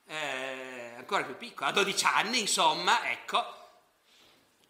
eh, 0.07 0.95
ancora 0.99 1.25
più 1.25 1.37
piccolo, 1.37 1.69
a 1.69 1.73
12 1.73 2.05
anni, 2.05 2.39
insomma, 2.39 3.11
ecco, 3.11 3.63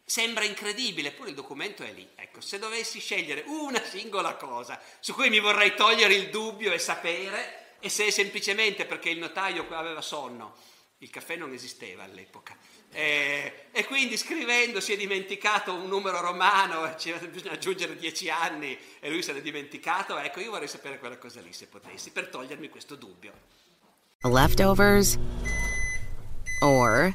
sembra 0.05 0.45
incredibile, 0.45 1.09
eppure 1.09 1.31
il 1.31 1.35
documento 1.35 1.83
è 1.83 1.93
lì. 1.93 2.09
Ecco, 2.15 2.41
se 2.41 2.59
dovessi 2.59 3.01
scegliere 3.01 3.45
una 3.47 3.83
singola 3.83 4.35
cosa 4.35 4.81
su 5.01 5.15
cui 5.15 5.31
mi 5.31 5.41
vorrei 5.41 5.75
togliere 5.75 6.15
il 6.15 6.31
dubbio 6.31 6.73
e 6.73 6.79
sapere, 6.79 7.77
e 7.81 7.89
se 7.89 8.07
è 8.07 8.11
semplicemente 8.11 8.85
perché 8.85 9.11
il 9.11 9.19
notaio 9.19 9.67
aveva 9.71 10.01
sonno, 10.01 10.57
il 10.99 11.11
caffè 11.11 11.37
non 11.37 11.53
esisteva 11.53 12.05
all'epoca, 12.05 12.57
eh, 12.91 13.67
e 13.73 13.85
quindi 13.87 14.17
scrivendo 14.17 14.81
si 14.81 14.93
è 14.93 14.97
dimenticato 14.97 15.75
un 15.75 15.89
numero 15.89 16.21
romano, 16.21 16.95
ci 16.97 17.13
bisogna 17.31 17.53
aggiungere 17.53 17.97
dieci 17.97 18.31
anni 18.31 18.79
e 19.01 19.11
lui 19.11 19.23
se 19.23 19.33
l'è 19.33 19.43
dimenticato. 19.43 20.17
Ecco, 20.17 20.41
io 20.41 20.51
vorrei 20.51 20.69
sapere 20.69 20.99
quella 20.99 21.19
cosa 21.19 21.41
lì 21.41 21.53
se 21.53 21.67
potessi, 21.67 22.11
per 22.11 22.29
togliermi 22.29 22.69
questo 22.69 22.95
dubbio. 22.95 23.33
Leftovers 24.23 25.19
or 26.63 27.15